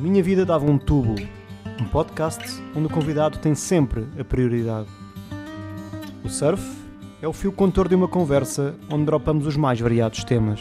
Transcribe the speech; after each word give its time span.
minha 0.00 0.22
vida 0.22 0.46
dava 0.46 0.64
um 0.64 0.78
tubo. 0.78 1.14
Um 1.78 1.84
podcast 1.84 2.42
onde 2.74 2.86
o 2.86 2.90
convidado 2.90 3.38
tem 3.38 3.54
sempre 3.54 4.06
a 4.18 4.24
prioridade. 4.24 4.88
O 6.24 6.28
surf 6.28 6.62
é 7.20 7.28
o 7.28 7.34
fio 7.34 7.52
contor 7.52 7.86
de 7.86 7.94
uma 7.94 8.08
conversa 8.08 8.74
onde 8.90 9.04
dropamos 9.04 9.46
os 9.46 9.56
mais 9.58 9.78
variados 9.78 10.24
temas. 10.24 10.60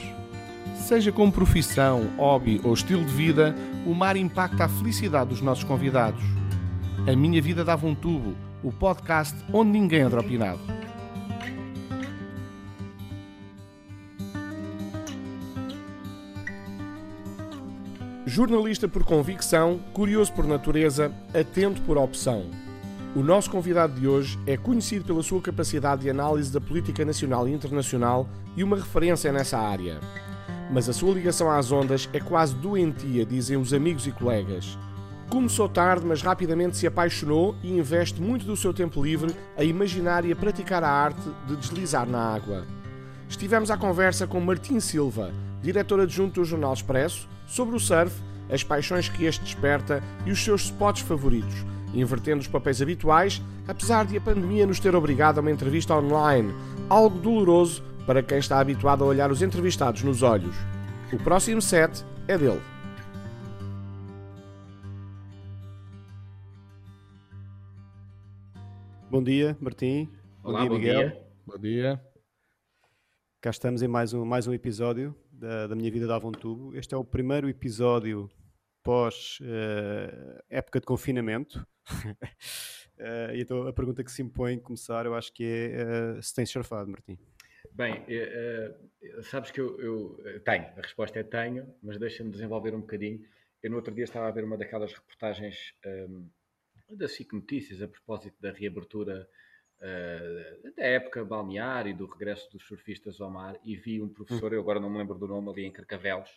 Seja 0.75 1.11
como 1.11 1.31
profissão, 1.31 2.05
hobby 2.17 2.59
ou 2.65 2.73
estilo 2.73 3.05
de 3.05 3.13
vida, 3.13 3.55
o 3.85 3.93
mar 3.93 4.17
impacta 4.17 4.65
a 4.65 4.69
felicidade 4.69 5.29
dos 5.29 5.41
nossos 5.41 5.63
convidados. 5.63 6.21
A 7.07 7.15
minha 7.15 7.41
vida 7.41 7.63
dava 7.63 7.87
um 7.87 7.95
tubo, 7.95 8.35
o 8.61 8.73
podcast 8.73 9.37
onde 9.53 9.71
ninguém 9.71 10.01
é 10.01 10.09
dropinado. 10.09 10.59
Jornalista 18.39 18.87
por 18.87 19.03
convicção, 19.03 19.81
curioso 19.91 20.31
por 20.31 20.47
natureza, 20.47 21.11
atento 21.37 21.81
por 21.81 21.97
opção. 21.97 22.45
O 23.13 23.19
nosso 23.21 23.51
convidado 23.51 23.99
de 23.99 24.07
hoje 24.07 24.39
é 24.47 24.55
conhecido 24.55 25.03
pela 25.03 25.21
sua 25.21 25.41
capacidade 25.41 26.03
de 26.03 26.09
análise 26.09 26.49
da 26.49 26.61
política 26.61 27.03
nacional 27.03 27.49
e 27.49 27.51
internacional 27.51 28.29
e 28.55 28.63
uma 28.63 28.77
referência 28.77 29.29
nessa 29.33 29.57
área. 29.57 29.99
Mas 30.71 30.87
a 30.87 30.93
sua 30.93 31.13
ligação 31.13 31.51
às 31.51 31.69
ondas 31.69 32.07
é 32.13 32.19
quase 32.21 32.55
doentia, 32.55 33.25
dizem 33.25 33.57
os 33.57 33.73
amigos 33.73 34.07
e 34.07 34.11
colegas. 34.13 34.77
Começou 35.29 35.67
tarde, 35.67 36.05
mas 36.05 36.21
rapidamente 36.21 36.77
se 36.77 36.87
apaixonou 36.87 37.57
e 37.61 37.77
investe 37.77 38.21
muito 38.21 38.45
do 38.45 38.55
seu 38.55 38.73
tempo 38.73 39.03
livre 39.03 39.35
a 39.57 39.65
imaginar 39.65 40.23
e 40.23 40.31
a 40.31 40.35
praticar 40.37 40.81
a 40.81 40.89
arte 40.89 41.29
de 41.45 41.57
deslizar 41.57 42.07
na 42.07 42.35
água. 42.35 42.65
Estivemos 43.27 43.69
à 43.69 43.75
conversa 43.75 44.25
com 44.25 44.39
Martim 44.39 44.79
Silva, 44.79 45.29
diretor 45.61 45.99
adjunto 45.99 46.39
do 46.39 46.45
Jornal 46.45 46.71
Expresso, 46.71 47.27
sobre 47.45 47.75
o 47.75 47.79
surf, 47.79 48.28
as 48.49 48.63
paixões 48.63 49.07
que 49.07 49.25
este 49.25 49.43
desperta 49.43 50.03
e 50.25 50.31
os 50.31 50.43
seus 50.43 50.63
spots 50.63 51.01
favoritos, 51.01 51.65
invertendo 51.93 52.41
os 52.41 52.47
papéis 52.47 52.81
habituais, 52.81 53.41
apesar 53.67 54.05
de 54.05 54.17
a 54.17 54.21
pandemia 54.21 54.65
nos 54.65 54.79
ter 54.79 54.95
obrigado 54.95 55.37
a 55.37 55.41
uma 55.41 55.51
entrevista 55.51 55.95
online, 55.95 56.53
algo 56.89 57.19
doloroso 57.19 57.83
para 58.05 58.23
quem 58.23 58.39
está 58.39 58.59
habituado 58.59 59.03
a 59.03 59.07
olhar 59.07 59.31
os 59.31 59.41
entrevistados 59.41 60.01
nos 60.03 60.23
olhos. 60.23 60.55
O 61.13 61.17
próximo 61.17 61.61
set 61.61 62.03
é 62.27 62.37
dele. 62.37 62.61
Bom 69.09 69.23
dia, 69.23 69.57
Martim. 69.59 70.07
Olá, 70.43 70.59
bom 70.59 70.69
dia, 70.69 70.77
Miguel. 70.77 71.09
Dia. 71.09 71.23
Bom 71.45 71.57
dia. 71.57 72.01
Cá 73.41 73.49
estamos 73.49 73.81
em 73.81 73.87
mais 73.87 74.13
um, 74.13 74.23
mais 74.23 74.45
um 74.45 74.53
episódio 74.53 75.15
da, 75.31 75.65
da 75.65 75.75
Minha 75.75 75.89
Vida 75.89 76.05
Dava 76.05 76.27
um 76.27 76.31
Tubo. 76.31 76.75
Este 76.75 76.93
é 76.93 76.97
o 76.97 77.03
primeiro 77.03 77.49
episódio 77.49 78.29
pós 78.83 79.39
uh, 79.41 80.43
época 80.49 80.79
de 80.79 80.85
confinamento. 80.85 81.65
uh, 81.89 83.31
e 83.33 83.41
então 83.41 83.67
a 83.67 83.73
pergunta 83.73 84.03
que 84.03 84.11
se 84.11 84.21
impõe 84.21 84.59
começar, 84.59 85.05
eu 85.05 85.15
acho 85.15 85.33
que 85.33 85.43
é 85.43 86.17
uh, 86.17 86.23
se 86.23 86.33
tens 86.33 86.49
surfado, 86.49 86.89
Martim. 86.89 87.17
Bem, 87.73 88.05
sabes 89.23 89.51
que 89.51 89.61
eu, 89.61 89.79
eu, 89.79 90.39
tenho, 90.43 90.65
a 90.75 90.81
resposta 90.81 91.19
é 91.19 91.23
tenho, 91.23 91.73
mas 91.81 91.97
deixa-me 91.97 92.31
desenvolver 92.31 92.73
um 92.73 92.81
bocadinho. 92.81 93.23
Eu 93.61 93.69
no 93.69 93.77
outro 93.77 93.93
dia 93.93 94.03
estava 94.05 94.27
a 94.27 94.31
ver 94.31 94.43
uma 94.43 94.57
daquelas 94.57 94.91
reportagens 94.93 95.73
um, 95.85 96.27
da 96.89 97.07
SIC 97.07 97.33
Notícias 97.33 97.81
a 97.81 97.87
propósito 97.87 98.35
da 98.41 98.51
reabertura 98.51 99.29
uh, 99.79 100.75
da 100.75 100.83
época 100.83 101.23
balnear 101.23 101.87
e 101.87 101.93
do 101.93 102.05
regresso 102.05 102.49
dos 102.51 102.63
surfistas 102.65 103.19
ao 103.19 103.29
mar 103.29 103.57
e 103.63 103.75
vi 103.75 104.01
um 104.01 104.09
professor, 104.09 104.53
eu 104.53 104.61
agora 104.61 104.79
não 104.79 104.89
me 104.89 104.97
lembro 104.97 105.17
do 105.17 105.27
nome, 105.27 105.49
ali 105.49 105.65
em 105.65 105.71
Carcavelos, 105.71 106.29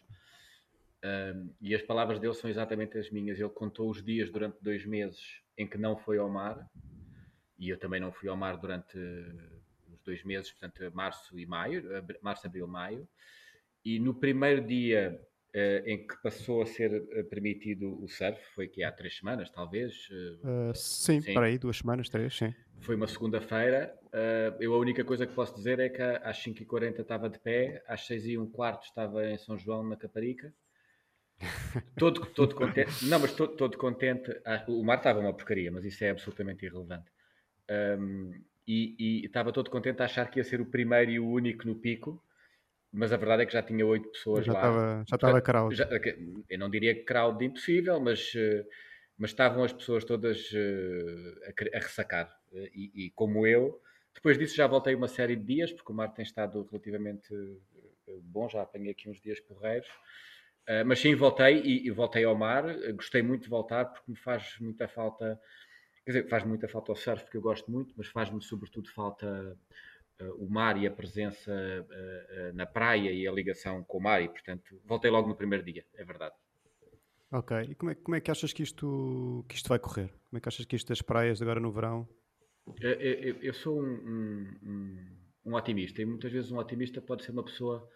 uh, 1.04 1.54
e 1.60 1.74
as 1.74 1.82
palavras 1.82 2.18
dele 2.18 2.34
são 2.34 2.48
exatamente 2.48 2.98
as 2.98 3.10
minhas. 3.10 3.38
Ele 3.38 3.48
contou 3.48 3.90
os 3.90 4.02
dias 4.02 4.30
durante 4.30 4.56
dois 4.62 4.84
meses 4.86 5.20
em 5.56 5.66
que 5.66 5.78
não 5.78 5.96
foi 5.96 6.18
ao 6.18 6.28
mar, 6.28 6.66
e 7.58 7.68
eu 7.68 7.78
também 7.78 8.00
não 8.00 8.12
fui 8.12 8.28
ao 8.28 8.36
mar 8.36 8.56
durante 8.56 8.98
os 8.98 10.00
dois 10.04 10.24
meses, 10.24 10.50
portanto, 10.50 10.94
março 10.94 11.38
e 11.38 11.46
maio, 11.46 11.84
março, 12.22 12.46
abril, 12.46 12.66
maio, 12.66 13.08
e 13.84 13.98
no 13.98 14.14
primeiro 14.14 14.66
dia 14.66 15.20
Uh, 15.54 15.84
em 15.86 16.06
que 16.06 16.16
passou 16.22 16.62
a 16.62 16.66
ser 16.66 16.90
uh, 16.90 17.24
permitido 17.26 18.02
o 18.02 18.08
surf, 18.08 18.40
foi 18.54 18.66
que 18.68 18.82
há 18.82 18.90
três 18.90 19.18
semanas, 19.18 19.50
talvez. 19.50 20.08
Uh, 20.10 20.74
sim, 20.74 21.20
sim, 21.20 21.34
para 21.34 21.44
aí, 21.44 21.58
duas 21.58 21.76
semanas, 21.76 22.08
três, 22.08 22.34
sim. 22.34 22.54
Foi 22.80 22.96
uma 22.96 23.06
segunda-feira. 23.06 23.94
eu 24.58 24.74
a 24.74 24.78
única 24.78 25.04
coisa 25.04 25.26
que 25.26 25.34
posso 25.34 25.54
dizer 25.54 25.78
é 25.78 25.90
que 25.90 26.00
às 26.00 26.42
5h40 26.42 27.00
estava 27.00 27.28
de 27.28 27.38
pé, 27.38 27.84
às 27.86 28.06
6 28.06 28.24
h 28.24 28.40
um 28.40 28.50
quarto 28.50 28.84
estava 28.84 29.28
em 29.28 29.36
São 29.36 29.58
João, 29.58 29.86
na 29.86 29.94
Caparica. 29.94 30.54
Todo, 31.98 32.26
todo 32.26 32.54
contente. 32.54 33.04
Não, 33.06 33.18
mas 33.18 33.32
todo, 33.32 33.56
todo 33.56 33.76
contente. 33.76 34.30
Ah, 34.44 34.64
o 34.68 34.82
mar 34.84 34.98
estava 34.98 35.20
uma 35.20 35.32
porcaria, 35.32 35.70
mas 35.70 35.84
isso 35.84 36.02
é 36.04 36.10
absolutamente 36.10 36.64
irrelevante. 36.64 37.10
Um, 37.70 38.32
e, 38.66 38.94
e 38.98 39.26
estava 39.26 39.52
todo 39.52 39.70
contente 39.70 40.02
a 40.02 40.04
achar 40.04 40.30
que 40.30 40.38
ia 40.38 40.44
ser 40.44 40.60
o 40.60 40.66
primeiro 40.66 41.10
e 41.10 41.18
o 41.18 41.28
único 41.28 41.66
no 41.66 41.74
pico 41.74 42.22
mas 42.92 43.10
a 43.10 43.16
verdade 43.16 43.42
é 43.42 43.46
que 43.46 43.52
já 43.54 43.62
tinha 43.62 43.86
oito 43.86 44.10
pessoas 44.10 44.44
já 44.44 44.52
lá. 44.52 44.60
Tava, 44.60 45.04
já 45.08 45.16
estava 45.16 45.40
crowd. 45.40 45.74
Já, 45.74 45.88
eu 46.50 46.58
não 46.58 46.68
diria 46.68 47.02
crowd 47.04 47.38
de 47.38 47.46
impossível, 47.46 47.98
mas, 47.98 48.32
eh, 48.36 48.66
mas 49.16 49.30
estavam 49.30 49.64
as 49.64 49.72
pessoas 49.72 50.04
todas 50.04 50.50
eh, 50.52 51.74
a, 51.74 51.78
a 51.78 51.80
ressacar. 51.80 52.30
Eh, 52.52 52.70
e, 52.74 53.06
e, 53.06 53.10
como 53.12 53.46
eu, 53.46 53.80
depois 54.14 54.36
disso 54.36 54.54
já 54.54 54.66
voltei 54.66 54.94
uma 54.94 55.08
série 55.08 55.34
de 55.36 55.42
dias, 55.42 55.72
porque 55.72 55.90
o 55.90 55.94
mar 55.94 56.12
tem 56.12 56.22
estado 56.22 56.68
relativamente 56.70 57.34
bom, 58.24 58.46
já 58.46 58.60
apanhei 58.60 58.90
aqui 58.90 59.08
uns 59.08 59.20
dias 59.22 59.40
porreiros. 59.40 59.88
Mas 60.86 61.00
sim, 61.00 61.14
voltei 61.14 61.60
e, 61.60 61.86
e 61.86 61.90
voltei 61.90 62.24
ao 62.24 62.36
mar. 62.36 62.64
Gostei 62.94 63.22
muito 63.22 63.44
de 63.44 63.48
voltar 63.48 63.86
porque 63.86 64.10
me 64.10 64.16
faz 64.16 64.56
muita 64.60 64.88
falta. 64.88 65.40
Quer 66.04 66.12
dizer, 66.12 66.28
faz 66.28 66.44
muita 66.44 66.68
falta 66.68 66.92
ao 66.92 66.96
surf, 66.96 67.24
porque 67.24 67.36
eu 67.36 67.42
gosto 67.42 67.70
muito, 67.70 67.94
mas 67.96 68.08
faz-me 68.08 68.42
sobretudo 68.42 68.88
falta 68.90 69.56
o 70.38 70.48
mar 70.48 70.76
e 70.76 70.86
a 70.86 70.90
presença 70.90 71.52
na 72.54 72.66
praia 72.66 73.10
e 73.10 73.26
a 73.26 73.32
ligação 73.32 73.82
com 73.84 73.98
o 73.98 74.02
mar, 74.02 74.22
e 74.22 74.28
portanto 74.28 74.80
voltei 74.84 75.10
logo 75.10 75.28
no 75.28 75.36
primeiro 75.36 75.64
dia, 75.64 75.84
é 75.94 76.04
verdade. 76.04 76.34
Ok, 77.32 77.56
e 77.62 77.74
como 77.74 77.90
é, 77.90 77.94
como 77.94 78.14
é 78.14 78.20
que 78.20 78.30
achas 78.30 78.52
que 78.52 78.62
isto, 78.62 79.44
que 79.48 79.54
isto 79.54 79.68
vai 79.68 79.78
correr? 79.78 80.08
Como 80.28 80.36
é 80.36 80.40
que 80.40 80.48
achas 80.48 80.66
que 80.66 80.76
isto 80.76 80.88
das 80.88 81.00
praias 81.00 81.40
agora 81.40 81.58
no 81.58 81.72
verão? 81.72 82.06
Eu, 82.78 82.90
eu, 82.90 83.36
eu 83.40 83.54
sou 83.54 83.82
um, 83.82 84.54
um, 84.62 85.16
um, 85.46 85.54
otimista 85.54 86.02
e 86.02 86.04
muitas 86.04 86.30
vezes 86.30 86.52
um 86.52 86.58
otimista 86.58 87.00
pode 87.00 87.24
ser 87.24 87.32
uma 87.32 87.42
pessoa 87.42 87.88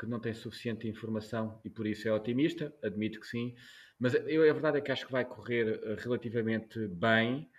que 0.00 0.06
não 0.06 0.18
tem 0.18 0.32
suficiente 0.32 0.88
informação 0.88 1.60
e 1.62 1.68
por 1.68 1.86
isso 1.86 2.08
é 2.08 2.12
otimista, 2.12 2.74
admito 2.82 3.20
que 3.20 3.26
sim, 3.26 3.54
mas 3.98 4.14
eu, 4.14 4.48
a 4.48 4.52
verdade 4.52 4.78
é 4.78 4.80
que 4.80 4.90
acho 4.90 5.04
que 5.04 5.12
vai 5.12 5.26
correr 5.26 5.78
relativamente 5.98 6.88
bem 6.88 7.50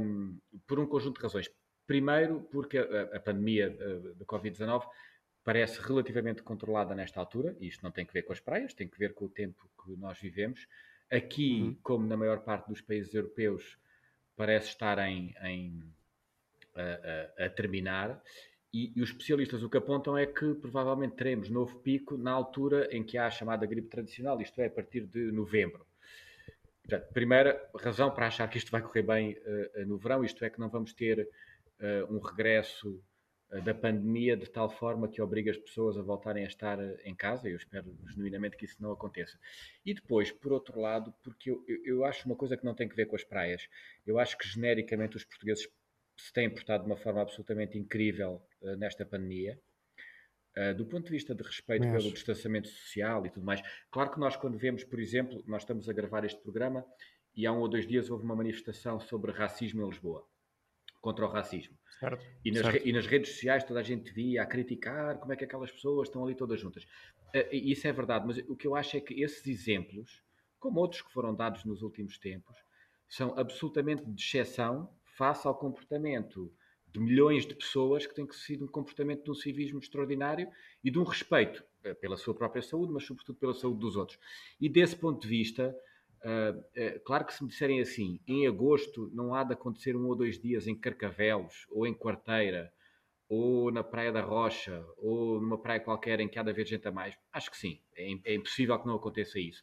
um, 0.00 0.36
por 0.66 0.80
um 0.80 0.86
conjunto 0.86 1.18
de 1.18 1.22
razões. 1.22 1.48
Primeiro, 1.86 2.40
porque 2.50 2.78
a, 2.78 3.16
a 3.16 3.20
pandemia 3.20 3.70
da 3.70 4.24
Covid-19 4.24 4.84
parece 5.44 5.80
relativamente 5.80 6.42
controlada 6.42 6.94
nesta 6.94 7.20
altura, 7.20 7.54
e 7.60 7.68
isto 7.68 7.82
não 7.82 7.92
tem 7.92 8.04
que 8.04 8.12
ver 8.12 8.22
com 8.22 8.32
as 8.32 8.40
praias, 8.40 8.74
tem 8.74 8.88
que 8.88 8.98
ver 8.98 9.14
com 9.14 9.26
o 9.26 9.28
tempo 9.28 9.70
que 9.84 9.92
nós 9.96 10.18
vivemos. 10.18 10.66
Aqui, 11.10 11.60
uhum. 11.60 11.78
como 11.82 12.06
na 12.06 12.16
maior 12.16 12.40
parte 12.40 12.68
dos 12.68 12.80
países 12.80 13.14
europeus, 13.14 13.78
parece 14.34 14.68
estar 14.68 14.98
em, 14.98 15.34
em 15.42 15.82
a, 16.74 17.42
a, 17.42 17.46
a, 17.46 17.50
terminar. 17.50 18.20
E, 18.74 18.92
e, 18.96 19.00
os 19.00 19.10
especialistas 19.10 19.62
o 19.62 19.70
que 19.70 19.78
apontam 19.78 20.18
é 20.18 20.26
que 20.26 20.52
provavelmente 20.54 21.14
teremos 21.14 21.48
novo 21.48 21.78
pico 21.78 22.18
na 22.18 22.32
altura 22.32 22.88
em 22.90 23.04
que 23.04 23.16
há 23.16 23.28
a 23.28 23.30
chamada 23.30 23.64
gripe 23.64 23.86
tradicional, 23.86 24.40
isto 24.40 24.60
é, 24.60 24.66
a 24.66 24.70
partir 24.70 25.06
de 25.06 25.30
novembro. 25.30 25.86
Portanto, 26.82 27.12
primeira 27.12 27.70
razão 27.80 28.10
para 28.10 28.26
achar 28.26 28.48
que 28.48 28.58
isto 28.58 28.72
vai 28.72 28.82
correr 28.82 29.02
bem 29.02 29.32
uh, 29.32 29.86
no 29.86 29.96
verão, 29.96 30.24
isto 30.24 30.44
é, 30.44 30.50
que 30.50 30.58
não 30.58 30.68
vamos 30.68 30.92
ter 30.92 31.20
uh, 31.20 32.12
um 32.12 32.18
regresso 32.18 33.00
uh, 33.52 33.62
da 33.62 33.72
pandemia 33.72 34.36
de 34.36 34.50
tal 34.50 34.68
forma 34.68 35.06
que 35.06 35.22
obriga 35.22 35.52
as 35.52 35.56
pessoas 35.56 35.96
a 35.96 36.02
voltarem 36.02 36.42
a 36.42 36.48
estar 36.48 36.76
em 37.06 37.14
casa. 37.14 37.48
Eu 37.48 37.56
espero 37.56 37.96
genuinamente 38.10 38.56
que 38.56 38.64
isso 38.64 38.82
não 38.82 38.90
aconteça. 38.90 39.38
E 39.86 39.94
depois, 39.94 40.32
por 40.32 40.52
outro 40.52 40.80
lado, 40.80 41.14
porque 41.22 41.48
eu, 41.48 41.64
eu, 41.68 41.78
eu 41.84 42.04
acho 42.04 42.26
uma 42.26 42.34
coisa 42.34 42.56
que 42.56 42.64
não 42.64 42.74
tem 42.74 42.88
que 42.88 42.96
ver 42.96 43.06
com 43.06 43.14
as 43.14 43.22
praias. 43.22 43.68
Eu 44.04 44.18
acho 44.18 44.36
que 44.36 44.48
genericamente 44.48 45.16
os 45.16 45.24
portugueses 45.24 45.68
se 46.16 46.32
têm 46.32 46.48
portado 46.50 46.84
de 46.84 46.90
uma 46.90 46.96
forma 46.96 47.22
absolutamente 47.22 47.78
incrível 47.78 48.40
nesta 48.78 49.04
pandemia. 49.04 49.58
Uh, 50.56 50.72
do 50.72 50.86
ponto 50.86 51.06
de 51.06 51.10
vista 51.10 51.34
de 51.34 51.42
respeito 51.42 51.84
Mas... 51.84 52.00
pelo 52.00 52.14
distanciamento 52.14 52.68
social 52.68 53.26
e 53.26 53.30
tudo 53.30 53.44
mais. 53.44 53.60
Claro 53.90 54.12
que 54.12 54.20
nós, 54.20 54.36
quando 54.36 54.56
vemos, 54.56 54.84
por 54.84 55.00
exemplo, 55.00 55.42
nós 55.48 55.62
estamos 55.62 55.88
a 55.88 55.92
gravar 55.92 56.24
este 56.24 56.40
programa 56.40 56.86
e 57.34 57.44
há 57.44 57.52
um 57.52 57.58
ou 57.58 57.68
dois 57.68 57.88
dias 57.88 58.08
houve 58.08 58.24
uma 58.24 58.36
manifestação 58.36 59.00
sobre 59.00 59.32
racismo 59.32 59.82
em 59.82 59.88
Lisboa 59.88 60.24
contra 61.00 61.24
o 61.24 61.28
racismo. 61.28 61.76
Certo, 61.98 62.24
e, 62.44 62.52
nas, 62.52 62.62
certo. 62.62 62.86
e 62.86 62.92
nas 62.92 63.06
redes 63.06 63.32
sociais 63.32 63.64
toda 63.64 63.80
a 63.80 63.82
gente 63.82 64.12
via 64.12 64.42
a 64.42 64.46
criticar 64.46 65.18
como 65.18 65.32
é 65.32 65.36
que 65.36 65.44
aquelas 65.44 65.72
pessoas 65.72 66.08
estão 66.08 66.24
ali 66.24 66.36
todas 66.36 66.60
juntas. 66.60 66.84
Uh, 67.34 67.50
isso 67.52 67.88
é 67.88 67.92
verdade, 67.92 68.24
mas 68.24 68.38
o 68.48 68.54
que 68.54 68.68
eu 68.68 68.76
acho 68.76 68.96
é 68.96 69.00
que 69.00 69.22
esses 69.22 69.44
exemplos, 69.48 70.22
como 70.60 70.78
outros 70.78 71.02
que 71.02 71.12
foram 71.12 71.34
dados 71.34 71.64
nos 71.64 71.82
últimos 71.82 72.16
tempos, 72.16 72.56
são 73.08 73.36
absolutamente 73.36 74.04
de 74.04 74.22
exceção 74.22 74.88
face 75.16 75.46
ao 75.46 75.54
comportamento 75.54 76.52
de 76.92 77.00
milhões 77.00 77.44
de 77.44 77.54
pessoas 77.54 78.06
que 78.06 78.14
têm 78.14 78.26
que 78.26 78.36
ser 78.36 78.62
um 78.62 78.68
comportamento 78.68 79.24
de 79.24 79.30
um 79.30 79.34
civismo 79.34 79.80
extraordinário 79.80 80.48
e 80.82 80.90
de 80.90 80.98
um 80.98 81.02
respeito 81.02 81.64
eh, 81.82 81.92
pela 81.94 82.16
sua 82.16 82.34
própria 82.34 82.62
saúde, 82.62 82.92
mas 82.92 83.04
sobretudo 83.04 83.36
pela 83.36 83.52
saúde 83.52 83.80
dos 83.80 83.96
outros. 83.96 84.18
E 84.60 84.68
desse 84.68 84.96
ponto 84.96 85.20
de 85.20 85.28
vista, 85.28 85.74
Uh, 86.24 86.58
uh, 86.58 87.00
claro 87.04 87.26
que 87.26 87.34
se 87.34 87.42
me 87.42 87.50
disserem 87.50 87.82
assim, 87.82 88.18
em 88.26 88.46
agosto 88.46 89.10
não 89.12 89.34
há 89.34 89.44
de 89.44 89.52
acontecer 89.52 89.94
um 89.94 90.06
ou 90.06 90.16
dois 90.16 90.40
dias 90.40 90.66
em 90.66 90.74
Carcavelos, 90.74 91.66
ou 91.70 91.86
em 91.86 91.92
Quarteira, 91.92 92.72
ou 93.28 93.70
na 93.70 93.84
Praia 93.84 94.10
da 94.10 94.22
Rocha, 94.22 94.82
ou 94.96 95.38
numa 95.38 95.58
praia 95.58 95.80
qualquer 95.80 96.20
em 96.20 96.28
que 96.28 96.38
há 96.38 96.42
de 96.42 96.48
haver 96.48 96.66
gente 96.66 96.88
a 96.88 96.90
mais, 96.90 97.14
acho 97.30 97.50
que 97.50 97.58
sim, 97.58 97.78
é, 97.94 98.10
é 98.24 98.34
impossível 98.34 98.78
que 98.78 98.86
não 98.86 98.94
aconteça 98.94 99.38
isso. 99.38 99.62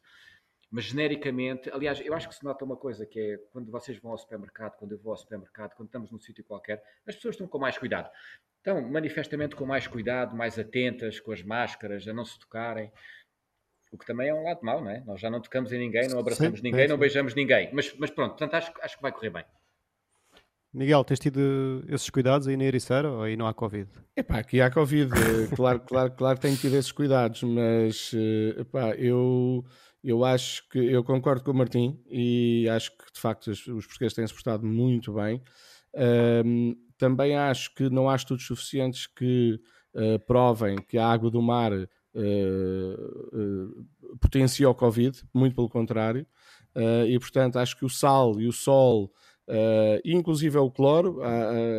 Mas 0.72 0.86
genericamente, 0.86 1.70
aliás, 1.70 2.00
eu 2.00 2.14
acho 2.14 2.30
que 2.30 2.36
se 2.36 2.44
nota 2.46 2.64
uma 2.64 2.78
coisa 2.78 3.06
que 3.06 3.20
é 3.20 3.38
quando 3.52 3.70
vocês 3.70 3.98
vão 4.00 4.14
ao 4.14 4.18
supermercado, 4.18 4.78
quando 4.78 4.94
eu 4.94 4.98
vou 4.98 5.12
ao 5.12 5.18
supermercado, 5.18 5.76
quando 5.76 5.90
estamos 5.90 6.10
num 6.10 6.20
sítio 6.20 6.46
qualquer, 6.46 6.82
as 7.06 7.14
pessoas 7.14 7.36
estão 7.36 7.46
com 7.46 7.60
mais 7.60 7.78
cuidado. 7.78 8.10
Estão 8.58 8.82
manifestamente 8.90 9.54
com 9.54 9.66
mais 9.66 9.86
cuidado, 9.86 10.34
mais 10.34 10.58
atentas, 10.58 11.20
com 11.20 11.34
as 11.34 11.44
máscaras, 11.44 12.08
a 12.08 12.14
não 12.14 12.24
se 12.24 12.40
tocarem. 12.40 12.90
O 13.92 13.98
que 13.98 14.06
também 14.06 14.30
é 14.30 14.34
um 14.34 14.44
lado 14.44 14.60
mau, 14.64 14.82
não 14.82 14.90
é? 14.90 15.02
Nós 15.02 15.20
já 15.20 15.30
não 15.30 15.42
tocamos 15.42 15.74
em 15.74 15.80
ninguém, 15.80 16.08
não 16.08 16.20
abraçamos 16.20 16.60
sim, 16.60 16.64
ninguém, 16.64 16.84
sim. 16.84 16.88
não 16.88 16.98
beijamos 16.98 17.36
ninguém. 17.36 17.70
Mas, 17.74 17.94
mas 17.98 18.10
pronto, 18.10 18.38
portanto, 18.38 18.54
acho, 18.54 18.72
acho 18.82 18.96
que 18.96 19.02
vai 19.02 19.12
correr 19.12 19.30
bem. 19.30 19.44
Miguel, 20.74 21.04
tens 21.04 21.20
tido 21.20 21.84
esses 21.90 22.10
cuidados 22.10 22.48
aí 22.48 22.56
na 22.56 22.64
Ericeira 22.64 23.12
ou 23.12 23.24
aí 23.24 23.36
não 23.36 23.46
há 23.46 23.54
Covid? 23.54 23.90
Epá, 24.16 24.38
aqui 24.38 24.62
há 24.62 24.72
Covid, 24.72 25.12
eh, 25.12 25.54
claro, 25.54 25.82
claro, 25.82 26.12
claro 26.14 26.38
que 26.38 26.42
tenho 26.44 26.56
tido 26.56 26.78
esses 26.78 26.94
cuidados, 26.94 27.44
mas 27.44 28.14
eh, 28.14 28.62
epá, 28.62 28.96
eu, 28.96 29.66
eu 30.04 30.26
acho 30.26 30.68
que 30.70 30.80
eu 30.80 31.04
concordo 31.04 31.44
com 31.44 31.52
o 31.52 31.56
Martim 31.56 32.00
e 32.10 32.68
acho 32.70 32.92
que 32.98 33.14
de 33.14 33.20
facto 33.20 33.48
os, 33.48 33.68
os 33.68 33.86
portugueses 33.86 34.16
têm-se 34.16 34.34
portado 34.34 34.66
muito 34.66 35.14
bem. 35.14 35.42
Um, 36.46 36.76
também 36.98 37.36
acho 37.36 37.74
que 37.74 37.90
não 37.90 38.10
há 38.10 38.16
estudos 38.16 38.46
suficientes 38.46 39.08
que 39.08 39.60
uh, 39.94 40.20
provem 40.26 40.78
que 40.78 40.98
a 40.98 41.08
água 41.08 41.30
do 41.30 41.42
mar 41.42 41.72
uh, 41.74 41.88
uh, 43.34 43.88
potencia 44.20 44.70
o 44.70 44.76
Covid, 44.76 45.24
muito 45.34 45.56
pelo 45.56 45.70
contrário, 45.70 46.26
uh, 46.76 47.06
e 47.08 47.18
portanto 47.20 47.58
acho 47.58 47.78
que 47.78 47.86
o 47.86 47.90
sal 47.90 48.40
e 48.40 48.48
o 48.48 48.52
sol, 48.52 49.14
inclusive 50.06 50.58
o 50.58 50.72
cloro 50.72 51.20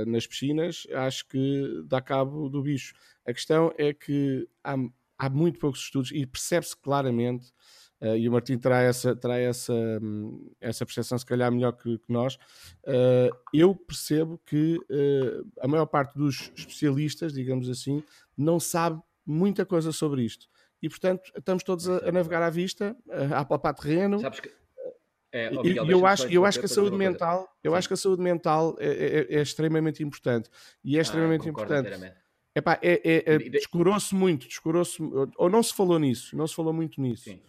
nas 0.07 0.27
piscinas, 0.27 0.87
acho 0.93 1.27
que 1.27 1.83
dá 1.87 2.03
cabo 2.03 2.51
do 2.51 2.61
bicho. 2.61 2.93
A 3.25 3.33
questão 3.33 3.73
é 3.79 3.95
que 3.95 4.47
há, 4.63 4.75
há 5.17 5.31
muito 5.31 5.59
poucos 5.59 5.81
estudos 5.81 6.11
e 6.13 6.27
percebe-se 6.27 6.77
claramente 6.77 7.51
Uh, 8.03 8.17
e 8.17 8.29
o 8.29 8.33
Martim 8.33 8.59
terá 8.59 8.83
essa, 8.83 9.15
terá 9.15 9.39
essa, 9.39 9.73
um, 9.73 10.51
essa 10.61 10.85
percepção, 10.85 11.17
se 11.17 11.25
calhar, 11.25 11.53
melhor 11.53 11.71
que, 11.71 11.99
que 11.99 12.13
nós. 12.13 12.35
Uh, 12.85 13.31
eu 13.55 13.77
percebo 13.77 14.41
que 14.45 14.77
uh, 14.91 15.49
a 15.61 15.69
maior 15.69 15.87
parte 15.87 16.19
dos 16.19 16.51
especialistas, 16.57 17.33
digamos 17.33 17.71
assim, 17.71 18.03
não 18.37 18.59
sabe 18.59 19.01
muita 19.25 19.65
coisa 19.65 19.93
sobre 19.93 20.25
isto. 20.25 20.49
E, 20.83 20.89
portanto, 20.89 21.31
estamos 21.39 21.63
todos 21.63 21.89
a, 21.89 22.09
a 22.09 22.11
navegar 22.11 22.43
à 22.43 22.51
vista, 22.51 22.97
a, 23.09 23.39
a 23.39 23.45
palpar 23.45 23.73
terreno. 23.75 24.19
Sabes 24.19 24.41
que... 24.41 24.51
É, 25.35 25.51
oh, 25.57 25.63
Miguel, 25.63 25.89
eu 25.89 26.05
acho, 26.05 26.27
eu 26.27 26.45
acho 26.45 26.59
que 26.59 26.67
a 26.67 26.69
saúde 26.69 26.95
mental, 26.95 27.49
eu 27.63 27.71
Sim. 27.71 27.79
acho 27.79 27.89
que 27.89 27.95
a 27.95 27.97
saúde 27.97 28.21
mental 28.21 28.77
é, 28.79 28.89
é, 29.31 29.37
é 29.37 29.41
extremamente 29.41 30.03
importante 30.03 30.51
e 30.85 30.97
é 30.97 30.99
ah, 30.99 31.03
extremamente 31.03 31.49
importante. 31.49 31.89
Epá, 32.55 32.79
é, 32.83 33.01
é, 33.03 33.35
é, 33.35 33.39
descurou-se 33.39 34.15
muito, 34.15 34.47
descurou-se, 34.47 35.03
ou 35.39 35.49
não 35.49 35.63
se 35.63 35.73
falou 35.73 35.99
nisso, 35.99 36.37
não 36.37 36.47
se 36.47 36.55
falou 36.55 36.73
muito 36.73 37.01
nisso. 37.01 37.25
Sim. 37.25 37.41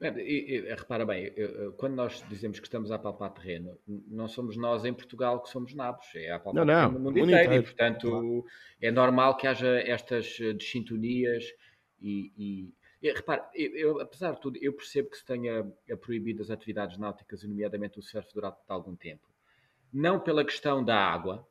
É, 0.00 0.08
e, 0.20 0.56
e, 0.56 0.74
repara 0.74 1.04
bem, 1.04 1.32
quando 1.76 1.94
nós 1.94 2.24
dizemos 2.28 2.60
que 2.60 2.66
estamos 2.66 2.92
a 2.92 2.98
palpar 2.98 3.32
terreno, 3.32 3.76
não 3.86 4.28
somos 4.28 4.56
nós 4.56 4.84
em 4.84 4.94
Portugal 4.94 5.42
que 5.42 5.50
somos 5.50 5.74
nabos, 5.74 6.06
é 6.14 6.30
a 6.30 6.38
palpar 6.38 6.64
não, 6.64 6.72
não, 6.72 6.92
no 6.92 7.00
mundo 7.00 7.18
inteiro. 7.18 7.54
E, 7.54 7.62
portanto, 7.62 8.46
é 8.80 8.90
normal 8.92 9.36
que 9.36 9.46
haja 9.46 9.80
estas 9.80 10.38
eh, 10.40 10.52
desintonias 10.52 11.44
e, 12.00 12.32
e, 12.36 12.74
e 13.02 13.12
repare, 13.12 13.42
eu, 13.54 13.76
eu, 13.76 14.00
apesar 14.00 14.34
de 14.34 14.40
tudo, 14.40 14.56
eu 14.62 14.72
percebo 14.72 15.10
que 15.10 15.16
se 15.16 15.24
tenha 15.24 15.64
proibido 16.00 16.42
as 16.42 16.50
atividades 16.50 16.96
náuticas, 16.96 17.42
nomeadamente 17.42 17.98
o 17.98 18.02
surf, 18.02 18.32
durante 18.32 18.58
algum 18.68 18.94
tempo. 18.94 19.28
Não 19.92 20.20
pela 20.20 20.44
questão 20.44 20.84
da 20.84 20.96
água 20.96 21.44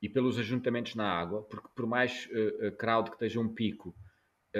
e 0.00 0.08
pelos 0.08 0.38
ajuntamentos 0.38 0.94
na 0.94 1.10
água, 1.10 1.42
porque 1.42 1.68
por 1.74 1.86
mais 1.86 2.28
uh, 2.30 2.72
crowd 2.76 3.10
que 3.10 3.16
esteja 3.16 3.40
um 3.40 3.48
pico, 3.48 3.90
uh, 3.90 3.94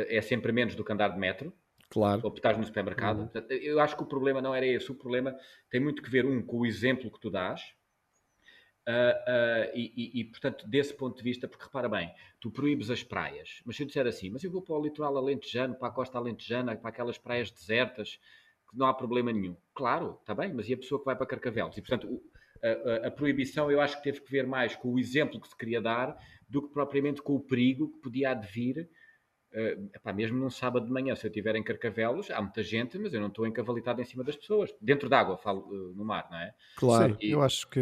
é 0.09 0.21
sempre 0.21 0.51
menos 0.51 0.75
do 0.75 0.85
que 0.85 0.93
andar 0.93 1.09
de 1.09 1.19
metro. 1.19 1.53
Claro. 1.89 2.21
Ou 2.25 2.35
estás 2.35 2.59
no 2.59 2.65
supermercado. 2.65 3.31
Uhum. 3.35 3.43
Eu 3.51 3.81
acho 3.81 3.97
que 3.97 4.03
o 4.03 4.07
problema 4.07 4.43
não 4.43 4.55
era 4.55 4.67
esse. 4.67 4.91
O 4.91 4.95
problema 4.95 5.37
tem 5.71 5.81
muito 5.81 6.03
que 6.03 6.11
ver, 6.11 6.27
um, 6.27 6.43
com 6.43 6.59
o 6.59 6.67
exemplo 6.67 7.11
que 7.11 7.21
tu 7.21 7.31
dás, 7.31 7.61
Uh, 8.89 8.93
uh, 8.93 9.75
e, 9.75 9.93
e, 9.97 10.21
e, 10.21 10.25
portanto, 10.27 10.65
desse 10.69 10.95
ponto 10.95 11.17
de 11.17 11.23
vista, 11.25 11.49
porque 11.49 11.65
repara 11.65 11.89
bem, 11.89 12.09
tu 12.39 12.53
proíbes 12.53 12.89
as 12.89 13.03
praias, 13.03 13.61
mas 13.67 13.75
se 13.75 13.83
eu 13.83 13.87
disser 13.89 14.07
assim, 14.07 14.31
mas 14.31 14.45
eu 14.45 14.51
vou 14.51 14.63
para 14.63 14.77
o 14.77 14.81
litoral 14.81 15.17
alentejano, 15.17 15.75
para 15.75 15.89
a 15.89 15.91
costa 15.91 16.17
alentejana, 16.17 16.77
para 16.77 16.91
aquelas 16.91 17.19
praias 17.19 17.51
desertas, 17.51 18.21
que 18.71 18.79
não 18.79 18.87
há 18.87 18.95
problema 18.95 19.33
nenhum. 19.33 19.57
Claro, 19.75 20.17
está 20.21 20.33
bem, 20.37 20.55
mas 20.55 20.69
e 20.69 20.75
a 20.75 20.77
pessoa 20.77 21.01
que 21.01 21.05
vai 21.05 21.17
para 21.17 21.27
Carcavelos? 21.27 21.77
E, 21.77 21.83
portanto, 21.83 22.07
o, 22.07 22.23
a, 22.63 23.07
a, 23.07 23.09
a, 23.09 23.11
proibição 23.11 23.73
eu 23.73 23.81
acho 23.81 23.97
que 23.97 24.05
teve 24.05 24.21
que 24.21 24.31
ver 24.31 24.47
mais 24.47 24.77
com 24.77 24.93
o 24.93 25.01
exemplo 25.01 25.41
que 25.41 25.49
se 25.49 25.57
queria 25.57 25.81
dar 25.81 26.17
do 26.49 26.63
que 26.63 26.73
propriamente 26.73 27.21
com 27.21 27.35
o 27.35 27.41
perigo 27.41 27.93
que 27.93 27.99
podia 27.99 28.31
advir 28.31 28.89
Uh, 29.57 29.89
epá, 29.95 30.13
mesmo 30.13 30.37
num 30.37 30.51
sábado 30.51 30.85
de 30.85 30.93
manhã, 30.93 31.17
se 31.17 31.27
eu 31.27 31.31
estiver 31.31 31.57
em 31.57 31.63
Carcavelos, 31.63 32.31
há 32.31 32.43
muita 32.43 32.63
gente, 32.63 32.99
mas 32.99 33.15
eu 33.15 33.21
não 33.23 33.29
estou 33.29 33.47
encavalitado 33.47 34.03
em 34.03 34.05
cima 34.05 34.23
das 34.23 34.37
pessoas. 34.37 34.71
Dentro 34.83 35.09
d'água, 35.09 35.39
falo 35.39 35.61
uh, 35.61 35.95
no 35.95 36.05
mar, 36.05 36.29
não 36.31 36.37
é? 36.37 36.53
Claro, 36.77 37.17
e... 37.19 37.31
eu 37.31 37.43
acho 37.43 37.67
que 37.71 37.81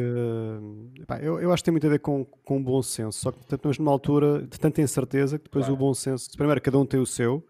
epá, 1.00 1.18
eu, 1.18 1.40
eu, 1.40 1.52
acho 1.52 1.62
que 1.62 1.64
tem 1.64 1.72
muito 1.72 1.86
a 1.88 1.90
ver 1.90 1.98
com, 1.98 2.24
com 2.24 2.62
bom 2.62 2.80
senso, 2.80 3.18
só 3.18 3.32
que 3.32 3.40
estamos 3.40 3.76
numa 3.78 3.90
altura 3.90 4.42
de 4.42 4.56
tanta 4.56 4.80
incerteza 4.80 5.36
que 5.36 5.46
depois 5.46 5.64
claro. 5.64 5.74
o 5.74 5.84
bom 5.84 5.92
senso, 5.92 6.30
primeiro 6.36 6.60
cada 6.60 6.78
um 6.78 6.86
tem 6.86 7.00
o 7.00 7.06
seu, 7.06 7.44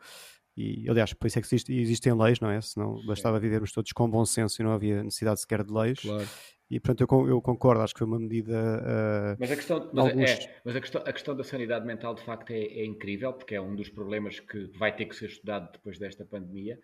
e 0.57 0.89
aliás, 0.89 1.13
por 1.13 1.27
isso 1.27 1.39
é 1.39 1.43
que 1.43 1.49
existe, 1.49 1.75
existem 1.75 2.15
leis, 2.15 2.41
não 2.41 2.49
é? 2.49 2.61
Senão 2.63 3.05
bastava 3.05 3.39
vivermos 3.39 3.73
todos 3.73 3.93
com 3.93 4.09
bom 4.09 4.25
senso 4.25 4.63
e 4.63 4.65
não 4.65 4.73
havia 4.73 5.03
necessidade 5.03 5.41
sequer 5.41 5.63
de 5.65 5.73
leis. 5.73 6.01
Claro. 6.01 6.27
E 6.75 6.81
portanto 6.81 7.09
eu, 7.09 7.29
eu, 7.29 7.41
concordo, 7.41 7.83
acho 7.83 7.95
que 7.95 7.99
foi 7.99 8.07
uma 8.09 8.19
medida. 8.19 8.53
Uh, 8.53 9.37
mas 9.39 9.53
a 9.53 9.55
questão, 9.55 9.91
mas, 9.93 10.07
alguns... 10.07 10.31
é, 10.31 10.61
mas 10.65 10.75
a, 10.75 10.81
questão, 10.81 11.03
a 11.07 11.13
questão 11.13 11.37
da 11.37 11.45
sanidade 11.45 11.87
mental 11.87 12.17
de 12.17 12.23
facto 12.23 12.51
é, 12.51 12.65
é, 12.65 12.85
incrível, 12.85 13.33
porque 13.33 13.55
é 13.55 13.61
um 13.61 13.77
dos 13.77 13.89
problemas 13.89 14.41
que 14.41 14.65
vai 14.77 14.95
ter 14.95 15.05
que 15.05 15.15
ser 15.15 15.27
estudado 15.27 15.71
depois 15.71 16.01
desta 16.01 16.25
pandemia. 16.25 16.77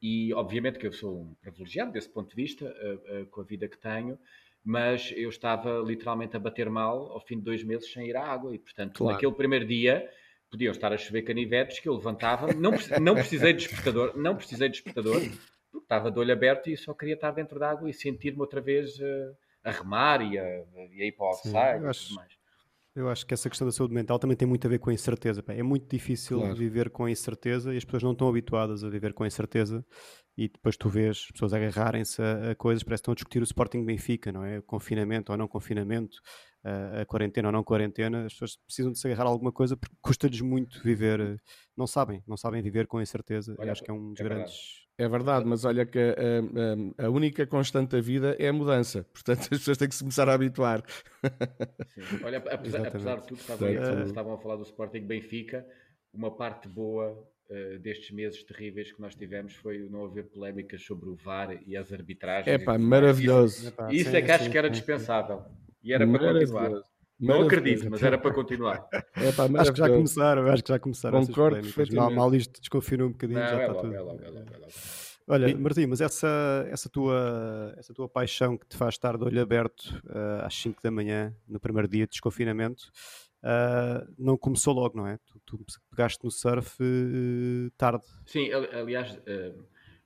E 0.00 0.32
obviamente 0.32 0.78
que 0.78 0.86
eu 0.86 0.92
sou 0.92 1.22
um 1.22 1.34
privilegiado 1.40 1.90
desse 1.90 2.08
ponto 2.08 2.30
de 2.30 2.36
vista, 2.36 2.66
uh, 2.66 3.22
uh, 3.22 3.26
com 3.26 3.40
a 3.40 3.44
vida 3.44 3.66
que 3.66 3.76
tenho, 3.78 4.16
mas 4.64 5.12
eu 5.16 5.28
estava 5.28 5.80
literalmente 5.84 6.36
a 6.36 6.38
bater 6.38 6.70
mal 6.70 7.10
ao 7.10 7.20
fim 7.20 7.36
de 7.36 7.42
dois 7.42 7.64
meses 7.64 7.92
sem 7.92 8.06
ir 8.06 8.16
à 8.16 8.24
água. 8.24 8.54
E 8.54 8.60
portanto, 8.60 8.98
claro. 8.98 9.14
naquele 9.14 9.32
primeiro 9.32 9.66
dia 9.66 10.08
podiam 10.52 10.70
estar 10.70 10.92
a 10.92 10.96
chover 10.96 11.22
canivetes 11.22 11.80
que 11.80 11.88
eu 11.88 11.96
levantava, 11.96 12.54
não, 12.54 12.74
não 13.00 13.14
precisei 13.14 13.52
de 13.54 13.66
despertador, 13.66 14.16
não 14.16 14.36
precisei 14.36 14.68
de 14.68 14.74
despertador 14.74 15.20
estava 15.92 16.10
de 16.10 16.18
olho 16.18 16.32
aberto 16.32 16.70
e 16.70 16.76
só 16.76 16.94
queria 16.94 17.14
estar 17.14 17.30
dentro 17.32 17.58
da 17.58 17.70
água 17.70 17.88
e 17.88 17.92
sentir-me 17.92 18.40
outra 18.40 18.60
vez 18.60 18.98
uh, 18.98 19.36
a 19.62 19.70
remar 19.70 20.22
e 20.22 20.38
a, 20.38 20.44
e 20.90 21.02
a 21.02 21.06
ir 21.06 21.12
para 21.12 21.26
o 21.26 21.30
e 21.30 21.42
tudo 21.42 22.14
mais. 22.14 22.42
Eu 22.94 23.08
acho 23.08 23.26
que 23.26 23.32
essa 23.32 23.48
questão 23.48 23.66
da 23.66 23.72
saúde 23.72 23.94
mental 23.94 24.18
também 24.18 24.36
tem 24.36 24.46
muito 24.46 24.66
a 24.66 24.70
ver 24.70 24.78
com 24.78 24.90
a 24.90 24.92
incerteza. 24.92 25.42
É 25.48 25.62
muito 25.62 25.88
difícil 25.88 26.40
claro. 26.40 26.54
viver 26.54 26.90
com 26.90 27.06
a 27.06 27.10
incerteza 27.10 27.72
e 27.72 27.78
as 27.78 27.84
pessoas 27.84 28.02
não 28.02 28.12
estão 28.12 28.28
habituadas 28.28 28.84
a 28.84 28.90
viver 28.90 29.14
com 29.14 29.24
a 29.24 29.26
incerteza 29.26 29.84
e 30.36 30.48
depois 30.48 30.76
tu 30.76 30.90
vês 30.90 31.30
pessoas 31.30 31.54
agarrarem-se 31.54 32.20
a, 32.20 32.50
a, 32.50 32.54
coisas, 32.54 32.82
parece 32.82 33.00
que 33.00 33.04
estão 33.04 33.12
a 33.12 33.14
discutir 33.14 33.40
o 33.40 33.44
Sporting 33.44 33.82
Benfica, 33.84 34.30
não 34.30 34.44
é? 34.44 34.60
Confinamento 34.60 35.32
ou 35.32 35.38
não 35.38 35.48
confinamento, 35.48 36.18
a, 36.62 37.00
a 37.00 37.06
quarentena 37.06 37.48
ou 37.48 37.52
não 37.52 37.64
quarentena, 37.64 38.26
as 38.26 38.34
pessoas 38.34 38.56
precisam 38.56 38.92
de 38.92 38.98
se 38.98 39.06
agarrar 39.06 39.24
a 39.24 39.28
alguma 39.28 39.52
coisa 39.52 39.74
porque 39.74 39.96
custa-lhes 40.02 40.42
muito 40.42 40.82
viver, 40.82 41.40
não 41.74 41.86
sabem, 41.86 42.22
não 42.26 42.36
sabem 42.36 42.60
viver 42.60 42.86
com 42.86 42.98
a 42.98 43.02
incerteza 43.02 43.56
Olha, 43.58 43.72
acho 43.72 43.82
que 43.82 43.90
é 43.90 43.94
um 43.94 44.12
dos 44.12 44.20
é 44.20 44.24
grandes 44.24 44.81
é 44.98 45.08
verdade, 45.08 45.46
mas 45.46 45.64
olha 45.64 45.86
que 45.86 45.98
a, 45.98 47.02
a, 47.02 47.06
a, 47.06 47.10
única 47.10 47.46
constante 47.46 47.92
da 47.92 48.00
vida 48.00 48.36
é 48.38 48.48
a 48.48 48.52
mudança. 48.52 49.04
Portanto, 49.12 49.40
as 49.40 49.48
pessoas 49.48 49.78
têm 49.78 49.88
que 49.88 49.94
se 49.94 50.02
começar 50.02 50.28
a 50.28 50.34
habituar. 50.34 50.82
Sim. 51.86 52.24
Olha, 52.24 52.38
apesar, 52.38 52.86
apesar 52.86 53.16
de 53.22 53.26
tudo, 53.28 53.40
estavam, 53.40 53.68
é... 53.68 54.04
estavam 54.04 54.34
a 54.34 54.38
falar 54.38 54.56
do 54.56 54.62
Sporting 54.62 55.06
Benfica, 55.06 55.66
uma 56.12 56.30
parte 56.30 56.68
boa 56.68 57.12
uh, 57.48 57.78
destes 57.78 58.10
meses 58.10 58.42
terríveis 58.44 58.92
que 58.92 59.00
nós 59.00 59.14
tivemos 59.14 59.54
foi 59.54 59.88
não 59.88 60.04
haver 60.04 60.24
polémicas 60.24 60.82
sobre 60.82 61.08
o 61.08 61.14
VAR 61.14 61.58
e 61.66 61.76
as 61.76 61.90
arbitragens. 61.92 62.60
É 62.60 62.62
pá, 62.62 62.76
maravilhoso. 62.76 63.68
Isso, 63.68 63.74
isso 63.90 64.10
sim, 64.10 64.16
é 64.16 64.22
que 64.22 64.30
acho 64.30 64.44
sim, 64.44 64.50
que 64.50 64.58
era 64.58 64.68
dispensável. 64.68 65.42
E 65.82 65.92
era 65.92 66.06
para 66.06 66.32
continuar. 66.32 66.91
Não 67.22 67.42
acredito, 67.42 67.88
mas 67.88 68.02
era 68.02 68.18
para 68.18 68.32
continuar. 68.34 68.86
É, 69.14 69.32
pá, 69.32 69.48
acho 69.58 69.72
que 69.72 69.78
já 69.78 69.88
começaram, 69.88 70.50
acho 70.50 70.62
que 70.62 70.68
já 70.68 70.78
começaram 70.78 71.26
Concordo 71.26 71.60
perfeitamente. 71.60 71.94
Mal, 71.94 72.10
mal 72.10 72.34
isto 72.34 72.60
desconfinou 72.60 73.08
um 73.08 73.12
bocadinho, 73.12 73.38
não, 73.38 73.46
já 73.46 73.54
é 73.54 73.60
está 73.60 73.72
logo, 73.72 73.82
tudo. 73.82 73.94
É 73.94 74.00
logo, 74.00 74.22
é 74.22 74.28
logo, 74.28 74.54
é 74.54 74.58
logo. 74.58 74.72
Olha, 75.28 75.56
Martim, 75.56 75.86
mas 75.86 76.00
essa, 76.00 76.66
essa, 76.68 76.88
tua, 76.88 77.74
essa 77.76 77.94
tua 77.94 78.08
paixão 78.08 78.58
que 78.58 78.66
te 78.66 78.76
faz 78.76 78.94
estar 78.94 79.16
de 79.16 79.24
olho 79.24 79.40
aberto 79.40 80.02
uh, 80.06 80.44
às 80.44 80.54
5 80.54 80.82
da 80.82 80.90
manhã, 80.90 81.34
no 81.46 81.60
primeiro 81.60 81.86
dia 81.86 82.06
de 82.06 82.10
desconfinamento, 82.10 82.90
uh, 83.42 84.12
não 84.18 84.36
começou 84.36 84.74
logo, 84.74 84.96
não 84.96 85.06
é? 85.06 85.18
Tu, 85.18 85.40
tu 85.46 85.64
pegaste 85.90 86.24
no 86.24 86.30
surf 86.30 86.82
uh, 86.82 87.70
tarde. 87.76 88.04
Sim, 88.26 88.50
aliás, 88.52 89.16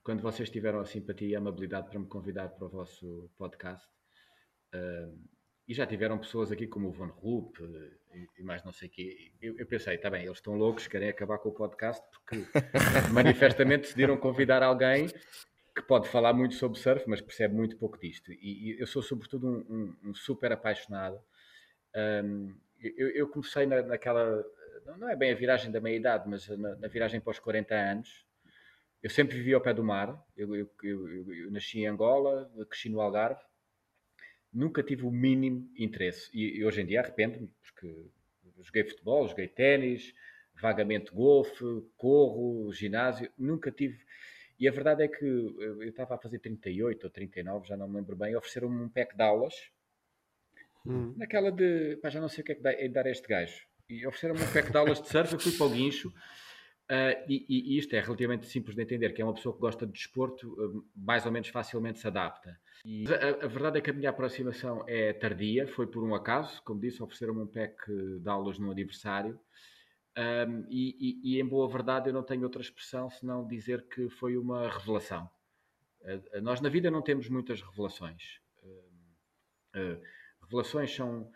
quando 0.03 0.21
vocês 0.21 0.49
tiveram 0.49 0.79
a 0.79 0.85
simpatia 0.85 1.29
e 1.29 1.35
a 1.35 1.39
amabilidade 1.39 1.89
para 1.89 1.99
me 1.99 2.07
convidar 2.07 2.49
para 2.49 2.67
o 2.67 2.69
vosso 2.69 3.29
podcast, 3.37 3.87
e 5.67 5.73
já 5.73 5.85
tiveram 5.85 6.17
pessoas 6.17 6.51
aqui 6.51 6.65
como 6.65 6.87
o 6.87 6.91
Von 6.91 7.07
Rupp 7.07 7.59
e, 8.13 8.27
e 8.39 8.43
mais 8.43 8.63
não 8.63 8.71
sei 8.71 8.87
o 8.87 8.91
quê. 8.91 9.31
Eu, 9.41 9.57
eu 9.57 9.65
pensei, 9.65 9.95
está 9.95 10.09
bem, 10.09 10.23
eles 10.23 10.37
estão 10.37 10.55
loucos, 10.55 10.87
querem 10.87 11.09
acabar 11.09 11.37
com 11.39 11.49
o 11.49 11.53
podcast 11.53 12.03
porque 12.11 12.45
manifestamente 13.13 13.81
decidiram 13.81 14.15
convidar 14.17 14.63
alguém 14.63 15.07
que 15.75 15.81
pode 15.83 16.07
falar 16.09 16.33
muito 16.33 16.55
sobre 16.55 16.79
surf, 16.79 17.07
mas 17.07 17.21
percebe 17.21 17.53
muito 17.53 17.77
pouco 17.77 17.99
disto. 17.99 18.31
E, 18.31 18.37
e 18.71 18.79
eu 18.79 18.87
sou, 18.87 19.01
sobretudo, 19.01 19.47
um, 19.47 19.57
um, 19.69 20.09
um 20.09 20.13
super 20.13 20.51
apaixonado. 20.51 21.19
Um, 21.95 22.55
eu, 22.81 23.09
eu, 23.09 23.27
comecei 23.27 23.65
na, 23.67 23.83
naquela. 23.83 24.43
Não 24.97 25.09
é 25.09 25.15
bem 25.15 25.31
a 25.31 25.35
viragem 25.35 25.71
da 25.71 25.79
meia-idade, 25.79 26.27
mas 26.27 26.47
na, 26.47 26.75
na, 26.75 26.87
viragem 26.87 27.19
pós 27.19 27.37
40 27.37 27.75
anos. 27.75 28.25
Eu 29.03 29.09
sempre 29.09 29.37
vivi 29.37 29.53
ao 29.53 29.61
pé 29.61 29.73
do 29.73 29.83
mar. 29.83 30.19
Eu, 30.35 30.55
eu, 30.55 30.69
eu 30.81 31.51
nasci 31.51 31.79
em 31.79 31.87
Angola, 31.87 32.49
cresci 32.67 32.89
no 32.89 32.99
Algarve. 32.99 33.41
Nunca 34.53 34.81
tive 34.83 35.05
o 35.05 35.11
mínimo 35.11 35.69
interesse. 35.77 36.29
E, 36.33 36.59
e 36.59 36.65
hoje 36.65 36.81
em 36.81 36.85
dia 36.85 37.01
arrependo-me, 37.01 37.49
porque 37.61 38.09
joguei 38.61 38.83
futebol, 38.83 39.27
joguei 39.27 39.47
ténis, 39.47 40.13
vagamente 40.59 41.11
golfe, 41.11 41.63
corro, 41.95 42.71
ginásio. 42.71 43.31
Nunca 43.37 43.71
tive 43.71 43.99
e 44.59 44.67
a 44.67 44.71
verdade 44.71 45.03
é 45.03 45.07
que 45.07 45.23
eu 45.23 45.83
estava 45.83 46.15
a 46.15 46.17
fazer 46.17 46.39
38 46.39 47.03
ou 47.03 47.09
39, 47.09 47.67
já 47.67 47.77
não 47.77 47.87
me 47.87 47.95
lembro 47.97 48.15
bem, 48.15 48.35
ofereceram-me 48.35 48.81
um 48.81 48.89
pack 48.89 49.15
de 49.15 49.21
aulas, 49.21 49.53
hum. 50.85 51.13
naquela 51.15 51.51
de, 51.51 51.97
pá, 51.97 52.09
já 52.09 52.19
não 52.19 52.27
sei 52.27 52.41
o 52.41 52.45
que 52.45 52.53
é 52.53 52.55
que 52.55 52.63
dá, 52.63 52.73
é 52.73 52.87
dar 52.87 53.05
a 53.05 53.11
este 53.11 53.27
gajo. 53.27 53.67
E 53.87 54.05
ofereceram-me 54.05 54.41
um 54.41 54.51
pack 54.51 54.71
de 54.71 54.77
aulas 54.77 55.01
de 55.01 55.09
surf, 55.09 55.33
eu 55.33 55.39
fui 55.39 55.51
para 55.51 55.65
o 55.67 55.69
guincho, 55.69 56.11
uh, 56.91 57.25
e, 57.27 57.45
e, 57.47 57.77
isto 57.77 57.95
é 57.95 57.99
relativamente 57.99 58.45
simples 58.45 58.75
de 58.75 58.81
entender, 58.81 59.13
que 59.13 59.21
é 59.21 59.25
uma 59.25 59.33
pessoa 59.33 59.53
que 59.53 59.61
gosta 59.61 59.85
de 59.85 59.93
desporto, 59.93 60.47
uh, 60.47 60.85
mais 60.95 61.25
ou 61.25 61.31
menos 61.31 61.49
facilmente 61.49 61.99
se 61.99 62.07
adapta. 62.07 62.59
E 62.85 63.05
a, 63.07 63.45
a, 63.45 63.47
verdade 63.47 63.77
é 63.77 63.81
que 63.81 63.89
a 63.89 63.93
minha 63.93 64.09
aproximação 64.09 64.83
é 64.87 65.13
tardia, 65.13 65.67
foi 65.67 65.87
por 65.87 66.03
um 66.03 66.15
acaso, 66.15 66.61
como 66.63 66.79
disse, 66.79 67.01
ofereceram-me 67.01 67.41
um 67.41 67.47
pack 67.47 67.75
de 68.19 68.29
aulas 68.29 68.57
no 68.59 68.71
aniversário, 68.71 69.39
um, 70.17 70.65
e, 70.69 70.95
e, 70.99 71.35
e, 71.35 71.41
em 71.41 71.45
boa 71.45 71.69
verdade 71.69 72.09
eu 72.09 72.13
não 72.13 72.23
tenho 72.23 72.43
outra 72.43 72.61
expressão 72.61 73.07
senão 73.09 73.45
dizer 73.47 73.87
que 73.87 74.09
foi 74.09 74.35
uma 74.35 74.67
revelação. 74.67 75.29
Uh, 76.01 76.41
nós 76.41 76.59
na 76.61 76.69
vida 76.69 76.89
não 76.89 77.01
temos 77.01 77.29
muitas 77.29 77.61
revelações. 77.61 78.39
Revelações 80.41 80.95
são 80.95 81.29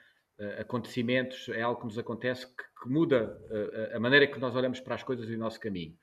acontecimentos, 0.60 1.50
é 1.50 1.62
algo 1.62 1.80
que 1.80 1.86
nos 1.86 1.98
acontece 1.98 2.48
que, 2.48 2.64
que 2.82 2.90
muda 2.90 3.40
a 3.94 4.00
maneira 4.00 4.26
que 4.26 4.40
nós 4.40 4.56
olhamos 4.56 4.80
para 4.80 4.96
as 4.96 5.04
coisas 5.04 5.30
e 5.30 5.36
o 5.36 5.38
nosso 5.38 5.60
caminho. 5.60 5.96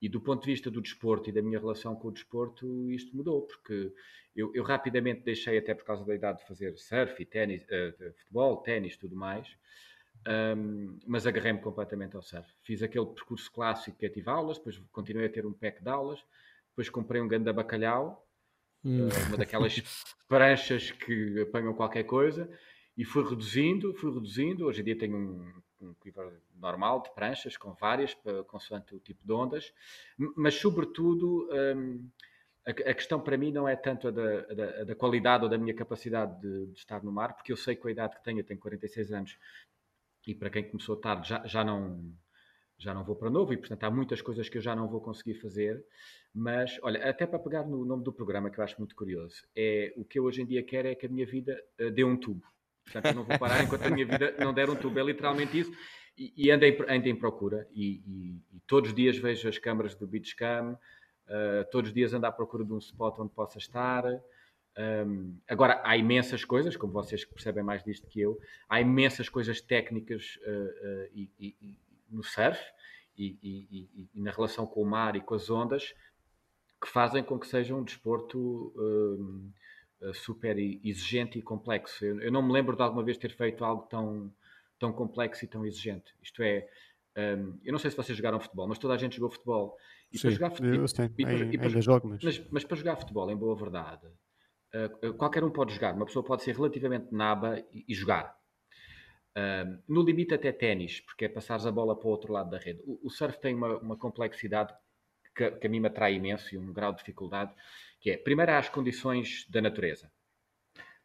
E 0.00 0.08
do 0.08 0.20
ponto 0.20 0.44
de 0.44 0.52
vista 0.52 0.70
do 0.70 0.80
desporto 0.80 1.28
e 1.28 1.32
da 1.32 1.42
minha 1.42 1.58
relação 1.58 1.96
com 1.96 2.08
o 2.08 2.12
desporto, 2.12 2.90
isto 2.90 3.16
mudou, 3.16 3.42
porque 3.42 3.92
eu, 4.34 4.52
eu 4.54 4.62
rapidamente 4.62 5.22
deixei, 5.22 5.58
até 5.58 5.74
por 5.74 5.84
causa 5.84 6.04
da 6.04 6.14
idade, 6.14 6.38
de 6.38 6.46
fazer 6.46 6.76
surf 6.76 7.20
e 7.20 7.26
ténis, 7.26 7.64
uh, 7.64 8.12
futebol, 8.20 8.58
ténis 8.58 8.96
tudo 8.96 9.16
mais. 9.16 9.48
Um, 10.56 10.98
mas 11.06 11.26
agarrei-me 11.26 11.60
completamente 11.60 12.14
ao 12.14 12.22
surf. 12.22 12.48
Fiz 12.62 12.82
aquele 12.82 13.06
percurso 13.06 13.50
clássico 13.50 13.98
que 13.98 14.06
eu 14.06 14.12
tive 14.12 14.30
aulas, 14.30 14.58
depois 14.58 14.78
continuei 14.92 15.26
a 15.26 15.30
ter 15.30 15.44
um 15.44 15.52
pack 15.52 15.82
de 15.82 15.88
aulas, 15.88 16.24
depois 16.70 16.88
comprei 16.88 17.20
um 17.20 17.26
ganda 17.26 17.52
bacalhau, 17.52 18.24
hum. 18.84 19.08
Uma 19.26 19.36
daquelas 19.36 19.82
pranchas 20.28 20.92
que 20.92 21.40
apanham 21.40 21.74
qualquer 21.74 22.04
coisa, 22.04 22.48
e 22.98 23.04
fui 23.04 23.22
reduzindo, 23.22 23.94
fui 23.94 24.12
reduzindo. 24.12 24.66
Hoje 24.66 24.80
em 24.80 24.84
dia 24.84 24.98
tenho 24.98 25.16
um, 25.16 25.62
um 25.80 25.94
normal 26.56 27.00
de 27.00 27.14
pranchas, 27.14 27.56
com 27.56 27.72
várias, 27.72 28.12
consoante 28.48 28.92
o 28.92 28.98
tipo 28.98 29.24
de 29.24 29.32
ondas, 29.32 29.72
mas 30.36 30.54
sobretudo. 30.54 31.48
Um, 31.52 32.10
a, 32.66 32.92
questão 32.92 33.18
para 33.18 33.38
mim 33.38 33.50
não 33.50 33.66
é 33.66 33.74
tanto 33.74 34.08
a 34.08 34.10
da, 34.10 34.40
a 34.80 34.84
da, 34.84 34.94
qualidade 34.94 35.42
ou 35.42 35.48
da 35.48 35.56
minha 35.56 35.72
capacidade 35.72 36.38
de, 36.38 36.66
de, 36.66 36.78
estar 36.78 37.02
no 37.02 37.10
mar, 37.10 37.32
porque 37.32 37.50
eu 37.50 37.56
sei 37.56 37.74
que 37.74 37.88
a 37.88 37.90
idade 37.90 38.16
que 38.16 38.22
tenho, 38.22 38.40
eu 38.40 38.44
tenho 38.44 38.60
46 38.60 39.10
anos, 39.10 39.38
e 40.26 40.34
para 40.34 40.50
quem 40.50 40.68
começou 40.68 40.94
tarde 40.96 41.26
já, 41.30 41.46
já 41.46 41.64
não 41.64 42.12
já 42.76 42.92
não 42.92 43.02
vou 43.02 43.16
para 43.16 43.30
novo 43.30 43.54
e 43.54 43.56
portanto 43.56 43.82
há 43.84 43.90
muitas 43.90 44.20
coisas 44.20 44.48
que 44.50 44.58
eu 44.58 44.62
já 44.62 44.76
não 44.76 44.86
vou 44.86 45.00
conseguir 45.00 45.34
fazer 45.34 45.82
mas 46.32 46.78
olha 46.82 47.08
até 47.08 47.26
para 47.26 47.38
pegar 47.38 47.64
no 47.64 47.84
nome 47.84 48.04
do 48.04 48.12
programa 48.12 48.50
que 48.50 48.60
eu 48.60 48.64
acho 48.64 48.78
muito 48.78 48.94
curioso 48.94 49.44
é 49.56 49.92
o 49.96 50.04
que 50.04 50.18
eu 50.18 50.24
hoje 50.24 50.42
em 50.42 50.46
dia 50.46 50.62
quero 50.62 50.86
é 50.86 50.94
que 50.94 51.06
a 51.06 51.08
minha 51.08 51.26
vida 51.26 51.60
uh, 51.80 51.90
dê 51.90 52.04
um 52.04 52.16
tubo 52.16 52.46
portanto 52.90 53.06
eu 53.06 53.14
não 53.14 53.24
vou 53.24 53.38
parar 53.38 53.62
enquanto 53.62 53.86
a 53.86 53.90
minha 53.90 54.06
vida 54.06 54.34
não 54.38 54.52
der 54.52 54.68
um 54.68 54.76
tubo. 54.76 54.98
É 54.98 55.02
literalmente 55.02 55.58
isso. 55.58 55.72
E, 56.16 56.32
e 56.36 56.50
ando, 56.50 56.64
em, 56.64 57.08
em 57.08 57.16
procura. 57.16 57.66
E, 57.72 58.02
e, 58.06 58.42
e, 58.56 58.60
todos 58.66 58.90
os 58.90 58.96
dias 58.96 59.16
vejo 59.16 59.48
as 59.48 59.58
câmaras 59.58 59.94
do 59.94 60.06
Beachcam 60.06 60.76
uh, 61.28 61.64
todos 61.70 61.90
os 61.90 61.94
dias 61.94 62.12
ando 62.12 62.26
à 62.26 62.32
procura 62.32 62.64
de 62.64 62.72
um 62.72 62.78
spot 62.78 63.18
onde 63.18 63.32
possa 63.32 63.58
estar. 63.58 64.04
Um, 65.06 65.36
agora, 65.48 65.80
há 65.84 65.96
imensas 65.96 66.44
coisas, 66.44 66.76
como 66.76 66.92
vocês 66.92 67.24
que 67.24 67.32
percebem 67.32 67.62
mais 67.62 67.82
disto 67.82 68.06
que 68.06 68.20
eu, 68.20 68.38
há 68.68 68.80
imensas 68.80 69.28
coisas 69.28 69.60
técnicas 69.60 70.38
uh, 70.46 70.50
uh, 70.50 71.08
e, 71.14 71.30
e, 71.40 71.78
no 72.08 72.22
surf 72.22 72.60
e, 73.16 73.36
e, 73.42 74.08
na 74.14 74.30
relação 74.30 74.66
com 74.66 74.80
o 74.80 74.86
mar 74.86 75.16
e 75.16 75.20
com 75.20 75.34
as 75.34 75.50
ondas 75.50 75.94
que 76.80 76.88
fazem 76.88 77.24
com 77.24 77.38
que 77.38 77.46
seja 77.48 77.74
um 77.74 77.82
desporto 77.82 78.72
super 80.14 80.58
exigente 80.58 81.38
e 81.38 81.42
complexo. 81.42 82.04
Eu, 82.04 82.20
eu, 82.20 82.32
não 82.32 82.42
me 82.42 82.52
lembro 82.52 82.76
de 82.76 82.82
alguma 82.82 83.02
vez 83.02 83.16
ter 83.16 83.30
feito 83.30 83.64
algo 83.64 83.82
tão, 83.88 84.32
tão 84.78 84.92
complexo 84.92 85.44
e 85.44 85.48
tão 85.48 85.66
exigente. 85.66 86.14
Isto 86.22 86.42
é, 86.42 86.68
um, 87.16 87.58
eu 87.64 87.72
não 87.72 87.78
sei 87.78 87.90
se 87.90 87.96
vocês 87.96 88.16
jogaram 88.16 88.38
futebol, 88.40 88.68
mas 88.68 88.78
toda 88.78 88.94
a 88.94 88.98
gente 88.98 89.16
jogou 89.16 89.30
futebol. 89.30 89.76
E 90.12 90.18
Sim, 90.18 90.22
para 90.22 90.30
jogar 90.30 90.50
futebol, 90.50 90.80
eu 90.80 90.88
sei, 90.88 91.10
e, 91.18 91.24
para, 91.24 91.70
para, 91.70 91.80
jogo, 91.80 92.08
mas... 92.08 92.22
Mas, 92.22 92.50
mas 92.50 92.64
para 92.64 92.76
jogar 92.76 92.96
futebol, 92.96 93.30
em 93.30 93.36
boa 93.36 93.56
verdade, 93.56 94.08
Uh, 94.74 95.14
qualquer 95.14 95.42
um 95.42 95.50
pode 95.50 95.72
jogar, 95.72 95.94
uma 95.94 96.04
pessoa 96.04 96.22
pode 96.22 96.42
ser 96.42 96.54
relativamente 96.54 97.06
naba 97.10 97.58
e, 97.72 97.86
e 97.88 97.94
jogar. 97.94 98.36
Uh, 99.36 99.82
no 99.88 100.02
limite 100.02 100.34
até 100.34 100.52
ténis, 100.52 101.00
porque 101.00 101.24
é 101.24 101.28
passares 101.28 101.64
a 101.64 101.72
bola 101.72 101.98
para 101.98 102.06
o 102.06 102.10
outro 102.10 102.32
lado 102.32 102.50
da 102.50 102.58
rede. 102.58 102.82
O, 102.84 103.06
o 103.06 103.10
surf 103.10 103.40
tem 103.40 103.54
uma, 103.54 103.78
uma 103.78 103.96
complexidade 103.96 104.74
que, 105.38 105.50
que, 105.52 105.66
a 105.66 105.70
mim 105.70 105.78
me 105.78 105.86
atrai 105.86 106.14
imenso 106.14 106.52
e 106.52 106.58
um 106.58 106.72
grau 106.72 106.92
de 106.92 106.98
dificuldade, 106.98 107.54
que 108.00 108.10
é, 108.10 108.16
primeiro 108.16 108.50
há 108.52 108.58
as 108.58 108.68
condições 108.68 109.46
da 109.48 109.62
natureza. 109.62 110.10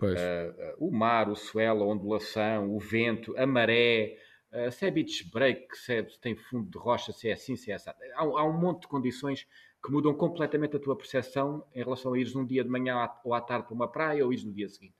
Uh, 0.02 0.88
o 0.88 0.92
mar, 0.92 1.30
o 1.30 1.36
swell, 1.36 1.82
a 1.82 1.86
ondulação, 1.86 2.76
o 2.76 2.80
vento, 2.80 3.38
a 3.38 3.46
maré, 3.46 4.18
uh, 4.52 4.72
se 4.72 4.86
é 4.86 4.92
beach 4.92 5.30
break, 5.32 5.78
se, 5.78 5.94
é, 5.94 6.06
se, 6.06 6.20
tem 6.20 6.36
fundo 6.36 6.70
de 6.70 6.78
rocha, 6.78 7.14
se 7.14 7.30
é 7.30 7.34
assim, 7.34 7.56
se 7.56 7.72
é 7.72 7.76
assim. 7.76 7.92
Há, 8.16 8.22
há 8.22 8.44
um 8.44 8.60
monte 8.60 8.82
de 8.82 8.88
condições 8.88 9.48
que 9.84 9.92
mudam 9.92 10.14
completamente 10.14 10.76
a 10.76 10.80
tua 10.80 10.98
percepção 10.98 11.66
em 11.74 11.84
relação 11.84 12.14
a 12.14 12.20
ires 12.20 12.34
num 12.34 12.46
dia 12.46 12.64
de 12.64 12.70
manhã 12.70 13.10
ou 13.24 13.34
à 13.34 13.40
tarde 13.40 13.68
para 13.68 13.76
uma 13.76 13.90
praia 13.90 14.26
ou 14.26 14.34
ires 14.34 14.44
no 14.44 14.54
dia 14.54 14.68
seguinte. 14.68 14.96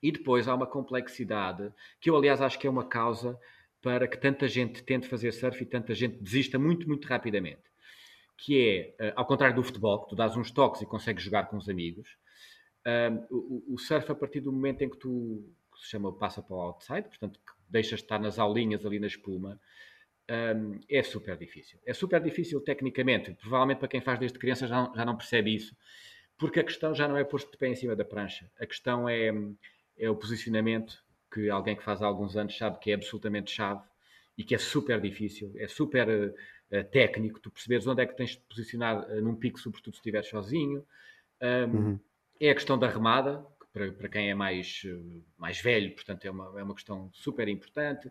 E 0.00 0.12
depois 0.12 0.46
há 0.46 0.54
uma 0.54 0.66
complexidade 0.66 1.72
que 2.00 2.10
eu, 2.10 2.16
aliás, 2.16 2.40
acho 2.40 2.58
que 2.58 2.66
é 2.66 2.70
uma 2.70 2.86
causa 2.88 3.38
para 3.80 4.06
que 4.06 4.16
tanta 4.16 4.46
gente 4.46 4.82
tente 4.82 5.08
fazer 5.08 5.32
surf 5.32 5.60
e 5.62 5.66
tanta 5.66 5.94
gente 5.94 6.22
desista 6.22 6.58
muito, 6.58 6.86
muito 6.86 7.06
rapidamente. 7.06 7.67
Que 8.38 8.94
é, 8.98 9.06
eh, 9.06 9.12
ao 9.14 9.26
contrário 9.26 9.54
do 9.54 9.62
futebol, 9.62 10.02
que 10.04 10.10
tu 10.10 10.16
dás 10.16 10.36
uns 10.36 10.50
toques 10.50 10.80
e 10.80 10.86
consegues 10.86 11.22
jogar 11.22 11.44
com 11.48 11.58
os 11.58 11.68
amigos, 11.68 12.16
um, 13.30 13.74
o, 13.74 13.78
surf, 13.78 14.10
a 14.10 14.14
partir 14.14 14.40
do 14.40 14.50
momento 14.50 14.82
em 14.82 14.88
que 14.88 14.96
tu, 14.96 15.44
que 15.74 15.80
se 15.80 15.90
chama, 15.90 16.12
passa 16.12 16.40
para 16.42 16.56
o 16.56 16.60
outside, 16.60 17.08
portanto, 17.08 17.38
que 17.38 17.52
deixas 17.68 17.98
de 17.98 18.04
estar 18.04 18.18
nas 18.18 18.38
aulinhas 18.38 18.86
ali 18.86 18.98
na 18.98 19.06
espuma, 19.06 19.60
um, 20.30 20.80
é 20.88 21.02
super 21.02 21.36
difícil. 21.36 21.78
É 21.84 21.92
super 21.92 22.22
difícil 22.22 22.60
tecnicamente. 22.60 23.34
Provavelmente 23.34 23.78
para 23.78 23.88
quem 23.88 24.00
faz 24.00 24.18
desde 24.18 24.38
criança 24.38 24.66
já 24.66 24.84
não, 24.84 24.94
já 24.94 25.04
não 25.04 25.16
percebe 25.16 25.54
isso, 25.54 25.76
porque 26.38 26.60
a 26.60 26.64
questão 26.64 26.94
já 26.94 27.08
não 27.08 27.16
é 27.16 27.24
posto 27.24 27.50
de 27.50 27.58
pé 27.58 27.68
em 27.68 27.74
cima 27.74 27.96
da 27.96 28.04
prancha. 28.04 28.50
A 28.58 28.66
questão 28.66 29.08
é, 29.08 29.30
é 29.98 30.08
o 30.08 30.16
posicionamento 30.16 31.02
que 31.32 31.50
alguém 31.50 31.76
que 31.76 31.82
faz 31.82 32.00
há 32.00 32.06
alguns 32.06 32.36
anos 32.36 32.56
sabe 32.56 32.78
que 32.78 32.90
é 32.90 32.94
absolutamente 32.94 33.50
chave 33.50 33.82
e 34.36 34.44
que 34.44 34.54
é 34.54 34.58
super 34.58 35.00
difícil, 35.00 35.52
é 35.56 35.66
super 35.66 36.08
uh, 36.08 36.34
técnico. 36.90 37.40
Tu 37.40 37.50
perceberes 37.50 37.86
onde 37.86 38.02
é 38.02 38.06
que 38.06 38.16
tens 38.16 38.30
de 38.30 38.38
posicionar 38.48 39.08
uh, 39.10 39.20
num 39.20 39.34
pico, 39.34 39.58
sobretudo 39.58 39.94
se 39.94 40.00
estiveres 40.00 40.28
sozinho. 40.28 40.84
Um, 41.40 41.76
uhum. 41.76 42.00
É 42.40 42.50
a 42.50 42.54
questão 42.54 42.78
da 42.78 42.88
remada, 42.88 43.44
que 43.60 43.66
para, 43.72 43.92
para 43.92 44.08
quem 44.08 44.30
é 44.30 44.34
mais, 44.34 44.82
uh, 44.84 45.24
mais 45.36 45.60
velho, 45.60 45.92
portanto, 45.94 46.24
é 46.24 46.30
uma, 46.30 46.60
é 46.60 46.62
uma 46.62 46.74
questão 46.74 47.10
super 47.12 47.48
importante. 47.48 48.08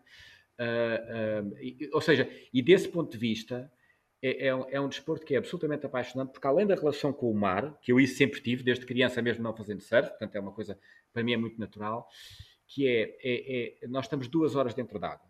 Uh, 0.58 1.52
uh, 1.52 1.58
e, 1.60 1.88
ou 1.92 2.00
seja, 2.00 2.28
e 2.52 2.60
desse 2.60 2.88
ponto 2.88 3.12
de 3.12 3.18
vista, 3.18 3.70
é, 4.20 4.48
é, 4.48 4.54
um, 4.54 4.64
é, 4.68 4.80
um, 4.80 4.88
desporto 4.88 5.24
que 5.24 5.34
é 5.34 5.38
absolutamente 5.38 5.86
apaixonante, 5.86 6.32
porque 6.32 6.46
além 6.46 6.66
da 6.66 6.74
relação 6.74 7.12
com 7.12 7.30
o 7.30 7.34
mar, 7.34 7.78
que 7.80 7.92
eu 7.92 8.00
isso 8.00 8.16
sempre 8.16 8.40
tive, 8.40 8.64
desde 8.64 8.84
criança 8.84 9.22
mesmo 9.22 9.42
não 9.42 9.54
fazendo 9.54 9.80
surf, 9.80 10.08
portanto 10.10 10.34
é 10.34 10.40
uma 10.40 10.52
coisa, 10.52 10.78
para 11.12 11.22
mim 11.22 11.32
é 11.32 11.36
muito 11.36 11.58
natural, 11.60 12.08
que 12.66 12.86
é, 12.88 13.16
é, 13.22 13.84
é 13.84 13.86
nós 13.86 14.06
estamos 14.06 14.26
duas 14.26 14.56
horas 14.56 14.74
dentro 14.74 14.98
d'água. 14.98 15.27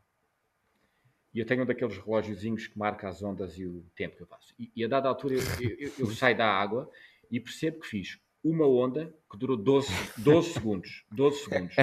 E 1.34 1.40
eu 1.40 1.46
tenho 1.46 1.62
um 1.62 1.66
daqueles 1.66 1.98
relógiozinhos 1.98 2.66
que 2.66 2.78
marca 2.78 3.08
as 3.08 3.22
ondas 3.22 3.58
e 3.58 3.66
o 3.66 3.84
tempo 3.94 4.16
que 4.16 4.22
eu 4.22 4.26
faço. 4.26 4.54
E, 4.58 4.70
e 4.74 4.84
a 4.84 4.88
dada 4.88 5.08
altura 5.08 5.34
eu, 5.34 5.70
eu, 5.78 5.92
eu 5.98 6.06
saio 6.10 6.36
da 6.36 6.46
água 6.46 6.90
e 7.30 7.38
percebo 7.38 7.80
que 7.80 7.86
fiz 7.86 8.18
uma 8.42 8.66
onda 8.66 9.14
que 9.30 9.36
durou 9.36 9.56
12, 9.56 9.88
12 10.18 10.52
segundos. 10.52 11.04
12 11.10 11.38
segundos. 11.44 11.76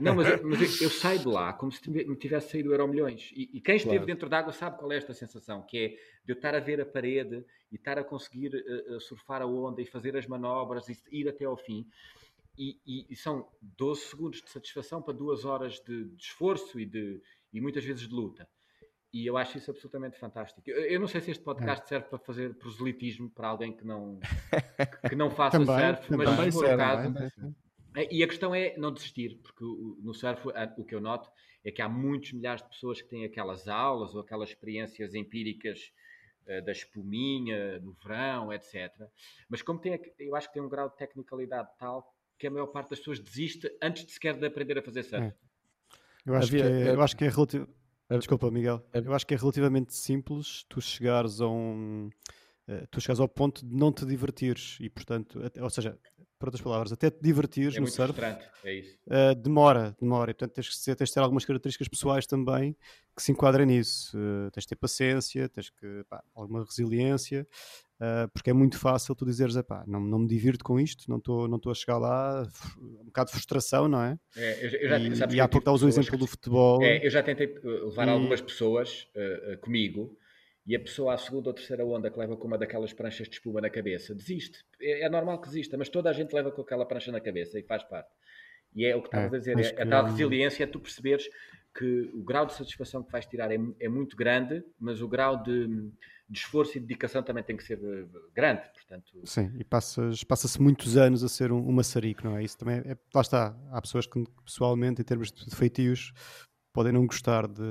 Não, 0.00 0.14
mas, 0.14 0.28
eu, 0.28 0.48
mas 0.48 0.80
eu, 0.80 0.90
saio 0.90 1.18
de 1.18 1.28
lá 1.28 1.52
como 1.52 1.70
se 1.72 1.90
me 1.90 2.16
tivesse 2.16 2.52
saído 2.52 2.70
o 2.70 2.72
Euro 2.72 2.88
Milhões. 2.88 3.30
E, 3.34 3.50
e 3.52 3.60
quem 3.60 3.76
esteve 3.76 3.96
claro. 3.96 4.06
dentro 4.06 4.28
d'água 4.28 4.52
sabe 4.52 4.78
qual 4.78 4.90
é 4.92 4.96
esta 4.96 5.12
sensação, 5.12 5.62
que 5.62 5.78
é 5.78 5.88
de 6.24 6.32
eu 6.32 6.34
estar 6.34 6.54
a 6.54 6.60
ver 6.60 6.80
a 6.80 6.86
parede 6.86 7.44
e 7.70 7.76
estar 7.76 7.98
a 7.98 8.04
conseguir 8.04 8.54
uh, 8.54 9.00
surfar 9.00 9.42
a 9.42 9.46
onda 9.46 9.82
e 9.82 9.86
fazer 9.86 10.16
as 10.16 10.26
manobras 10.26 10.88
e 10.88 10.96
ir 11.10 11.28
até 11.28 11.44
ao 11.44 11.56
fim. 11.56 11.86
E, 12.56 12.78
e, 12.86 13.06
e 13.10 13.16
são 13.16 13.48
12 13.60 14.00
segundos 14.02 14.42
de 14.42 14.50
satisfação 14.50 15.02
para 15.02 15.12
duas 15.12 15.44
horas 15.44 15.80
de, 15.80 16.04
de 16.04 16.22
esforço 16.22 16.78
e, 16.78 16.86
de, 16.86 17.20
e 17.52 17.60
muitas 17.60 17.84
vezes 17.84 18.08
de 18.08 18.14
luta. 18.14 18.48
E 19.14 19.24
eu 19.26 19.36
acho 19.36 19.56
isso 19.56 19.70
absolutamente 19.70 20.18
fantástico. 20.18 20.68
Eu, 20.68 20.86
eu 20.86 20.98
não 20.98 21.06
sei 21.06 21.20
se 21.20 21.30
este 21.30 21.44
podcast 21.44 21.84
é. 21.84 21.88
serve 21.88 22.08
para 22.08 22.18
fazer 22.18 22.52
proselitismo 22.54 23.30
para 23.30 23.46
alguém 23.46 23.72
que 23.72 23.86
não, 23.86 24.18
que 25.08 25.14
não 25.14 25.30
faça 25.30 25.56
também, 25.56 25.94
surf, 25.94 26.08
também, 26.08 26.26
mas 26.26 26.52
se 26.52 26.60
for 26.60 26.74
o 26.74 26.76
caso. 26.76 27.14
É, 27.96 28.12
e 28.12 28.24
a 28.24 28.26
questão 28.26 28.52
é 28.52 28.76
não 28.76 28.92
desistir, 28.92 29.38
porque 29.40 29.64
no 30.02 30.12
surf 30.12 30.48
o 30.76 30.84
que 30.84 30.96
eu 30.96 31.00
noto 31.00 31.30
é 31.64 31.70
que 31.70 31.80
há 31.80 31.88
muitos 31.88 32.32
milhares 32.32 32.60
de 32.60 32.68
pessoas 32.68 33.00
que 33.00 33.08
têm 33.08 33.24
aquelas 33.24 33.68
aulas 33.68 34.16
ou 34.16 34.20
aquelas 34.20 34.48
experiências 34.48 35.14
empíricas 35.14 35.92
uh, 36.48 36.60
da 36.64 36.72
espuminha 36.72 37.78
no 37.78 37.92
verão, 37.92 38.52
etc. 38.52 38.92
Mas 39.48 39.62
como 39.62 39.78
tem, 39.78 39.96
eu 40.18 40.34
acho 40.34 40.48
que 40.48 40.54
tem 40.54 40.62
um 40.62 40.68
grau 40.68 40.88
de 40.88 40.96
tecnicalidade 40.96 41.68
tal 41.78 42.12
que 42.36 42.48
a 42.48 42.50
maior 42.50 42.66
parte 42.66 42.90
das 42.90 42.98
pessoas 42.98 43.20
desiste 43.20 43.72
antes 43.80 44.04
de 44.04 44.10
sequer 44.10 44.36
de 44.36 44.44
aprender 44.44 44.76
a 44.76 44.82
fazer 44.82 45.04
surf. 45.04 45.24
É. 45.24 45.34
Eu 46.26 46.34
acho, 46.34 46.48
Havia, 46.48 46.64
que 46.64 46.88
é, 46.88 46.94
eu 46.94 47.00
acho 47.00 47.16
que 47.16 47.24
é 47.24 47.28
relativo 47.28 47.68
Desculpa, 48.10 48.50
Miguel. 48.50 48.82
Eu 48.92 49.14
acho 49.14 49.26
que 49.26 49.34
é 49.34 49.36
relativamente 49.36 49.94
simples 49.94 50.64
tu 50.68 50.80
chegares 50.80 51.40
a 51.40 51.48
um. 51.48 52.10
Uh, 52.68 52.86
tu 52.90 53.00
chegares 53.00 53.20
ao 53.20 53.28
ponto 53.28 53.64
de 53.64 53.74
não 53.74 53.92
te 53.92 54.06
divertires 54.06 54.78
e, 54.80 54.88
portanto, 54.88 55.38
até, 55.44 55.62
ou 55.62 55.68
seja, 55.68 55.98
por 56.44 56.48
outras 56.48 56.62
palavras, 56.62 56.92
até 56.92 57.10
te 57.10 57.22
divertires 57.22 57.76
é 57.76 57.80
no 57.80 57.86
surf. 57.86 58.20
É 58.64 58.74
isso. 58.74 58.98
Uh, 59.06 59.34
demora, 59.34 59.96
demora. 60.00 60.30
E, 60.30 60.34
portanto, 60.34 60.54
tens 60.54 60.68
que, 60.68 60.94
tens 60.94 61.08
de 61.08 61.14
ter 61.14 61.20
algumas 61.20 61.44
características 61.44 61.88
pessoais 61.88 62.26
também 62.26 62.76
que 63.16 63.22
se 63.22 63.32
enquadrem 63.32 63.66
nisso. 63.66 64.16
Uh, 64.16 64.50
tens 64.50 64.64
de 64.64 64.68
ter 64.68 64.76
paciência, 64.76 65.48
tens 65.48 65.70
que, 65.70 66.04
pá, 66.08 66.22
alguma 66.34 66.64
resiliência, 66.64 67.46
uh, 68.00 68.28
porque 68.32 68.50
é 68.50 68.52
muito 68.52 68.78
fácil 68.78 69.14
tu 69.14 69.24
dizeres, 69.24 69.54
pá, 69.62 69.84
não, 69.86 70.00
não 70.00 70.18
me 70.18 70.26
divirto 70.26 70.64
com 70.64 70.78
isto, 70.78 71.08
não 71.08 71.16
estou 71.18 71.48
não 71.48 71.58
a 71.66 71.74
chegar 71.74 71.98
lá, 71.98 72.46
um 72.78 73.06
bocado 73.06 73.28
de 73.28 73.32
frustração, 73.32 73.88
não 73.88 74.02
é? 74.02 74.18
é 74.36 74.66
eu, 74.66 74.70
eu 74.80 74.88
já, 74.88 74.98
e, 74.98 75.36
e 75.36 75.40
há 75.40 75.48
pouco 75.48 75.62
estavas 75.62 75.82
exemplo 75.82 76.18
do 76.18 76.26
futebol. 76.26 76.82
É, 76.82 77.06
eu 77.06 77.10
já 77.10 77.22
tentei 77.22 77.54
levar 77.62 78.06
e... 78.06 78.10
algumas 78.10 78.40
pessoas 78.40 79.08
comigo 79.62 80.18
e 80.66 80.74
a 80.74 80.80
pessoa 80.80 81.14
à 81.14 81.18
segunda 81.18 81.50
ou 81.50 81.54
terceira 81.54 81.84
onda 81.84 82.10
que 82.10 82.18
leva 82.18 82.36
com 82.36 82.46
uma 82.46 82.56
daquelas 82.56 82.92
pranchas 82.92 83.28
de 83.28 83.34
espuma 83.34 83.60
na 83.60 83.68
cabeça 83.68 84.14
desiste. 84.14 84.64
É, 84.80 85.04
é 85.04 85.08
normal 85.08 85.40
que 85.40 85.48
desista, 85.48 85.76
mas 85.76 85.88
toda 85.88 86.08
a 86.08 86.12
gente 86.12 86.32
leva 86.32 86.50
com 86.50 86.62
aquela 86.62 86.86
prancha 86.86 87.12
na 87.12 87.20
cabeça 87.20 87.58
e 87.58 87.62
faz 87.62 87.82
parte. 87.82 88.10
E 88.74 88.84
é 88.84 88.96
o 88.96 89.00
que 89.00 89.08
estavas 89.08 89.46
é, 89.46 89.52
a 89.52 89.54
dizer, 89.54 89.78
é, 89.78 89.82
a 89.82 89.86
tal 89.86 90.04
resiliência 90.06 90.64
é 90.64 90.66
tu 90.66 90.80
perceberes 90.80 91.28
que 91.76 92.10
o 92.14 92.22
grau 92.22 92.46
de 92.46 92.54
satisfação 92.54 93.02
que 93.02 93.10
vais 93.10 93.26
tirar 93.26 93.50
é, 93.50 93.58
é 93.80 93.88
muito 93.88 94.16
grande, 94.16 94.64
mas 94.78 95.02
o 95.02 95.08
grau 95.08 95.42
de, 95.42 95.66
de, 96.28 96.38
esforço 96.38 96.78
e 96.78 96.80
dedicação 96.80 97.22
também 97.22 97.42
tem 97.42 97.56
que 97.56 97.64
ser 97.64 97.78
eh, 97.82 98.06
grande. 98.32 98.62
Portanto... 98.72 99.20
Sim, 99.24 99.52
e 99.58 99.64
passas, 99.64 100.22
passa-se 100.22 100.60
muitos 100.62 100.96
anos 100.96 101.24
a 101.24 101.28
ser 101.28 101.50
um, 101.50 101.58
um 101.58 101.72
maçarico, 101.72 102.24
não 102.24 102.36
é? 102.36 102.44
Isso 102.44 102.56
também 102.56 102.76
é, 102.78 102.96
lá 103.12 103.20
está. 103.20 103.56
Há 103.72 103.82
pessoas 103.82 104.06
que 104.06 104.24
pessoalmente, 104.44 105.02
em 105.02 105.04
termos 105.04 105.32
de 105.32 105.54
feitios, 105.54 106.12
podem 106.74 106.92
não 106.92 107.06
gostar 107.06 107.46
de, 107.46 107.62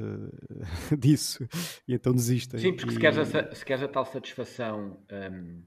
disso 0.98 1.46
e 1.88 1.94
então 1.94 2.14
desistem. 2.14 2.60
Sim, 2.60 2.74
porque 2.74 2.92
e... 2.92 2.94
se, 2.94 3.00
queres 3.00 3.18
a, 3.18 3.54
se 3.54 3.66
queres 3.66 3.84
a 3.84 3.88
tal 3.88 4.06
satisfação, 4.06 4.98
um, 5.12 5.62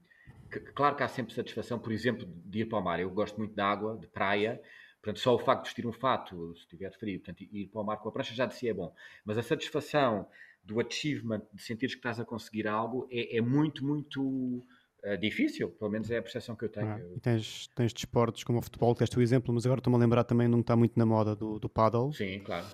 que, 0.51 0.59
claro 0.59 0.95
que 0.95 1.03
há 1.03 1.07
sempre 1.07 1.33
satisfação, 1.33 1.77
por 1.79 1.93
exemplo, 1.93 2.27
de 2.27 2.61
ir 2.61 2.65
para 2.65 2.79
o 2.79 2.83
mar. 2.83 2.99
Eu 2.99 3.11
gosto 3.11 3.37
muito 3.37 3.53
de 3.53 3.61
água, 3.61 3.95
de 3.95 4.07
praia, 4.07 4.59
portanto, 5.01 5.19
só 5.19 5.35
o 5.35 5.39
facto 5.39 5.63
de 5.63 5.69
vestir 5.69 5.85
um 5.85 5.93
fato, 5.93 6.53
se 6.55 6.61
estiver 6.61 6.91
frio, 6.97 7.19
portanto, 7.19 7.41
ir 7.43 7.67
para 7.67 7.81
o 7.81 7.85
mar 7.85 7.97
com 7.97 8.09
a 8.09 8.11
prancha 8.11 8.33
já 8.33 8.47
de 8.47 8.55
si 8.55 8.67
é 8.67 8.73
bom. 8.73 8.91
Mas 9.23 9.37
a 9.37 9.43
satisfação 9.43 10.27
do 10.63 10.81
achievement, 10.81 11.43
de 11.53 11.61
sentir 11.61 11.87
que 11.87 11.95
estás 11.95 12.19
a 12.19 12.25
conseguir 12.25 12.67
algo, 12.67 13.07
é, 13.11 13.37
é 13.37 13.41
muito, 13.41 13.85
muito 13.85 14.65
uh, 15.05 15.17
difícil, 15.21 15.69
pelo 15.69 15.91
menos 15.91 16.09
é 16.09 16.17
a 16.17 16.21
percepção 16.23 16.55
que 16.55 16.65
eu 16.65 16.69
tenho. 16.69 16.87
Ah, 16.87 16.99
e 17.15 17.19
tens, 17.19 17.67
tens 17.75 17.93
desportos 17.93 18.43
como 18.43 18.57
o 18.57 18.61
futebol, 18.63 18.95
que 18.95 19.03
és 19.03 19.09
o 19.15 19.21
exemplo, 19.21 19.53
mas 19.53 19.63
agora 19.65 19.79
estou-me 19.79 19.95
a 19.95 19.99
lembrar 19.99 20.23
também 20.23 20.47
não 20.47 20.59
está 20.59 20.75
muito 20.75 20.97
na 20.97 21.05
moda 21.05 21.35
do, 21.35 21.59
do 21.59 21.69
paddle. 21.69 22.11
Sim, 22.11 22.39
claro 22.39 22.65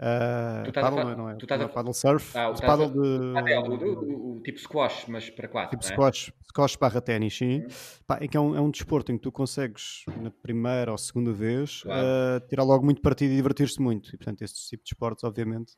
Uh, 0.00 0.72
paddle, 0.72 1.00
a... 1.00 1.14
não 1.14 1.28
é? 1.28 1.34
Tu 1.34 1.44
estás 1.44 1.60
a... 1.60 1.68
paddle 1.68 1.92
surf, 1.92 2.36
ah, 2.36 2.48
o 2.48 2.58
paddle 2.58 2.86
a... 2.86 2.88
de... 2.88 3.34
Paddle, 3.34 3.76
o, 3.76 4.36
o, 4.36 4.40
tipo 4.40 4.58
squash, 4.58 5.04
mas 5.06 5.28
para 5.28 5.46
quatro, 5.46 5.78
Tipo 5.78 5.92
é? 5.92 5.94
squash, 5.94 6.32
squash 6.48 6.76
barra 6.76 7.02
ténis, 7.02 7.36
sim. 7.36 7.60
Hum. 7.60 7.68
Pá, 8.06 8.18
é 8.18 8.26
que 8.26 8.34
é 8.34 8.40
um, 8.40 8.56
é 8.56 8.60
um 8.62 8.70
desporto 8.70 9.12
em 9.12 9.18
que 9.18 9.22
tu 9.22 9.30
consegues, 9.30 10.06
na 10.22 10.30
primeira 10.30 10.90
ou 10.90 10.96
segunda 10.96 11.34
vez, 11.34 11.82
claro. 11.82 12.06
uh, 12.06 12.48
tirar 12.48 12.62
logo 12.62 12.82
muito 12.82 13.02
partido 13.02 13.32
e 13.32 13.36
divertir-se 13.36 13.80
muito. 13.80 14.08
E, 14.08 14.16
portanto, 14.16 14.40
estes 14.40 14.68
tipos 14.68 14.86
de 14.86 14.94
esportes, 14.94 15.22
obviamente, 15.22 15.74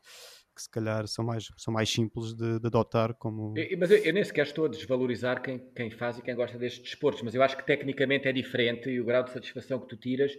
que 0.54 0.62
se 0.62 0.70
calhar 0.70 1.04
são 1.08 1.24
mais, 1.24 1.48
são 1.56 1.74
mais 1.74 1.90
simples 1.90 2.32
de, 2.32 2.60
de 2.60 2.66
adotar 2.68 3.14
como... 3.14 3.54
Mas 3.76 3.90
eu, 3.90 3.98
eu, 3.98 4.12
nem 4.12 4.22
sequer 4.22 4.46
estou 4.46 4.66
a 4.66 4.68
desvalorizar 4.68 5.42
quem, 5.42 5.58
quem 5.74 5.90
faz 5.90 6.18
e 6.18 6.22
quem 6.22 6.36
gosta 6.36 6.56
destes 6.56 6.80
desportos, 6.80 7.22
mas 7.22 7.34
eu 7.34 7.42
acho 7.42 7.56
que 7.56 7.66
tecnicamente 7.66 8.28
é 8.28 8.32
diferente 8.32 8.88
e 8.88 9.00
o 9.00 9.04
grau 9.04 9.24
de 9.24 9.32
satisfação 9.32 9.80
que 9.80 9.88
tu 9.88 9.96
tiras 9.96 10.32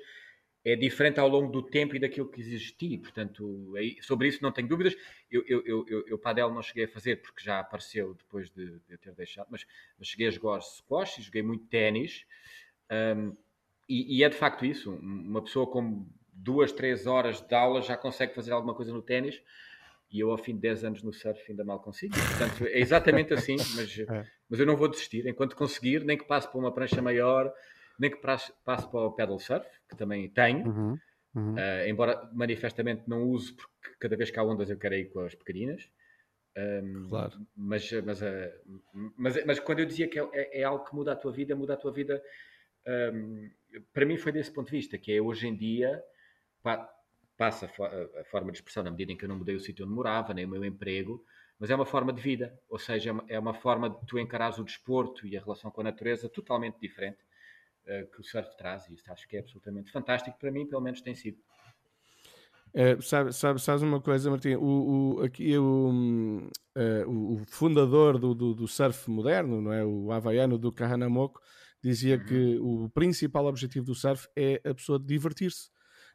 é 0.65 0.75
diferente 0.75 1.19
ao 1.19 1.27
longo 1.27 1.51
do 1.51 1.61
tempo 1.61 1.95
e 1.95 1.99
daquilo 1.99 2.29
que 2.29 2.39
existe. 2.39 2.97
Portanto, 2.97 3.73
sobre 4.01 4.29
isso 4.29 4.41
não 4.41 4.51
tenho 4.51 4.67
dúvidas. 4.67 4.95
Eu, 5.29 5.43
eu, 5.45 5.85
eu, 5.87 6.07
eu 6.07 6.17
Padel 6.17 6.53
não 6.53 6.61
cheguei 6.61 6.85
a 6.85 6.87
fazer 6.87 7.21
porque 7.21 7.43
já 7.43 7.59
apareceu 7.59 8.13
depois 8.13 8.49
de, 8.49 8.79
de 8.79 8.93
eu 8.93 8.97
ter 8.97 9.13
deixado, 9.13 9.47
mas, 9.49 9.65
mas, 9.99 10.07
cheguei 10.07 10.27
a 10.27 10.31
jogar 10.31 10.61
squash, 10.61 11.17
joguei 11.19 11.41
muito 11.41 11.65
ténis. 11.65 12.25
Um, 12.89 13.35
e, 13.89 14.19
e, 14.19 14.23
é 14.23 14.29
de 14.29 14.35
facto 14.35 14.65
isso. 14.65 14.91
Uma 14.91 15.41
pessoa 15.41 15.67
com 15.67 16.07
duas, 16.31 16.71
três 16.71 17.05
horas 17.05 17.41
de 17.41 17.53
aula 17.53 17.81
já 17.81 17.97
consegue 17.97 18.33
fazer 18.33 18.53
alguma 18.53 18.73
coisa 18.73 18.93
no 18.93 19.01
ténis. 19.01 19.41
E 20.09 20.19
eu, 20.19 20.29
ao 20.29 20.37
fim 20.37 20.53
de 20.53 20.61
10 20.61 20.83
anos 20.85 21.03
no 21.03 21.11
surf, 21.11 21.43
ainda 21.49 21.63
mal 21.63 21.79
consigo. 21.79 22.13
Portanto, 22.13 22.67
é 22.67 22.79
exatamente 22.79 23.33
assim. 23.33 23.57
Mas, 23.75 23.97
é. 24.07 24.27
mas 24.47 24.59
eu 24.59 24.65
não 24.65 24.77
vou 24.77 24.87
desistir. 24.87 25.27
Enquanto 25.27 25.55
conseguir, 25.55 26.05
nem 26.05 26.15
que 26.15 26.23
passe 26.23 26.47
para 26.47 26.59
uma 26.59 26.71
prancha 26.71 27.01
maior, 27.01 27.51
nem 27.99 28.11
que 28.11 28.17
passe, 28.17 28.51
para 28.63 28.85
o 28.91 29.11
pedal 29.11 29.39
surf, 29.39 29.67
que 29.89 29.95
também 29.95 30.29
tenho, 30.29 30.67
uhum, 30.67 30.99
uhum. 31.35 31.53
Uh, 31.53 31.87
embora 31.87 32.29
manifestamente 32.33 33.03
não 33.07 33.23
use, 33.23 33.53
porque 33.53 33.95
cada 33.99 34.15
vez 34.15 34.31
que 34.31 34.39
há 34.39 34.43
ondas 34.43 34.69
eu 34.69 34.77
quero 34.77 34.95
ir 34.95 35.11
com 35.11 35.21
as 35.21 35.35
pequeninas. 35.35 35.89
Um, 36.55 37.09
claro. 37.09 37.39
Mas, 37.55 37.91
mas, 37.91 38.21
uh, 38.21 38.51
mas, 39.17 39.45
mas, 39.45 39.59
quando 39.59 39.79
eu 39.79 39.85
dizia 39.85 40.07
que 40.07 40.19
é, 40.19 40.29
é, 40.33 40.61
é, 40.61 40.63
algo 40.63 40.85
que 40.85 40.95
muda 40.95 41.13
a 41.13 41.15
tua 41.15 41.31
vida, 41.31 41.55
muda 41.55 41.73
a 41.73 41.77
tua 41.77 41.91
vida, 41.91 42.23
um, 43.13 43.49
para 43.91 44.05
mim 44.05 44.17
foi 44.17 44.31
desse 44.31 44.51
ponto 44.51 44.67
de 44.67 44.77
vista, 44.77 44.97
que 44.97 45.11
é 45.11 45.21
hoje 45.21 45.47
em 45.47 45.55
dia 45.55 46.03
pá, 46.61 46.89
passa 47.37 47.65
a, 47.65 48.21
a, 48.21 48.23
forma 48.25 48.51
de 48.51 48.57
expressão 48.57 48.83
na 48.83 48.91
medida 48.91 49.11
em 49.11 49.17
que 49.17 49.25
eu 49.25 49.29
não 49.29 49.37
mudei 49.37 49.55
o 49.55 49.59
sítio 49.59 49.85
onde 49.85 49.95
morava, 49.95 50.33
nem 50.33 50.45
o 50.45 50.49
meu 50.49 50.63
emprego, 50.63 51.25
mas 51.59 51.71
é 51.71 51.75
uma 51.75 51.85
forma 51.85 52.11
de 52.13 52.21
vida, 52.21 52.59
ou 52.69 52.77
seja, 52.77 53.09
é 53.09 53.13
uma, 53.13 53.25
é 53.29 53.39
uma 53.39 53.53
forma 53.53 53.89
de 53.89 54.05
tu 54.05 54.19
encarares 54.19 54.59
o 54.59 54.63
desporto 54.63 55.25
e 55.25 55.37
a 55.37 55.41
relação 55.41 55.71
com 55.71 55.81
a 55.81 55.83
natureza 55.85 56.29
totalmente 56.29 56.77
diferente 56.79 57.19
que 57.83 58.21
o 58.21 58.23
surf 58.23 58.55
traz, 58.57 58.87
e 58.87 58.93
isso 58.93 59.11
acho 59.11 59.27
que 59.27 59.37
é 59.37 59.39
absolutamente 59.39 59.91
fantástico, 59.91 60.37
para 60.39 60.51
mim, 60.51 60.67
pelo 60.67 60.81
menos, 60.81 61.01
tem 61.01 61.15
sido. 61.15 61.37
É, 62.73 62.99
sabe, 63.01 63.31
sabe, 63.33 63.61
sabes 63.61 63.83
uma 63.83 64.01
coisa, 64.01 64.31
Martim? 64.31 64.55
O, 64.55 65.17
o, 65.17 65.21
aqui 65.21 65.55
o, 65.57 66.41
uh, 66.75 67.33
o 67.35 67.45
fundador 67.45 68.17
do, 68.17 68.33
do, 68.33 68.53
do, 68.55 68.67
surf 68.67 69.09
moderno, 69.11 69.61
não 69.61 69.71
é? 69.71 69.85
o 69.85 70.11
havaiano 70.11 70.57
do 70.57 70.71
Kahanamoko, 70.71 71.39
dizia 71.83 72.17
uhum. 72.17 72.25
que 72.25 72.59
o 72.59 72.89
principal 72.89 73.45
objetivo 73.45 73.85
do 73.85 73.93
surf 73.93 74.27
é 74.35 74.59
a 74.65 74.73
pessoa 74.73 74.99
divertir-se, 74.99 75.69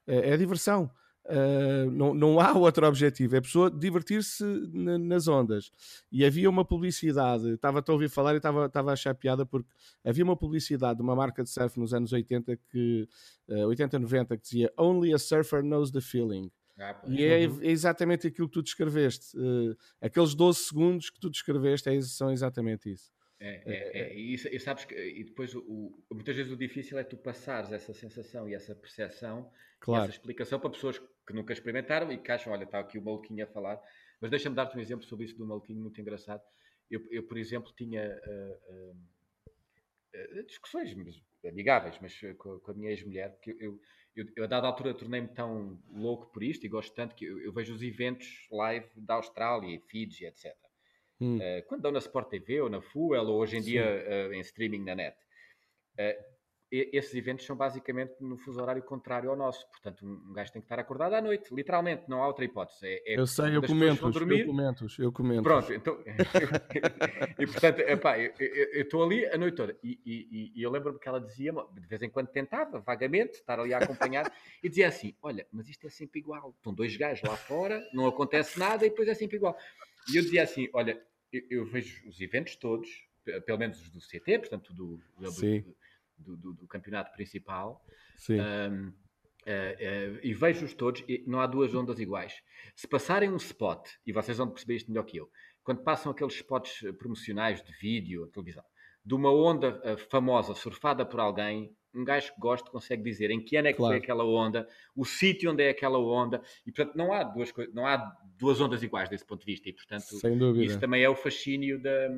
é 0.06 0.32
a 0.32 0.36
diversão. 0.36 0.90
Uh, 1.28 1.90
não, 1.90 2.14
não 2.14 2.40
há 2.40 2.52
outro 2.56 2.86
objetivo, 2.86 3.34
é 3.34 3.38
a 3.38 3.42
pessoa 3.42 3.70
divertir-se 3.70 4.42
nas 4.72 5.28
ondas. 5.28 5.70
E 6.10 6.24
havia 6.24 6.48
uma 6.48 6.64
publicidade, 6.64 7.50
estava 7.50 7.84
a 7.86 7.92
ouvir 7.92 8.08
falar 8.08 8.32
e 8.32 8.38
estava, 8.38 8.64
estava 8.64 8.90
a 8.90 8.92
achar 8.94 9.14
piada 9.14 9.44
porque 9.44 9.68
havia 10.02 10.24
uma 10.24 10.36
publicidade 10.36 10.96
de 10.96 11.02
uma 11.02 11.14
marca 11.14 11.42
de 11.42 11.50
surf 11.50 11.78
nos 11.78 11.92
anos 11.92 12.14
80 12.14 12.56
que 12.70 13.06
uh, 13.50 13.66
80, 13.66 13.98
90 13.98 14.36
que 14.38 14.42
dizia 14.42 14.72
Only 14.78 15.12
a 15.12 15.18
surfer 15.18 15.62
knows 15.62 15.90
the 15.90 16.00
feeling. 16.00 16.50
Ah, 16.78 16.96
e 17.06 17.24
é, 17.24 17.46
uhum. 17.46 17.60
é, 17.60 17.66
exatamente 17.66 18.26
aquilo 18.28 18.48
que 18.48 18.54
tu 18.54 18.62
descreveste. 18.62 19.36
Uh, 19.36 19.76
aqueles 20.00 20.34
12 20.34 20.58
segundos 20.60 21.10
que 21.10 21.20
tu 21.20 21.28
descreveste 21.28 21.90
é, 21.90 22.00
são 22.00 22.30
exatamente 22.30 22.90
isso. 22.90 23.10
É, 23.40 23.62
é, 23.66 23.98
é, 24.00 24.16
e, 24.16 24.34
e, 24.34 24.58
sabes 24.58 24.84
que 24.84 24.94
e 24.94 25.22
depois 25.22 25.54
o, 25.54 25.60
o, 25.60 26.04
muitas 26.14 26.34
vezes 26.34 26.50
o 26.50 26.56
difícil 26.56 26.98
é 26.98 27.04
tu 27.04 27.16
passares 27.16 27.70
essa 27.70 27.94
sensação 27.94 28.48
e 28.48 28.54
essa 28.54 28.74
percepção 28.74 29.48
claro. 29.78 30.02
e 30.02 30.08
essa 30.08 30.18
explicação 30.18 30.58
para 30.58 30.70
pessoas 30.70 30.98
que 30.98 31.32
nunca 31.32 31.52
experimentaram 31.52 32.10
e 32.10 32.18
que 32.18 32.32
acham, 32.32 32.52
olha, 32.52 32.64
está 32.64 32.80
aqui 32.80 32.98
o 32.98 33.02
maluquinho 33.02 33.44
a 33.44 33.46
falar. 33.46 33.80
Mas 34.20 34.30
deixa-me 34.30 34.56
dar-te 34.56 34.76
um 34.76 34.80
exemplo 34.80 35.06
sobre 35.06 35.26
isso 35.26 35.36
do 35.36 35.46
maluquinho 35.46 35.80
muito 35.80 36.00
engraçado. 36.00 36.42
Eu, 36.90 37.06
eu 37.10 37.22
por 37.22 37.38
exemplo, 37.38 37.72
tinha 37.76 38.20
uh, 38.26 38.96
uh, 40.14 40.46
discussões 40.46 40.96
amigáveis, 41.44 41.96
mas 42.00 42.20
com, 42.38 42.58
com 42.58 42.70
a 42.72 42.74
minha 42.74 42.90
ex-mulher, 42.90 43.30
porque 43.34 43.56
eu, 43.60 43.80
eu, 44.16 44.26
eu, 44.34 44.44
a 44.44 44.46
dada 44.48 44.66
altura 44.66 44.94
tornei-me 44.94 45.28
tão 45.28 45.80
louco 45.92 46.32
por 46.32 46.42
isto 46.42 46.66
e 46.66 46.68
gosto 46.68 46.92
tanto 46.92 47.14
que 47.14 47.24
eu, 47.24 47.38
eu 47.40 47.52
vejo 47.52 47.72
os 47.72 47.82
eventos 47.82 48.48
live 48.50 48.88
da 48.96 49.14
Austrália, 49.14 49.80
Fiji, 49.86 50.24
etc. 50.24 50.56
Hum. 51.20 51.38
Uh, 51.38 51.66
quando 51.66 51.82
dão 51.82 51.92
na 51.92 51.98
Sport 51.98 52.28
TV 52.28 52.60
ou 52.60 52.70
na 52.70 52.80
Fuel 52.80 53.26
ou 53.26 53.40
hoje 53.40 53.56
em 53.56 53.62
Sim. 53.62 53.70
dia 53.70 53.84
uh, 53.84 54.32
em 54.32 54.40
streaming 54.40 54.84
na 54.84 54.94
net. 54.94 55.16
Uh, 55.98 56.38
esses 56.70 57.14
eventos 57.14 57.46
são 57.46 57.56
basicamente 57.56 58.14
no 58.20 58.36
fuso 58.36 58.60
horário 58.60 58.82
contrário 58.82 59.30
ao 59.30 59.36
nosso. 59.36 59.66
Portanto, 59.70 60.04
um 60.04 60.32
gajo 60.34 60.52
tem 60.52 60.60
que 60.60 60.66
estar 60.66 60.78
acordado 60.78 61.14
à 61.14 61.22
noite, 61.22 61.52
literalmente, 61.54 62.04
não 62.08 62.22
há 62.22 62.26
outra 62.26 62.44
hipótese. 62.44 62.86
É, 62.86 63.14
é 63.14 63.18
eu 63.18 63.26
sei, 63.26 63.56
eu 63.56 63.62
comento, 63.62 64.06
eu 64.06 64.12
comento, 64.46 64.86
eu 64.98 65.10
comento. 65.12 65.42
Pronto, 65.42 65.72
então. 65.72 65.98
e 67.38 67.46
portanto, 67.46 67.78
epá, 67.80 68.18
eu 68.18 68.82
estou 68.82 69.02
ali 69.02 69.24
a 69.26 69.38
noite 69.38 69.56
toda. 69.56 69.78
E, 69.82 69.98
e, 70.04 70.52
e 70.54 70.62
eu 70.62 70.70
lembro-me 70.70 70.98
que 70.98 71.08
ela 71.08 71.20
dizia, 71.20 71.52
de 71.52 71.86
vez 71.86 72.02
em 72.02 72.10
quando 72.10 72.28
tentava, 72.28 72.80
vagamente, 72.80 73.38
estar 73.38 73.58
ali 73.58 73.72
a 73.72 73.78
acompanhar, 73.78 74.30
e 74.62 74.68
dizia 74.68 74.88
assim: 74.88 75.14
Olha, 75.22 75.46
mas 75.50 75.70
isto 75.70 75.86
é 75.86 75.90
sempre 75.90 76.20
igual. 76.20 76.52
Estão 76.58 76.74
dois 76.74 76.94
gajos 76.98 77.26
lá 77.26 77.36
fora, 77.36 77.82
não 77.94 78.06
acontece 78.06 78.58
nada 78.58 78.84
e 78.84 78.90
depois 78.90 79.08
é 79.08 79.14
sempre 79.14 79.38
igual. 79.38 79.56
E 80.10 80.16
eu 80.16 80.22
dizia 80.22 80.42
assim: 80.42 80.68
olha, 80.72 81.00
eu, 81.32 81.42
eu, 81.50 81.66
vejo 81.66 82.08
os 82.08 82.20
eventos 82.20 82.56
todos, 82.56 82.88
pelo 83.46 83.58
menos 83.58 83.80
os 83.80 83.90
do 83.90 84.00
CT, 84.00 84.38
portanto, 84.38 84.72
do, 84.72 85.00
do, 86.18 86.36
do, 86.36 86.52
do 86.54 86.66
campeonato 86.66 87.12
principal. 87.12 87.84
Sim. 88.16 88.40
Um, 88.40 88.92
Uh, 89.48 90.18
uh, 90.18 90.20
e 90.22 90.34
vejo-os 90.34 90.74
todos, 90.74 91.02
e 91.08 91.24
não 91.26 91.40
há 91.40 91.46
duas 91.46 91.74
ondas 91.74 91.98
iguais. 91.98 92.34
Se 92.76 92.86
passarem 92.86 93.30
um 93.30 93.36
spot, 93.36 93.88
e 94.04 94.12
vocês 94.12 94.36
vão 94.36 94.50
perceber 94.50 94.76
isto 94.76 94.90
melhor 94.90 95.04
que 95.04 95.16
eu, 95.16 95.30
quando 95.64 95.82
passam 95.82 96.12
aqueles 96.12 96.34
spots 96.34 96.82
promocionais 96.98 97.62
de 97.62 97.72
vídeo, 97.72 98.26
televisão, 98.26 98.64
de 99.02 99.14
uma 99.14 99.32
onda 99.32 99.80
uh, 99.80 99.96
famosa 100.10 100.54
surfada 100.54 101.06
por 101.06 101.18
alguém, 101.18 101.74
um 101.94 102.04
gajo 102.04 102.32
que 102.34 102.40
gosta 102.40 102.70
consegue 102.70 103.02
dizer 103.02 103.30
em 103.30 103.40
que 103.40 103.56
ano 103.56 103.68
é 103.68 103.72
que 103.72 103.78
claro. 103.78 103.94
foi 103.94 104.02
aquela 104.02 104.24
onda, 104.24 104.68
o 104.94 105.04
sítio 105.04 105.50
onde 105.50 105.62
é 105.62 105.70
aquela 105.70 105.98
onda, 105.98 106.42
e 106.66 106.72
portanto 106.72 106.96
não 106.96 107.12
há 107.12 107.24
duas 107.24 107.50
coisas, 107.50 107.74
não 107.74 107.86
há 107.86 107.96
duas 108.38 108.60
ondas 108.60 108.82
iguais 108.82 109.08
desse 109.08 109.24
ponto 109.24 109.40
de 109.40 109.52
vista, 109.52 109.68
e 109.68 109.72
portanto 109.72 110.04
isso 110.62 110.78
também 110.78 111.02
é 111.02 111.08
o 111.08 111.16
fascínio 111.16 111.80
da 111.80 112.08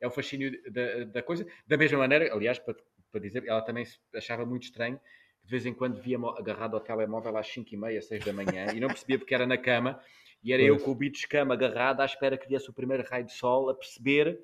é 0.00 0.06
o 0.06 0.10
fascínio 0.10 0.52
da, 0.70 1.04
da 1.04 1.22
coisa, 1.22 1.46
da 1.64 1.76
mesma 1.76 1.98
maneira, 1.98 2.34
aliás, 2.34 2.58
para, 2.58 2.74
para 3.10 3.20
dizer, 3.20 3.44
ela 3.46 3.62
também 3.62 3.86
achava 4.12 4.44
muito 4.44 4.64
estranho 4.64 4.98
de 5.44 5.50
vez 5.50 5.64
em 5.64 5.72
quando 5.72 6.00
via-me 6.00 6.26
agarrado 6.38 6.74
ao 6.74 6.80
telemóvel 6.80 7.36
às 7.36 7.46
5 7.48 7.72
e 7.72 7.76
meia, 7.76 8.02
6 8.02 8.24
da 8.24 8.32
manhã, 8.32 8.66
e 8.74 8.80
não 8.80 8.88
percebia 8.88 9.18
porque 9.18 9.34
era 9.34 9.46
na 9.46 9.56
cama, 9.56 10.00
e 10.42 10.52
era 10.52 10.62
pois. 10.62 10.80
eu 10.80 10.84
com 10.84 10.90
o 10.90 10.94
bicho 10.94 11.20
de 11.20 11.28
cama 11.28 11.54
agarrado 11.54 12.00
à 12.00 12.04
espera 12.04 12.36
que 12.36 12.48
viesse 12.48 12.68
o 12.68 12.72
primeiro 12.72 13.04
raio 13.08 13.24
de 13.24 13.32
sol 13.32 13.70
a 13.70 13.74
perceber 13.74 14.40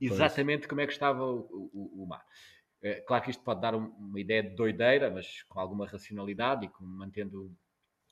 exatamente 0.00 0.68
como 0.68 0.80
é 0.80 0.86
que 0.86 0.92
estava 0.92 1.24
o, 1.24 1.70
o, 1.72 2.02
o 2.02 2.06
mar. 2.06 2.24
É, 2.82 2.94
claro 3.00 3.22
que 3.22 3.30
isto 3.30 3.42
pode 3.42 3.60
dar 3.60 3.74
uma 3.74 4.18
ideia 4.18 4.42
de 4.42 4.50
doideira, 4.50 5.10
mas 5.10 5.42
com 5.44 5.60
alguma 5.60 5.86
racionalidade 5.86 6.64
e 6.64 6.68
com, 6.68 6.84
mantendo 6.84 7.54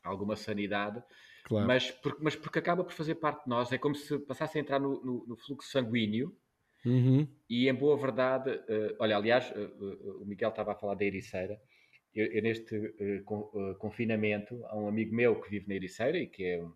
alguma 0.02 0.36
sanidade, 0.36 1.02
claro. 1.44 1.66
mas, 1.66 1.90
porque, 1.90 2.22
mas 2.22 2.36
porque 2.36 2.58
acaba 2.58 2.84
por 2.84 2.92
fazer 2.92 3.14
parte 3.16 3.44
de 3.44 3.48
nós. 3.50 3.72
É 3.72 3.78
como 3.78 3.94
se 3.94 4.18
passasse 4.20 4.58
a 4.58 4.60
entrar 4.60 4.78
no, 4.78 5.02
no, 5.02 5.26
no 5.26 5.36
fluxo 5.36 5.70
sanguíneo 5.70 6.36
uhum. 6.84 7.26
e, 7.48 7.68
em 7.68 7.74
boa 7.74 7.96
verdade, 7.96 8.50
uh, 8.50 8.96
olha, 8.98 9.16
aliás, 9.16 9.50
uh, 9.52 9.84
uh, 9.84 10.22
o 10.22 10.26
Miguel 10.26 10.50
estava 10.50 10.72
a 10.72 10.74
falar 10.74 10.94
da 10.94 11.04
Ericeira. 11.04 11.60
Eu, 12.14 12.26
eu 12.26 12.42
neste 12.42 12.94
con, 13.24 13.42
confinamento, 13.78 14.64
há 14.66 14.76
um 14.76 14.88
amigo 14.88 15.14
meu 15.14 15.40
que 15.40 15.50
vive 15.50 15.68
na 15.68 15.74
Ericeira 15.74 16.18
e 16.18 16.26
que 16.26 16.44
é 16.44 16.62
um 16.62 16.72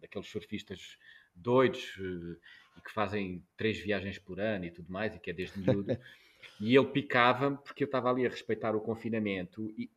daqueles 0.00 0.28
surfistas 0.28 0.98
doidos 1.34 1.96
e 2.76 2.80
que 2.82 2.92
fazem 2.92 3.42
três 3.56 3.78
viagens 3.78 4.18
por 4.18 4.38
ano 4.38 4.66
e 4.66 4.70
tudo 4.70 4.92
mais, 4.92 5.16
e 5.16 5.18
que 5.18 5.30
é 5.30 5.32
desde 5.32 5.58
miúdo. 5.58 5.96
e 6.60 6.76
ele 6.76 6.86
picava-me 6.86 7.56
porque 7.58 7.84
eu 7.84 7.86
estava 7.86 8.10
ali 8.10 8.26
a 8.26 8.30
respeitar 8.30 8.74
o 8.74 8.80
confinamento. 8.80 9.72
E, 9.76 9.90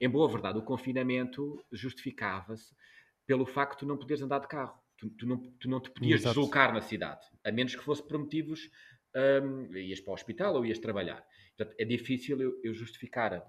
em 0.00 0.08
boa 0.08 0.28
verdade, 0.28 0.58
o 0.58 0.62
confinamento 0.62 1.64
justificava-se 1.70 2.74
pelo 3.26 3.46
facto 3.46 3.80
de 3.80 3.86
não 3.86 3.96
poderes 3.96 4.22
andar 4.22 4.40
de 4.40 4.48
carro. 4.48 4.80
Tu, 4.96 5.10
tu, 5.10 5.26
não, 5.26 5.38
tu 5.38 5.68
não 5.68 5.80
te 5.80 5.90
podias 5.90 6.20
Exato. 6.20 6.34
deslocar 6.34 6.72
na 6.72 6.80
cidade, 6.80 7.26
a 7.44 7.50
menos 7.50 7.74
que 7.74 7.82
fosse 7.82 8.02
por 8.02 8.18
motivos. 8.18 8.70
Um, 9.14 9.76
ias 9.76 10.00
para 10.00 10.12
o 10.12 10.14
hospital 10.14 10.54
ou 10.54 10.64
ias 10.64 10.78
trabalhar. 10.78 11.22
Portanto, 11.54 11.76
é 11.78 11.84
difícil 11.84 12.40
eu, 12.40 12.58
eu 12.64 12.72
justificar 12.72 13.44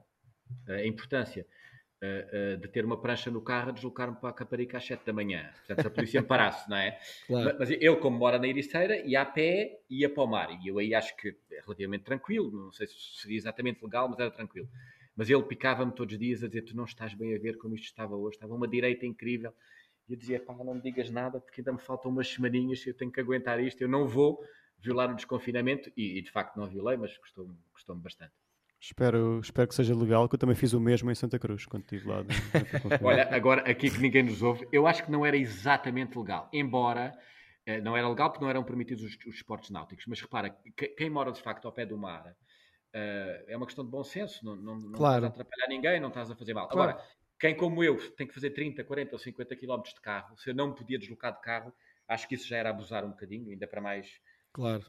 a 0.68 0.86
importância 0.86 1.48
uh, 2.04 2.56
uh, 2.56 2.58
de 2.58 2.68
ter 2.68 2.84
uma 2.84 3.00
prancha 3.00 3.32
no 3.32 3.42
carro 3.42 3.70
a 3.70 3.72
deslocar-me 3.72 4.18
para 4.18 4.30
a 4.30 4.34
Caparica 4.34 4.78
às 4.78 4.86
7 4.86 5.06
da 5.06 5.14
manhã. 5.14 5.50
Portanto, 5.60 5.82
se 5.82 5.88
a 5.88 5.90
polícia 5.92 6.22
me 6.22 6.28
parasse, 6.28 6.70
não 6.70 6.78
é? 6.78 7.00
Claro. 7.26 7.46
Mas, 7.46 7.70
mas 7.70 7.72
ele, 7.72 7.96
como 7.98 8.18
mora 8.18 8.38
na 8.38 8.48
Ericeira, 8.48 8.98
ia 8.98 9.22
a 9.22 9.26
pé 9.26 9.80
ia 9.90 10.10
para 10.10 10.24
o 10.24 10.28
mar. 10.28 10.50
E 10.62 10.68
eu 10.68 10.78
aí 10.78 10.94
acho 10.94 11.16
que 11.16 11.30
é 11.52 11.62
relativamente 11.62 12.04
tranquilo. 12.04 12.52
Não 12.52 12.72
sei 12.72 12.88
se 12.88 12.96
seria 13.22 13.38
exatamente 13.38 13.84
legal, 13.84 14.10
mas 14.10 14.20
era 14.20 14.30
tranquilo. 14.30 14.68
Mas 15.16 15.30
ele 15.30 15.44
picava-me 15.44 15.92
todos 15.94 16.14
os 16.14 16.20
dias 16.20 16.44
a 16.44 16.48
dizer: 16.48 16.64
Tu 16.64 16.76
não 16.76 16.84
estás 16.84 17.14
bem 17.14 17.36
a 17.36 17.40
ver 17.40 17.58
como 17.58 17.76
isto 17.76 17.86
estava 17.86 18.16
hoje. 18.16 18.36
Estava 18.36 18.54
uma 18.54 18.68
direita 18.68 19.06
incrível. 19.06 19.54
E 20.10 20.14
eu 20.14 20.18
dizia: 20.18 20.40
Pá, 20.40 20.54
não 20.56 20.76
me 20.76 20.82
digas 20.82 21.10
nada, 21.10 21.40
porque 21.40 21.62
ainda 21.62 21.72
me 21.72 21.80
faltam 21.80 22.12
umas 22.12 22.28
semaninhas. 22.28 22.86
Eu 22.86 22.94
tenho 22.94 23.12
que 23.12 23.20
aguentar 23.20 23.60
isto. 23.60 23.82
Eu 23.82 23.88
não 23.88 24.08
vou 24.08 24.44
violar 24.80 25.10
o 25.12 25.16
desconfinamento. 25.16 25.92
E, 25.96 26.18
e 26.18 26.22
de 26.22 26.32
facto 26.32 26.58
não 26.58 26.68
violei, 26.68 26.98
mas 26.98 27.18
gostou-me 27.18 27.56
gostou 27.72 27.96
bastante. 27.96 28.34
Espero, 28.84 29.40
espero 29.40 29.66
que 29.66 29.76
seja 29.76 29.96
legal, 29.96 30.28
que 30.28 30.36
eu 30.36 30.40
também 30.40 30.58
fiz 30.58 30.74
o 30.74 30.80
mesmo 30.80 31.10
em 31.10 31.16
Santa 31.16 31.40
Cruz, 31.40 31.66
quando 31.66 31.84
estive 31.84 32.06
lá. 32.06 32.18
Olha, 33.02 33.34
agora 33.34 33.62
aqui 33.62 33.90
que 33.90 33.98
ninguém 33.98 34.24
nos 34.24 34.44
ouve, 34.44 34.68
eu 34.74 34.86
acho 34.86 35.06
que 35.06 35.10
não 35.10 35.26
era 35.26 35.38
exatamente 35.38 36.20
legal, 36.20 36.50
embora 36.52 37.18
eh, 37.66 37.80
não 37.80 37.96
era 37.96 38.10
legal 38.10 38.30
porque 38.30 38.44
não 38.44 38.50
eram 38.50 38.62
permitidos 38.62 39.06
os, 39.06 39.18
os 39.26 39.36
esportes 39.36 39.70
náuticos, 39.70 40.06
mas 40.06 40.20
repara, 40.20 40.50
que, 40.76 40.90
quem 40.90 41.10
mora 41.10 41.32
de 41.32 41.42
facto 41.42 41.64
ao 41.66 41.72
pé 41.72 41.86
do 41.86 41.98
mar 41.98 42.28
uh, 42.28 43.44
é 43.48 43.56
uma 43.56 43.66
questão 43.66 43.86
de 43.86 43.90
bom 43.90 44.04
senso, 44.04 44.44
não, 44.44 44.54
não, 44.58 44.76
não 44.76 44.92
claro. 44.92 45.28
estás 45.28 45.40
a 45.40 45.44
atrapalhar 45.44 45.68
ninguém, 45.70 46.02
não 46.02 46.10
estás 46.10 46.30
a 46.30 46.36
fazer 46.36 46.54
mal. 46.54 46.68
Claro. 46.68 46.92
Agora, 46.92 47.08
quem 47.40 47.56
como 47.56 47.82
eu 47.86 47.98
tem 48.18 48.28
que 48.28 48.34
fazer 48.34 48.50
30, 48.50 48.84
40 48.84 49.16
ou 49.16 49.20
50 49.20 49.56
km 49.56 49.82
de 49.82 50.02
carro, 50.02 50.38
se 50.38 50.50
eu 50.50 50.54
não 50.54 50.68
me 50.68 50.76
podia 50.76 51.00
deslocar 51.00 51.34
de 51.34 51.40
carro, 51.40 51.74
acho 52.06 52.28
que 52.28 52.36
isso 52.36 52.50
já 52.50 52.58
era 52.58 52.72
abusar 52.72 53.06
um 53.06 53.12
bocadinho, 53.12 53.50
ainda 53.50 53.66
para 53.66 53.80
mais. 53.80 54.20
Claro 54.52 54.84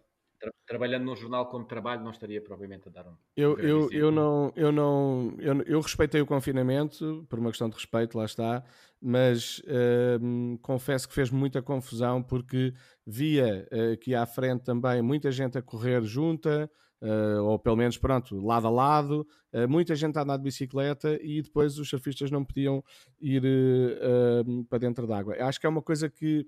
tra 0.44 0.52
trabalhando 0.66 1.04
num 1.04 1.16
jornal 1.16 1.46
como 1.46 1.64
trabalho, 1.64 2.02
não 2.02 2.10
estaria 2.10 2.40
provavelmente 2.40 2.88
a 2.88 2.90
dar 2.90 3.06
um. 3.06 3.14
Eu, 3.36 3.58
eu, 3.58 3.90
eu, 3.92 4.10
não, 4.10 4.52
eu, 4.56 4.72
não, 4.72 5.34
eu, 5.38 5.62
eu 5.62 5.80
respeitei 5.80 6.20
o 6.20 6.26
confinamento, 6.26 7.26
por 7.28 7.38
uma 7.38 7.50
questão 7.50 7.68
de 7.68 7.74
respeito, 7.74 8.16
lá 8.16 8.24
está, 8.24 8.64
mas 9.00 9.58
uh, 9.60 10.58
confesso 10.62 11.06
que 11.08 11.14
fez 11.14 11.30
muita 11.30 11.60
confusão 11.62 12.22
porque 12.22 12.72
via 13.06 13.68
uh, 13.70 13.92
aqui 13.92 14.14
à 14.14 14.24
frente 14.24 14.64
também 14.64 15.02
muita 15.02 15.30
gente 15.30 15.58
a 15.58 15.62
correr 15.62 16.02
junta, 16.02 16.70
uh, 17.02 17.42
ou 17.42 17.58
pelo 17.58 17.76
menos, 17.76 17.98
pronto, 17.98 18.40
lado 18.40 18.66
a 18.66 18.70
lado, 18.70 19.26
uh, 19.52 19.68
muita 19.68 19.94
gente 19.94 20.18
a 20.18 20.22
andar 20.22 20.38
de 20.38 20.42
bicicleta 20.42 21.18
e 21.22 21.42
depois 21.42 21.78
os 21.78 21.88
surfistas 21.88 22.30
não 22.30 22.44
podiam 22.44 22.82
ir 23.20 23.42
uh, 23.44 24.64
para 24.64 24.78
dentro 24.78 25.06
d'água. 25.06 25.36
Acho 25.40 25.60
que 25.60 25.66
é 25.66 25.68
uma 25.68 25.82
coisa 25.82 26.08
que 26.08 26.46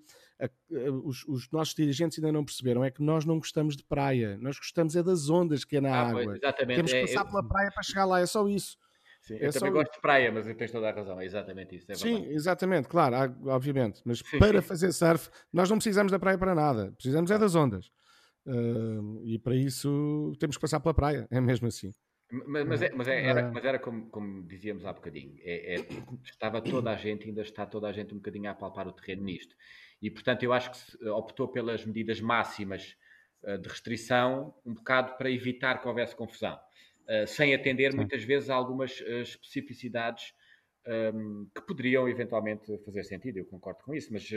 os, 1.05 1.25
os, 1.27 1.51
nossos 1.51 1.75
dirigentes 1.75 2.19
ainda 2.19 2.31
não 2.31 2.45
perceberam, 2.45 2.85
é 2.85 2.91
que 2.91 3.03
nós 3.03 3.25
não 3.25 3.39
gostamos 3.39 3.77
de 3.77 3.85
praia, 3.85 4.37
nós 4.39 4.59
gostamos 4.59 4.95
é 4.95 5.03
das 5.03 5.31
ondas 5.31 5.65
que 5.65 5.77
é 5.77 5.81
na 5.81 5.95
ah, 5.95 6.09
água. 6.09 6.25
Pois, 6.25 6.37
exatamente. 6.37 6.77
Temos 6.77 6.93
que 6.93 6.99
é, 6.99 7.01
passar 7.03 7.21
é, 7.21 7.29
pela 7.29 7.49
praia 7.49 7.71
para 7.73 7.83
chegar 7.83 8.05
lá, 8.05 8.21
é 8.21 8.27
só 8.27 8.47
isso. 8.49 8.77
Sim, 9.23 9.39
é 9.41 9.49
eu 9.49 9.53
também 9.53 9.73
gosto 9.73 9.93
de 9.93 10.01
praia, 10.01 10.31
mas 10.31 10.47
tens 10.57 10.71
toda 10.71 10.89
a 10.89 10.93
razão, 10.93 11.21
é 11.21 11.25
exatamente 11.25 11.75
isso. 11.75 11.91
É 11.91 11.95
Sim, 11.95 12.27
exatamente, 12.29 12.87
claro, 12.87 13.17
obviamente. 13.47 14.01
Mas 14.05 14.19
sim, 14.19 14.39
para 14.39 14.63
fazer 14.63 14.93
surf, 14.93 15.31
nós 15.53 15.69
não 15.69 15.79
precisamos 15.79 16.13
da 16.13 16.19
praia 16.19 16.39
para 16.39 16.55
nada, 16.55 16.93
precisamos 16.93 17.31
é 17.31 17.39
das 17.39 17.55
ondas. 17.55 17.91
Uh, 18.47 19.21
e 19.25 19.39
para 19.39 19.57
isso 19.57 20.33
temos 20.39 20.57
que 20.57 20.61
passar 20.61 20.79
pela 20.79 20.95
praia, 20.95 21.27
é 21.31 21.41
mesmo 21.41 21.67
assim. 21.67 21.91
Mas, 22.31 22.65
mas, 22.67 22.83
é, 22.83 22.93
mas 22.93 23.09
é, 23.09 23.25
era, 23.25 23.51
mas 23.53 23.65
era 23.65 23.79
como, 23.79 24.09
como, 24.11 24.47
dizíamos 24.47 24.85
há 24.85 24.93
bocadinho, 24.93 25.37
é, 25.41 25.77
é, 25.77 25.87
estava 26.25 26.61
toda 26.61 26.91
a 26.91 26.97
gente, 26.97 27.29
ainda 27.29 27.43
está 27.43 27.65
toda 27.65 27.89
a 27.89 27.93
gente 27.93 28.13
um 28.13 28.17
bocadinho 28.17 28.51
a 28.51 28.55
palpar 28.55 28.87
o 28.89 28.93
terreno 28.93 29.23
nisto. 29.23 29.55
E 30.01 30.11
portanto 30.11 30.43
eu 30.43 30.53
acho 30.53 30.71
que 30.71 31.09
optou 31.09 31.49
pelas 31.49 31.85
medidas 31.85 32.21
máximas 32.21 32.97
uh, 33.43 33.59
de 33.59 33.69
restrição, 33.69 34.55
um 34.65 34.75
bocado 34.75 35.17
para 35.17 35.31
evitar 35.31 35.81
que 35.81 35.89
houvesse 35.89 36.15
confusão, 36.15 36.55
uh, 36.55 37.27
sem 37.27 37.55
atender 37.55 37.95
muitas 37.95 38.23
vezes 38.25 38.51
a 38.51 38.55
algumas 38.55 39.01
especificidades 39.01 40.33
um, 41.15 41.49
que 41.53 41.61
poderiam 41.63 42.09
eventualmente 42.09 42.79
fazer 42.85 43.03
sentido, 43.03 43.39
eu 43.39 43.45
concordo 43.45 43.83
com 43.83 43.95
isso, 43.95 44.13
mas 44.13 44.31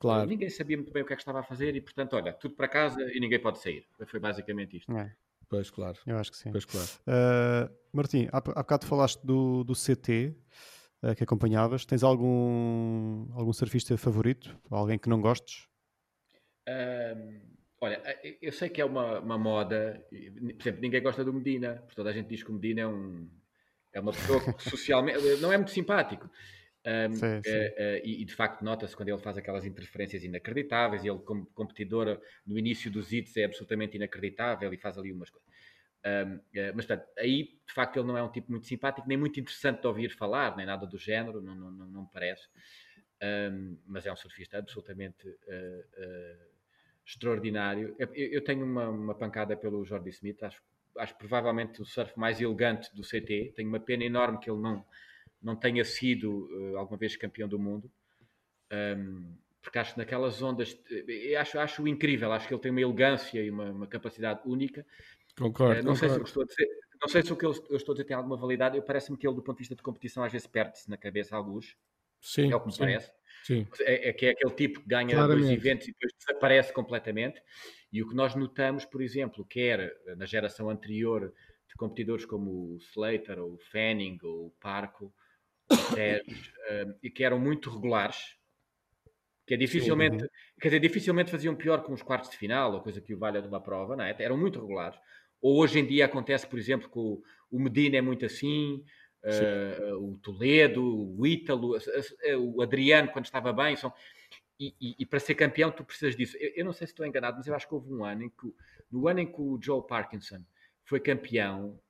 Claro. 0.00 0.26
Ninguém 0.26 0.48
sabia 0.48 0.78
muito 0.78 0.90
bem 0.90 1.02
o 1.02 1.06
que 1.06 1.12
é 1.12 1.16
que 1.16 1.20
estava 1.20 1.40
a 1.40 1.42
fazer 1.42 1.76
e, 1.76 1.80
portanto, 1.80 2.14
olha, 2.16 2.32
tudo 2.32 2.54
para 2.54 2.66
casa 2.66 2.98
e 3.12 3.20
ninguém 3.20 3.38
pode 3.38 3.58
sair. 3.58 3.86
Foi 4.06 4.18
basicamente 4.18 4.78
isto. 4.78 4.90
É. 4.96 5.14
Pois, 5.46 5.68
claro. 5.68 5.98
Eu 6.06 6.16
acho 6.16 6.30
que 6.30 6.38
sim. 6.38 6.50
Pois, 6.50 6.64
claro. 6.64 6.88
Uh, 7.06 7.70
Martim, 7.92 8.26
há, 8.32 8.38
há 8.38 8.40
bocado 8.40 8.86
falaste 8.86 9.20
do, 9.22 9.62
do 9.62 9.74
CT 9.74 10.34
uh, 11.02 11.14
que 11.14 11.24
acompanhavas. 11.24 11.84
Tens 11.84 12.02
algum, 12.02 13.26
algum 13.34 13.52
surfista 13.52 13.96
favorito? 13.96 14.58
Alguém 14.70 14.98
que 14.98 15.08
não 15.08 15.20
gostes? 15.20 15.66
Uh, 16.68 17.40
olha, 17.80 18.02
eu 18.40 18.52
sei 18.52 18.68
que 18.68 18.80
é 18.80 18.84
uma, 18.84 19.20
uma 19.20 19.38
moda. 19.38 20.04
Por 20.10 20.62
exemplo, 20.62 20.80
ninguém 20.80 21.02
gosta 21.02 21.24
do 21.24 21.32
Medina. 21.32 21.76
Porque 21.76 21.96
toda 21.96 22.10
a 22.10 22.12
gente 22.12 22.28
diz 22.28 22.42
que 22.42 22.50
o 22.50 22.54
Medina 22.54 22.82
é 22.82 22.86
um... 22.86 23.28
É 23.92 24.00
uma 24.00 24.12
pessoa 24.12 24.40
que 24.40 24.62
socialmente 24.70 25.18
não 25.40 25.52
é 25.52 25.56
muito 25.56 25.72
simpático. 25.72 26.30
Um, 26.86 27.12
sim, 27.12 27.42
sim. 27.42 27.50
Uh, 27.50 27.52
uh, 27.52 28.00
e, 28.04 28.22
e, 28.22 28.24
de 28.24 28.34
facto 28.34 28.62
nota-se 28.62 28.96
quando 28.96 29.10
ele 29.10 29.18
faz 29.18 29.36
aquelas 29.36 29.66
interferências 29.66 30.24
inacreditáveis, 30.24 31.04
e 31.04 31.08
ele 31.08 31.18
como 31.18 31.44
competidor 31.46 32.18
no 32.46 32.58
início 32.58 32.90
dos 32.90 33.12
hits 33.12 33.36
é 33.36 33.44
absolutamente 33.44 33.96
inacreditável 33.96 34.72
e 34.72 34.78
faz 34.78 34.96
ali 34.96 35.12
umas 35.12 35.28
coisas. 35.28 35.49
Uh, 36.00 36.40
mas 36.74 36.86
portanto, 36.86 37.06
aí 37.18 37.60
de 37.66 37.74
facto 37.74 37.98
ele 37.98 38.06
não 38.06 38.16
é 38.16 38.22
um 38.22 38.30
tipo 38.30 38.50
muito 38.50 38.66
simpático, 38.66 39.06
nem 39.06 39.18
muito 39.18 39.38
interessante 39.38 39.80
de 39.80 39.86
ouvir 39.86 40.10
falar, 40.10 40.56
nem 40.56 40.66
nada 40.66 40.86
do 40.86 40.98
género, 40.98 41.40
não, 41.40 41.54
não, 41.54 41.70
não, 41.70 42.02
me 42.02 42.08
parece. 42.12 42.48
Mas 43.84 44.06
é 44.06 44.12
um 44.12 44.16
surfista 44.16 44.56
absolutamente 44.56 45.28
extraordinário. 47.06 47.94
Eu, 47.98 48.42
tenho 48.42 48.64
uma, 48.64 48.88
uma, 48.88 49.14
pancada 49.14 49.54
pelo 49.54 49.84
Jordi 49.84 50.08
Smith, 50.08 50.42
acho, 50.42 50.62
acho 50.96 51.14
provavelmente 51.18 51.82
o 51.82 51.84
surf 51.84 52.18
mais 52.18 52.40
elegante 52.40 52.92
do 52.94 53.02
CT. 53.02 53.52
Tenho 53.54 53.68
uma 53.68 53.78
pena 53.78 54.04
enorme 54.04 54.38
que 54.40 54.50
ele 54.50 54.60
não 54.60 54.84
não 55.42 55.56
tenha 55.56 55.84
sido 55.84 56.48
uh, 56.52 56.76
alguma 56.76 56.98
vez 56.98 57.16
campeão 57.16 57.48
do 57.48 57.58
mundo. 57.58 57.90
Um, 58.72 59.36
porque 59.62 59.78
acho 59.78 59.92
que 59.92 59.98
naquelas 59.98 60.40
ondas, 60.40 60.78
eh, 60.90 61.36
acho, 61.36 61.58
acho 61.58 61.86
incrível, 61.86 62.32
acho 62.32 62.48
que 62.48 62.54
ele 62.54 62.62
tem 62.62 62.70
uma 62.70 62.80
elegância 62.80 63.42
e 63.42 63.50
uma, 63.50 63.70
uma 63.70 63.86
capacidade 63.86 64.40
única. 64.46 64.86
Concordo, 65.38 65.80
uh, 65.80 65.84
não, 65.84 65.94
concordo. 65.94 65.98
Sei 65.98 66.08
se 66.08 66.16
o 66.16 66.22
que 66.22 66.28
estou 66.28 66.42
a 66.42 66.46
dizer, 66.46 66.68
não 67.00 67.08
sei 67.08 67.22
se 67.22 67.32
o 67.32 67.36
que 67.36 67.46
eu, 67.46 67.50
estou 67.50 67.92
a 67.92 67.94
dizer 67.94 68.04
tem 68.04 68.16
alguma 68.16 68.36
validade, 68.36 68.76
eu 68.76 68.82
parece-me 68.82 69.16
que 69.16 69.26
ele, 69.26 69.34
do 69.34 69.42
ponto 69.42 69.56
de 69.56 69.62
vista 69.62 69.74
de 69.74 69.82
competição, 69.82 70.22
às 70.22 70.32
vezes 70.32 70.46
perde-se 70.46 70.88
na 70.88 70.96
cabeça 70.96 71.36
alguns. 71.36 71.76
Sim, 72.20 72.52
é 72.52 72.56
o 72.56 72.60
que 72.60 72.66
me 72.66 72.72
sim. 72.72 72.78
parece. 72.78 73.12
Sim. 73.44 73.66
É, 73.80 74.10
é, 74.10 74.12
que 74.12 74.26
é 74.26 74.30
aquele 74.30 74.52
tipo 74.52 74.80
que 74.80 74.88
ganha 74.88 75.14
Claramente. 75.14 75.46
dois 75.46 75.50
eventos 75.50 75.88
e 75.88 75.92
depois 75.92 76.12
desaparece 76.18 76.72
completamente. 76.72 77.42
E 77.92 78.02
o 78.02 78.08
que 78.08 78.14
nós 78.14 78.34
notamos, 78.34 78.84
por 78.84 79.00
exemplo, 79.00 79.44
quer 79.44 79.96
na 80.16 80.26
geração 80.26 80.68
anterior 80.68 81.32
de 81.66 81.74
competidores 81.76 82.24
como 82.24 82.50
o 82.50 82.78
Slater, 82.78 83.38
ou 83.38 83.54
o 83.54 83.58
Fanning, 83.58 84.18
ou 84.22 84.46
o 84.46 84.50
Parco, 84.60 85.12
Teres, 85.94 86.48
uh, 86.48 86.94
e 87.02 87.10
que 87.10 87.24
eram 87.24 87.38
muito 87.38 87.70
regulares, 87.70 88.36
que 89.46 89.54
é 89.54 89.56
dificilmente, 89.56 90.22
Sim. 90.22 90.28
quer 90.60 90.68
dizer, 90.68 90.80
dificilmente 90.80 91.30
faziam 91.30 91.54
pior 91.54 91.84
que 91.84 91.90
uns 91.90 92.02
quartos 92.02 92.30
de 92.30 92.36
final, 92.36 92.72
ou 92.72 92.80
coisa 92.80 93.00
que 93.00 93.14
o 93.14 93.18
valha 93.18 93.40
de 93.40 93.48
uma 93.48 93.60
prova, 93.60 93.96
não 93.96 94.04
é? 94.04 94.14
Eram 94.18 94.36
muito 94.36 94.60
regulares. 94.60 94.98
Ou 95.40 95.58
hoje 95.58 95.78
em 95.78 95.86
dia 95.86 96.04
acontece, 96.04 96.46
por 96.46 96.58
exemplo, 96.58 96.88
que 96.88 96.98
o, 96.98 97.22
o 97.50 97.58
Medina 97.58 97.96
é 97.96 98.00
muito 98.00 98.24
assim, 98.24 98.84
uh, 99.24 99.96
o 99.96 100.18
Toledo, 100.18 100.82
o 101.18 101.26
Ítalo, 101.26 101.76
o 102.38 102.62
Adriano, 102.62 103.10
quando 103.10 103.24
estava 103.24 103.52
bem, 103.52 103.76
são. 103.76 103.92
E, 104.58 104.74
e, 104.78 104.96
e, 104.98 105.06
para 105.06 105.18
ser 105.18 105.34
campeão 105.34 105.70
tu 105.70 105.82
precisas 105.82 106.14
disso. 106.14 106.36
Eu, 106.38 106.52
eu, 106.56 106.64
não 106.66 106.72
sei 106.72 106.86
se 106.86 106.92
estou 106.92 107.06
enganado, 107.06 107.38
mas 107.38 107.46
eu 107.46 107.54
acho 107.54 107.66
que 107.66 107.74
houve 107.74 107.90
um 107.94 108.04
ano 108.04 108.24
em 108.24 108.28
que, 108.28 108.54
no 108.92 109.08
ano 109.08 109.20
em 109.20 109.26
que 109.26 109.40
o 109.40 109.58
Joe 109.60 109.86
Parkinson 109.86 110.44
foi 110.84 111.00
campeão, 111.00 111.80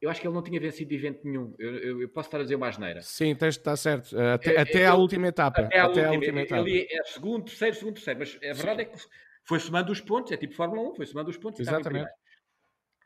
eu 0.00 0.10
acho 0.10 0.20
que 0.20 0.26
ele 0.26 0.34
não 0.34 0.42
tinha 0.42 0.60
vencido 0.60 0.92
evento 0.94 1.26
nenhum. 1.26 1.54
Eu, 1.58 1.76
eu, 1.78 2.02
eu 2.02 2.08
posso 2.08 2.28
estar 2.28 2.38
a 2.38 2.42
dizer 2.42 2.54
uma 2.54 2.68
asneira. 2.68 3.00
Sim, 3.00 3.36
está 3.40 3.76
certo. 3.76 4.16
Até, 4.18 4.54
é, 4.54 4.60
até 4.60 4.86
à 4.86 4.94
última 4.94 5.26
etapa. 5.26 5.62
Até, 5.62 5.78
à, 5.78 5.86
até 5.86 6.10
última, 6.10 6.14
última, 6.14 6.40
etapa. 6.42 6.68
É 6.68 7.02
segundo, 7.04 7.44
terceiro, 7.46 7.76
segundo, 7.76 7.94
terceiro. 7.94 8.20
Mas 8.20 8.36
a 8.36 8.52
verdade 8.52 8.84
Sim. 8.84 8.90
é 8.90 8.96
que 8.96 8.98
foi 9.44 9.58
somando 9.58 9.90
os 9.90 10.00
pontos. 10.00 10.30
É 10.30 10.36
tipo 10.36 10.54
Fórmula 10.54 10.82
1, 10.90 10.94
foi 10.94 11.06
somando 11.06 11.30
os 11.30 11.36
pontos. 11.36 11.58
Exatamente. 11.58 12.10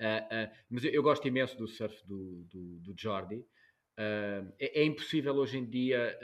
Uh, 0.03 0.49
uh, 0.49 0.51
mas 0.69 0.83
eu, 0.83 0.91
eu, 0.91 1.03
gosto 1.03 1.29
imenso 1.29 1.57
do 1.57 1.69
surf 1.69 1.97
do, 2.05 2.45
do, 2.51 2.81
do 2.81 2.95
Jordi. 2.99 3.37
Uh, 3.37 4.51
é, 4.59 4.81
é, 4.81 4.85
impossível 4.85 5.35
hoje 5.35 5.59
em 5.59 5.69
dia 5.69 6.19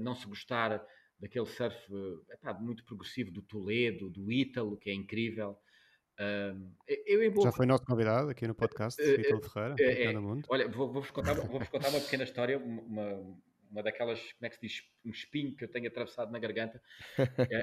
não 0.00 0.14
se 0.14 0.26
gostar 0.26 0.84
daquele 1.18 1.46
surf 1.46 1.76
epá, 2.30 2.52
muito 2.52 2.84
progressivo 2.84 3.30
do 3.30 3.40
Toledo, 3.40 4.10
do 4.10 4.30
Ítalo, 4.30 4.76
que 4.76 4.90
é 4.90 4.92
incrível. 4.92 5.56
Eu, 6.86 7.42
Já 7.42 7.50
foi 7.50 7.66
nosso 7.66 7.84
convidado 7.84 8.28
aqui 8.28 8.46
no 8.46 8.54
podcast, 8.54 9.00
Ítalo 9.02 9.42
Ferreira, 9.42 9.76
é, 9.80 10.12
é, 10.12 10.14
Olha, 10.48 10.68
vou-vos 10.68 11.10
contar, 11.10 11.32
vou 11.48 11.64
contar 11.66 11.88
uma 11.88 12.00
pequena 12.00 12.24
história, 12.24 12.58
uma, 12.58 13.36
uma 13.70 13.82
daquelas, 13.82 14.20
como 14.34 14.46
é 14.46 14.48
que 14.50 14.56
se 14.56 14.60
diz, 14.60 14.82
um 15.04 15.10
espinho 15.10 15.56
que 15.56 15.64
eu 15.64 15.68
tenho 15.68 15.88
atravessado 15.88 16.30
na 16.30 16.38
garganta. 16.38 16.80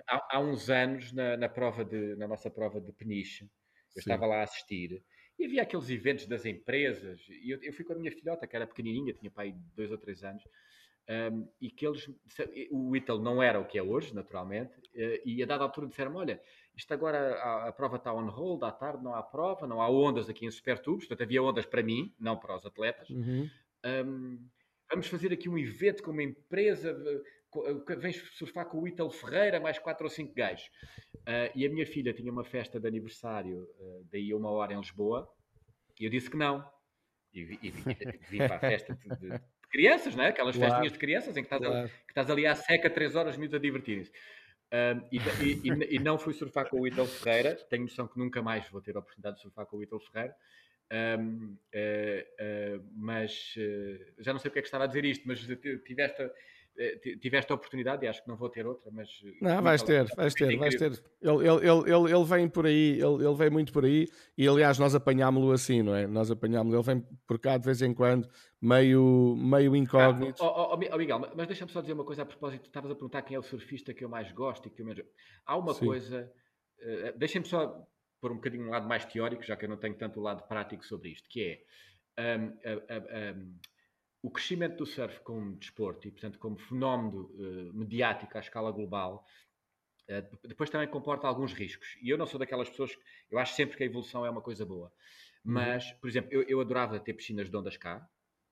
há, 0.07 0.37
há, 0.37 0.39
uns 0.39 0.69
anos, 0.69 1.13
na, 1.13 1.37
na, 1.37 1.47
prova 1.47 1.85
de, 1.85 2.15
na 2.15 2.27
nossa 2.27 2.49
prova 2.49 2.81
de 2.81 2.91
peniche, 2.93 3.43
eu 3.43 3.49
Sim. 3.93 3.99
estava 3.99 4.25
lá 4.25 4.39
a 4.39 4.43
assistir 4.43 5.03
e 5.41 5.45
havia 5.45 5.63
aqueles 5.63 5.89
eventos 5.89 6.27
das 6.27 6.45
empresas, 6.45 7.19
e 7.29 7.49
eu, 7.49 7.59
eu 7.63 7.73
fui 7.73 7.83
com 7.83 7.93
a 7.93 7.95
minha 7.95 8.11
filhota, 8.11 8.45
que 8.45 8.55
era 8.55 8.67
pequenininha, 8.67 9.13
tinha 9.13 9.31
pai 9.31 9.55
dois 9.75 9.91
ou 9.91 9.97
três 9.97 10.23
anos, 10.23 10.43
um, 11.09 11.47
e 11.59 11.69
que 11.71 11.85
eles, 11.85 12.07
o 12.69 12.95
Ítalo 12.95 13.21
não 13.21 13.41
era 13.41 13.59
o 13.59 13.65
que 13.65 13.77
é 13.77 13.83
hoje, 13.83 14.13
naturalmente, 14.13 14.77
uh, 14.77 15.21
e 15.25 15.41
a 15.41 15.45
dada 15.47 15.63
altura 15.63 15.87
disseram 15.87 16.15
olha, 16.15 16.39
isto 16.75 16.93
agora 16.93 17.35
a, 17.35 17.69
a, 17.69 17.73
prova 17.73 17.97
está 17.97 18.13
on 18.13 18.29
hold, 18.29 18.63
à 18.63 18.71
tarde 18.71 19.03
não 19.03 19.15
há 19.15 19.23
prova, 19.23 19.65
não 19.65 19.81
há 19.81 19.89
ondas 19.89 20.29
aqui 20.29 20.45
em 20.45 20.51
super 20.51 20.77
tubos, 20.79 21.05
portanto 21.05 21.25
havia 21.25 21.41
ondas 21.41 21.65
para 21.65 21.81
mim, 21.81 22.13
não 22.19 22.37
para 22.37 22.55
os 22.55 22.65
atletas. 22.65 23.09
Uhum. 23.09 23.49
Um, 23.83 24.47
vamos 24.89 25.07
fazer 25.07 25.33
aqui 25.33 25.49
um 25.49 25.57
evento 25.57 26.03
com 26.03 26.11
uma 26.11 26.23
empresa, 26.23 26.91
eh, 26.91 27.21
vens 27.97 28.17
surfar 28.33 28.65
com 28.65 28.79
o 28.79 28.87
Ítalo 28.87 29.11
Ferreira, 29.11 29.59
mais 29.59 29.77
quatro 29.79 30.05
ou 30.05 30.09
cinco 30.09 30.33
gajos. 30.33 30.65
Uh, 31.15 31.51
e 31.55 31.65
a 31.65 31.69
minha 31.69 31.85
filha 31.85 32.13
tinha 32.13 32.31
uma 32.31 32.43
festa 32.43 32.79
de 32.79 32.87
aniversário, 32.87 33.63
uh, 33.79 34.07
daí 34.11 34.31
a 34.31 34.37
uma 34.37 34.49
hora 34.49 34.73
em 34.73 34.77
Lisboa, 34.77 35.29
e 35.99 36.05
eu 36.05 36.09
disse 36.09 36.29
que 36.29 36.37
não. 36.37 36.67
E, 37.33 37.41
e 37.61 37.69
vi, 37.69 37.81
vi 38.29 38.37
para 38.37 38.55
a 38.55 38.59
festa 38.59 38.95
de, 38.95 39.09
de, 39.09 39.29
de, 39.29 39.41
crianças, 39.71 40.15
não 40.15 40.23
é? 40.23 40.29
Aquelas 40.29 40.55
claro. 40.55 40.71
festinhas 40.71 40.93
de 40.93 40.99
crianças 40.99 41.37
em 41.37 41.41
que 41.41 41.47
estás, 41.47 41.61
claro. 41.61 41.77
ali, 41.77 41.89
que 41.89 42.11
estás 42.11 42.29
ali 42.29 42.45
à 42.45 42.55
seca 42.55 42.89
três 42.89 43.15
horas 43.15 43.37
minutos 43.37 43.55
a 43.55 43.59
divertirem-se. 43.59 44.11
Um, 44.73 45.07
e, 45.11 45.17
e, 45.67 45.95
e, 45.95 45.99
não 45.99 46.17
fui 46.17 46.33
surfar 46.33 46.69
com 46.69 46.79
o 46.79 46.87
Ítalo 46.87 47.07
Ferreira, 47.07 47.55
tenho 47.69 47.83
noção 47.83 48.07
que 48.07 48.17
nunca 48.17 48.41
mais 48.41 48.69
vou 48.69 48.81
ter 48.81 48.95
a 48.95 48.99
oportunidade 48.99 49.35
de 49.35 49.41
surfar 49.41 49.65
com 49.65 49.75
o 49.75 49.83
Ítalo 49.83 50.01
Ferreira, 50.01 50.33
um, 51.19 51.57
uh, 51.73 52.77
uh, 52.77 52.83
mas 52.95 53.53
uh, 53.57 54.23
já 54.23 54.31
não 54.31 54.39
sei 54.39 54.49
porque 54.49 54.59
é 54.59 54.61
que 54.61 54.67
estava 54.67 54.85
a 54.85 54.87
dizer 54.87 55.05
isto, 55.05 55.27
mas 55.27 55.39
tive 56.75 56.87
esta, 56.89 57.09
eh, 57.09 57.17
tiveste 57.17 57.51
a 57.51 57.55
oportunidade 57.55 58.05
e 58.05 58.07
acho 58.07 58.23
que 58.23 58.29
não 58.29 58.35
vou 58.35 58.49
ter 58.49 58.65
outra, 58.65 58.89
mas... 58.91 59.07
Eh, 59.23 59.37
não, 59.41 59.61
vais 59.61 59.83
ter, 59.83 60.05
vais 60.15 60.33
ter, 60.33 60.57
vais 60.57 60.75
ter. 60.75 60.91
Ele, 61.21 61.47
ele, 61.47 61.67
ele, 61.67 62.13
ele 62.13 62.23
vem 62.23 62.49
por 62.49 62.65
aí, 62.65 62.93
ele, 62.93 63.25
ele 63.25 63.35
vem 63.35 63.49
muito 63.49 63.71
por 63.71 63.85
aí 63.85 64.07
e 64.37 64.47
aliás 64.47 64.79
nós 64.79 64.95
apanhámos-lo 64.95 65.51
assim, 65.51 65.81
não 65.81 65.95
é? 65.95 66.07
Nós 66.07 66.31
apanhámos-lo, 66.31 66.79
ele 66.79 66.85
vem 66.85 67.05
por 67.27 67.39
cá 67.39 67.57
de 67.57 67.65
vez 67.65 67.81
em 67.81 67.93
quando, 67.93 68.27
meio, 68.61 69.35
meio 69.37 69.75
incógnito. 69.75 70.43
Ah, 70.43 70.47
oh, 70.47 70.73
oh, 70.73 70.73
oh, 70.73 70.97
Miguel, 70.97 71.19
mas 71.35 71.47
deixa-me 71.47 71.71
só 71.71 71.81
dizer 71.81 71.93
uma 71.93 72.05
coisa 72.05 72.23
a 72.23 72.25
propósito, 72.25 72.65
estavas 72.65 72.91
a 72.91 72.95
perguntar 72.95 73.21
quem 73.21 73.35
é 73.35 73.39
o 73.39 73.43
surfista 73.43 73.93
que 73.93 74.03
eu 74.03 74.09
mais 74.09 74.31
gosto 74.31 74.67
e 74.67 74.71
que 74.71 74.81
eu 74.81 74.85
menos... 74.85 75.03
Há 75.45 75.57
uma 75.57 75.73
Sim. 75.73 75.85
coisa, 75.85 76.31
uh, 76.79 77.17
deixa-me 77.17 77.45
só 77.45 77.87
pôr 78.19 78.31
um 78.31 78.35
bocadinho 78.35 78.67
um 78.67 78.69
lado 78.69 78.87
mais 78.87 79.05
teórico, 79.05 79.43
já 79.43 79.55
que 79.55 79.65
eu 79.65 79.69
não 79.69 79.77
tenho 79.77 79.95
tanto 79.95 80.19
o 80.19 80.23
lado 80.23 80.47
prático 80.47 80.85
sobre 80.85 81.09
isto, 81.09 81.27
que 81.29 81.43
é... 81.43 81.61
Um, 82.19 82.43
um, 82.43 83.39
um, 83.39 83.55
o 84.21 84.29
crescimento 84.29 84.77
do 84.77 84.85
surf 84.85 85.19
como 85.21 85.55
desporto 85.55 86.07
e, 86.07 86.11
portanto, 86.11 86.37
como 86.37 86.57
fenómeno 86.57 87.23
uh, 87.33 87.73
mediático 87.73 88.37
à 88.37 88.39
escala 88.39 88.71
global, 88.71 89.25
uh, 90.09 90.47
depois 90.47 90.69
também 90.69 90.87
comporta 90.87 91.27
alguns 91.27 91.53
riscos. 91.53 91.97
E 92.01 92.09
eu 92.09 92.17
não 92.17 92.27
sou 92.27 92.39
daquelas 92.39 92.69
pessoas 92.69 92.95
que. 92.95 93.01
Eu 93.29 93.39
acho 93.39 93.55
sempre 93.55 93.77
que 93.77 93.83
a 93.83 93.85
evolução 93.85 94.25
é 94.25 94.29
uma 94.29 94.41
coisa 94.41 94.65
boa. 94.65 94.91
Uhum. 95.43 95.53
Mas, 95.53 95.91
por 95.93 96.07
exemplo, 96.07 96.31
eu, 96.31 96.43
eu, 96.43 96.61
adorava 96.61 96.99
ter 96.99 97.13
piscinas 97.13 97.49
de 97.49 97.57
ondas 97.57 97.77
cá. 97.77 98.07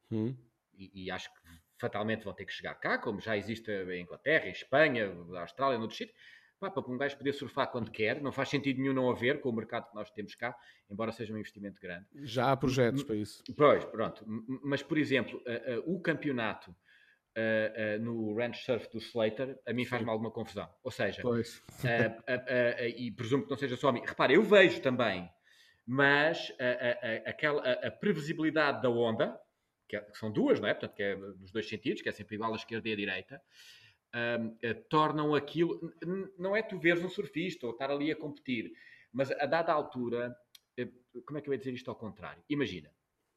Uhum. 0.10 0.36
E, 0.73 1.05
e, 1.05 1.12
acho 1.12 1.32
que 1.32 1.39
fatalmente 1.77 2.23
vão 2.23 2.34
ter 2.34 2.45
que 2.45 2.53
chegar 2.53 2.73
cá, 2.75 2.97
como 2.97 3.19
já 3.19 3.38
existe 3.38 3.69
em 3.69 4.01
Inglaterra, 4.01 4.47
em 4.47 4.51
Espanha, 4.51 5.13
na 5.25 5.41
Austrália, 5.41 5.77
noutros 5.77 5.97
sítios. 5.97 6.17
Pá, 6.60 6.69
para 6.69 6.91
um 6.91 6.98
gajo 6.98 7.17
poder 7.17 7.32
surfar 7.32 7.72
quando 7.72 7.89
quer, 7.89 8.22
não 8.22 8.34
faz 8.34 8.50
sentido 8.50 8.82
nenhum 8.82 8.93
não 8.93 9.10
haver 9.10 9.39
com 9.39 9.50
o 9.50 9.54
mercado 9.54 9.89
que 9.89 9.95
nós 9.95 10.12
temos 10.12 10.36
cá, 10.36 10.54
embora 10.89 11.10
seja 11.13 11.34
um 11.34 11.38
investimento 11.38 11.80
grande. 11.80 12.06
Já 12.24 12.52
há 12.52 12.58
projetos 12.58 13.02
para 13.02 13.15
isso. 13.15 13.41
Pois, 13.56 13.86
pronto. 13.86 14.26
Mas, 14.62 14.84
por 14.84 14.98
exemplo, 14.98 15.41
uh, 15.48 15.80
uh, 15.80 15.95
o 15.95 16.02
campeonato 16.02 16.72
uh, 16.72 18.02
no 18.02 18.36
Ranch 18.36 18.65
Surf 18.65 18.89
do 18.91 18.98
Slater, 18.98 19.58
a 19.65 19.72
mim 19.72 19.86
faz-me 19.86 20.10
alguma 20.10 20.32
confusão. 20.32 20.69
Ou 20.84 20.91
seja, 20.91 21.22
e 22.98 23.10
presumo 23.12 23.45
que 23.45 23.50
não 23.50 23.58
seja 23.58 23.78
só 23.78 23.88
a 23.88 23.93
mim. 23.93 24.02
Repara, 24.06 24.34
eu 24.34 24.43
vejo 24.43 24.82
também, 24.82 25.32
mas 25.88 26.52
aquela, 27.26 27.62
a, 27.62 27.88
a, 27.88 27.91
previsibilidade 27.91 28.82
da 28.82 28.89
onda, 28.89 29.39
que, 29.88 29.95
é, 29.95 30.02
que, 30.02 30.17
são 30.17 30.30
duas, 30.30 30.60
não 30.60 30.67
é? 30.67 30.74
Portanto, 30.74 30.93
que 30.93 31.04
é 31.04 31.15
nos 31.15 31.54
dois 31.54 31.69
sentidos, 31.69 32.02
que 32.02 32.10
é 32.10 32.12
sempre 32.12 32.36
igual 32.36 32.52
à 32.52 32.58
esquerda 32.58 32.89
e 32.89 32.91
à 32.91 32.95
direita, 32.98 33.41
um, 34.15 34.48
uh, 34.48 34.84
tornam 34.89 35.36
aquilo. 35.36 35.80
Não 36.38 36.56
é 36.56 36.62
tu 36.62 36.80
veres 36.80 37.04
um 37.04 37.10
surfista 37.10 37.65
ou 37.65 37.74
estar 37.74 37.91
ali 37.91 38.12
a 38.12 38.15
competir, 38.15 38.72
mas 39.12 39.32
a 39.32 39.45
dada 39.45 39.72
altura, 39.72 40.36
uh, 40.80 41.22
como 41.24 41.38
é 41.38 41.41
que 41.41 41.50
eu 41.50 41.54
ia 41.54 41.60
dizer 41.60 41.74
isto 41.74 41.89
ao 41.89 41.95
contrário? 41.95 42.43
Imagina, 42.50 42.91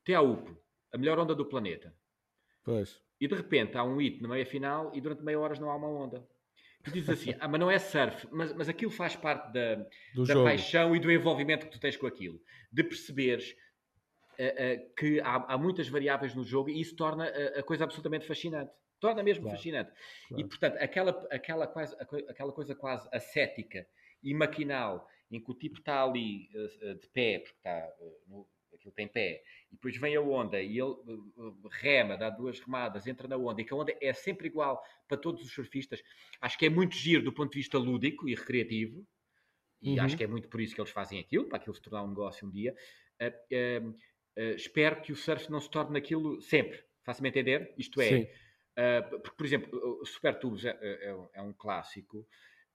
tem 0.04 0.14
a 0.14 0.22
UPO, 0.22 0.56
a 0.92 0.98
melhor 0.98 1.18
onda 1.18 1.34
do 1.34 1.46
planeta. 1.46 1.94
Pois. 2.64 3.00
E 3.20 3.28
de 3.28 3.34
repente 3.34 3.76
há 3.76 3.84
um 3.84 3.96
hit 3.98 4.20
na 4.20 4.28
meia 4.28 4.46
final 4.46 4.90
e 4.94 5.00
durante 5.00 5.22
meia 5.22 5.38
hora 5.38 5.58
não 5.60 5.70
há 5.70 5.76
uma 5.76 5.88
onda. 5.88 6.26
Tu 6.82 6.90
dizes 6.90 7.10
assim, 7.10 7.34
ah, 7.38 7.46
mas 7.46 7.60
não 7.60 7.70
é 7.70 7.78
surf, 7.78 8.26
mas, 8.32 8.52
mas 8.52 8.68
aquilo 8.68 8.90
faz 8.90 9.14
parte 9.14 9.52
da, 9.52 9.76
da 10.26 10.42
paixão 10.42 10.96
e 10.96 10.98
do 10.98 11.12
envolvimento 11.12 11.66
que 11.66 11.72
tu 11.72 11.78
tens 11.78 11.96
com 11.96 12.08
aquilo. 12.08 12.42
De 12.72 12.82
perceberes 12.82 13.52
uh, 14.32 14.94
que 14.96 15.20
há, 15.20 15.36
há, 15.54 15.56
muitas 15.56 15.88
variáveis 15.88 16.34
no 16.34 16.42
jogo 16.42 16.70
e 16.70 16.80
isso 16.80 16.96
torna 16.96 17.26
a 17.26 17.62
coisa 17.62 17.84
absolutamente 17.84 18.26
fascinante. 18.26 18.72
Torna 19.02 19.20
mesmo 19.20 19.42
claro, 19.42 19.56
fascinante. 19.56 19.90
Claro. 20.28 20.40
E, 20.40 20.48
portanto, 20.48 20.76
aquela, 20.76 21.28
aquela, 21.32 21.66
quase, 21.66 21.96
aquela 22.28 22.52
coisa 22.52 22.72
quase 22.72 23.08
ascética 23.12 23.84
e 24.22 24.32
maquinal, 24.32 25.08
em 25.28 25.42
que 25.42 25.50
o 25.50 25.54
tipo 25.54 25.80
está 25.80 26.04
ali 26.04 26.48
uh, 26.54 26.94
de 26.94 27.08
pé, 27.08 27.40
porque 27.40 27.58
está, 27.58 27.92
uh, 27.98 28.30
no, 28.30 28.48
aquilo 28.72 28.94
tem 28.94 29.08
pé, 29.08 29.42
e 29.72 29.74
depois 29.74 29.96
vem 29.96 30.14
a 30.14 30.20
onda 30.20 30.62
e 30.62 30.78
ele 30.78 30.82
uh, 30.82 31.68
rema, 31.68 32.16
dá 32.16 32.30
duas 32.30 32.60
remadas, 32.60 33.08
entra 33.08 33.26
na 33.26 33.36
onda, 33.36 33.60
e 33.60 33.64
que 33.64 33.74
a 33.74 33.76
onda 33.76 33.92
é 34.00 34.12
sempre 34.12 34.46
igual 34.46 34.80
para 35.08 35.18
todos 35.18 35.42
os 35.42 35.52
surfistas. 35.52 36.00
Acho 36.40 36.56
que 36.56 36.66
é 36.66 36.70
muito 36.70 36.94
giro 36.94 37.24
do 37.24 37.32
ponto 37.32 37.50
de 37.50 37.58
vista 37.58 37.78
lúdico 37.78 38.28
e 38.28 38.36
recreativo, 38.36 39.04
e 39.80 39.98
uhum. 39.98 40.04
acho 40.04 40.16
que 40.16 40.22
é 40.22 40.28
muito 40.28 40.48
por 40.48 40.60
isso 40.60 40.76
que 40.76 40.80
eles 40.80 40.92
fazem 40.92 41.18
aquilo, 41.18 41.48
para 41.48 41.58
aquilo 41.58 41.74
se 41.74 41.82
tornar 41.82 42.04
um 42.04 42.08
negócio 42.08 42.46
um 42.46 42.50
dia. 42.52 42.72
espero 44.54 45.02
que 45.02 45.10
o 45.10 45.16
surf 45.16 45.50
não 45.50 45.60
se 45.60 45.68
torne 45.68 45.98
aquilo 45.98 46.40
sempre. 46.40 46.84
Faça-me 47.02 47.28
entender? 47.28 47.74
Isto 47.76 48.00
é, 48.00 48.08
Sim 48.08 48.28
porque, 49.22 49.36
por 49.36 49.46
exemplo, 49.46 50.00
o 50.00 50.06
Super 50.06 50.38
Tubos 50.38 50.64
é, 50.64 50.70
é, 50.80 51.10
é, 51.10 51.28
é, 51.34 51.42
um 51.42 51.52
clássico 51.52 52.26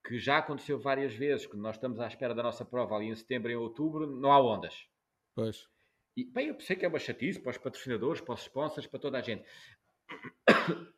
que 0.06 0.20
já 0.20 0.38
aconteceu 0.38 0.80
várias 0.80 1.14
vezes, 1.14 1.46
quando 1.46 1.62
nós 1.62 1.76
estamos 1.76 2.00
à 2.00 2.08
espera 2.08 2.34
da 2.34 2.44
nossa 2.44 2.64
prova 2.64 2.96
ali 2.96 3.08
em 3.08 3.16
setembro 3.16 3.50
e 3.50 3.54
em 3.54 3.58
outubro, 3.58 4.08
não 4.08 4.32
há 4.32 4.42
ondas. 4.42 4.88
Pois. 5.36 5.68
E, 6.16 6.24
bem, 6.24 6.48
eu 6.48 6.60
sei 6.60 6.76
que 6.76 6.86
é 6.86 6.88
uma 6.88 7.00
chatice 7.00 7.40
para 7.40 7.52
os 7.52 7.58
patrocinadores, 7.58 8.22
para 8.22 8.34
os 8.34 8.42
sponsors, 8.42 8.88
para 8.88 9.00
toda 9.00 9.18
a 9.18 9.22
gente. 9.22 9.44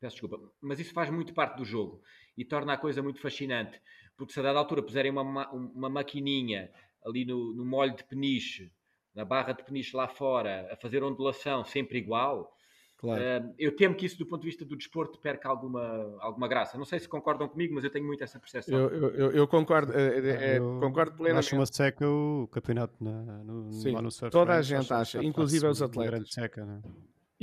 Peço 0.00 0.16
desculpa. 0.16 0.52
Mas 0.60 0.80
isso 0.80 0.92
faz 0.92 1.10
muito 1.10 1.34
parte 1.34 1.56
do 1.56 1.64
jogo 1.64 2.02
e 2.36 2.44
torna 2.44 2.72
a 2.72 2.78
coisa 2.78 3.02
muito 3.02 3.20
fascinante. 3.20 3.80
Porque 4.16 4.32
se 4.32 4.40
a 4.40 4.42
dada 4.42 4.58
altura 4.58 4.82
puserem 4.82 5.10
uma, 5.10 5.50
uma 5.52 5.88
maquininha 5.88 6.72
ali 7.04 7.24
no, 7.24 7.52
no 7.52 7.64
molho 7.64 7.94
de 7.94 8.04
peniche, 8.04 8.72
na 9.14 9.24
barra 9.24 9.52
de 9.52 9.64
peniche 9.64 9.96
lá 9.96 10.08
fora, 10.08 10.72
a 10.72 10.76
fazer 10.76 11.02
ondulação 11.02 11.64
sempre 11.64 11.98
igual, 11.98 12.56
Claro. 13.02 13.20
Uh, 13.20 13.54
eu 13.58 13.74
temo 13.74 13.96
que 13.96 14.06
isso, 14.06 14.16
do 14.16 14.24
ponto 14.24 14.42
de 14.42 14.46
vista 14.46 14.64
do 14.64 14.76
desporto, 14.76 15.18
perca 15.18 15.48
alguma, 15.48 16.16
alguma 16.20 16.46
graça. 16.46 16.78
Não 16.78 16.84
sei 16.84 17.00
se 17.00 17.08
concordam 17.08 17.48
comigo, 17.48 17.74
mas 17.74 17.82
eu 17.82 17.90
tenho 17.90 18.06
muito 18.06 18.22
essa 18.22 18.38
percepção. 18.38 18.78
Eu, 18.78 19.10
eu, 19.10 19.30
eu 19.32 19.48
concordo, 19.48 19.92
é, 19.92 20.54
é, 20.54 20.58
eu 20.58 20.78
concordo 20.78 21.16
plenamente. 21.16 21.46
Acho 21.46 21.56
uma 21.56 21.66
seca 21.66 22.08
o 22.08 22.48
campeonato 22.52 22.94
na, 23.00 23.42
no, 23.42 23.72
Sim, 23.72 23.90
lá 23.90 24.00
no 24.00 24.08
surf. 24.08 24.30
Toda 24.30 24.54
a 24.54 24.62
gente 24.62 24.92
acha, 24.92 25.20
inclusive 25.20 25.66
os 25.66 25.82
atletas. 25.82 26.12
grande 26.12 26.32
seca, 26.32 26.64
né? 26.64 26.80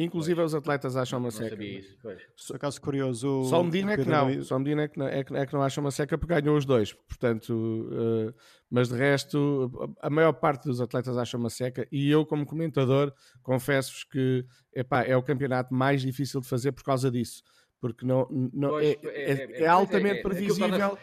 Inclusive 0.01 0.35
pois. 0.35 0.53
os 0.53 0.55
atletas 0.55 0.95
acham 0.95 1.19
uma 1.19 1.25
não 1.25 1.31
seca. 1.31 1.49
Sabia 1.49 1.79
isso, 1.79 1.97
pois. 2.01 2.21
Por 2.47 2.55
acaso 2.55 2.81
curioso. 2.81 3.43
Só 3.43 3.59
o 3.59 3.65
Medina 3.65 3.93
é 3.93 3.97
que 3.97 4.05
não. 4.07 4.43
Só 4.43 4.55
o 4.55 4.59
Medina 4.59 4.83
é 4.83 4.87
que 4.87 4.97
não, 4.97 5.07
é 5.07 5.23
que, 5.25 5.35
é 5.35 5.45
que 5.45 5.53
não 5.53 5.61
acha 5.61 5.81
uma 5.81 5.91
seca 5.91 6.17
porque 6.17 6.33
ganhou 6.33 6.55
os 6.55 6.63
dois. 6.63 6.93
Portanto, 6.93 7.49
uh, 7.51 8.33
mas 8.69 8.87
de 8.87 8.95
resto, 8.95 9.69
a 10.01 10.09
maior 10.09 10.31
parte 10.31 10.63
dos 10.63 10.79
atletas 10.79 11.17
acha 11.17 11.35
uma 11.35 11.49
seca. 11.49 11.85
E 11.91 12.09
eu, 12.09 12.25
como 12.25 12.45
comentador, 12.45 13.13
confesso-vos 13.43 14.05
que 14.05 14.45
epá, 14.73 15.03
é 15.03 15.17
o 15.17 15.21
campeonato 15.21 15.73
mais 15.73 16.01
difícil 16.01 16.39
de 16.39 16.47
fazer 16.47 16.71
por 16.71 16.83
causa 16.83 17.11
disso. 17.11 17.43
Porque 17.81 18.05
não, 18.05 18.25
não 18.53 18.69
pois, 18.69 18.87
é, 18.87 18.97
é, 19.03 19.31
é, 19.33 19.61
é, 19.63 19.67
altamente 19.67 20.21
previsível 20.21 20.97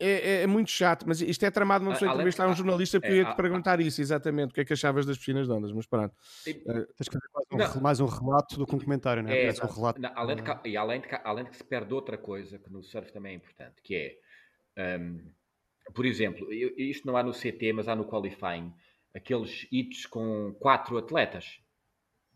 é, 0.00 0.42
é, 0.42 0.46
muito 0.46 0.70
chato, 0.70 1.04
mas 1.06 1.20
isto 1.20 1.44
é 1.44 1.50
tramado 1.50 1.84
uma 1.84 1.92
pessoa 1.92 2.12
entrevistar 2.12 2.48
um 2.48 2.54
jornalista 2.54 2.98
porque 2.98 3.12
é, 3.12 3.18
ia 3.18 3.24
te 3.26 3.36
perguntar 3.36 3.80
isso 3.80 4.00
exatamente, 4.00 4.50
o 4.50 4.54
que 4.54 4.62
é 4.62 4.64
que 4.64 4.72
achavas 4.72 5.04
das 5.04 5.18
piscinas 5.18 5.46
de 5.46 5.52
ondas, 5.52 5.72
mas 5.72 5.86
pronto. 5.86 6.14
Uh, 6.46 6.86
Tens 6.96 7.08
que 7.08 7.18
fazer 7.32 7.78
um, 7.78 7.80
mais 7.82 8.00
um 8.00 8.06
relato 8.06 8.58
do 8.58 8.66
que 8.66 8.74
um 8.74 8.80
comentário, 8.80 9.22
não 9.22 9.30
é? 9.30 9.46
é 9.46 9.52
um 9.52 9.66
relato, 9.66 10.00
não, 10.00 10.10
além, 10.14 10.36
de, 10.36 10.42
e 10.64 10.76
além 10.76 11.00
de, 11.00 11.08
além 11.22 11.44
de 11.44 11.50
que 11.50 11.56
se 11.56 11.64
perde 11.64 11.92
outra 11.92 12.16
coisa 12.16 12.58
que 12.58 12.70
no 12.70 12.82
surf 12.82 13.12
também 13.12 13.32
é 13.32 13.36
importante, 13.36 13.82
que 13.82 13.94
é, 14.76 14.98
um, 14.98 15.20
por 15.94 16.06
exemplo, 16.06 16.50
isto 16.52 17.06
não 17.06 17.16
há 17.16 17.22
no 17.22 17.32
CT, 17.32 17.72
mas 17.74 17.86
há 17.86 17.94
no 17.94 18.06
qualifying, 18.06 18.72
aqueles 19.14 19.66
hits 19.70 20.06
com 20.06 20.54
quatro 20.58 20.96
atletas 20.96 21.60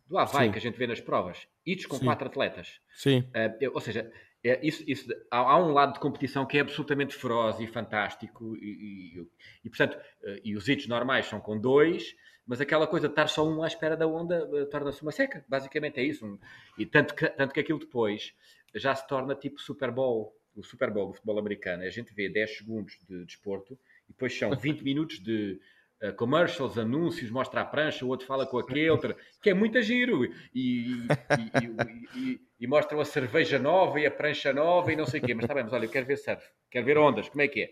do 0.07 0.19
Havaí 0.19 0.47
Sim. 0.47 0.53
que 0.53 0.59
a 0.59 0.61
gente 0.61 0.77
vê 0.77 0.87
nas 0.87 1.01
provas, 1.01 1.49
hits 1.65 1.87
com 1.87 1.97
Sim. 1.97 2.05
quatro 2.05 2.27
atletas. 2.27 2.81
Sim. 2.95 3.21
Uh, 3.21 3.71
ou 3.73 3.81
seja, 3.81 4.13
é, 4.45 4.61
isso, 4.63 4.85
isso, 4.87 5.09
há, 5.31 5.39
há, 5.39 5.59
um 5.59 5.73
lado 5.73 5.95
de 5.95 6.01
competição 6.01 6.45
que 6.45 6.59
é 6.59 6.61
absolutamente 6.61 7.15
feroz 7.15 7.59
e 7.61 7.67
fantástico, 7.67 8.55
e, 8.57 9.17
e, 9.19 9.29
e 9.65 9.69
portanto, 9.71 9.99
eh, 10.23 10.41
e 10.45 10.55
os 10.55 10.69
hits 10.69 10.87
normais 10.87 11.25
são 11.27 11.41
com 11.41 11.59
dois, 11.59 12.15
mas 12.47 12.61
aquela 12.61 12.87
coisa 12.87 13.09
de 13.09 13.13
estar 13.13 13.27
só 13.27 13.49
um 13.49 13.63
à 13.63 13.67
espera 13.67 13.97
da 13.97 14.07
onda 14.07 14.47
uh, 14.47 14.67
torna-se 14.67 15.01
uma 15.01 15.13
seca, 15.13 15.43
basicamente 15.49 15.99
é 15.99 16.05
isso. 16.05 16.39
E 16.77 16.85
tanto 16.85 17.15
que, 17.15 17.27
tanto 17.27 17.55
que 17.55 17.61
aquilo 17.61 17.79
depois 17.79 18.35
já 18.75 18.95
se 18.95 19.07
torna 19.09 19.35
tipo 19.35 19.59
Super 19.59 19.91
Bowl, 19.91 20.37
o 20.55 20.63
Super 20.63 20.91
Bowl 20.91 21.07
do 21.07 21.15
futebol 21.15 21.39
americano. 21.39 21.83
A 21.83 21.91
gente 21.91 22.13
vê 22.13 22.29
10 22.29 22.59
segundos 22.59 22.99
de 23.09 23.25
desporto 23.25 23.79
e 24.09 24.13
depois 24.13 24.37
são 24.37 24.55
20 24.55 24.83
minutos 24.83 25.21
de 25.21 25.59
uh, 26.05 26.15
commercials, 26.15 26.77
anúncios, 26.77 27.31
mostra 27.31 27.63
a 27.63 27.65
prancha, 27.65 28.05
o 28.05 28.09
outro 28.09 28.27
fala 28.27 28.47
com 28.47 28.59
aquele, 28.59 29.15
que 29.43 29.51
é 29.51 29.55
muito 29.55 29.81
giro. 29.83 30.25
E, 30.25 30.31
e, 30.55 32.19
e, 32.19 32.41
e, 32.61 32.67
mostram 32.67 33.01
a 33.01 33.05
cerveja 33.05 33.59
nova 33.59 33.99
e 34.01 34.07
a 34.07 34.11
prancha 34.11 34.53
nova 34.53 34.93
e 34.93 34.97
não 34.97 35.07
sei 35.07 35.21
o 35.21 35.25
quê. 35.25 35.35
Mas 35.35 35.45
está 35.45 35.55
bem, 35.55 35.65
mas 35.65 35.73
olha, 35.73 35.87
eu 35.87 35.91
quero 35.91 36.07
ver 36.07 36.17
surf, 36.17 36.45
quero 36.71 36.87
ver 36.87 36.99
ondas, 36.99 37.29
como 37.29 37.43
é 37.43 37.49
que 37.49 37.63
é? 37.63 37.71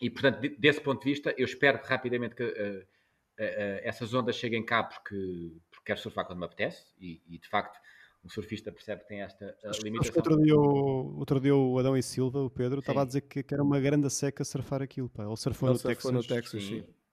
E, 0.00 0.10
portanto, 0.10 0.40
desse 0.58 0.80
ponto 0.80 1.02
de 1.02 1.10
vista, 1.10 1.34
eu 1.36 1.44
espero 1.44 1.80
rapidamente 1.82 2.34
que 2.34 2.42
uh, 2.42 2.48
uh, 2.48 2.52
uh, 2.52 3.80
essas 3.82 4.12
ondas 4.12 4.36
cheguem 4.36 4.64
cá 4.64 4.82
porque, 4.82 5.14
porque 5.70 5.84
quero 5.86 6.00
surfar 6.00 6.26
quando 6.26 6.40
me 6.40 6.46
apetece 6.46 6.92
e, 6.98 7.22
e 7.28 7.38
de 7.38 7.48
facto 7.48 7.78
um 8.24 8.28
surfista 8.28 8.72
percebe 8.72 9.02
que 9.02 9.08
tem 9.08 9.20
esta 9.20 9.54
limitação. 9.82 10.14
Outro 10.16 10.42
dia, 10.42 10.56
o, 10.56 11.18
outro 11.18 11.40
dia 11.40 11.54
o 11.54 11.78
Adão 11.78 11.94
e 11.94 12.02
Silva, 12.02 12.40
o 12.40 12.48
Pedro, 12.48 12.80
estava 12.80 13.02
a 13.02 13.04
dizer 13.04 13.20
que, 13.20 13.42
que, 13.42 13.52
era 13.52 13.62
uma 13.62 13.78
grande 13.78 14.08
seca 14.08 14.42
surfar 14.44 14.80
aquilo. 14.80 15.10
Pá. 15.10 15.24
Ele 15.24 15.36
surfou 15.36 15.68
Ele 15.68 15.74
no 15.74 15.78
surfou 15.78 16.10
Texas. 16.10 16.12
no 16.12 16.24
Texas, 16.24 16.62
sim. 16.62 16.80
sim 16.80 17.03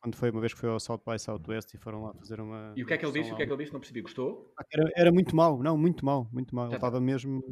quando 0.00 0.16
foi 0.16 0.30
uma 0.30 0.40
vez 0.40 0.54
que 0.54 0.60
foi 0.60 0.70
ao 0.70 0.80
South 0.80 1.02
by 1.06 1.18
Southwest 1.18 1.74
e 1.74 1.78
foram 1.78 2.04
lá 2.04 2.14
fazer 2.14 2.40
uma. 2.40 2.72
E 2.74 2.82
o 2.82 2.86
que 2.86 2.94
é 2.94 2.98
que 2.98 3.04
ele 3.04 3.12
disse? 3.12 3.32
O 3.32 3.36
que 3.36 3.42
é 3.42 3.46
que 3.46 3.52
ele 3.52 3.62
disse? 3.62 3.72
Não 3.72 3.80
percebi. 3.80 4.00
Gostou? 4.00 4.52
Era, 4.72 4.90
era 4.96 5.12
muito 5.12 5.36
mal, 5.36 5.62
não, 5.62 5.76
muito 5.76 6.04
mal, 6.04 6.28
muito 6.32 6.54
mal. 6.54 6.66
Ele 6.66 6.74
estava 6.74 7.00
mesmo. 7.00 7.42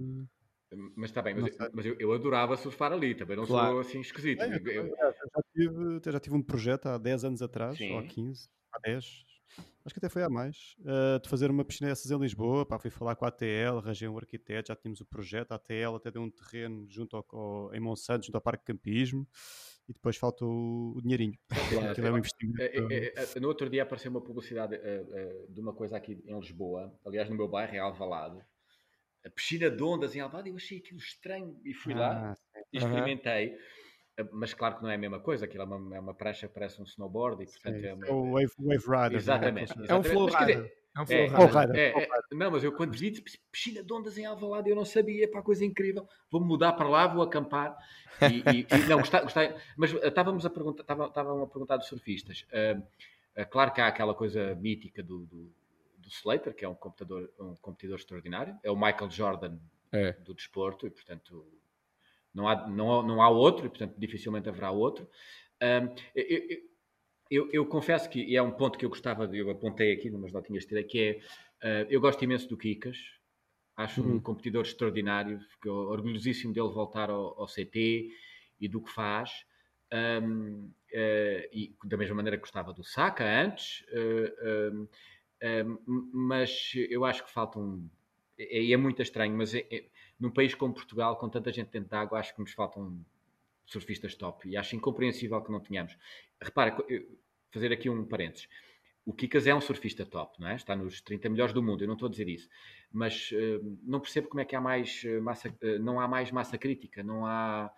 Mas 0.97 1.11
está 1.11 1.23
bem, 1.23 1.35
mas, 1.35 1.59
eu, 1.59 1.71
mas 1.73 1.87
eu, 1.87 1.97
eu, 1.99 2.13
adorava 2.13 2.55
surfar 2.57 2.93
ali, 2.93 3.15
também 3.15 3.37
não 3.37 3.47
claro. 3.47 3.73
sou 3.73 3.81
assim 3.81 4.01
esquisito. 4.01 4.43
É, 4.43 4.55
eu, 4.55 4.67
eu, 4.67 4.95
já, 4.97 5.43
tive, 5.55 6.13
já 6.13 6.21
tive 6.21 6.37
um 6.37 6.43
projeto 6.43 6.87
há 6.87 6.99
10 6.99 7.25
anos 7.25 7.41
atrás, 7.41 7.79
Sim. 7.79 7.93
ou 7.93 7.99
há 7.99 8.03
15, 8.03 8.51
há 8.71 8.79
10, 8.81 9.05
acho 9.87 9.95
que 9.95 9.99
até 9.99 10.11
foi 10.11 10.23
há 10.23 10.29
mais, 10.29 10.77
uh, 10.81 11.19
de 11.23 11.29
fazer 11.29 11.51
uma 11.51 11.65
piscina 11.65 11.89
dessas 11.89 12.11
em 12.11 12.19
Lisboa. 12.19 12.67
Pá, 12.67 12.79
fui 12.79 12.91
falar 12.91 13.17
com 13.17 13.25
a 13.25 13.29
ATL, 13.29 13.79
arranjei 13.79 14.07
um 14.09 14.19
arquiteto, 14.19 14.69
já 14.69 14.77
tínhamos 14.77 15.01
o 15.01 15.07
projeto. 15.07 15.53
A 15.53 15.55
ATL 15.55 15.97
até 15.97 16.11
deu 16.11 16.21
um 16.21 16.31
terreno 16.31 16.87
junto 16.87 17.17
ao, 17.17 17.25
ao, 17.33 17.75
em 17.75 17.81
Monsanto, 17.81 18.27
junto 18.27 18.35
ao 18.35 18.43
Parque 18.43 18.63
de 18.63 18.75
Campismo 18.75 19.27
e 19.89 19.93
depois 19.93 20.17
falta 20.17 20.45
o, 20.45 20.95
o 20.97 21.03
dinheirinho. 21.03 21.39
Claro. 21.71 21.91
Aquilo 21.91 22.07
é 22.07 22.13
um 22.13 22.19
investimento. 22.19 22.61
É, 22.61 22.67
é, 22.67 23.15
é, 23.37 23.41
no 23.41 23.49
outro 23.49 23.71
dia 23.71 23.83
apareceu 23.83 24.11
uma 24.11 24.21
publicidade 24.21 24.77
uh, 24.77 24.79
uh, 24.79 25.53
de 25.53 25.61
uma 25.61 25.73
coisa 25.73 25.97
aqui 25.97 26.23
em 26.27 26.39
Lisboa, 26.39 26.93
aliás, 27.07 27.29
no 27.29 27.37
meu 27.37 27.49
bairro, 27.49 27.75
em 27.75 27.79
Alvalade, 27.79 28.39
a 29.25 29.31
piscina 29.31 29.71
de 29.71 29.83
ondas 29.83 30.15
em 30.15 30.21
Alvalade, 30.21 30.51
eu 30.51 30.57
achei 30.57 30.79
aquilo 30.79 30.99
estranho 30.99 31.59
e 31.65 31.73
fui 31.73 31.95
ah, 31.95 31.99
lá 31.99 32.37
e 32.73 32.79
experimentei. 32.79 33.51
Uhum. 33.51 34.29
Mas 34.33 34.53
claro 34.53 34.77
que 34.77 34.83
não 34.83 34.91
é 34.91 34.97
a 34.97 34.99
mesma 34.99 35.21
coisa, 35.21 35.45
aquilo 35.45 35.63
é 35.63 35.67
uma, 35.67 35.97
é 35.97 36.01
uma 36.01 36.15
prancha 36.15 36.49
que 36.49 36.55
parece 36.55 36.81
um 36.81 36.85
snowboard 36.85 37.43
e 37.43 37.47
portanto 37.47 37.81
sim. 37.81 37.87
é 37.87 37.95
uma... 37.95 38.11
O 38.11 38.33
wave, 38.33 38.53
wave 38.59 38.85
rider. 38.85 39.19
Exatamente. 39.19 39.71
É, 39.71 39.83
exatamente. 39.83 39.91
é 39.91 39.95
um 39.95 40.03
flow 40.03 40.27
rider. 40.27 40.73
É 40.97 41.01
um 41.01 41.07
flow 41.07 41.47
rider. 41.47 41.77
É, 41.77 42.05
é, 42.05 42.09
não, 42.33 42.51
mas 42.51 42.65
eu 42.65 42.73
quando 42.73 42.97
vi 42.97 43.13
piscina 43.53 43.83
de 43.83 43.93
ondas 43.93 44.19
em 44.19 44.25
Alvalade, 44.25 44.71
eu 44.71 44.77
não 44.77 44.85
sabia, 44.85 45.31
para 45.31 45.43
coisa 45.43 45.65
incrível. 45.65 46.09
Vou 46.31 46.41
mudar 46.41 46.73
para 46.73 46.89
lá, 46.89 47.07
vou 47.07 47.23
acampar. 47.23 47.77
E, 48.23 48.43
e, 48.51 48.67
e 48.69 48.79
não, 48.89 48.99
gostei, 48.99 49.21
gostei, 49.21 49.55
mas 49.77 49.95
eh, 49.95 50.09
estávamos 50.09 50.45
a 50.45 50.51
perguntar, 50.51 50.83
estavam, 50.83 51.43
a 51.43 51.47
perguntar 51.47 51.77
dos 51.77 51.87
surfistas. 51.87 52.45
Uh, 52.51 52.81
uh, 53.41 53.47
claro 53.49 53.73
que 53.73 53.81
há 53.81 53.87
aquela 53.87 54.15
coisa 54.15 54.55
mítica 54.57 55.03
do, 55.03 55.27
do, 55.27 55.53
do, 55.99 56.09
Slater, 56.09 56.55
que 56.55 56.65
é 56.65 56.69
um 56.69 56.75
computador, 56.75 57.31
um 57.39 57.55
competidor 57.57 57.97
extraordinário. 57.97 58.59
É 58.63 58.71
o 58.71 58.77
Michael 58.77 59.11
Jordan 59.11 59.59
é. 59.93 60.13
do 60.13 60.35
desporto 60.35 60.87
e, 60.87 60.91
portanto, 60.91 61.47
não 62.35 62.49
há, 62.49 62.67
não, 62.67 63.03
não 63.03 63.23
há 63.23 63.29
outro 63.29 63.67
e, 63.67 63.69
portanto, 63.69 63.95
dificilmente 63.97 64.49
haverá 64.49 64.71
outro. 64.71 65.05
Uh, 65.63 65.95
eu, 66.15 66.25
eu, 66.25 66.68
eu, 67.31 67.67
confesso 67.67 68.09
que, 68.09 68.21
e 68.21 68.37
é 68.37 68.43
um 68.43 68.51
ponto 68.51 68.79
que 68.79 68.85
eu 68.85 68.89
gostava, 68.89 69.27
de, 69.27 69.39
eu 69.39 69.51
apontei 69.51 69.93
aqui 69.93 70.11
numas 70.11 70.33
notinhas 70.33 70.65
de 70.65 70.83
que 70.85 71.21
é, 71.63 71.83
uh, 71.83 71.87
eu 71.91 72.01
gosto 72.01 72.23
imenso 72.23 72.49
do 72.49 72.57
Kikas, 72.57 72.97
acho 73.77 74.03
uhum. 74.03 74.17
um 74.17 74.21
competidor 74.21 74.63
extraordinário, 74.63 75.41
fico 75.41 75.69
orgulhosíssimo 75.69 76.53
dele 76.53 76.69
voltar 76.69 77.11
ao, 77.11 77.41
ao 77.41 77.47
CT 77.47 78.11
e 78.61 78.69
do 78.69 78.81
que 78.81 78.91
faz, 78.91 79.31
um, 80.23 80.71
uh, 80.93 81.49
e 81.53 81.75
da 81.85 81.97
mesma 81.97 82.17
maneira 82.17 82.37
que 82.37 82.43
gostava 82.43 82.73
do 82.73 82.83
Saka 82.83 83.25
antes, 83.25 83.85
uh, 83.91 84.89
mas 86.13 86.73
eu 86.91 87.05
acho 87.05 87.25
que 87.25 87.31
falta 87.31 87.59
um, 87.59 87.89
é, 88.39 88.73
é 88.73 88.77
muito 88.77 89.03
estranho, 89.03 89.37
mas 89.37 89.55
é, 89.55 89.67
é, 89.71 89.85
num 90.19 90.31
país 90.31 90.55
como 90.55 90.75
Portugal, 90.75 91.17
com 91.17 91.29
tanta 91.29 91.53
gente 91.53 91.71
dentro 91.71 91.91
de 91.91 91.97
água, 91.97 92.19
acho 92.19 92.35
que 92.35 92.41
nos 92.41 92.53
faltam 92.53 93.05
surfistas 93.69 94.15
top 94.15 94.49
e 94.49 94.57
acho 94.57 94.75
incompreensível 94.75 95.41
que 95.43 95.53
não 95.53 95.61
tenhamos. 95.61 95.97
Repara, 96.41 96.77
fazer 97.51 97.73
aqui 97.73 97.89
um 97.89 98.05
parênteses. 98.05 98.49
O 99.09 99.13
Kikas 99.15 99.47
é 99.47 99.55
um 99.55 99.61
surfista 99.61 100.05
top, 100.05 100.39
não 100.39 100.49
é? 100.49 100.57
Está 100.57 100.77
nos 100.77 101.01
30 101.01 101.31
melhores 101.31 101.55
do 101.55 101.63
mundo, 101.63 101.83
eu 101.83 101.87
não 101.87 101.95
estou 101.95 102.09
a 102.09 102.11
dizer 102.11 102.29
isso. 102.29 102.47
Mas 102.93 103.31
uh, 103.33 103.79
não 103.83 104.01
percebo 104.01 104.29
como 104.29 104.41
é 104.41 104.45
que 104.45 104.55
há 104.55 104.61
mais 104.61 105.03
eh, 105.03 105.19
massa, 105.19 105.49
uh, 105.49 105.79
não 105.81 105.99
há 105.99 106.07
mais 106.07 106.31
massa 106.31 106.59
crítica, 106.59 107.03
não 107.03 107.25
há. 107.25 107.73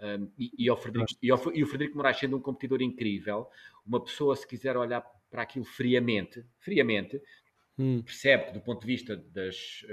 Uh, 0.00 0.28
e, 0.36 0.68
e, 0.68 0.76
Frederico, 0.76 1.12
e, 1.22 1.30
ao, 1.30 1.54
e, 1.54 1.62
o 1.62 1.66
Frederico 1.68 1.96
Moraes, 1.96 2.18
sendo 2.18 2.36
um 2.36 2.40
competidor 2.40 2.82
incrível, 2.82 3.48
uma 3.86 4.02
pessoa, 4.02 4.34
se 4.34 4.44
quiser 4.44 4.76
olhar 4.76 5.04
para 5.30 5.42
aquilo 5.42 5.64
friamente, 5.64 6.44
friamente, 6.58 7.22
hum. 7.78 8.02
percebe 8.02 8.46
que 8.46 8.52
do 8.52 8.60
ponto 8.60 8.80
de 8.80 8.86
vista 8.88 9.16
das 9.16 9.84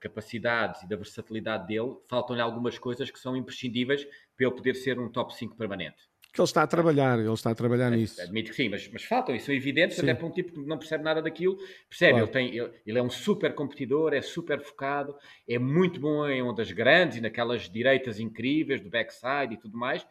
capacidades 0.00 0.82
e 0.82 0.88
da 0.88 0.96
versatilidade 0.96 1.66
dele, 1.66 1.96
faltam-lhe 2.08 2.42
algumas 2.42 2.78
coisas 2.78 3.10
que 3.10 3.18
são 3.18 3.36
imprescindíveis 3.36 4.06
para 4.36 4.46
ele 4.46 4.56
poder 4.56 4.74
ser 4.74 4.98
um 4.98 5.08
top 5.08 5.34
5 5.34 5.56
permanente 5.56 6.12
que 6.32 6.40
ele 6.40 6.46
está 6.46 6.62
a 6.62 6.66
trabalhar, 6.66 7.18
ele 7.18 7.30
está 7.30 7.50
a 7.50 7.54
trabalhar 7.54 7.90
nisso. 7.90 8.20
Admito 8.22 8.50
que 8.50 8.56
sim, 8.56 8.68
mas, 8.70 8.88
mas 8.88 9.04
faltam, 9.04 9.34
e 9.34 9.40
são 9.40 9.54
evidentes, 9.54 9.98
sim. 9.98 10.02
até 10.02 10.14
para 10.14 10.26
um 10.26 10.30
tipo 10.30 10.52
que 10.52 10.60
não 10.60 10.78
percebe 10.78 11.04
nada 11.04 11.20
daquilo, 11.20 11.58
percebe, 11.86 12.12
claro. 12.12 12.24
ele, 12.24 12.32
tem, 12.32 12.56
ele, 12.56 12.72
ele, 12.86 12.98
é 12.98 13.02
um 13.02 13.10
super 13.10 13.54
competidor, 13.54 14.14
é 14.14 14.22
super 14.22 14.58
focado, 14.62 15.14
é 15.46 15.58
muito 15.58 16.00
bom 16.00 16.26
em 16.26 16.42
ondas 16.42 16.72
grandes 16.72 17.18
e 17.18 17.20
naquelas 17.20 17.68
direitas 17.68 18.18
incríveis 18.18 18.80
do 18.80 18.88
backside 18.88 19.52
e 19.52 19.56
tudo 19.58 19.76
mais, 19.76 20.06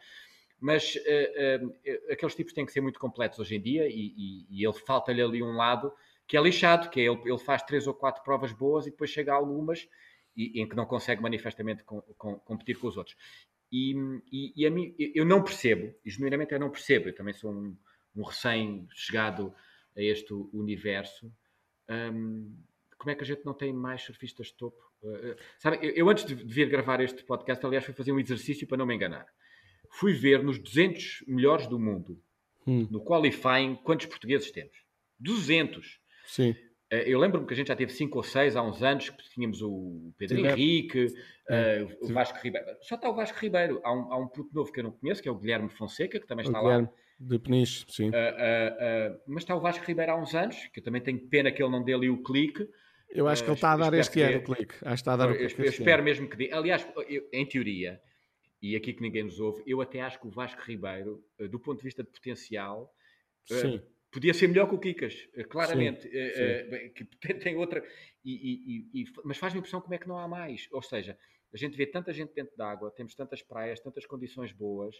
mas 0.60 0.94
uh, 0.94 1.66
uh, 1.66 2.12
aqueles 2.12 2.36
tipos 2.36 2.52
têm 2.52 2.64
que 2.64 2.70
ser 2.70 2.80
muito 2.80 3.00
completos 3.00 3.40
hoje 3.40 3.56
em 3.56 3.60
dia 3.60 3.88
e, 3.88 4.14
e, 4.16 4.46
e 4.48 4.64
ele 4.64 4.74
falta-lhe 4.74 5.20
ali 5.20 5.42
um 5.42 5.56
lado 5.56 5.92
que 6.28 6.36
é 6.36 6.40
lixado, 6.40 6.88
que 6.88 7.00
é 7.00 7.04
ele, 7.04 7.20
ele 7.24 7.38
faz 7.38 7.64
três 7.64 7.88
ou 7.88 7.94
quatro 7.94 8.22
provas 8.22 8.52
boas 8.52 8.86
e 8.86 8.92
depois 8.92 9.10
chega 9.10 9.32
a 9.32 9.34
algumas 9.34 9.88
e, 10.36 10.62
em 10.62 10.68
que 10.68 10.76
não 10.76 10.86
consegue 10.86 11.20
manifestamente 11.20 11.82
com, 11.82 12.00
com, 12.16 12.38
competir 12.38 12.78
com 12.78 12.86
os 12.86 12.96
outros. 12.96 13.16
E, 13.72 13.94
e, 14.30 14.52
e, 14.54 14.66
a 14.66 14.70
mim, 14.70 14.94
eu 14.98 15.24
não 15.24 15.42
percebo, 15.42 15.94
e 16.04 16.10
genuinamente 16.10 16.52
eu 16.52 16.60
não 16.60 16.70
percebo, 16.70 17.08
eu 17.08 17.14
também 17.14 17.32
sou 17.32 17.50
um, 17.50 17.74
um 18.14 18.22
recém-chegado 18.22 19.54
a 19.96 20.02
este 20.02 20.34
universo. 20.52 21.32
Um, 21.88 22.54
como 22.98 23.10
é 23.10 23.14
que 23.14 23.22
a 23.22 23.26
gente 23.26 23.46
não 23.46 23.54
tem 23.54 23.72
mais 23.72 24.02
surfistas 24.02 24.48
de 24.48 24.54
topo? 24.54 24.78
Uh, 25.02 25.34
sabe, 25.58 25.78
eu, 25.82 25.90
eu, 25.92 26.10
antes 26.10 26.26
de, 26.26 26.34
de 26.34 26.52
vir 26.52 26.68
gravar 26.68 27.00
este 27.00 27.24
podcast, 27.24 27.64
aliás, 27.64 27.84
fui 27.84 27.94
fazer 27.94 28.12
um 28.12 28.20
exercício 28.20 28.66
para 28.66 28.76
não 28.76 28.84
me 28.84 28.94
enganar. 28.94 29.26
Fui 29.90 30.12
ver 30.12 30.42
nos 30.42 30.58
200 30.58 31.24
melhores 31.26 31.66
do 31.66 31.78
mundo, 31.78 32.22
hum. 32.66 32.86
no 32.90 33.02
qualifying, 33.02 33.76
quantos 33.76 34.04
portugueses 34.04 34.50
temos. 34.50 34.76
200. 35.18 35.98
Sim. 36.26 36.54
Uh, 36.92 36.96
eu 37.06 37.18
lembro-me 37.18 37.46
que 37.46 37.54
a 37.54 37.56
gente 37.56 37.68
já 37.68 37.76
teve 37.76 37.92
cinco 37.92 38.18
ou 38.18 38.22
seis 38.22 38.54
há 38.54 38.62
uns 38.62 38.82
anos, 38.82 39.08
que 39.08 39.30
tínhamos 39.30 39.62
o 39.62 40.12
Pedro 40.18 40.36
Sim, 40.36 40.46
Henrique, 40.46 41.06
é. 41.48 41.82
uh, 41.82 41.96
o 42.02 42.12
Vasco 42.12 42.38
Ribeiro. 42.38 42.66
Só 42.82 42.96
está 42.96 43.08
o 43.08 43.14
Vasco 43.14 43.38
Ribeiro. 43.38 43.80
Há 43.82 43.92
um, 43.92 44.12
há 44.12 44.18
um 44.18 44.28
puto 44.28 44.54
novo 44.54 44.70
que 44.70 44.80
eu 44.80 44.84
não 44.84 44.92
conheço, 44.92 45.22
que 45.22 45.28
é 45.28 45.32
o 45.32 45.38
Guilherme 45.38 45.70
Fonseca, 45.70 46.20
que 46.20 46.26
também 46.26 46.44
o 46.44 46.48
está 46.48 46.60
Guilherme. 46.60 46.86
lá. 46.86 47.02
De 47.18 47.38
Peniche, 47.38 47.84
sim. 47.88 48.10
mas 49.28 49.44
está 49.44 49.54
o 49.54 49.60
Vasco 49.60 49.84
Ribeiro 49.84 50.10
há 50.10 50.16
uns 50.16 50.34
anos, 50.34 50.56
que 50.72 50.80
eu 50.80 50.84
também 50.84 51.00
tenho 51.00 51.20
pena 51.28 51.52
que 51.52 51.62
ele 51.62 51.70
não 51.70 51.80
dê 51.84 51.94
ali 51.94 52.10
o 52.10 52.20
clique. 52.20 52.68
Eu 53.08 53.28
acho 53.28 53.44
que 53.44 53.48
ele 53.48 53.54
está 53.54 53.72
a 53.72 53.76
dar 53.76 53.94
este 53.94 54.20
ano 54.22 54.38
o 54.38 54.42
clique. 54.42 54.74
Acho 54.74 54.82
que 54.82 54.92
está 54.94 55.12
a 55.12 55.16
dar 55.16 55.30
o 55.30 55.36
clique. 55.36 55.54
Eu, 55.56 55.64
eu 55.66 55.70
espero 55.70 56.02
mesmo 56.02 56.28
que 56.28 56.36
dê. 56.36 56.50
Aliás, 56.52 56.84
eu, 57.08 57.28
em 57.32 57.46
teoria, 57.46 58.00
e 58.60 58.76
aqui 58.76 58.92
que 58.92 59.02
ninguém 59.02 59.24
nos 59.24 59.40
ouve, 59.40 59.62
eu 59.66 59.80
até 59.80 60.00
acho 60.00 60.20
que 60.20 60.26
o 60.26 60.30
Vasco 60.30 60.62
Ribeiro, 60.62 61.20
eh, 61.38 61.48
do 61.48 61.58
ponto 61.58 61.78
de 61.78 61.84
vista 61.84 62.02
de 62.02 62.10
potencial, 62.10 62.92
eh, 63.50 63.54
Sim. 63.54 63.82
Podia 64.12 64.34
ser 64.34 64.46
melhor 64.46 64.68
que 64.68 64.74
o 64.74 64.78
Kikas, 64.78 65.28
eh, 65.34 65.44
claramente. 65.44 66.02
Sim, 66.02 66.10
sim. 66.10 67.06
que 67.20 67.34
tem 67.34 67.56
outra. 67.56 67.82
E, 68.24 68.90
e, 68.94 69.02
e, 69.02 69.04
mas 69.24 69.38
faz-me 69.38 69.58
impressão 69.58 69.80
como 69.80 69.94
é 69.94 69.98
que 69.98 70.06
não 70.06 70.18
há 70.18 70.28
mais. 70.28 70.68
Ou 70.70 70.82
seja, 70.82 71.18
a 71.52 71.56
gente 71.56 71.76
vê 71.76 71.86
tanta 71.86 72.12
gente 72.12 72.32
dentro 72.34 72.56
d'água, 72.56 72.92
temos 72.94 73.14
tantas 73.14 73.42
praias, 73.42 73.80
tantas 73.80 74.06
condições 74.06 74.52
boas, 74.52 74.94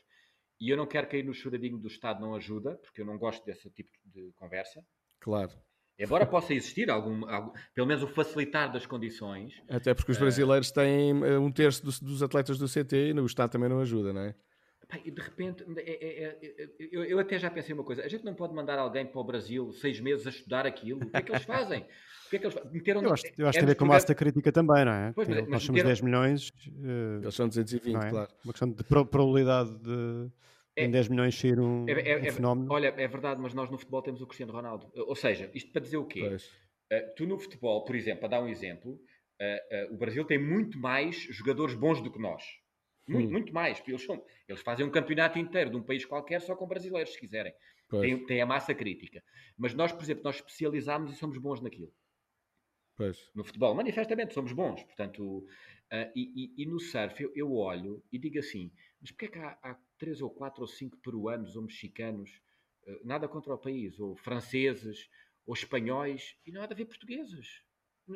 e 0.60 0.70
eu 0.70 0.76
não 0.76 0.86
quero 0.86 1.08
cair 1.08 1.24
no 1.24 1.34
choradinho 1.34 1.78
do 1.78 1.88
Estado 1.88 2.20
não 2.20 2.34
ajuda, 2.34 2.76
porque 2.76 3.02
eu 3.02 3.04
não 3.04 3.18
gosto 3.18 3.44
desse 3.44 3.70
tipo 3.70 3.90
de 4.04 4.32
conversa. 4.36 4.84
Claro. 5.20 5.52
Embora 5.98 6.26
possa 6.26 6.54
existir 6.54 6.90
algum, 6.90 7.28
algum, 7.28 7.52
pelo 7.74 7.86
menos 7.86 8.02
o 8.02 8.08
facilitar 8.08 8.72
das 8.72 8.86
condições. 8.86 9.62
Até 9.68 9.94
porque 9.94 10.10
os 10.10 10.18
brasileiros 10.18 10.70
têm 10.70 11.10
eh, 11.24 11.38
um 11.38 11.52
terço 11.52 11.84
dos, 11.84 12.00
dos, 12.00 12.22
atletas 12.22 12.58
do 12.58 12.66
CT 12.66 13.10
e 13.10 13.20
o 13.20 13.26
Estado 13.26 13.50
também 13.50 13.68
não 13.68 13.80
ajuda, 13.80 14.12
não 14.12 14.22
é? 14.22 14.34
E 15.04 15.10
de 15.10 15.20
repente, 15.22 15.64
é, 15.76 15.90
é, 15.90 16.24
é, 16.24 16.68
eu, 16.78 17.04
eu, 17.04 17.18
até 17.18 17.38
já 17.38 17.50
pensei 17.50 17.74
uma 17.74 17.84
coisa: 17.84 18.02
a 18.02 18.08
gente 18.08 18.24
não 18.24 18.34
pode 18.34 18.54
mandar 18.54 18.78
alguém 18.78 19.06
para 19.06 19.20
o 19.20 19.24
Brasil 19.24 19.72
seis 19.72 19.98
meses 20.00 20.26
a 20.26 20.30
estudar 20.30 20.66
aquilo. 20.66 21.02
O 21.02 21.10
que 21.10 21.16
é 21.16 21.22
que 21.22 21.32
eles 21.32 21.44
fazem? 21.44 21.80
O 22.26 22.30
que 22.30 22.36
é 22.36 22.38
que 22.38 22.46
eles 22.46 22.72
meteram 22.72 23.02
Eu 23.02 23.12
acho, 23.12 23.24
eu 23.38 23.46
acho 23.46 23.58
que 23.58 23.64
tem 23.64 23.64
a 23.64 23.72
ver 23.72 23.74
com 23.74 23.84
a 23.84 23.88
massa 23.88 24.14
crítica 24.14 24.52
também, 24.52 24.84
não 24.84 24.92
é? 24.92 25.12
Pois, 25.12 25.28
mas, 25.28 25.48
nós 25.48 25.62
somos 25.62 25.82
meteram... 25.82 25.88
10 25.88 26.00
milhões. 26.02 26.48
Uh, 26.48 27.22
eles 27.22 27.34
são 27.34 27.48
220, 27.48 27.94
é? 27.94 28.10
claro. 28.10 28.30
Uma 28.44 28.52
questão 28.52 28.70
de 28.70 28.84
probabilidade 28.84 29.78
de 29.78 30.30
é, 30.76 30.84
em 30.84 30.90
10 30.90 31.08
milhões 31.08 31.38
ser 31.38 31.60
um, 31.60 31.86
é, 31.88 31.92
é, 31.92 32.16
um 32.16 32.24
é 32.24 32.32
fenómeno. 32.32 32.72
Olha, 32.72 32.88
é 32.96 33.08
verdade, 33.08 33.40
mas 33.40 33.52
nós 33.52 33.70
no 33.70 33.78
futebol 33.78 34.02
temos 34.02 34.22
o 34.22 34.26
Cristiano 34.26 34.52
Ronaldo. 34.52 34.90
Ou 34.94 35.14
seja, 35.14 35.50
isto 35.54 35.70
para 35.70 35.82
dizer 35.82 35.98
o 35.98 36.06
quê? 36.06 36.26
Uh, 36.26 37.14
tu 37.16 37.26
no 37.26 37.38
futebol, 37.38 37.84
por 37.84 37.94
exemplo, 37.94 38.20
para 38.20 38.30
dar 38.30 38.42
um 38.42 38.48
exemplo, 38.48 38.92
uh, 38.92 39.90
uh, 39.90 39.94
o 39.94 39.98
Brasil 39.98 40.24
tem 40.24 40.38
muito 40.38 40.78
mais 40.78 41.16
jogadores 41.30 41.74
bons 41.74 42.00
do 42.00 42.10
que 42.10 42.18
nós. 42.18 42.42
Muito, 43.06 43.28
hum. 43.28 43.32
muito 43.32 43.52
mais. 43.52 43.82
Eles, 43.86 44.04
são, 44.04 44.24
eles 44.48 44.62
fazem 44.62 44.86
um 44.86 44.90
campeonato 44.90 45.38
inteiro 45.38 45.70
de 45.70 45.76
um 45.76 45.82
país 45.82 46.04
qualquer 46.04 46.40
só 46.40 46.54
com 46.54 46.66
brasileiros, 46.66 47.12
se 47.12 47.20
quiserem. 47.20 47.52
Tem, 47.90 48.24
tem, 48.24 48.40
a 48.40 48.46
massa 48.46 48.74
crítica. 48.74 49.22
Mas 49.58 49.74
nós, 49.74 49.92
por 49.92 50.02
exemplo, 50.02 50.24
nós 50.24 50.36
especializamos 50.36 51.12
e 51.12 51.16
somos 51.16 51.36
bons 51.36 51.60
naquilo. 51.60 51.92
Pois. 52.96 53.30
No 53.34 53.44
futebol, 53.44 53.74
manifestamente, 53.74 54.32
somos 54.32 54.52
bons. 54.52 54.82
Portanto, 54.82 55.46
e, 56.14 56.54
e, 56.56 56.62
e, 56.62 56.66
no 56.66 56.80
surf, 56.80 57.22
eu, 57.22 57.30
eu, 57.34 57.52
olho 57.52 58.02
e 58.10 58.18
digo 58.18 58.38
assim, 58.38 58.72
mas 59.00 59.10
porquê 59.10 59.26
é 59.26 59.28
que 59.28 59.38
há, 59.38 59.58
há 59.62 59.78
três 59.98 60.22
ou 60.22 60.30
quatro 60.30 60.62
ou 60.62 60.66
cinco 60.66 60.96
peruanos 60.98 61.54
ou 61.54 61.62
mexicanos, 61.62 62.40
eh, 62.86 63.00
nada 63.04 63.28
contra 63.28 63.54
o 63.54 63.58
país, 63.58 64.00
ou 64.00 64.16
franceses, 64.16 65.10
ou 65.46 65.54
espanhóis, 65.54 66.36
e 66.46 66.52
nada 66.52 66.72
a 66.72 66.76
ver 66.76 66.86
portugueses. 66.86 67.62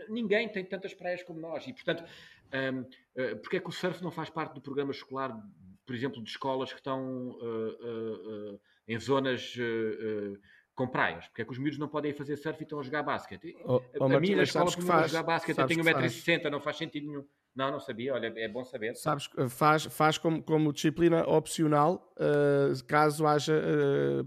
Ninguém 0.09 0.49
tem 0.49 0.65
tantas 0.65 0.95
praias 0.95 1.23
como 1.23 1.41
nós. 1.41 1.67
E, 1.67 1.73
portanto, 1.73 2.05
um, 2.53 2.81
uh, 2.81 2.87
eh, 3.17 3.35
porque 3.37 3.57
é 3.57 3.61
que 3.61 3.69
o 3.69 3.73
surf 3.73 4.03
não 4.03 4.11
faz 4.11 4.31
parte 4.31 4.55
do 4.55 4.61
programa 4.61 4.91
escolar, 4.91 5.37
por 5.85 5.95
exemplo, 5.95 6.23
de 6.23 6.31
escolas 6.31 6.73
que 6.73 6.79
estão 6.79 7.31
uh, 7.31 8.55
uh, 8.55 8.61
em 8.89 8.99
zonas 8.99 9.55
com 10.75 10.87
praias? 10.89 11.27
Porque 11.29 11.43
é 11.43 11.45
que 11.45 11.53
os 11.53 11.59
miúdos 11.59 11.79
não 11.79 11.89
podem 11.89 12.13
fazer 12.13 12.37
surf 12.37 12.61
e 12.61 12.65
estão 12.65 12.81
a 12.81 12.83
jogar 12.83 13.03
basquete? 13.03 13.57
Oh, 13.65 13.81
oh, 13.99 14.05
a 14.05 14.21
minha 14.21 14.43
escola 14.43 14.73
que 14.73 14.83
faz, 14.83 15.11
jogar 15.11 15.23
basquete, 15.23 15.59
eu 15.59 15.67
tenho 15.67 15.83
1,60m, 15.83 16.51
não 16.51 16.61
faz 16.61 16.77
sentido 16.77 17.07
nenhum. 17.07 17.25
Não, 17.55 17.71
não 17.71 17.81
sabia, 17.81 18.13
olha, 18.13 18.31
é 18.37 18.49
bom 18.49 18.63
saber. 18.65 18.95
Sabes, 18.97 19.31
faz, 19.49 19.85
faz 19.85 20.19
como, 20.19 20.43
como 20.43 20.75
disciplina 20.75 21.23
opcional, 21.27 22.15
caso 22.87 23.27
haja 23.27 23.55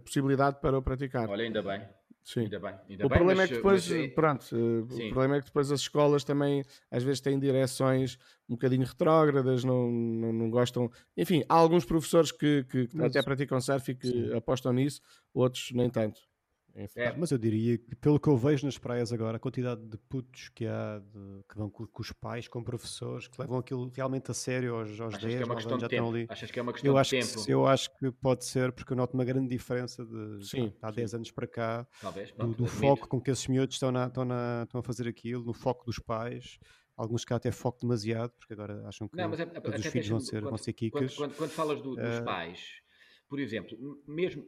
possibilidade 0.03 0.60
para 0.60 0.78
o 0.78 0.82
praticar. 0.82 1.30
Olha, 1.30 1.43
ainda 1.43 1.62
bem. 1.62 1.88
Sim. 2.24 2.41
Ainda 2.41 2.59
bem, 2.59 2.76
ainda 2.89 3.05
o 3.05 3.09
bem, 3.09 3.17
problema 3.17 3.41
mas, 3.41 3.43
é 3.43 3.47
que 3.47 3.55
depois, 3.55 3.89
mas... 3.89 3.99
Eh, 3.99 4.07
pronto, 4.09 4.43
Sim. 4.43 4.82
o 4.82 5.09
problema 5.09 5.38
é 5.38 5.39
que 5.39 5.45
depois 5.45 5.72
as 5.72 5.80
escolas 5.80 6.24
também 6.24 6.63
às 6.91 7.03
vezes 7.03 7.22
têm 7.22 7.39
direções 7.39 8.17
um 8.47 8.53
bocadinho 8.53 8.86
retrógradas, 8.86 9.63
não, 9.63 9.89
não, 9.89 10.34
não 10.34 10.49
gostam. 10.49 10.91
Enfim, 11.17 11.43
há 11.49 11.55
alguns 11.55 11.86
professores 11.86 12.32
que, 12.32 12.63
que, 12.65 12.88
que 12.88 12.97
mas... 12.97 13.15
até 13.15 13.24
praticam 13.24 13.59
surf 13.59 13.91
e 13.91 13.95
que 13.95 14.07
Sim. 14.07 14.34
apostam 14.34 14.74
nisso, 14.74 15.01
outros 15.34 15.72
nem 15.72 15.89
tanto. 15.89 16.29
É. 16.76 17.13
Mas 17.17 17.32
eu 17.32 17.38
diria 17.38 17.78
que, 17.78 17.95
pelo 17.95 18.20
que 18.20 18.28
eu 18.28 18.38
vejo 18.38 18.65
nas 18.65 18.78
praias 18.78 19.11
agora, 19.11 19.38
a 19.38 19.39
quantidade 19.39 19.82
de 19.82 19.97
putos 19.97 20.49
que 20.49 20.65
há, 20.65 20.99
de, 20.99 21.43
que 21.47 21.57
vão 21.57 21.70
com, 21.70 21.86
com, 21.88 22.01
os 22.01 22.11
pais, 22.11 22.47
com 22.47 22.63
professores, 22.63 23.28
que 23.28 23.39
levam 23.39 23.57
aquilo 23.57 23.91
realmente 23.93 24.32
a 24.32 24.34
sério 24.34 24.76
aos, 24.76 24.99
aos 24.99 25.17
10, 25.17 25.36
que 25.36 25.41
é 25.41 25.45
uma 25.45 25.55
questão 25.55 25.80
já 25.80 25.88
de 25.88 25.95
tempo? 25.95 26.09
ali. 26.09 26.26
Achas 26.30 26.51
que 26.51 26.59
é 26.59 26.61
uma 26.61 26.74
questão 26.74 26.89
eu 26.89 26.93
de 26.93 26.99
acho 26.99 27.11
tempo? 27.11 27.45
Que, 27.45 27.51
eu 27.51 27.67
acho 27.67 27.97
que 27.97 28.11
pode 28.11 28.45
ser, 28.45 28.72
porque 28.72 28.93
eu 28.93 28.97
noto 28.97 29.13
uma 29.13 29.26
grande 29.26 29.47
diferença 29.47 30.05
de 30.05 30.45
sim, 30.47 30.74
há 30.82 30.89
sim. 30.89 30.95
10 30.95 31.13
anos 31.15 31.32
para 31.32 31.47
cá, 31.47 31.88
Talvez, 32.01 32.32
pronto, 32.32 32.55
do, 32.55 32.63
do 32.63 32.70
foco 32.70 33.07
com 33.07 33.20
que 33.20 33.32
esses 33.32 33.47
miúdos 33.47 33.76
estão, 33.76 33.91
na, 33.91 34.07
estão, 34.07 34.26
na, 34.26 34.63
estão 34.63 34.80
a 34.80 34.84
fazer 34.84 35.07
aquilo, 35.07 35.43
no 35.43 35.53
foco 35.53 35.86
dos 35.86 35.99
pais 35.99 36.59
alguns 36.99 37.24
que 37.24 37.34
até 37.34 37.49
foco 37.49 37.80
demasiado, 37.80 38.32
porque 38.38 38.51
agora 38.51 38.86
acham 38.86 39.07
que 39.07 39.15
não, 39.15 39.30
mas 39.30 39.39
é, 39.39 39.45
todos 39.45 39.80
os 39.80 39.86
filhos 39.86 40.09
vão 40.09 40.20
ser, 40.20 40.41
quando, 40.41 40.49
vão 40.49 40.57
ser 40.57 40.74
quando, 40.74 41.15
quando, 41.15 41.36
quando, 41.36 41.49
falas 41.49 41.82
do, 41.82 41.95
dos 41.95 42.20
uh, 42.20 42.26
pais, 42.26 42.82
por 43.30 43.40
exemplo, 43.40 44.02
mesmo 44.08 44.44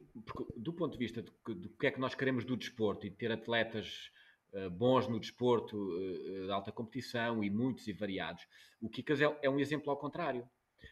do 0.58 0.74
ponto 0.74 0.94
de 0.94 0.98
vista 0.98 1.22
do 1.22 1.70
que 1.80 1.88
é 1.88 1.92
que 1.92 2.00
nós 2.00 2.16
queremos 2.16 2.44
do 2.44 2.58
desporto 2.58 3.06
e 3.06 3.10
de 3.12 3.16
ter 3.16 3.32
atletas 3.32 4.12
uh, 4.54 4.70
bons 4.72 5.08
no 5.08 5.20
desporto 5.20 5.78
uh, 5.78 6.46
de 6.46 6.52
alta 6.52 6.72
competição 6.72 7.44
e 7.44 7.50
muitos 7.50 7.88
e 7.88 7.94
variados, 7.94 8.44
o 8.82 8.90
Kikas 8.90 9.22
é, 9.22 9.38
é 9.44 9.50
um 9.50 9.60
exemplo 9.60 9.92
ao 9.92 9.98
contrário 9.98 10.50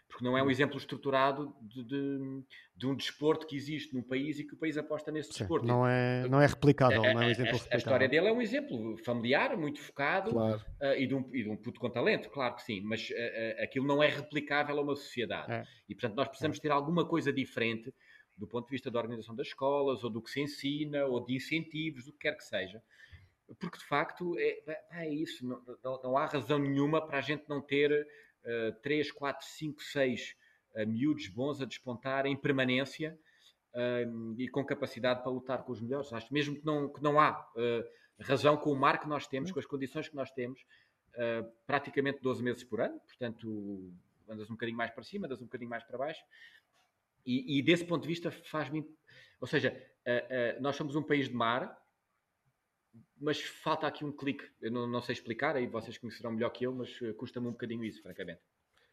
porque 0.07 0.23
não 0.23 0.37
é 0.37 0.41
um 0.41 0.45
uhum. 0.45 0.51
exemplo 0.51 0.77
estruturado 0.77 1.55
de, 1.61 1.83
de, 1.83 2.43
de, 2.75 2.87
um 2.87 2.95
desporto 2.95 3.45
que 3.45 3.55
existe 3.55 3.93
num 3.93 4.01
país 4.01 4.39
e 4.39 4.43
que 4.43 4.53
o 4.53 4.57
país 4.57 4.77
aposta 4.77 5.11
nesse 5.11 5.31
Sim, 5.31 5.39
desporto. 5.39 5.65
Não 5.65 5.87
é, 5.87 6.27
não 6.27 6.41
é 6.41 6.45
replicável, 6.45 7.03
a, 7.03 7.13
não 7.13 7.21
é 7.21 7.27
um 7.27 7.29
exemplo 7.29 7.59
a, 7.71 7.75
a, 7.75 7.77
história 7.77 8.07
dele 8.07 8.27
é 8.27 8.31
um 8.31 8.41
exemplo 8.41 8.97
familiar, 9.03 9.55
muito 9.57 9.79
focado 9.79 10.31
claro. 10.31 10.61
uh, 10.81 10.93
e, 10.97 11.07
de 11.07 11.15
um, 11.15 11.29
e 11.33 11.43
de 11.43 11.49
um 11.49 11.55
puto 11.55 11.79
com 11.79 11.89
talento, 11.89 12.29
claro 12.29 12.55
que 12.55 12.63
sim, 12.63 12.81
mas 12.81 13.09
uh, 13.09 13.13
uh, 13.13 13.63
aquilo 13.63 13.87
não 13.87 14.01
é 14.01 14.07
replicável 14.07 14.77
a 14.77 14.81
uma 14.81 14.95
sociedade. 14.95 15.51
É. 15.51 15.63
E 15.87 15.95
portanto 15.95 16.15
nós 16.15 16.27
precisamos 16.27 16.57
é. 16.57 16.61
ter 16.61 16.71
alguma 16.71 17.07
coisa 17.07 17.31
diferente 17.31 17.93
do 18.39 18.47
ponto 18.47 18.65
de 18.65 18.71
vista 18.71 18.89
da 18.89 18.99
organização 18.99 19.35
das 19.35 19.47
escolas, 19.47 20.03
ou 20.03 20.09
do 20.09 20.21
que 20.21 20.31
se 20.31 20.39
ensina, 20.39 21.05
ou 21.05 21.23
de 21.23 21.35
incentivos, 21.35 22.05
do 22.05 22.13
que 22.13 22.19
quer 22.19 22.37
que 22.37 22.43
seja. 22.43 22.81
Porque 23.59 23.77
de 23.77 23.85
facto 23.85 24.35
é, 24.39 24.61
é 24.91 25.09
isso, 25.13 25.45
não, 25.45 25.61
não, 25.83 26.01
não 26.03 26.17
há 26.17 26.25
razão 26.25 26.57
nenhuma 26.57 27.05
para 27.05 27.17
a 27.17 27.21
gente 27.21 27.43
não 27.49 27.61
ter 27.61 28.07
3, 28.81 29.11
4, 29.11 29.47
5, 29.47 29.81
6 29.83 30.35
miúdos 30.87 31.27
bons 31.27 31.61
a 31.61 31.65
despontar 31.65 32.25
em 32.25 32.35
permanência 32.35 33.19
uh, 33.73 34.35
e 34.37 34.47
com 34.47 34.63
capacidade 34.65 35.21
para 35.21 35.31
lutar 35.31 35.63
com 35.63 35.71
os 35.71 35.81
melhores. 35.81 36.11
Acho 36.13 36.33
mesmo 36.33 36.55
que 36.55 36.65
não, 36.65 36.91
que 36.91 37.01
não 37.01 37.19
há 37.19 37.39
uh, 37.55 38.23
razão 38.23 38.57
com 38.57 38.71
o 38.71 38.75
mar 38.75 38.99
que 38.99 39.07
nós 39.07 39.27
temos, 39.27 39.51
com 39.51 39.59
as 39.59 39.65
condições 39.65 40.07
que 40.07 40.15
nós 40.15 40.31
temos, 40.31 40.61
uh, 41.15 41.49
praticamente 41.65 42.19
12 42.21 42.43
meses 42.43 42.63
por 42.63 42.81
ano, 42.81 42.99
portanto 43.01 43.91
andas 44.27 44.49
um 44.49 44.53
bocadinho 44.53 44.77
mais 44.77 44.91
para 44.91 45.03
cima, 45.03 45.25
andas 45.25 45.41
um 45.41 45.45
bocadinho 45.45 45.69
mais 45.69 45.83
para 45.83 45.97
baixo. 45.97 46.23
E, 47.25 47.57
e 47.57 47.61
desse 47.61 47.83
ponto 47.83 48.03
de 48.03 48.07
vista 48.07 48.31
faz-me. 48.31 48.85
Ou 49.41 49.47
seja, 49.47 49.75
nós 50.59 50.75
somos 50.75 50.95
um 50.95 51.03
país 51.03 51.27
de 51.27 51.33
mar, 51.33 51.77
mas 53.19 53.41
falta 53.41 53.87
aqui 53.87 54.05
um 54.05 54.11
clique. 54.11 54.45
Eu 54.61 54.71
não, 54.71 54.87
não, 54.87 55.01
sei 55.01 55.13
explicar, 55.13 55.55
aí 55.55 55.67
vocês 55.67 55.97
conhecerão 55.97 56.31
melhor 56.31 56.49
que 56.49 56.65
eu, 56.65 56.73
mas 56.73 56.97
eh, 57.01 57.13
custa-me 57.13 57.47
um 57.47 57.51
bocadinho 57.51 57.83
isso, 57.83 58.01
francamente. 58.01 58.41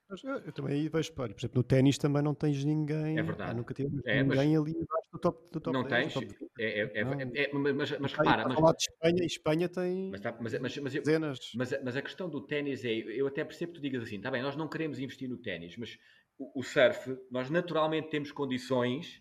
Mas 0.09 0.23
eu, 0.23 0.35
eu 0.39 0.53
também 0.53 0.89
vejo, 0.89 1.13
por 1.13 1.31
exemplo, 1.31 1.51
no 1.55 1.63
ténis 1.65 1.99
também 1.99 2.23
não 2.23 2.35
tens 2.35 2.65
ninguém. 2.65 3.19
É 3.19 3.23
verdade. 3.23 3.51
Ah, 3.51 3.55
nunca 3.55 3.75
tivemos 3.75 4.01
é, 4.07 4.23
ninguém 4.23 4.57
ali 4.57 4.71
abaixo 4.71 5.11
do 5.13 5.19
top, 5.19 5.53
do 5.53 5.61
top 5.61 5.77
Não 5.77 5.85
10, 5.85 6.15
tens? 6.15 6.33
É, 6.59 6.81
é, 6.81 6.93
é, 6.95 7.45
é, 7.45 7.53
mas, 7.53 7.99
mas 7.99 8.13
repara. 8.13 8.49
Mas, 8.49 8.77
de 8.77 8.85
Espanha, 8.89 9.25
Espanha 9.25 9.69
tem 9.69 10.11
mas, 10.11 10.21
tá, 10.21 10.37
mas, 10.41 10.59
mas, 10.61 10.79
mas, 10.79 10.93
dezenas. 10.93 11.39
Mas, 11.57 11.83
mas 11.83 11.97
a 11.97 12.03
questão 12.03 12.29
do 12.29 12.41
ténis 12.41 12.85
é, 12.85 12.93
eu 12.93 13.27
até 13.27 13.45
percebo 13.45 13.73
que 13.73 13.81
tu 13.81 13.83
digas 13.83 14.05
assim, 14.05 14.17
está 14.17 14.31
bem, 14.31 14.43
nós 14.43 14.55
não 14.55 14.69
queremos 14.69 15.01
investir 15.01 15.29
no 15.29 15.39
ténis, 15.39 15.77
mas 15.77 15.99
o, 16.39 16.61
o 16.61 16.63
surf, 16.63 17.19
nós 17.31 17.51
naturalmente 17.51 18.09
temos 18.09 18.31
condições. 18.31 19.21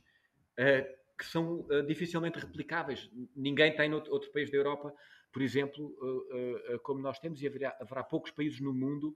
Uh, 0.59 0.85
que 1.17 1.25
são 1.25 1.61
uh, 1.61 1.83
dificilmente 1.85 2.39
replicáveis. 2.39 3.09
Ninguém 3.35 3.75
tem 3.75 3.89
noutro 3.89 4.11
outro 4.11 4.31
país 4.31 4.49
da 4.51 4.57
Europa, 4.57 4.93
por 5.31 5.41
exemplo, 5.41 5.85
uh, 5.85 6.75
uh, 6.75 6.79
como 6.79 7.01
nós 7.01 7.19
temos, 7.19 7.41
e 7.41 7.47
haverá, 7.47 7.75
haverá, 7.79 8.03
poucos 8.03 8.31
países 8.31 8.59
no 8.59 8.73
mundo 8.73 9.15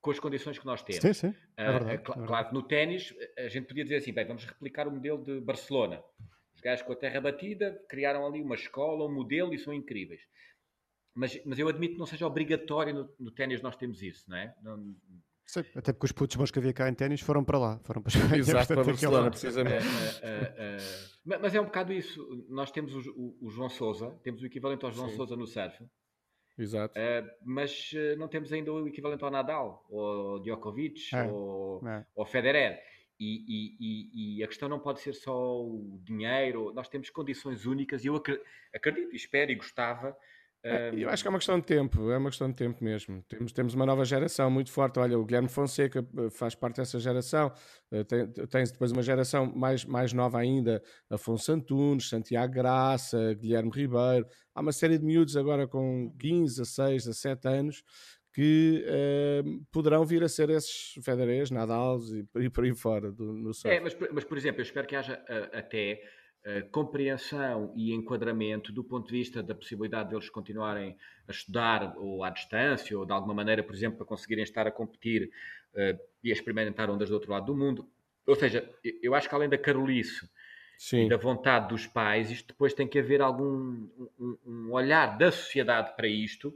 com 0.00 0.10
as 0.10 0.18
condições 0.18 0.58
que 0.58 0.66
nós 0.66 0.82
temos. 0.82 1.02
Sim, 1.02 1.12
sim. 1.12 1.34
É 1.56 1.70
verdade, 1.70 1.90
é 1.92 1.98
cl 1.98 2.26
claro 2.26 2.48
que 2.48 2.54
no 2.54 2.62
ténis 2.62 3.14
a 3.38 3.48
gente 3.48 3.66
podia 3.66 3.84
dizer 3.84 3.96
assim, 3.96 4.12
bem, 4.12 4.26
vamos 4.26 4.44
replicar 4.44 4.88
o 4.88 4.90
modelo 4.90 5.22
de 5.22 5.40
Barcelona. 5.40 6.02
Os 6.54 6.60
gajos 6.60 6.84
com 6.84 6.92
a 6.92 6.96
terra 6.96 7.20
batida 7.20 7.80
criaram 7.88 8.26
ali 8.26 8.42
uma 8.42 8.56
escola, 8.56 9.06
um 9.06 9.14
modelo 9.14 9.54
e 9.54 9.58
são 9.58 9.72
incríveis. 9.72 10.20
Mas, 11.14 11.40
mas 11.44 11.58
eu 11.58 11.68
admito 11.68 11.94
que 11.94 11.98
não 11.98 12.06
seja 12.06 12.26
obrigatório 12.26 12.94
no, 12.94 13.14
no 13.18 13.30
ténis 13.30 13.60
nós 13.60 13.76
temos 13.76 14.02
isso, 14.02 14.28
não 14.28 14.36
é? 14.36 14.54
Não, 14.62 14.96
Sim, 15.46 15.60
até 15.74 15.92
porque 15.92 16.06
os 16.06 16.12
putos 16.12 16.36
bons 16.36 16.50
que 16.50 16.58
havia 16.58 16.72
cá 16.72 16.88
em 16.88 16.94
ténis 16.94 17.20
foram 17.20 17.44
para 17.44 17.58
lá, 17.58 17.78
foram 17.84 18.00
para 18.02 18.10
Espanha. 18.10 18.36
Exato, 18.38 18.68
para 18.68 18.84
Barcelona, 18.84 19.30
precisamente. 19.30 19.84
mas 21.24 21.54
é 21.54 21.60
um 21.60 21.64
bocado 21.64 21.92
isso. 21.92 22.46
Nós 22.48 22.70
temos 22.70 22.94
o, 22.94 23.36
o 23.40 23.50
João 23.50 23.68
Sousa, 23.68 24.10
temos 24.22 24.42
o 24.42 24.46
equivalente 24.46 24.84
ao 24.84 24.92
João 24.92 25.08
Sim. 25.08 25.16
Sousa 25.16 25.36
no 25.36 25.46
surf. 25.46 25.84
Exato. 26.58 26.98
Uh, 26.98 27.30
mas 27.44 27.92
uh, 27.92 28.18
não 28.18 28.28
temos 28.28 28.52
ainda 28.52 28.72
o 28.72 28.86
equivalente 28.86 29.24
ao 29.24 29.30
Nadal, 29.30 29.84
ou 29.88 30.40
Djokovic, 30.42 31.14
é. 31.14 31.24
ou, 31.24 31.86
é. 31.86 32.06
ou 32.14 32.24
Federer. 32.26 32.80
E, 33.18 33.76
e, 33.78 34.38
e, 34.38 34.42
a 34.42 34.48
questão 34.48 34.68
não 34.68 34.80
pode 34.80 35.00
ser 35.00 35.12
só 35.12 35.62
o 35.62 36.00
dinheiro, 36.02 36.72
nós 36.74 36.88
temos 36.88 37.08
condições 37.08 37.66
únicas 37.66 38.04
e 38.04 38.08
eu 38.08 38.20
acredito, 38.74 39.14
espero 39.14 39.52
e 39.52 39.54
gostava 39.54 40.16
é, 40.64 40.92
eu 40.96 41.10
acho 41.10 41.24
que 41.24 41.26
é 41.26 41.30
uma 41.30 41.38
questão 41.38 41.58
de 41.58 41.66
tempo, 41.66 42.10
é 42.10 42.16
uma 42.16 42.30
questão 42.30 42.48
de 42.48 42.54
tempo 42.54 42.84
mesmo. 42.84 43.22
Temos, 43.28 43.52
temos 43.52 43.74
uma 43.74 43.84
nova 43.84 44.04
geração 44.04 44.48
muito 44.48 44.70
forte. 44.70 45.00
Olha, 45.00 45.18
o 45.18 45.24
Guilherme 45.24 45.48
Fonseca 45.48 46.06
eh, 46.18 46.30
faz 46.30 46.54
parte 46.54 46.76
dessa 46.76 47.00
geração. 47.00 47.52
Eh, 47.90 48.04
tem, 48.04 48.28
tens 48.28 48.70
depois 48.70 48.92
uma 48.92 49.02
geração 49.02 49.52
mais, 49.54 49.84
mais 49.84 50.12
nova 50.12 50.38
ainda, 50.38 50.80
Afonso 51.10 51.50
Antunes, 51.50 52.08
Santiago 52.08 52.54
Graça, 52.54 53.34
Guilherme 53.34 53.70
Ribeiro. 53.74 54.24
Há 54.54 54.60
uma 54.60 54.72
série 54.72 54.98
de 54.98 55.04
miúdos 55.04 55.36
agora 55.36 55.66
com 55.66 56.14
15, 56.20 56.58
16, 56.58 57.04
17 57.06 57.48
anos 57.48 57.82
que 58.32 58.82
uh, 58.86 59.64
poderão 59.70 60.06
vir 60.06 60.22
a 60.22 60.28
ser 60.28 60.48
esses 60.48 60.94
Federers, 61.04 61.50
Nadals 61.50 62.10
e, 62.12 62.26
e 62.36 62.48
por 62.48 62.64
aí 62.64 62.74
fora 62.74 63.12
do, 63.12 63.32
no 63.32 63.52
surf. 63.52 63.76
É, 63.76 63.78
mas, 63.78 63.94
mas, 64.10 64.24
por 64.24 64.38
exemplo, 64.38 64.60
eu 64.60 64.64
espero 64.64 64.86
que 64.86 64.96
haja 64.96 65.22
uh, 65.28 65.56
até 65.56 66.00
compreensão 66.70 67.72
e 67.76 67.92
enquadramento 67.92 68.72
do 68.72 68.82
ponto 68.82 69.06
de 69.06 69.12
vista 69.12 69.42
da 69.42 69.54
possibilidade 69.54 70.10
deles 70.10 70.28
continuarem 70.28 70.96
a 71.28 71.30
estudar 71.30 71.94
ou 71.96 72.24
à 72.24 72.30
distância 72.30 72.98
ou 72.98 73.06
de 73.06 73.12
alguma 73.12 73.32
maneira, 73.32 73.62
por 73.62 73.74
exemplo, 73.74 73.98
para 73.98 74.06
conseguirem 74.06 74.42
estar 74.42 74.66
a 74.66 74.70
competir 74.70 75.30
e 76.22 76.30
a 76.30 76.32
experimentar 76.32 76.90
ondas 76.90 77.08
do 77.08 77.14
outro 77.14 77.30
lado 77.30 77.46
do 77.46 77.54
mundo. 77.54 77.88
Ou 78.26 78.34
seja, 78.34 78.68
eu 79.02 79.14
acho 79.14 79.28
que 79.28 79.34
além 79.34 79.48
da 79.48 79.58
carolice 79.58 80.28
Sim. 80.78 81.06
e 81.06 81.08
da 81.08 81.16
vontade 81.16 81.68
dos 81.68 81.86
pais, 81.86 82.30
isto 82.30 82.48
depois 82.48 82.74
tem 82.74 82.86
que 82.86 82.98
haver 82.98 83.20
algum 83.20 83.88
um, 84.18 84.38
um 84.44 84.72
olhar 84.72 85.16
da 85.16 85.30
sociedade 85.30 85.94
para 85.94 86.08
isto 86.08 86.48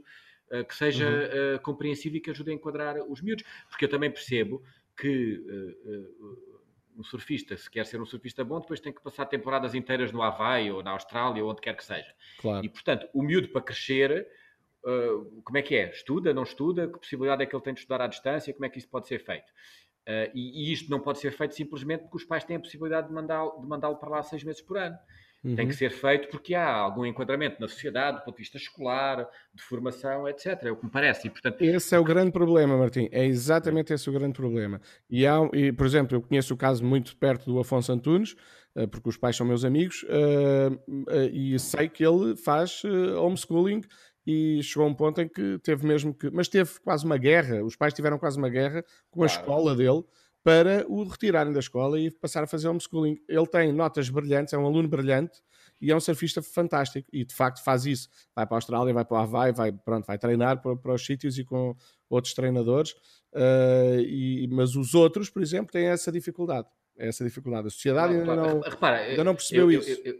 uh, 0.51 0.63
que 0.65 0.75
seja 0.75 1.07
uhum. 1.07 1.55
uh, 1.55 1.59
compreensível 1.61 2.17
e 2.17 2.21
que 2.21 2.29
ajude 2.29 2.51
a 2.51 2.53
enquadrar 2.53 2.97
os 3.09 3.21
miúdos. 3.21 3.45
Porque 3.69 3.85
eu 3.85 3.89
também 3.89 4.11
percebo 4.11 4.63
que 4.97 5.37
uh, 5.37 6.56
um 6.97 7.03
surfista, 7.03 7.55
se 7.55 7.69
quer 7.69 7.85
ser 7.85 8.01
um 8.01 8.05
surfista 8.05 8.43
bom, 8.43 8.59
depois 8.59 8.79
tem 8.79 8.91
que 8.91 9.01
passar 9.01 9.25
temporadas 9.25 9.75
inteiras 9.75 10.11
no 10.11 10.21
Havaí 10.21 10.71
ou 10.71 10.81
na 10.81 10.91
Austrália 10.91 11.43
ou 11.43 11.51
onde 11.51 11.61
quer 11.61 11.75
que 11.75 11.85
seja. 11.85 12.13
Claro. 12.39 12.65
E, 12.65 12.69
portanto, 12.69 13.07
o 13.13 13.21
miúdo 13.21 13.49
para 13.49 13.61
crescer, 13.61 14.27
como 15.43 15.57
é 15.57 15.61
que 15.61 15.75
é? 15.75 15.89
Estuda, 15.89 16.33
não 16.33 16.43
estuda? 16.43 16.87
Que 16.87 16.99
possibilidade 16.99 17.43
é 17.43 17.45
que 17.45 17.55
ele 17.55 17.63
tem 17.63 17.73
de 17.73 17.81
estudar 17.81 18.01
à 18.01 18.07
distância? 18.07 18.53
Como 18.53 18.65
é 18.65 18.69
que 18.69 18.77
isso 18.77 18.89
pode 18.89 19.07
ser 19.07 19.19
feito? 19.19 19.51
Uh, 20.07 20.31
e, 20.33 20.69
e, 20.69 20.73
isto 20.73 20.89
não 20.89 21.01
pode 21.01 21.19
ser 21.19 21.31
feito 21.33 21.53
simplesmente 21.53 22.03
porque 22.03 22.15
os 22.15 22.23
pais 22.23 22.45
têm 22.45 22.55
a 22.55 22.59
possibilidade 22.61 23.09
de 23.09 23.13
mandá-lo 23.13 23.61
mandá 23.67 23.93
para 23.93 24.09
lá 24.09 24.23
seis 24.23 24.41
meses 24.41 24.61
por 24.61 24.77
ano. 24.77 24.97
Uhum. 25.43 25.55
Tem 25.55 25.67
que 25.67 25.73
ser 25.73 25.91
feito 25.91 26.27
porque 26.29 26.55
há 26.55 26.73
algum 26.73 27.05
enquadramento 27.05 27.61
na 27.61 27.67
sociedade, 27.67 28.17
do 28.17 28.23
ponto 28.23 28.35
de 28.35 28.41
vista 28.41 28.57
escolar, 28.57 29.27
de 29.53 29.63
formação, 29.63 30.27
etc. 30.27 30.63
É 30.63 30.71
o 30.71 30.75
que 30.75 30.85
me 30.85 30.91
parece. 30.91 31.27
E, 31.27 31.29
portanto... 31.29 31.61
Esse 31.61 31.95
é 31.95 31.99
o 31.99 32.03
grande 32.03 32.31
problema, 32.31 32.77
Martim. 32.77 33.07
É 33.11 33.25
exatamente 33.25 33.93
esse 33.93 34.09
o 34.09 34.13
grande 34.13 34.33
problema. 34.33 34.81
E, 35.09 35.25
há, 35.25 35.37
e, 35.53 35.71
por 35.71 35.85
exemplo, 35.85 36.17
eu 36.17 36.21
conheço 36.21 36.53
o 36.53 36.57
caso 36.57 36.83
muito 36.83 37.15
perto 37.17 37.45
do 37.45 37.59
Afonso 37.59 37.91
Antunes, 37.91 38.35
eh, 38.75 38.87
porque 38.87 39.09
os 39.09 39.17
pais 39.17 39.35
são 39.35 39.45
meus 39.45 39.63
amigos, 39.63 40.03
uh, 40.03 40.73
uh, 40.87 41.29
e 41.31 41.57
sei 41.59 41.87
que 41.87 42.05
ele 42.05 42.35
faz 42.35 42.83
homeschooling 43.19 43.81
e 44.25 44.61
chegou 44.61 44.85
a 44.85 44.89
um 44.89 44.93
ponto 44.93 45.21
em 45.21 45.27
que 45.27 45.57
teve 45.59 45.87
mesmo 45.87 46.13
que. 46.13 46.29
Mas 46.29 46.49
teve 46.49 46.69
quase 46.81 47.05
uma 47.05 47.17
guerra, 47.17 47.63
os 47.63 47.77
pais 47.77 47.93
tiveram 47.93 48.19
quase 48.19 48.37
uma 48.37 48.49
guerra 48.49 48.83
com 49.09 49.23
a 49.23 49.27
claro. 49.27 49.41
escola 49.41 49.75
dele 49.75 50.03
para 50.47 50.85
o 50.87 51.03
retirarem 51.03 51.51
da 51.51 51.59
escola 51.59 51.99
e 51.99 52.09
passar 52.09 52.41
a 52.41 52.47
fazer 52.47 52.69
homeschooling. 52.69 53.21
Ele 53.27 53.45
tem 53.47 53.73
notas 53.73 54.09
brilhantes, 54.09 54.53
é 54.53 54.57
um 54.57 54.65
aluno 54.65 54.87
brilhante 54.87 55.41
e 55.81 55.91
é 55.91 55.95
um 55.95 55.99
surfista 55.99 56.41
fantástico 56.41 57.05
e 57.11 57.25
de 57.25 57.35
facto 57.35 57.61
faz 57.61 57.85
isso. 57.85 58.07
Vai 58.33 58.47
para 58.47 58.55
a 58.55 58.57
Austrália, 58.59 58.93
vai 58.93 59.03
para 59.03 59.17
o 59.17 59.19
Havaí, 59.19 59.51
vai, 59.51 59.73
pronto, 59.73 60.05
vai 60.05 60.17
treinar 60.17 60.61
para, 60.61 60.77
para 60.77 60.93
os 60.93 61.05
sítios 61.05 61.37
e 61.37 61.43
com 61.43 61.75
outros 62.09 62.33
treinadores. 62.33 62.91
Uh, 63.33 63.99
e, 63.99 64.47
mas 64.49 64.77
os 64.77 64.95
outros, 64.95 65.29
por 65.29 65.41
exemplo, 65.41 65.69
têm 65.69 65.87
essa 65.87 66.13
dificuldade. 66.13 66.69
Essa 66.97 67.25
dificuldade. 67.25 67.67
A 67.67 67.69
sociedade 67.69 68.15
ainda, 68.15 68.33
não, 68.33 68.61
Repara, 68.61 68.99
ainda 68.99 69.25
não 69.25 69.35
percebeu 69.35 69.69
eu, 69.69 69.81
isso. 69.81 70.01
Eu, 70.05 70.15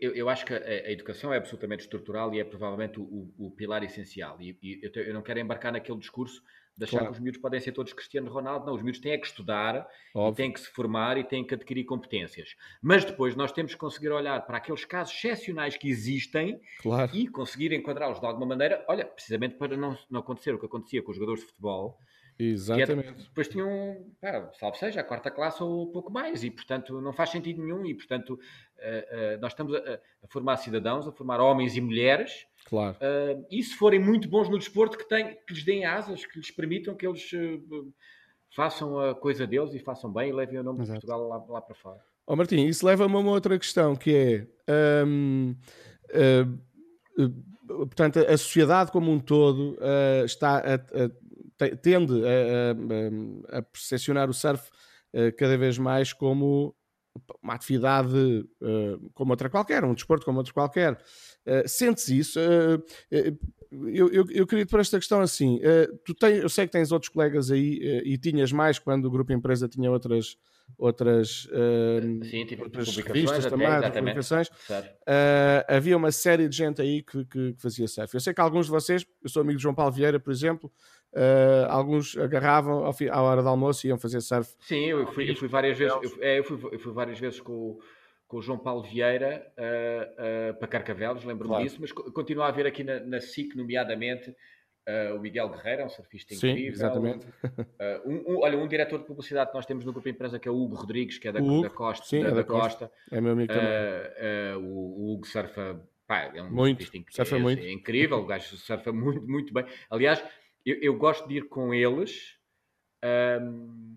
eu, 0.00 0.14
eu, 0.14 0.28
acho 0.28 0.46
que 0.46 0.54
a, 0.54 0.58
a, 0.58 0.92
educação 0.92 1.34
é 1.34 1.36
absolutamente 1.36 1.82
estrutural 1.82 2.32
e 2.32 2.38
é 2.38 2.44
provavelmente 2.44 3.00
o, 3.00 3.02
o, 3.02 3.46
o 3.46 3.50
pilar 3.50 3.82
essencial. 3.82 4.40
E, 4.40 4.56
e 4.62 4.78
eu, 4.84 4.92
te, 4.92 5.00
eu, 5.00 5.12
não 5.12 5.20
quero 5.20 5.40
embarcar 5.40 5.72
naquele 5.72 5.98
discurso 5.98 6.40
de 6.76 6.84
achar 6.84 6.98
claro. 6.98 7.12
que 7.12 7.18
os 7.18 7.20
miúdos 7.20 7.40
podem 7.40 7.60
ser 7.60 7.72
todos 7.72 7.92
Cristiano 7.92 8.30
Ronaldo. 8.30 8.66
Não, 8.66 8.74
os 8.74 8.82
miúdos 8.82 9.00
têm 9.00 9.12
é 9.12 9.18
que 9.18 9.26
estudar, 9.26 9.88
têm 10.34 10.52
que 10.52 10.60
se 10.60 10.68
formar 10.70 11.16
e 11.16 11.24
têm 11.24 11.46
que 11.46 11.54
adquirir 11.54 11.84
competências. 11.84 12.56
Mas 12.82 13.04
depois 13.04 13.36
nós 13.36 13.52
temos 13.52 13.72
que 13.72 13.78
conseguir 13.78 14.10
olhar 14.10 14.44
para 14.44 14.58
aqueles 14.58 14.84
casos 14.84 15.14
excepcionais 15.14 15.76
que 15.76 15.88
existem 15.88 16.60
claro. 16.80 17.14
e 17.14 17.28
conseguir 17.28 17.72
enquadrá-los 17.72 18.20
de 18.20 18.26
alguma 18.26 18.46
maneira. 18.46 18.84
Olha, 18.88 19.04
precisamente 19.04 19.54
para 19.56 19.76
não, 19.76 19.96
não 20.10 20.20
acontecer 20.20 20.54
o 20.54 20.58
que 20.58 20.66
acontecia 20.66 21.02
com 21.02 21.10
os 21.10 21.16
jogadores 21.16 21.42
de 21.42 21.48
futebol, 21.48 21.98
Exatamente. 22.38 23.08
É, 23.08 23.12
depois 23.12 23.48
tinham, 23.48 24.04
pá, 24.20 24.50
salve 24.58 24.78
seja, 24.78 25.00
a 25.00 25.04
quarta 25.04 25.30
classe 25.30 25.62
ou 25.62 25.90
pouco 25.92 26.12
mais, 26.12 26.42
e 26.42 26.50
portanto 26.50 27.00
não 27.00 27.12
faz 27.12 27.30
sentido 27.30 27.62
nenhum. 27.62 27.86
E 27.86 27.94
portanto, 27.94 28.30
uh, 28.30 28.36
uh, 28.36 29.40
nós 29.40 29.52
estamos 29.52 29.74
a, 29.74 29.78
a, 29.78 30.28
formar 30.28 30.56
cidadãos, 30.56 31.06
a 31.06 31.12
formar 31.12 31.40
homens 31.40 31.76
e 31.76 31.80
mulheres, 31.80 32.46
claro. 32.66 32.96
Uh, 32.96 33.46
e 33.50 33.62
se 33.62 33.76
forem 33.76 34.00
muito 34.00 34.28
bons 34.28 34.48
no 34.48 34.58
desporto, 34.58 34.98
que, 34.98 35.08
tem, 35.08 35.36
que 35.46 35.54
lhes 35.54 35.64
deem 35.64 35.84
asas, 35.84 36.26
que 36.26 36.38
lhes 36.38 36.50
permitam 36.50 36.94
que 36.94 37.06
eles 37.06 37.30
façam 38.54 38.98
a 38.98 39.14
coisa 39.14 39.46
deles 39.46 39.72
e 39.74 39.78
façam 39.78 40.12
bem 40.12 40.30
e 40.30 40.32
levem 40.32 40.58
o 40.58 40.62
nome 40.62 40.82
Exato. 40.82 41.00
de 41.00 41.06
Portugal 41.06 41.28
lá, 41.28 41.44
lá 41.48 41.60
para 41.60 41.74
fora. 41.74 42.00
Ó 42.26 42.32
oh, 42.32 42.36
Martim, 42.36 42.64
isso 42.66 42.84
leva-me 42.84 43.14
a 43.14 43.18
uma 43.18 43.30
outra 43.30 43.58
questão 43.58 43.94
que 43.94 44.48
é. 44.58 45.04
Um, 45.06 45.54
portanto, 47.66 48.18
a 48.18 48.36
sociedade 48.36 48.90
como 48.90 49.12
um 49.12 49.20
todo 49.20 49.76
está 50.24 50.58
a, 50.58 50.74
a 50.74 51.10
tende 51.82 52.14
a, 52.24 53.56
a, 53.56 53.58
a 53.58 53.62
percepcionar 53.62 54.28
o 54.28 54.34
surf 54.34 54.70
uh, 55.12 55.34
cada 55.36 55.56
vez 55.56 55.78
mais 55.78 56.12
como 56.12 56.74
uma 57.40 57.54
atividade 57.54 58.44
uh, 58.60 59.10
como 59.14 59.32
outra 59.32 59.48
qualquer, 59.48 59.84
um 59.84 59.94
desporto 59.94 60.24
como 60.24 60.38
outro 60.38 60.52
qualquer. 60.52 60.94
Uh, 61.46 61.68
sentes 61.68 62.08
isso? 62.08 62.40
Eu, 62.40 62.82
eu, 64.10 64.24
eu, 64.30 64.46
queria 64.46 64.64
te 64.64 64.70
pôr 64.70 64.80
esta 64.80 64.98
questão 64.98 65.20
assim: 65.20 65.60
tu 66.04 66.14
tens, 66.14 66.42
eu 66.42 66.48
sei 66.48 66.66
que 66.66 66.72
tens 66.72 66.90
outros 66.90 67.10
colegas 67.10 67.50
aí 67.50 68.02
e 68.04 68.18
tinhas 68.18 68.50
mais 68.50 68.78
quando 68.78 69.06
o 69.06 69.10
grupo 69.10 69.32
empresa 69.32 69.68
tinha 69.68 69.90
outras 69.90 70.36
outras, 70.76 71.46
uh, 71.46 72.24
Sim, 72.24 72.44
tipo 72.46 72.64
outras 72.64 72.96
revistas 72.96 73.46
também, 73.46 73.68
publicações. 73.92 74.48
Uh, 74.48 75.64
havia 75.68 75.96
uma 75.96 76.10
série 76.10 76.48
de 76.48 76.56
gente 76.56 76.82
aí 76.82 77.02
que, 77.02 77.24
que, 77.24 77.52
que, 77.52 77.62
fazia 77.62 77.86
surf. 77.86 78.12
Eu 78.14 78.20
sei 78.20 78.34
que 78.34 78.40
alguns 78.40 78.66
de 78.66 78.72
vocês, 78.72 79.06
eu 79.22 79.28
sou 79.28 79.42
amigo 79.42 79.56
de 79.56 79.62
João 79.62 79.74
Paulo 79.74 79.92
Vieira, 79.92 80.18
por 80.18 80.32
exemplo, 80.32 80.70
uh, 81.14 81.70
alguns 81.70 82.16
agarravam 82.16 82.84
ao, 82.84 82.94
à 83.10 83.22
hora 83.22 83.42
do 83.42 83.48
almoço 83.48 83.86
e 83.86 83.88
iam 83.88 83.98
fazer 83.98 84.20
surf. 84.20 84.54
Sim, 84.60 84.86
eu 84.86 85.06
fui, 85.08 85.30
eu 85.30 85.36
fui 85.36 85.48
várias 85.48 85.78
vezes, 85.78 85.94
eu, 86.02 86.18
é, 86.20 86.38
eu, 86.38 86.44
fui, 86.44 86.58
eu 86.72 86.78
fui 86.78 86.92
várias 86.92 87.18
vezes 87.18 87.40
com, 87.40 87.78
com 88.28 88.36
o 88.38 88.42
João 88.42 88.58
Paulo 88.58 88.82
Vieira 88.82 89.46
para 90.58 90.68
Carcavelos, 90.68 91.24
lembro-me 91.24 91.50
claro. 91.50 91.64
disso, 91.64 91.78
mas 91.80 91.92
continua 91.92 92.46
a 92.46 92.48
haver 92.48 92.66
aqui 92.66 92.84
na, 92.84 93.00
na 93.00 93.20
SIC, 93.20 93.56
nomeadamente, 93.56 94.34
Uh, 94.86 95.16
o 95.16 95.18
Miguel 95.18 95.48
Guerreiro 95.48 95.80
é 95.80 95.84
um 95.86 95.88
surfista 95.88 96.34
Sim, 96.34 96.50
incrível. 96.50 96.72
exatamente. 96.72 97.26
Uh, 97.26 97.62
um, 98.04 98.34
um, 98.34 98.38
olha, 98.40 98.58
um 98.58 98.68
diretor 98.68 98.98
de 98.98 99.06
publicidade 99.06 99.50
que 99.50 99.56
nós 99.56 99.64
temos 99.64 99.82
no 99.82 99.92
grupo 99.92 100.06
empresa 100.10 100.38
que 100.38 100.46
é 100.46 100.50
o 100.50 100.62
Hugo 100.62 100.76
Rodrigues, 100.76 101.16
que 101.16 101.26
é 101.26 101.32
da, 101.32 101.40
Hugo, 101.40 101.62
da 101.62 101.70
Costa. 101.70 102.04
Sim, 102.04 102.22
da, 102.22 102.28
é 102.28 102.32
da 102.32 102.44
Costa. 102.44 102.88
Costa. 102.88 102.92
É 103.10 103.18
meu 103.18 103.32
amigo 103.32 103.50
também. 103.50 103.66
Uh, 103.66 104.58
o, 104.58 105.00
o, 105.00 105.14
Hugo 105.14 105.26
surfa, 105.26 105.80
pá, 106.06 106.30
é 106.34 106.42
um 106.42 106.50
muito, 106.50 106.82
surfista 106.82 107.12
surfa 107.12 107.36
é, 107.36 107.38
muito. 107.38 107.62
É 107.62 107.72
incrível, 107.72 108.18
o 108.18 108.26
gajo 108.26 108.56
surfa 108.58 108.92
muito, 108.92 109.26
muito 109.26 109.54
bem. 109.54 109.64
Aliás, 109.88 110.22
eu, 110.64 110.76
eu 110.80 110.96
gosto 110.96 111.28
de 111.28 111.38
ir 111.38 111.48
com 111.48 111.72
eles, 111.72 112.38
um, 113.40 113.96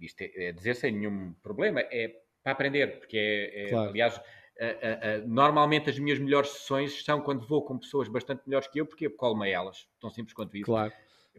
isto 0.00 0.22
é, 0.22 0.48
é 0.48 0.52
dizer 0.52 0.74
sem 0.74 0.92
nenhum 0.92 1.32
problema, 1.42 1.80
é 1.80 2.14
para 2.42 2.52
aprender, 2.52 2.98
porque 2.98 3.16
é, 3.16 3.64
é 3.64 3.68
claro. 3.68 3.90
aliás 3.90 4.20
Uh, 4.58 5.22
uh, 5.22 5.28
normalmente 5.28 5.88
as 5.88 5.96
minhas 6.00 6.18
melhores 6.18 6.50
sessões 6.50 7.04
são 7.04 7.20
quando 7.20 7.46
vou 7.46 7.64
com 7.64 7.78
pessoas 7.78 8.08
bastante 8.08 8.42
melhores 8.44 8.66
que 8.66 8.80
eu, 8.80 8.86
porque 8.86 9.06
eu 9.06 9.12
colo-me 9.12 9.46
a 9.46 9.48
elas, 9.48 9.88
tão 10.00 10.10
simples 10.10 10.34
quanto 10.34 10.56
isso. 10.56 10.64
Claro. 10.64 10.92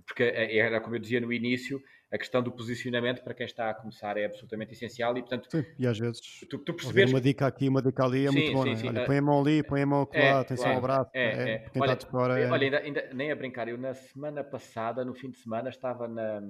Porque 0.07 0.23
era 0.23 0.79
como 0.79 0.95
eu 0.95 0.99
dizia 0.99 1.19
no 1.19 1.33
início, 1.33 1.83
a 2.11 2.17
questão 2.17 2.41
do 2.41 2.51
posicionamento 2.51 3.23
para 3.23 3.33
quem 3.33 3.45
está 3.45 3.69
a 3.69 3.73
começar 3.73 4.17
é 4.17 4.25
absolutamente 4.25 4.73
essencial 4.73 5.17
e 5.17 5.21
portanto 5.21 5.47
sim, 5.49 5.65
e 5.77 5.85
às 5.85 5.97
vezes 5.97 6.21
tu, 6.49 6.57
tu 6.57 6.73
percebes 6.73 7.11
uma 7.11 7.21
dica 7.21 7.45
aqui 7.45 7.69
uma 7.69 7.81
dica 7.81 8.03
ali 8.03 8.25
é 8.25 8.29
sim, 8.29 8.35
muito 8.35 8.53
boa 8.53 8.75
sim, 8.75 8.87
é? 8.89 9.05
põe 9.05 9.17
a 9.17 9.21
mão 9.21 9.41
ali 9.41 9.63
põe 9.63 9.81
a 9.81 9.85
mão 9.85 10.09
lá 10.11 10.19
é, 10.19 10.31
atenção 10.31 10.71
ao 10.71 10.81
braço 10.81 11.11
é, 11.13 11.23
é, 11.23 11.51
é. 11.51 11.79
Olha, 11.79 11.97
fora 11.97 12.39
é... 12.39 12.49
olha 12.49 12.65
ainda, 12.65 12.79
ainda, 12.79 13.09
nem 13.13 13.31
a 13.31 13.35
brincar 13.35 13.67
eu 13.67 13.77
na 13.77 13.93
semana 13.93 14.43
passada 14.43 15.05
no 15.05 15.13
fim 15.13 15.29
de 15.29 15.37
semana 15.37 15.69
estava 15.69 16.07
na, 16.07 16.41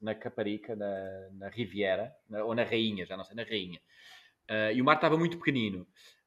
na 0.00 0.14
Caparica 0.14 0.76
na, 0.76 1.28
na 1.32 1.48
Riviera 1.48 2.12
na, 2.28 2.44
ou 2.44 2.54
na 2.54 2.64
Rainha 2.64 3.06
já 3.06 3.16
não 3.16 3.24
sei 3.24 3.36
na 3.36 3.44
Rainha 3.44 3.80
Uh, 4.50 4.74
e 4.74 4.82
o 4.82 4.84
mar 4.84 4.96
estava 4.96 5.16
muito 5.16 5.38
pequenino. 5.38 5.86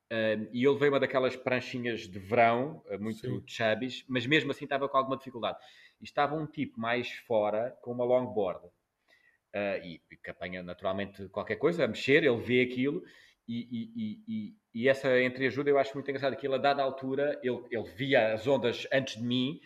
Uh, 0.10 0.48
e 0.54 0.66
ele 0.66 0.78
veio 0.78 0.94
uma 0.94 1.00
daquelas 1.00 1.36
pranchinhas 1.36 2.02
de 2.02 2.20
verão, 2.20 2.82
uh, 2.86 2.98
muito 3.02 3.44
chubbies, 3.46 4.06
mas 4.08 4.26
mesmo 4.26 4.50
assim 4.52 4.64
estava 4.64 4.88
com 4.88 4.98
alguma 4.98 5.18
dificuldade. 5.18 5.58
E 6.04 6.06
estava 6.06 6.36
um 6.36 6.46
tipo 6.46 6.78
mais 6.78 7.10
fora, 7.10 7.72
com 7.82 7.94
uma 7.94 8.04
longboard, 8.04 8.68
uh, 8.68 9.86
e, 9.86 10.02
que 10.22 10.30
apanha 10.30 10.62
naturalmente 10.62 11.30
qualquer 11.30 11.56
coisa, 11.56 11.86
a 11.86 11.88
mexer, 11.88 12.26
ele 12.26 12.42
vê 12.42 12.62
aquilo, 12.62 13.02
e, 13.48 13.62
e, 13.72 14.24
e, 14.28 14.56
e 14.74 14.90
essa 14.90 15.22
entreajuda 15.22 15.70
eu 15.70 15.80
acho 15.80 15.94
muito 15.94 16.10
engraçado, 16.12 16.36
que 16.36 16.46
ele 16.46 16.56
a 16.56 16.58
dada 16.58 16.84
altura, 16.84 17.40
ele, 17.42 17.64
ele 17.72 17.90
via 17.96 18.34
as 18.34 18.46
ondas 18.46 18.86
antes 18.92 19.16
de 19.16 19.24
mim, 19.24 19.62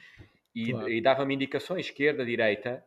e, 0.53 0.71
claro. 0.71 1.01
dava-me 1.01 1.33
indicações, 1.33 1.87
esquerda, 1.87 2.23
direita, 2.23 2.85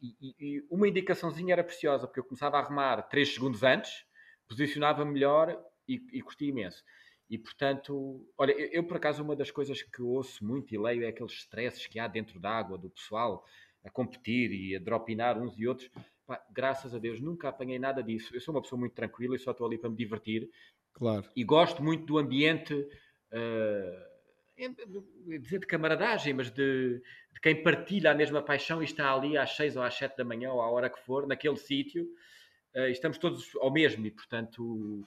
e, 0.00 0.64
uma 0.70 0.88
indicaçãozinha 0.88 1.52
era 1.52 1.62
preciosa, 1.62 2.06
porque 2.06 2.20
eu 2.20 2.24
começava 2.24 2.58
a 2.58 2.66
remar 2.66 3.02
3 3.02 3.34
segundos 3.34 3.62
antes, 3.62 4.06
posicionava 4.48 5.04
melhor 5.04 5.62
e, 5.86 6.00
e 6.14 6.22
curti 6.22 6.46
imenso. 6.46 6.82
E 7.30 7.38
portanto, 7.38 8.26
olha, 8.36 8.52
eu, 8.52 8.68
eu, 8.72 8.84
por 8.84 8.96
acaso 8.96 9.22
uma 9.22 9.34
das 9.34 9.50
coisas 9.50 9.82
que 9.82 10.02
ouço 10.02 10.44
muito 10.44 10.74
e 10.74 10.78
leio 10.78 11.04
é 11.04 11.08
aqueles 11.08 11.32
stresses 11.32 11.86
que 11.86 11.98
há 11.98 12.06
dentro 12.06 12.38
da 12.38 12.50
água 12.50 12.76
do 12.76 12.90
pessoal 12.90 13.44
a 13.84 13.90
competir 13.90 14.52
e 14.52 14.76
a 14.76 14.78
dropinar 14.78 15.40
uns 15.40 15.58
e 15.58 15.66
outros. 15.66 15.90
Pá, 16.26 16.44
graças 16.52 16.94
a 16.94 16.98
Deus 16.98 17.20
nunca 17.20 17.48
apanhei 17.48 17.78
nada 17.78 18.02
disso. 18.02 18.34
Eu 18.34 18.40
sou 18.40 18.54
uma 18.54 18.62
pessoa 18.62 18.78
muito 18.78 18.94
tranquila 18.94 19.34
e 19.34 19.38
só 19.38 19.50
estou 19.50 19.66
ali 19.66 19.78
para 19.78 19.90
me 19.90 19.96
divertir. 19.96 20.48
Claro. 20.92 21.24
E 21.34 21.42
gosto 21.42 21.82
muito 21.82 22.04
do 22.04 22.18
ambiente, 22.18 22.74
uh, 22.74 24.12
dizer 25.40 25.58
de 25.58 25.66
camaradagem, 25.66 26.34
mas 26.34 26.50
de, 26.50 27.00
de, 27.32 27.40
quem 27.40 27.62
partilha 27.62 28.10
a 28.12 28.14
mesma 28.14 28.42
paixão 28.42 28.82
e 28.82 28.84
está 28.84 29.12
ali 29.12 29.36
às 29.36 29.56
seis 29.56 29.74
ou 29.76 29.82
às 29.82 29.94
sete 29.94 30.16
da 30.16 30.24
manhã 30.24 30.52
ou 30.52 30.60
à 30.60 30.70
hora 30.70 30.90
que 30.90 31.00
for, 31.00 31.26
naquele 31.26 31.56
sítio. 31.56 32.04
Uh, 32.74 32.88
estamos 32.88 33.18
todos 33.18 33.50
ao 33.56 33.72
mesmo 33.72 34.06
e, 34.06 34.10
portanto, 34.10 35.04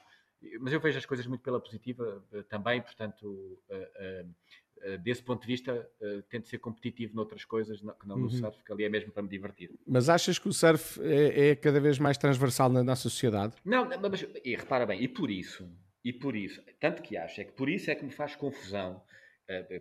mas 0.60 0.74
eu 0.74 0.80
vejo 0.80 0.98
as 0.98 1.06
coisas 1.06 1.26
muito 1.28 1.41
pela 1.41 1.60
positiva 1.60 2.24
uh, 2.32 2.43
também, 2.43 2.82
portanto, 2.82 3.26
uh, 3.70 4.98
desse 5.00 5.24
ponto 5.24 5.41
de 5.41 5.48
vista, 5.48 5.89
tento 6.30 6.48
ser 6.48 6.60
competitivo 6.60 7.16
noutras 7.16 7.43
coisas 7.43 7.80
que 7.80 8.08
não 8.08 8.18
no 8.18 8.24
uhum. 8.26 8.30
surf, 8.30 8.64
que 8.64 8.72
ali 8.72 8.84
é 8.84 8.89
mesmo 8.89 9.12
para 9.12 9.24
me 9.24 9.30
divertir. 9.30 9.72
Mas 9.88 10.10
achas 10.10 10.38
que 10.38 10.48
o 10.48 10.54
surf 10.54 11.02
é, 11.02 11.50
é 11.50 11.56
cada 11.56 11.80
vez 11.80 11.98
mais 11.98 12.18
transversal 12.18 12.70
na 12.70 12.84
nossa 12.84 13.04
sociedade? 13.04 13.56
Não, 13.66 13.88
mas 13.88 14.28
e 14.43 14.56
repara 14.56 14.86
bem, 14.86 15.02
e 15.02 15.08
por 15.08 15.32
isso, 15.32 15.68
e 16.04 16.14
por 16.14 16.36
isso, 16.36 16.62
tanto 16.80 17.02
que 17.02 17.18
acho, 17.18 17.41
é 17.41 17.46
que 17.46 17.54
por 17.54 17.68
isso 17.68 17.89
é 17.89 17.96
que 17.96 18.06
me 18.06 18.12
faz 18.12 18.36
confusão. 18.36 19.02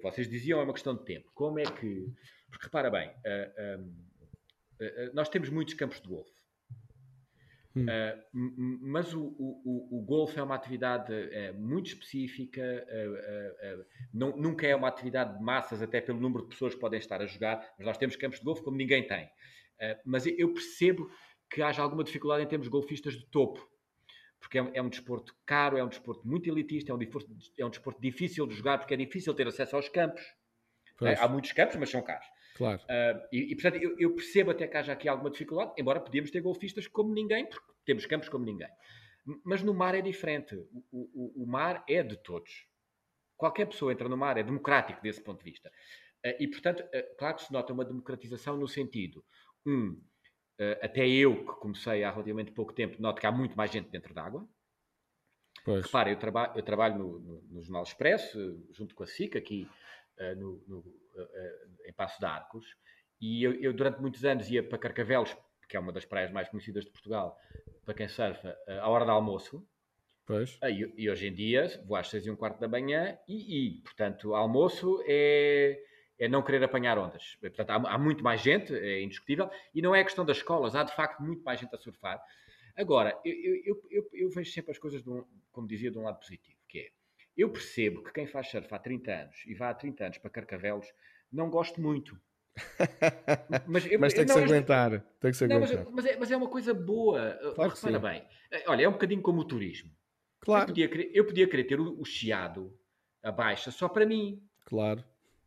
vocês 0.01 0.27
diziam 0.27 0.59
é 0.61 0.63
uma 0.63 0.73
questão 0.73 0.95
de 0.95 1.05
tempo. 1.05 1.31
Como 1.35 1.59
é 1.59 1.65
que. 1.65 2.11
Porque 2.49 2.65
repara 2.65 2.89
bem, 2.89 3.11
nós 5.13 5.29
temos 5.29 5.51
muitos 5.51 5.75
campos 5.75 6.01
de 6.01 6.09
golfe. 6.09 6.44
Hum. 7.77 7.87
Uh, 7.87 8.79
mas 8.83 9.13
o, 9.15 9.25
o, 9.37 9.99
o, 9.99 10.03
golfe 10.03 10.39
é 10.39 10.43
uma 10.43 10.55
atividade 10.55 11.13
uh, 11.13 11.55
muito 11.59 11.89
específica, 11.89 12.63
uh, 12.63 13.85
não, 14.13 14.37
nunca 14.37 14.65
é 14.65 14.77
uma 14.77 14.87
atividade 14.87 15.37
de 15.37 15.43
massas, 15.43 15.83
até 15.83 16.01
pelo 16.01 16.21
número 16.21 16.45
de 16.45 16.51
pessoas 16.51 16.75
que 16.75 16.81
podem 16.81 17.01
estar 17.01 17.21
a 17.21 17.27
jogar, 17.27 17.67
mas 17.77 17.87
nós 17.87 17.99
temos 17.99 18.15
campos 18.15 18.39
de 18.39 18.45
golfe 18.45 18.63
como 18.63 18.77
ninguém 18.77 19.05
tem. 19.07 19.29
mas 20.05 20.25
eu 20.25 20.53
percebo 20.53 21.11
que 21.51 21.63
haja 21.63 21.83
alguma 21.83 22.05
dificuldade 22.05 22.45
em 22.45 22.47
termos 22.47 22.69
golfistas 22.69 23.15
de 23.15 23.27
topo, 23.27 23.69
porque 24.39 24.59
é, 24.59 24.71
é, 24.75 24.83
um 24.83 24.89
desporto 24.89 25.35
caro, 25.45 25.77
é 25.77 25.83
um 25.83 25.89
desporto 25.89 26.29
muito 26.29 26.49
elitista, 26.49 26.93
é 26.93 26.95
um, 26.95 26.99
desporto, 26.99 27.35
é 27.59 27.67
um 27.67 27.71
desporto 27.71 28.01
difícil 28.01 28.47
de 28.47 28.55
jogar, 28.55 28.79
porque 28.79 28.95
é 28.95 28.97
difícil 28.97 29.35
ter 29.35 29.49
acesso 29.49 29.75
aos 29.75 29.89
campos. 29.89 30.23
há 31.19 31.29
muitos 31.29 31.51
campos, 31.51 31.75
mas 31.75 31.91
são 31.91 32.03
caros. 32.03 32.27
Claro. 32.55 32.81
Uh, 32.83 33.27
e, 33.33 33.53
e, 33.53 33.55
portanto, 33.55 33.83
eu, 33.83 33.99
eu, 33.99 34.15
percebo 34.15 34.53
até 34.53 34.67
que 34.67 34.77
haja 34.77 34.93
aqui 34.93 35.09
alguma 35.09 35.31
dificuldade, 35.31 35.73
embora 35.77 36.01
podíamos 36.01 36.31
ter 36.31 36.41
golfistas 36.41 36.87
como 36.87 37.13
ninguém, 37.13 37.47
porque 37.47 37.67
temos 37.85 38.07
campos 38.07 38.29
como 38.29 38.45
ninguém. 38.45 38.69
Mas 39.45 39.63
no 39.63 39.75
mar 39.75 39.95
é 39.95 40.01
diferente. 40.01 40.55
O, 40.55 40.83
o, 40.93 41.43
o 41.43 41.47
mar 41.47 41.85
é 41.89 42.03
de 42.03 42.17
todos. 42.17 42.67
Qualquer 43.37 43.67
pessoa 43.67 43.93
entra 43.93 44.09
no 44.09 44.17
mar, 44.17 44.37
é 44.37 44.43
democrático 44.43 45.03
desse 45.03 45.21
ponto 45.21 45.43
de 45.43 45.51
vista. 45.51 45.69
Uh, 46.25 46.37
e, 46.39 46.49
portanto, 46.49 46.81
uh, 46.81 47.17
claro 47.19 47.37
que 47.37 47.43
se 47.43 47.53
nota 47.53 47.73
uma 47.73 47.85
democratização 47.85 48.57
no 48.57 48.69
sentido, 48.69 49.25
um, 49.67 50.01
até 50.81 51.09
eu, 51.09 51.45
que 51.45 51.53
comecei 51.55 52.05
há 52.05 52.13
relativamente 52.13 52.53
pouco 52.53 52.73
tempo, 52.73 53.03
noto 53.03 53.21
que 53.21 53.27
há 53.27 53.33
muito 53.33 53.57
mais 53.57 53.73
gente 53.73 53.91
dentro 53.91 54.15
d'água. 54.15 54.49
Pois. 55.65 55.85
Repara, 55.87 56.11
eu, 56.11 56.17
traba 56.17 56.53
eu 56.55 56.63
trabalho 56.63 56.97
no, 56.97 57.19
no, 57.19 57.43
no, 57.43 57.63
Jornal 57.63 57.83
Expresso, 57.83 58.65
junto 58.71 58.95
com 58.95 59.03
a 59.03 59.07
SIC, 59.07 59.37
aqui 59.37 59.69
no, 60.37 60.63
no 60.69 61.04
em 61.87 61.93
Passo 61.93 62.19
de 62.19 62.27
Arcos, 62.27 62.67
e 63.21 63.43
eu, 63.43 63.55
eu, 63.55 63.73
durante 63.73 64.01
muitos 64.01 64.25
anos 64.25 64.51
ia 64.51 64.63
para 64.63 64.79
Carcavelos, 64.79 65.37
que 65.69 65.77
é 65.77 65.81
uma 65.81 65.93
das 65.93 66.05
praias 66.05 66.31
mais 66.31 66.49
conhecidas 66.49 66.85
de 66.85 66.91
Portugal, 66.91 67.39
para 67.85 67.95
quem 67.95 68.09
surfa, 68.09 68.57
à 68.81 68.89
hora 68.89 69.05
do 69.05 69.11
almoço. 69.11 69.67
Pois. 70.27 70.59
E, 70.63 70.93
e, 71.05 71.11
hoje 71.11 71.27
em 71.27 71.35
dia 71.35 71.83
vou 71.87 71.97
às 71.97 72.09
seis 72.09 72.25
e 72.25 72.31
um 72.31 72.37
quarto 72.37 72.59
da 72.59 72.67
manhã 72.67 73.19
e, 73.29 73.77
e 73.77 73.81
portanto, 73.83 74.35
almoço 74.35 75.03
é, 75.07 75.79
é 76.19 76.29
não 76.29 76.43
querer 76.43 76.65
apanhar 76.65 76.99
ondas. 76.99 77.37
Portanto, 77.41 77.71
há, 77.71 77.95
há, 77.95 77.99
muito 77.99 78.25
mais 78.25 78.41
gente, 78.41 78.75
é 78.75 79.03
indiscutível, 79.03 79.51
e 79.75 79.83
não 79.83 79.95
é 79.95 80.03
questão 80.03 80.25
das 80.25 80.39
escolas, 80.39 80.75
há 80.75 80.83
de 80.83 80.95
facto 80.95 81.23
muito 81.23 81.43
mais 81.43 81.61
gente 81.61 81.75
a 81.75 81.79
surfar. 81.79 82.23
Agora, 82.77 83.19
eu, 83.25 83.55
eu, 83.65 83.83
eu, 83.91 84.11
eu 84.13 84.31
vejo 84.31 84.51
sempre 84.51 84.73
as 84.73 84.79
coisas, 84.79 85.07
um, 85.07 85.25
como 85.53 85.69
dizia, 85.69 85.91
de 85.91 85.99
um 85.99 86.03
lado 86.03 86.19
positivo, 86.19 86.59
eu 87.37 87.51
percebo 87.51 88.03
que 88.03 88.13
quem 88.13 88.27
faz 88.27 88.49
surf 88.49 88.73
há 88.73 88.79
30 88.79 89.13
anos 89.13 89.37
e 89.47 89.55
vá 89.55 89.71
há 89.71 89.75
30 89.75 90.05
anos 90.05 90.19
para 90.19 90.31
Carcavelos 90.31 90.87
não 91.33 91.51
gosto 91.51 91.81
muito. 91.81 92.19
mas, 93.67 93.85
eu, 93.87 93.99
mas 93.99 94.15
tem 94.15 94.25
que 94.25 94.33
não, 94.33 94.39
se 94.39 94.45
aguentar. 94.45 95.05
Tem 95.21 95.31
que 95.31 95.37
se 95.37 95.47
não, 95.47 95.57
aguentar. 95.57 95.85
Mas, 95.85 95.95
mas, 95.95 96.07
é, 96.07 96.17
mas, 96.17 96.31
é, 96.31 96.37
uma 96.37 96.49
coisa 96.49 96.73
boa. 96.73 97.37
Claro 97.55 97.75
Repara 97.75 97.99
bem. 97.99 98.25
Eh, 98.51 98.65
olha, 98.69 98.85
é 98.85 98.89
um 98.89 98.93
bocadinho 98.93 99.23
como 99.23 99.41
o 99.41 99.45
turismo. 99.45 99.91
Claro. 100.41 100.63
Eu 100.63 100.67
podia 100.69 100.89
querer, 100.89 101.11
eu 101.13 101.27
podia 101.27 101.49
querer 101.49 101.65
ter 101.65 101.81
o, 101.81 102.01
o 102.01 102.05
chiado, 102.05 102.79
a 103.23 103.33
baixa, 103.33 103.71
só 103.71 103.89
para 103.89 104.07
mim. 104.07 104.41
Claro. 104.67 105.05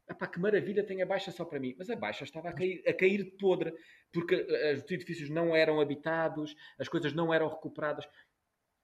Epá, 0.10 0.26
que 0.28 0.40
maravilha, 0.40 0.84
tem 0.84 1.02
a 1.02 1.06
baixa 1.06 1.32
só 1.32 1.46
para 1.46 1.60
mim. 1.60 1.76
Mas 1.78 1.90
a 1.90 1.96
baixa 1.96 2.24
estava 2.24 2.50
a 2.50 2.54
cair, 2.54 2.84
a 2.88 2.94
cair 2.94 3.24
de 3.24 3.32
podre, 3.32 3.74
porque 4.12 4.36
eh, 4.36 4.74
os 4.74 4.92
edifícios 4.92 5.30
não 5.30 5.56
eram 5.56 5.80
habitados, 5.80 6.56
as 6.78 6.90
coisas 6.90 7.14
não 7.14 7.34
eram 7.34 7.48
recuperadas. 7.48 8.08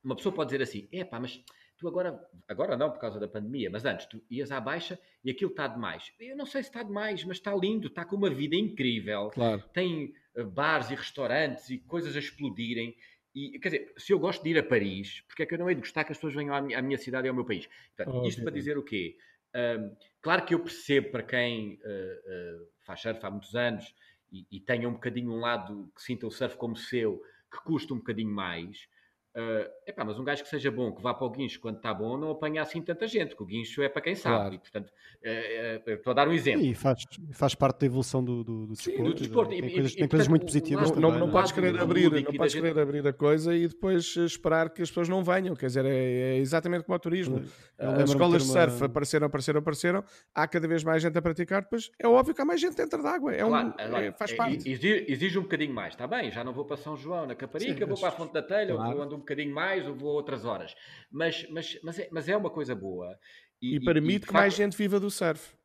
Uma 0.04 0.16
pessoa 0.16 0.34
pode 0.34 0.51
dizer 0.51 0.64
assim: 0.64 0.88
é 0.91 1.04
pá, 1.04 1.20
mas 1.20 1.43
tu 1.84 1.88
agora, 1.90 2.18
agora 2.48 2.78
não 2.78 2.90
por 2.90 3.00
causa 3.00 3.20
da 3.20 3.28
pandemia, 3.28 3.70
mas 3.70 3.84
antes 3.84 4.06
tu 4.06 4.24
ias 4.32 4.52
à 4.52 4.60
baixa 4.60 4.98
e 5.24 5.30
aquilo 5.30 5.52
está 5.52 5.68
demais. 5.68 6.14
Eu 6.18 6.38
não 6.38 6.46
sei 6.46 6.64
se 6.64 6.70
está 6.70 6.82
demais, 6.82 7.24
mas 7.26 7.38
está 7.38 7.54
lindo, 7.54 7.88
está 7.88 8.06
com 8.06 8.16
uma 8.16 8.30
vida 8.30 8.56
incrível. 8.56 9.30
Claro. 9.30 9.62
Tem 9.74 10.14
uh, 10.36 10.46
bares 10.46 10.90
e 10.90 10.96
restaurantes 10.96 11.70
e 11.70 11.78
coisas 11.80 12.16
a 12.16 12.20
explodirem. 12.20 12.96
E, 13.36 13.60
quer 13.60 13.70
dizer, 13.70 13.94
se 13.98 14.14
eu 14.14 14.20
gosto 14.20 14.44
de 14.44 14.52
ir 14.52 14.60
a 14.60 14.64
Paris, 14.64 15.22
porque 15.28 15.44
é 15.44 15.46
que 15.46 15.54
eu 15.56 15.60
não 15.60 15.70
hei 15.70 15.76
de 15.76 15.82
gostar 15.82 16.06
que 16.06 16.14
as 16.14 16.18
pessoas 16.18 16.34
venham 16.34 16.56
à 16.56 16.62
minha, 16.62 16.80
à 16.80 16.82
minha 16.82 16.98
cidade 16.98 17.28
e 17.28 17.30
ao 17.30 17.36
meu 17.36 17.46
país? 17.46 17.68
Portanto, 17.96 18.18
oh, 18.18 18.28
isto 18.28 18.42
para 18.42 18.52
dizer 18.52 18.78
o 18.78 18.84
quê? 18.84 19.18
Um, 19.56 19.96
claro 20.22 20.46
que 20.46 20.54
eu 20.54 20.60
percebo 20.60 21.12
para 21.12 21.24
quem 21.24 21.74
uh, 21.74 22.62
uh, 22.62 22.68
faz 22.86 23.02
surf 23.02 23.24
há 23.24 23.30
muitos 23.30 23.54
anos 23.56 23.94
e, 24.32 24.48
e 24.52 24.60
tenha 24.60 24.88
um 24.88 24.94
bocadinho 24.94 25.32
um 25.32 25.40
lado 25.40 25.92
que 25.96 26.02
sinta 26.02 26.26
o 26.26 26.32
surf 26.32 26.56
como 26.56 26.76
seu, 26.76 27.22
que 27.52 27.64
custa 27.64 27.94
um 27.94 27.98
bocadinho 27.98 28.32
mais, 28.32 28.88
Uh, 29.36 29.68
epá, 29.88 30.06
mas 30.06 30.20
um 30.20 30.24
gajo 30.24 30.44
que 30.44 30.50
seja 30.50 30.70
bom, 30.70 30.92
que 30.92 31.02
vá 31.02 31.12
para 31.12 31.26
o 31.26 31.30
guincho 31.32 31.60
quando 31.60 31.78
está 31.78 31.92
bom, 31.92 32.18
não 32.18 32.30
apanha 32.30 32.62
assim 32.62 32.80
tanta 32.84 33.08
gente, 33.08 33.36
que 33.36 33.42
o 33.42 33.46
guincho 33.46 33.82
é 33.82 33.90
para 33.90 34.02
quem 34.02 34.14
sabe. 34.14 34.36
Claro. 34.36 34.54
E, 34.54 34.60
portanto, 34.60 34.90
uh, 34.90 35.90
uh, 35.90 35.92
estou 35.92 36.12
a 36.12 36.14
dar 36.14 36.28
um 36.28 36.34
exemplo. 36.34 36.64
E 36.64 36.76
faz, 36.76 37.04
faz 37.32 37.56
parte 37.56 37.80
da 37.80 37.86
evolução 37.88 38.24
do, 38.24 38.44
do, 38.44 38.68
do 38.68 38.74
desporto. 38.74 38.98
Sim, 38.98 39.04
do 39.04 39.14
desporto. 39.16 39.50
Tem, 39.50 39.58
e, 39.58 39.74
coisas, 39.74 39.92
e, 39.94 39.96
tem 39.96 40.08
coisas 40.08 40.28
muito 40.28 40.46
positivas 40.46 40.90
não, 40.92 40.96
também. 40.96 41.12
Não, 41.12 41.20
não, 41.20 41.32
podes 41.32 41.52
querer 41.52 41.80
abrir, 41.80 42.12
não 42.12 42.34
podes 42.34 42.54
querer 42.54 42.78
abrir 42.78 43.08
a 43.08 43.14
coisa 43.14 43.56
e 43.56 43.68
depois 43.68 44.16
esperar 44.18 44.70
que 44.70 44.84
as 44.84 44.90
pessoas 44.90 45.10
não 45.10 45.24
venham. 45.24 45.56
Quer 45.56 45.66
dizer, 45.66 45.86
é, 45.86 46.36
é 46.36 46.38
exatamente 46.38 46.84
como 46.84 46.96
o 46.96 47.00
turismo. 47.00 47.42
As 47.76 48.12
escolas 48.12 48.44
de 48.44 48.50
surf 48.50 48.78
uma... 48.78 48.86
apareceram, 48.86 49.26
apareceram, 49.26 49.60
apareceram. 49.60 50.04
Há 50.36 50.48
cada 50.48 50.68
vez 50.68 50.84
mais 50.84 51.02
gente 51.02 51.18
a 51.18 51.22
praticar, 51.24 51.64
depois 51.64 51.90
é 51.98 52.08
óbvio 52.08 52.36
que 52.36 52.42
há 52.42 52.46
mais 52.46 52.62
gente 52.62 52.76
dentro 52.76 53.02
da 53.02 53.10
água. 53.10 53.34
É 53.34 53.44
um, 53.44 53.50
claro, 53.50 53.74
é, 53.80 54.12
faz 54.12 54.32
é, 54.32 54.36
parte. 54.36 54.70
Exige, 54.70 55.06
exige, 55.08 55.40
um 55.40 55.44
bocadinho 55.44 55.74
mais, 55.74 55.94
está 55.94 56.06
bem? 56.06 56.32
Já 56.32 56.44
não 56.44 56.54
vou 56.54 56.66
para 56.66 56.78
São 56.78 56.96
João, 56.96 57.26
na 57.26 57.34
Caparica, 57.34 57.80
Sim, 57.80 57.86
vou 57.86 58.00
para 58.00 58.10
a 58.10 58.12
Fonte 58.12 58.32
da 58.32 58.44
Telha, 58.44 58.76
claro. 58.76 58.94
vou 58.94 59.02
andar 59.02 59.16
um 59.16 59.22
bocadinho 59.24 59.53
mais, 59.53 59.88
ou 59.88 59.95
vou 59.95 60.11
a 60.11 60.13
outras 60.13 60.45
horas. 60.45 60.76
Mas, 61.11 61.47
mas, 61.49 61.80
mas, 61.84 61.99
é, 61.99 62.07
mas 62.11 62.30
é 62.30 62.38
uma 62.38 62.49
coisa 62.49 62.76
boa. 62.76 63.17
E, 63.61 63.76
e 63.76 63.80
permite 63.80 64.26
e, 64.26 64.28
que 64.28 64.34
mais 64.34 64.53
gente 64.53 64.78
viva 64.78 64.99
do 64.99 65.09
surf. 65.09 65.55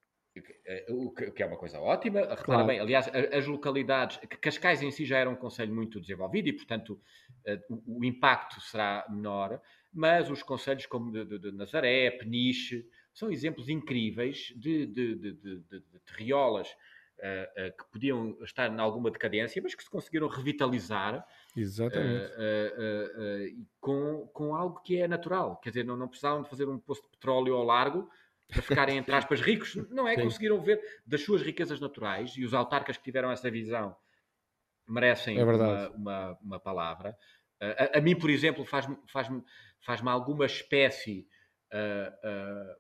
Eh, 0.67 0.87
o 0.91 1.11
que 1.11 1.43
é 1.43 1.47
uma 1.47 1.57
coisa 1.57 1.81
ótima. 1.81 2.21
Repara 2.21 2.45
claro. 2.45 2.67
bem, 2.67 2.81
aliás, 2.81 3.09
as 3.09 3.47
localidades, 3.47 4.19
Cascais 4.41 4.83
em 4.83 4.91
si 4.91 5.05
já 5.05 5.19
era 5.19 5.31
um 5.31 5.37
conselho 5.37 5.75
muito 5.75 6.01
desenvolvido 6.01 6.49
e, 6.49 6.53
portanto, 6.53 7.01
eh, 7.45 7.61
o, 7.69 8.05
impacto 8.05 8.61
será 8.61 9.07
menor, 9.09 9.61
mas 9.93 10.31
os 10.31 10.43
conselhos 10.43 10.87
como 10.87 11.11
de, 11.11 11.25
de, 11.25 11.39
de 11.39 11.53
Nazaré, 11.53 12.11
Peniche, 12.11 12.87
são 13.13 13.31
exemplos 13.31 13.69
incríveis 13.69 14.53
de, 14.57 14.87
de, 14.87 15.15
de, 15.17 15.33
de, 15.33 15.61
de 15.61 16.01
terriolas 16.07 16.69
uh, 16.69 17.67
uh, 17.67 17.77
que 17.77 17.91
podiam 17.91 18.37
estar 18.45 18.71
em 18.71 18.79
alguma 18.79 19.11
decadência, 19.11 19.61
mas 19.61 19.75
que 19.75 19.83
se 19.83 19.91
conseguiram 19.91 20.29
revitalizar 20.29 21.27
Exatamente. 21.61 22.33
Uh, 22.33 23.67
com, 23.81 24.27
com 24.29 24.55
algo 24.55 24.81
que 24.83 25.01
é 25.01 25.09
natural. 25.09 25.57
Quer 25.59 25.71
dizer, 25.71 25.85
não, 25.85 25.97
não 25.97 26.09
precisavam 26.09 26.43
de 26.43 26.49
fazer 26.49 26.69
um 26.69 26.79
poço 26.79 27.03
de 27.03 27.09
petróleo 27.09 27.55
ao 27.55 27.65
largo 27.65 28.09
para 28.49 28.63
ficarem, 28.63 28.97
entre 28.97 29.15
aspas, 29.17 29.41
ricos. 29.41 29.75
Não 29.91 30.07
é? 30.07 30.15
Sim. 30.15 30.23
Conseguiram 30.23 30.61
ver 30.61 30.81
das 31.07 31.23
suas 31.23 31.43
riquezas 31.43 31.81
naturais 31.81 32.35
e 32.37 32.45
os 32.45 32.55
autarcas 32.55 32.97
que 32.97 33.05
tiveram 33.05 33.31
essa 33.31 33.51
visão 33.51 33.97
merecem 34.89 35.39
é 35.39 35.45
uma, 35.45 35.91
uma, 35.91 36.39
uma, 36.43 36.61
palavra. 36.61 37.15
A, 37.61 37.99
a, 37.99 38.01
mim, 38.01 38.17
por 38.17 38.31
exemplo, 38.31 38.65
faz-me 38.65 38.97
faz 39.07 39.29
-me, 39.29 39.43
faz 39.81 40.01
-me 40.01 40.09
alguma 40.09 40.47
espécie 40.47 41.29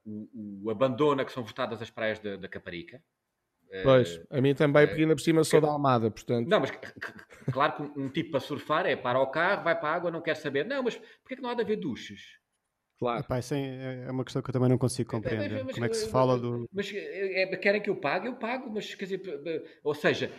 o, 0.05 0.65
o, 0.65 0.71
abandona 0.71 1.25
que 1.25 1.33
são 1.33 1.45
votadas 1.45 1.83
as 1.83 1.91
praias 1.91 2.19
da, 2.19 2.37
da 2.37 2.49
Caparica. 2.49 3.03
Pois, 3.83 4.21
a 4.31 4.41
mim 4.41 4.55
também, 4.55 4.87
porque 4.87 5.03
ainda 5.03 5.15
por 5.15 5.21
cima 5.21 5.45
sou 5.45 5.61
da 5.61 5.69
Almada, 5.69 6.11
portanto. 6.11 6.49
Não, 6.49 6.61
mas 6.61 6.71
claro 7.53 7.73
que 7.77 8.01
um, 8.01 8.09
tipo 8.09 8.31
para 8.31 8.41
surfar 8.41 8.87
é 8.87 8.97
para 8.97 9.21
o 9.21 9.27
carro, 9.27 9.63
vai 9.65 9.79
para 9.79 9.91
a 9.91 9.95
água, 9.95 10.11
não 10.11 10.23
quer 10.23 10.37
saber. 10.37 10.65
Não, 10.65 10.83
mas 10.83 10.97
porquê 10.97 11.37
que 11.37 11.43
não 11.43 11.51
há 11.51 11.55
de 11.55 11.63
haver 11.63 11.77
duches? 11.77 12.39
Claro. 12.99 13.21
Epá, 13.21 13.39
isso 13.39 13.55
é, 13.55 14.07
é 14.07 14.11
uma 14.11 14.25
questão 14.25 14.43
que 14.43 14.51
eu 14.51 14.53
também 14.53 14.69
não 14.69 14.79
consigo 14.79 15.11
compreender. 15.11 15.51
Mas, 15.51 15.65
mas, 15.65 15.75
Como 15.75 15.87
é 15.87 15.89
que 15.89 15.97
se 15.97 16.11
fala 16.11 16.33
mas, 16.33 16.43
do. 16.43 16.69
Mas 16.73 16.93
é, 16.93 17.47
querem 17.57 17.81
que 17.81 17.91
eu 17.91 17.97
pague? 17.97 18.27
Eu 18.27 18.37
pago, 18.37 18.71
mas 18.71 18.95
quer 18.95 19.05
dizer, 19.05 19.81
ou 19.85 19.95
seja, 19.95 20.33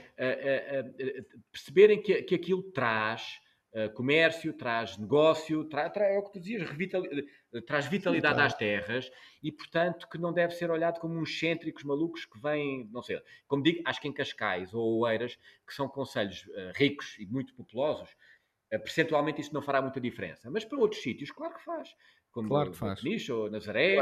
perceberem 1.52 2.02
que, 2.02 2.24
que 2.24 2.36
aquilo 2.36 2.64
traz 2.64 3.40
uh, 3.74 3.94
comércio, 3.94 4.54
traz 4.54 4.98
negócio, 4.98 5.64
tra, 5.66 5.90
tra, 5.90 6.06
é 6.06 6.18
o 6.18 6.24
que 6.24 6.34
tu 6.34 6.40
dizias, 6.40 6.68
traz 7.66 7.88
vitalidade 7.88 8.36
Sim, 8.36 8.42
às 8.42 8.54
terras 8.54 9.12
e, 9.42 9.52
portanto, 9.52 10.08
que 10.10 10.18
não 10.18 10.34
deve 10.34 10.54
ser 10.54 10.72
olhado 10.72 11.00
como 11.00 11.20
uns 11.20 11.38
cêntricos 11.38 11.84
malucos 11.84 12.26
que 12.26 12.40
vêm, 12.40 12.90
não 12.92 13.02
sei, 13.02 13.22
como 13.48 13.64
digo, 13.64 13.82
acho 13.86 14.02
que 14.02 14.08
em 14.08 14.14
Cascais 14.14 14.74
ou 14.74 15.00
Oeiras, 15.00 15.38
que 15.68 15.74
são 15.74 15.88
conselhos 15.88 16.46
uh, 16.48 16.72
ricos 16.76 17.18
e 17.20 17.26
muito 17.26 17.54
populosos, 17.54 18.10
uh, 18.74 18.80
percentualmente 18.80 19.42
isso 19.42 19.54
não 19.54 19.62
fará 19.62 19.82
muita 19.82 20.00
diferença. 20.00 20.50
Mas 20.50 20.66
para 20.66 20.78
outros 20.78 21.02
sítios, 21.02 21.32
claro 21.32 21.56
que 21.56 21.64
faz. 21.64 21.90
Como 22.32 22.48
claro 22.48 22.72
que 22.72 22.78
faz. 22.78 23.02
Peniche 23.02 23.32
ou 23.32 23.50
Nazaré, 23.50 23.98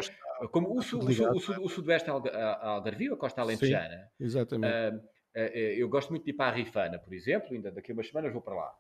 como 0.52 0.78
o, 0.78 0.82
su, 0.82 1.00
o, 1.00 1.14
su, 1.14 1.24
o, 1.30 1.40
su, 1.40 1.64
o 1.64 1.70
sudoeste 1.70 2.10
Algarvio, 2.10 3.14
a 3.14 3.18
costa 3.18 3.42
alentejana. 3.42 4.12
Sim, 4.18 4.24
exatamente. 4.26 5.08
eu 5.78 5.88
gosto 5.88 6.10
muito 6.10 6.26
de 6.26 6.32
ir 6.32 6.34
para 6.34 6.52
a 6.52 6.54
Rifana, 6.54 7.00
por 7.00 7.14
exemplo, 7.14 7.54
ainda 7.54 7.72
daqui 7.72 7.92
a 7.92 7.94
umas 7.94 8.08
semanas 8.08 8.34
vou 8.34 8.42
para 8.42 8.56
lá. 8.56 8.76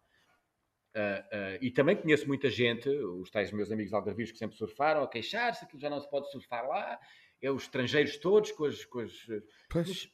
Uh, 0.97 1.59
uh, 1.59 1.59
e 1.61 1.69
também 1.69 1.95
conheço 1.95 2.27
muita 2.27 2.49
gente, 2.49 2.89
os 2.89 3.29
tais 3.29 3.51
meus 3.51 3.71
amigos 3.71 3.93
algarvios 3.93 4.31
que 4.31 4.37
sempre 4.37 4.57
surfaram, 4.57 5.03
a 5.03 5.07
queixar-se 5.07 5.67
que 5.67 5.77
já 5.77 5.91
não 5.91 5.99
se 6.01 6.09
pode 6.09 6.31
surfar 6.31 6.67
lá, 6.67 6.99
é 7.39 7.51
os 7.51 7.63
estrangeiros 7.63 8.17
todos 8.17 8.51
com 8.51 8.65
as. 8.65 8.83
Com 8.85 9.01
as 9.01 9.27
mas, 9.73 10.11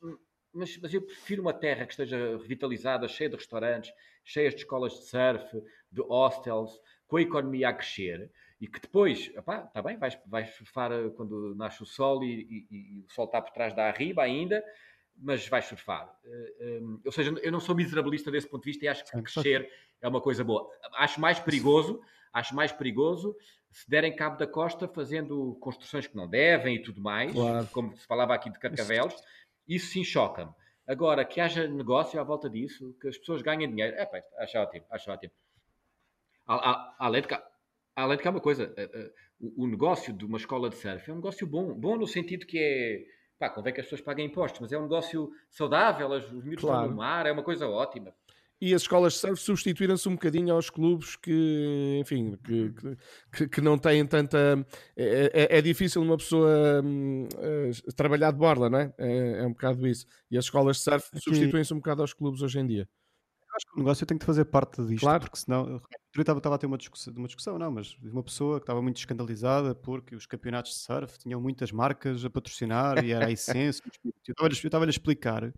mas, 0.53 0.77
mas, 0.77 0.93
eu 0.93 1.01
prefiro 1.01 1.41
uma 1.41 1.53
terra 1.53 1.85
que 1.85 1.93
esteja 1.93 2.37
revitalizada, 2.37 3.07
cheia 3.07 3.29
de 3.29 3.37
restaurantes, 3.37 3.91
cheia 4.25 4.49
de 4.49 4.57
escolas 4.57 4.93
de 4.93 5.05
surf, 5.05 5.63
de 5.89 6.01
hostels, 6.01 6.77
com 7.07 7.17
a 7.17 7.21
economia 7.21 7.69
a 7.69 7.73
crescer 7.73 8.29
e 8.59 8.67
que 8.67 8.79
depois, 8.79 9.29
está 9.35 9.81
bem, 9.81 9.97
vais, 9.97 10.17
vais 10.25 10.49
surfar 10.55 10.91
eh, 10.91 11.09
quando 11.17 11.53
nasce 11.55 11.83
o 11.83 11.85
sol 11.85 12.23
e, 12.23 12.67
e, 12.71 12.97
e 12.97 12.99
o 13.01 13.09
sol 13.09 13.25
está 13.25 13.41
por 13.41 13.51
trás 13.51 13.75
da 13.75 13.87
arriba 13.87 14.23
ainda, 14.23 14.63
mas 15.17 15.47
vais 15.47 15.65
surfar. 15.65 16.13
Um, 16.59 16.99
ou 17.05 17.11
seja, 17.11 17.31
eu 17.41 17.51
não 17.51 17.59
sou 17.59 17.75
miserabilista 17.75 18.31
desse 18.31 18.47
ponto 18.47 18.63
de 18.63 18.71
vista 18.71 18.85
e 18.85 18.87
acho 18.87 19.05
que 19.05 19.21
crescer 19.21 19.69
é 20.01 20.07
uma 20.07 20.21
coisa 20.21 20.43
boa. 20.43 20.69
Acho 20.95 21.21
mais 21.21 21.39
perigoso, 21.39 22.01
acho 22.33 22.55
mais 22.55 22.71
perigoso 22.71 23.35
se 23.73 23.89
derem 23.89 24.15
cabo 24.15 24.37
da 24.37 24.45
costa 24.45 24.87
fazendo 24.87 25.57
construções 25.59 26.05
que 26.05 26.15
não 26.15 26.27
devem 26.27 26.75
e 26.75 26.79
tudo 26.81 27.01
mais, 27.01 27.33
claro. 27.33 27.67
como 27.73 27.97
se 27.97 28.05
falava 28.05 28.33
aqui 28.35 28.51
de 28.51 28.59
carcavelos, 28.59 29.15
isso 29.67 29.87
sim 29.87 30.03
choca-me. 30.03 30.51
Agora, 30.85 31.25
que 31.25 31.41
haja 31.41 31.67
negócio 31.67 32.19
à 32.19 32.23
volta 32.23 32.49
disso, 32.49 32.95
que 33.01 33.07
as 33.07 33.17
pessoas 33.17 33.41
ganhem 33.41 33.67
dinheiro, 33.67 33.95
é 33.97 34.05
pá, 34.05 34.21
acho 34.37 34.57
ótimo, 34.59 34.85
acho 34.91 35.11
ótimo. 35.11 35.33
Além 36.45 37.21
de 37.21 37.27
que, 37.27 37.41
além 37.95 38.17
de 38.17 38.21
que 38.21 38.27
há 38.27 38.31
uma 38.31 38.41
coisa, 38.41 38.71
eh, 38.77 38.89
eh, 38.93 39.11
o 39.39 39.65
negócio 39.65 40.13
de 40.13 40.25
uma 40.25 40.37
escola 40.37 40.69
de 40.69 40.75
surf 40.75 41.09
é 41.09 41.13
um 41.13 41.17
negócio 41.17 41.47
bom, 41.47 41.73
bom 41.73 41.97
no 41.97 42.05
sentido 42.05 42.45
que 42.45 42.59
é 42.59 43.05
pá, 43.43 43.49
convém 43.49 43.73
que 43.73 43.81
as 43.81 43.85
pessoas 43.85 44.01
paguem 44.01 44.27
impostos, 44.27 44.61
mas 44.61 44.71
é 44.71 44.77
um 44.77 44.83
negócio 44.83 45.31
saudável, 45.49 46.09
os 46.09 46.31
miúdos 46.31 46.61
claro. 46.61 46.81
estão 46.81 46.89
no 46.89 46.97
mar, 46.97 47.25
é 47.25 47.31
uma 47.31 47.43
coisa 47.43 47.67
ótima. 47.67 48.13
E 48.61 48.73
as 48.73 48.83
escolas 48.83 49.13
de 49.13 49.19
surf 49.19 49.41
substituíram-se 49.41 50.07
um 50.07 50.13
bocadinho 50.13 50.53
aos 50.53 50.69
clubes 50.69 51.17
que, 51.17 51.97
enfim, 51.99 52.37
que, 52.41 52.73
que, 53.35 53.49
que 53.49 53.61
não 53.61 53.77
têm 53.77 54.05
tanta. 54.07 54.65
É, 54.95 55.49
é, 55.51 55.57
é 55.57 55.61
difícil 55.61 56.01
uma 56.01 56.15
pessoa 56.15 56.81
hum, 56.81 57.27
uh, 57.33 57.93
trabalhar 57.93 58.31
de 58.31 58.37
borla, 58.37 58.69
não 58.69 58.79
é? 58.79 58.93
é? 58.97 59.41
é? 59.41 59.45
um 59.45 59.49
bocado 59.51 59.85
isso. 59.85 60.05
E 60.31 60.37
as 60.37 60.45
escolas 60.45 60.77
de 60.77 60.83
surf 60.83 61.09
substituem-se 61.19 61.73
um 61.73 61.77
bocado 61.77 62.03
aos 62.03 62.13
clubes 62.13 62.41
hoje 62.41 62.59
em 62.59 62.65
dia 62.65 62.87
acho 63.55 63.65
que 63.65 63.73
o 63.75 63.77
negócio 63.77 64.05
tem 64.05 64.17
que 64.17 64.25
fazer 64.25 64.45
parte 64.45 64.83
disto, 64.85 65.01
claro. 65.01 65.21
porque 65.21 65.37
senão. 65.37 65.81
Eu 66.15 66.21
estava, 66.21 66.37
estava 66.37 66.55
a 66.55 66.57
ter 66.57 66.67
uma 66.67 66.77
discussão, 66.77 67.13
uma 67.15 67.27
discussão, 67.27 67.57
não, 67.57 67.71
mas 67.71 67.97
uma 68.03 68.23
pessoa 68.23 68.59
que 68.59 68.63
estava 68.63 68.81
muito 68.81 68.97
escandalizada 68.97 69.73
porque 69.73 70.15
os 70.15 70.27
campeonatos 70.27 70.73
de 70.73 70.77
surf 70.77 71.17
tinham 71.17 71.41
muitas 71.41 71.71
marcas 71.71 72.23
a 72.23 72.29
patrocinar 72.29 73.03
e 73.03 73.11
era 73.11 73.25
a 73.27 73.31
essência. 73.31 73.83
eu 74.27 74.47
estava-lhe 74.47 74.89
a 74.89 74.91
explicar 74.91 75.51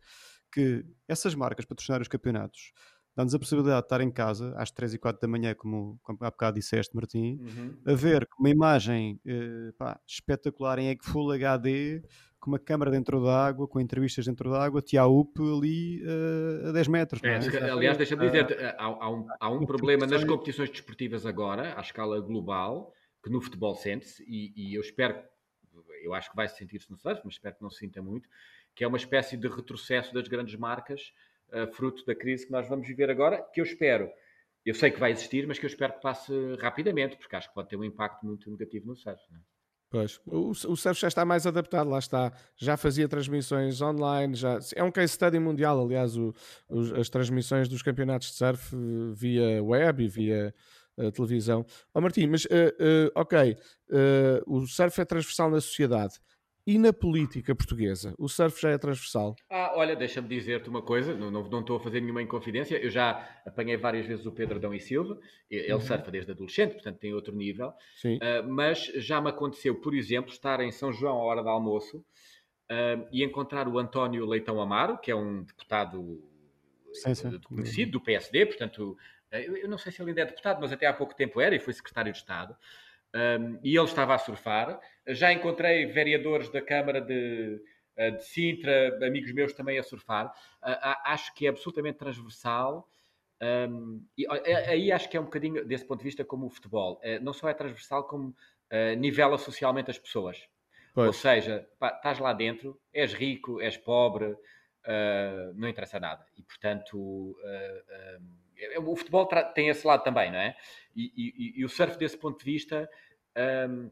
que 0.51 0.85
essas 1.07 1.35
marcas 1.35 1.65
patrocinar 1.65 2.01
os 2.01 2.07
campeonatos 2.07 2.71
dá-nos 3.15 3.33
a 3.33 3.39
possibilidade 3.39 3.81
de 3.81 3.85
estar 3.85 4.01
em 4.01 4.11
casa 4.11 4.53
às 4.57 4.71
3 4.71 4.95
e 4.95 4.97
4 4.97 5.21
da 5.21 5.27
manhã, 5.27 5.55
como, 5.55 5.97
como 6.03 6.17
há 6.21 6.29
bocado 6.29 6.59
disseste, 6.59 6.93
Martim, 6.95 7.39
uhum. 7.39 7.77
a 7.85 7.93
ver 7.93 8.27
uma 8.37 8.49
imagem 8.49 9.19
eh, 9.25 9.71
pá, 9.77 9.99
espetacular 10.05 10.79
em 10.79 10.97
Full 11.01 11.31
HD 11.31 12.03
com 12.45 12.51
uma 12.51 12.59
câmara 12.59 12.91
dentro 12.91 13.23
da 13.23 13.47
água, 13.47 13.67
com 13.67 13.79
entrevistas 13.79 14.27
dentro 14.27 14.51
da 14.51 14.63
água, 14.63 14.79
te 14.79 14.99
UP 14.99 15.39
ali 15.41 16.03
uh, 16.03 16.69
a 16.69 16.71
10 16.73 16.87
metros. 16.87 17.23
É, 17.23 17.29
é? 17.29 17.71
Aliás, 17.71 17.97
deixa-me 17.97 18.23
dizer, 18.23 18.45
uh, 18.45 18.75
há, 18.77 18.85
há, 18.85 19.09
um, 19.09 19.27
há 19.39 19.49
um 19.49 19.65
problema 19.65 20.05
nas 20.05 20.23
competições 20.23 20.69
desportivas 20.69 21.25
agora, 21.25 21.75
à 21.75 21.81
escala 21.81 22.21
global, 22.21 22.93
que 23.23 23.31
no 23.31 23.41
futebol 23.41 23.73
sente-se, 23.73 24.23
e, 24.27 24.53
e, 24.55 24.75
eu 24.75 24.81
espero, 24.81 25.19
eu 26.03 26.13
acho 26.13 26.29
que 26.29 26.35
vai 26.35 26.47
se 26.47 26.55
sentir-se 26.55 26.91
no 26.91 26.97
surf, 26.97 27.19
mas 27.25 27.33
espero 27.33 27.55
que 27.55 27.63
não 27.63 27.71
se 27.71 27.79
sinta 27.79 27.99
muito, 27.99 28.29
que 28.75 28.83
é 28.83 28.87
uma 28.87 28.97
espécie 28.97 29.35
de 29.35 29.47
retrocesso 29.47 30.13
das 30.13 30.27
grandes 30.27 30.55
marcas, 30.55 31.01
uh, 31.49 31.65
fruto 31.73 32.05
da 32.05 32.13
crise 32.13 32.45
que 32.45 32.51
nós 32.51 32.69
vamos 32.69 32.87
viver 32.87 33.09
agora, 33.09 33.43
que 33.51 33.59
eu 33.59 33.65
espero, 33.65 34.07
eu 34.63 34.75
sei 34.75 34.91
que 34.91 34.99
vai 34.99 35.11
existir, 35.11 35.47
mas 35.47 35.57
que 35.57 35.65
eu 35.65 35.69
espero 35.69 35.93
que 35.93 36.01
passe 36.01 36.31
rapidamente, 36.59 37.17
porque 37.17 37.35
acho 37.35 37.47
que 37.49 37.55
pode 37.55 37.69
ter 37.69 37.75
um 37.75 37.83
impacto 37.83 38.23
muito 38.23 38.51
negativo 38.51 38.85
no 38.85 38.95
surf. 38.95 39.19
Não 39.31 39.39
é? 39.39 39.54
Pois, 39.95 40.19
o, 40.25 40.49
o 40.49 40.75
surf 40.75 40.99
já 40.99 41.07
está 41.07 41.23
mais 41.23 41.47
adaptado, 41.47 41.89
lá 41.89 41.99
está. 41.99 42.33
Já 42.57 42.75
fazia 42.75 43.07
transmissões 43.07 43.79
online, 43.79 44.35
já 44.35 44.59
é 44.75 44.83
um 44.83 44.91
case 44.91 45.13
study 45.13 45.39
mundial, 45.39 45.81
aliás, 45.81 46.17
o, 46.17 46.33
as 46.99 47.07
transmissões 47.07 47.69
dos 47.69 47.81
campeonatos 47.81 48.27
de 48.27 48.33
surf 48.33 48.75
eh, 48.75 48.77
via 49.13 49.63
web 49.63 50.03
e 50.03 50.07
via 50.09 50.53
uh, 50.97 51.09
televisão. 51.13 51.65
Ó 51.93 51.99
oh, 51.99 52.01
Martim, 52.01 52.27
mas 52.27 52.43
uh, 52.43 52.47
uh, 52.47 53.11
ok, 53.15 53.57
o 54.45 54.67
surf 54.67 54.99
é 54.99 55.05
transversal 55.05 55.49
na 55.49 55.61
sociedade. 55.61 56.19
E 56.67 56.79
na 56.79 56.91
política 56.91 57.53
portuguesa? 57.53 58.15
O 58.17 58.27
surf 58.27 58.59
já 58.59 58.71
é 58.71 58.77
transversal? 58.77 59.35
Ah, 59.51 59.73
olha, 59.75 59.95
deixa-me 59.95 60.27
dizer-te 60.27 60.67
uma 60.67 60.81
coisa, 60.81 61.13
não, 61.13 61.29
não, 61.29 61.47
não, 61.47 61.59
estou 61.59 61.77
a 61.77 61.79
fazer 61.79 62.01
nenhuma 62.01 62.23
inconfidência. 62.23 62.75
Eu 62.77 62.89
já 62.89 63.39
apanhei 63.45 63.77
várias 63.77 64.07
vezes 64.07 64.25
o 64.25 64.31
Pedro 64.31 64.57
Adão 64.57 64.73
e 64.73 64.79
Silva, 64.79 65.19
ele 65.47 65.71
uhum. 65.71 65.79
surfa 65.79 66.09
desde 66.09 66.31
adolescente, 66.31 66.73
portanto 66.73 66.97
tem 66.97 67.13
outro 67.13 67.35
nível. 67.35 67.71
Sim. 67.95 68.15
Uh, 68.15 68.49
mas 68.49 68.85
já 68.95 69.21
me 69.21 69.29
aconteceu, 69.29 69.75
por 69.75 69.93
exemplo, 69.93 70.31
estar 70.31 70.59
em 70.59 70.71
São 70.71 70.91
João 70.91 71.19
à 71.19 71.23
hora 71.23 71.43
do 71.43 71.49
almoço 71.49 71.97
uh, 71.97 73.07
e 73.11 73.23
encontrar 73.23 73.67
o 73.67 73.77
António 73.77 74.25
Leitão 74.25 74.59
Amaro, 74.59 74.97
que 74.97 75.11
é 75.11 75.15
um 75.15 75.43
deputado 75.43 76.19
sim, 76.93 77.13
sim. 77.13 77.39
conhecido 77.41 77.91
do 77.91 78.01
PSD, 78.01 78.43
portanto, 78.43 78.97
uh, 79.31 79.35
eu 79.35 79.69
não 79.69 79.77
sei 79.77 79.91
se 79.91 80.01
ele 80.01 80.09
ainda 80.09 80.21
é 80.21 80.25
deputado, 80.25 80.59
mas 80.61 80.71
até 80.71 80.87
há 80.87 80.93
pouco 80.93 81.15
tempo 81.15 81.39
era 81.39 81.55
e 81.55 81.59
foi 81.59 81.73
secretário 81.73 82.11
de 82.11 82.17
Estado. 82.17 82.55
Um, 83.15 83.57
e 83.63 83.77
ele 83.77 83.85
estava 83.85 84.13
a 84.13 84.17
surfar. 84.17 84.77
Já 85.07 85.31
encontrei 85.31 85.85
vereadores 85.85 86.49
da 86.49 86.61
Câmara 86.61 86.99
de, 86.99 87.61
eh, 87.95 88.11
de 88.11 88.25
Sintra, 88.25 88.99
amigos 89.07 89.31
meus 89.31 89.53
também 89.53 89.79
a 89.79 89.83
surfar. 89.83 90.27
Uh, 90.61 90.95
acho 91.05 91.33
que 91.33 91.45
é 91.45 91.49
absolutamente 91.49 91.97
transversal. 91.97 92.85
Um, 93.41 94.05
e 94.17 94.25
aí 94.27 94.91
acho 94.91 95.09
que 95.09 95.15
é 95.15 95.19
um 95.19 95.25
bocadinho, 95.25 95.65
desse 95.65 95.85
ponto 95.85 95.99
de 95.99 96.05
vista, 96.05 96.25
como 96.25 96.45
o 96.45 96.49
futebol. 96.49 96.99
Uh, 97.03 97.23
não 97.23 97.31
só 97.31 97.47
é 97.47 97.53
transversal, 97.53 98.03
como 98.05 98.29
uh, 98.29 98.95
nivela 98.97 99.37
socialmente 99.37 99.89
as 99.89 99.97
pessoas. 99.97 100.45
Pois. 100.93 101.07
Ou 101.07 101.13
seja, 101.13 101.67
pá, 101.79 101.93
estás 101.95 102.19
lá 102.19 102.33
dentro, 102.33 102.79
és 102.93 103.13
rico, 103.13 103.61
és 103.61 103.77
pobre, 103.77 104.25
uh, 104.25 105.53
não 105.55 105.69
interessa 105.69 105.99
nada. 105.99 106.25
E, 106.37 106.43
portanto, 106.43 107.35
o 108.85 108.95
futebol 108.95 109.27
tem 109.53 109.67
esse 109.67 109.85
lado 109.85 110.03
também, 110.03 110.31
não 110.31 110.39
é? 110.39 110.55
E, 110.95 111.11
e, 111.15 111.59
e 111.59 111.65
o 111.65 111.69
surf, 111.69 111.97
desse 111.97 112.17
ponto 112.17 112.39
de 112.39 112.45
vista, 112.45 112.89
um, 113.37 113.89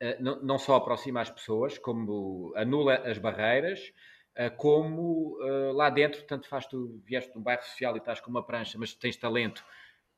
eh, 0.00 0.18
não, 0.20 0.42
não, 0.42 0.58
só 0.58 0.76
aproxima 0.76 1.20
as 1.20 1.30
pessoas, 1.30 1.78
como 1.78 2.52
anula 2.56 2.96
as 2.96 3.16
barreiras, 3.16 3.92
uh, 4.36 4.54
como 4.56 5.38
uh, 5.40 5.72
lá 5.72 5.88
dentro, 5.88 6.22
tanto 6.24 6.48
faz 6.48 6.66
tu 6.66 7.00
vieste 7.04 7.32
de 7.32 7.38
um 7.38 7.42
bairro 7.42 7.62
social 7.62 7.94
e 7.94 7.98
estás 7.98 8.20
com 8.20 8.30
uma 8.30 8.44
prancha, 8.44 8.76
mas 8.78 8.92
tens 8.92 9.16
talento, 9.16 9.64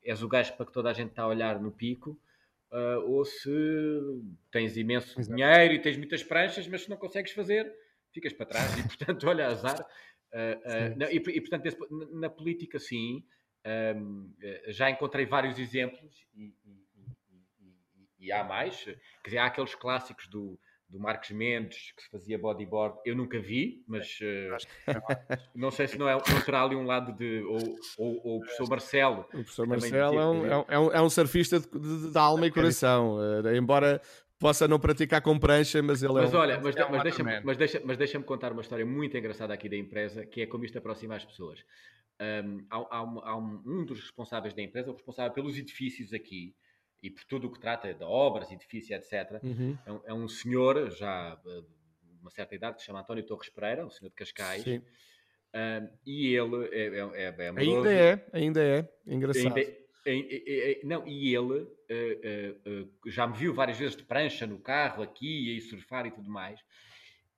és 0.02 0.22
o 0.22 0.28
gajo 0.28 0.56
para 0.56 0.66
que 0.66 0.72
toda 0.72 0.90
a 0.90 0.92
gente 0.92 1.10
está 1.10 1.22
a 1.22 1.28
olhar 1.28 1.60
no 1.60 1.70
pico, 1.70 2.18
uh, 2.72 3.00
ou 3.08 3.24
se 3.24 3.50
tens 4.50 4.76
imenso 4.76 5.20
Exato. 5.20 5.36
dinheiro 5.36 5.74
e 5.74 5.78
tens 5.78 5.96
muitas 5.96 6.24
pranchas, 6.24 6.66
mas 6.66 6.82
se 6.82 6.90
não 6.90 6.96
consegues 6.96 7.32
fazer, 7.32 7.72
ficas 8.12 8.32
para 8.32 8.46
trás 8.46 8.78
e, 8.78 8.82
portanto, 8.88 9.28
olha, 9.28 9.46
azar. 9.46 9.86
Não, 10.96 11.06
e, 11.08 11.16
e, 11.16 11.40
portanto, 11.40 11.64
na 12.12 12.28
política, 12.28 12.78
sim, 12.78 13.24
um, 13.96 14.34
já 14.66 14.90
encontrei 14.90 15.24
vários 15.24 15.58
exemplos 15.58 16.26
e, 16.34 16.54
e, 16.64 16.85
e, 18.26 18.32
há 18.32 18.44
mais. 18.44 18.84
Quer 18.84 18.96
dizer, 19.24 19.38
há 19.38 19.46
aqueles 19.46 19.74
clássicos 19.74 20.26
do, 20.28 20.58
do 20.88 20.98
Marcos 20.98 21.30
Mendes 21.30 21.92
que 21.96 22.02
se 22.02 22.10
fazia 22.10 22.38
bodyboard. 22.38 22.98
Eu 23.04 23.16
nunca 23.16 23.38
vi, 23.40 23.84
mas 23.86 24.18
uh, 24.20 24.56
não 25.54 25.70
sei 25.70 25.86
se 25.86 25.98
não, 25.98 26.08
é, 26.08 26.14
não 26.14 26.40
terá 26.44 26.62
ali 26.62 26.76
um 26.76 26.84
lado 26.84 27.12
de. 27.12 27.42
Ou, 27.42 27.76
ou, 27.98 28.20
ou 28.24 28.36
o 28.36 28.40
professor 28.40 28.68
Marcelo. 28.68 29.20
O 29.20 29.42
professor 29.42 29.66
Marcelo 29.66 30.18
é 30.18 30.26
um, 30.26 30.46
é, 30.46 30.78
um, 30.78 30.92
é 30.92 31.02
um 31.02 31.10
surfista 31.10 31.60
de, 31.60 31.66
de, 31.68 32.10
de 32.10 32.18
alma 32.18 32.46
e 32.46 32.50
coração. 32.50 33.16
Uh, 33.16 33.54
embora 33.54 34.00
possa 34.38 34.68
não 34.68 34.78
praticar 34.78 35.22
com 35.22 35.38
prancha, 35.38 35.82
mas 35.82 36.02
ele 36.02 36.12
mas 36.12 36.32
é 36.32 36.36
um, 36.36 36.40
olha, 36.40 36.60
mas, 36.60 36.76
é 36.76 36.88
mas 36.88 37.02
deixa-me 37.02 37.40
mas 37.40 37.56
deixa, 37.56 37.82
mas 37.84 37.96
deixa 37.96 38.20
contar 38.20 38.52
uma 38.52 38.60
história 38.60 38.84
muito 38.84 39.16
engraçada 39.16 39.54
aqui 39.54 39.68
da 39.68 39.76
empresa, 39.76 40.26
que 40.26 40.42
é 40.42 40.46
como 40.46 40.64
isto 40.64 40.76
aproxima 40.78 41.16
as 41.16 41.24
pessoas. 41.24 41.64
Um, 42.20 42.64
há, 42.70 42.96
há, 42.96 43.02
um, 43.02 43.18
há 43.20 43.36
um, 43.36 43.62
um, 43.66 43.84
dos 43.84 44.00
responsáveis 44.00 44.54
da 44.54 44.62
empresa, 44.62 44.90
o 44.90 44.94
responsável 44.94 45.32
pelos 45.32 45.56
edifícios 45.56 46.12
aqui, 46.12 46.54
e 47.02 47.10
por 47.10 47.24
tudo 47.24 47.48
o 47.48 47.52
que 47.52 47.60
trata 47.60 47.92
de 47.92 48.04
obras, 48.04 48.50
edifícios, 48.50 48.98
etc. 48.98 49.42
Uhum. 49.42 49.78
É, 49.84 49.92
um, 49.92 50.00
é, 50.06 50.14
um, 50.14 50.28
senhor, 50.28 50.90
já 50.90 51.34
de 51.36 51.64
uma 52.20 52.30
certa 52.30 52.54
idade, 52.54 52.76
que 52.76 52.80
se 52.80 52.86
chama 52.86 53.00
António 53.00 53.24
Torres 53.24 53.48
Pereira, 53.48 53.86
um 53.86 53.90
senhor 53.90 54.10
de 54.10 54.16
Cascais. 54.16 54.62
Sim. 54.62 54.82
Um, 55.54 55.88
e 56.04 56.34
ele 56.34 56.68
é, 56.72 56.86
é, 56.86 57.24
é, 57.24 57.34
é 57.38 57.48
Ainda 57.56 57.92
é, 57.92 58.26
ainda 58.32 58.62
é, 58.62 58.88
engraçado. 59.06 59.56
Ainda, 59.56 59.86
não, 60.84 61.06
e 61.06 61.34
ele 61.34 61.62
uh, 61.62 61.64
uh, 61.64 62.84
uh, 62.84 63.10
já 63.10 63.26
me 63.26 63.36
viu 63.36 63.52
várias 63.52 63.78
vezes 63.78 63.96
de 63.96 64.04
prancha 64.04 64.46
no 64.46 64.58
carro, 64.58 65.02
aqui, 65.02 65.56
e 65.56 65.60
surfar 65.60 66.06
e 66.06 66.10
tudo 66.10 66.30
mais. 66.30 66.60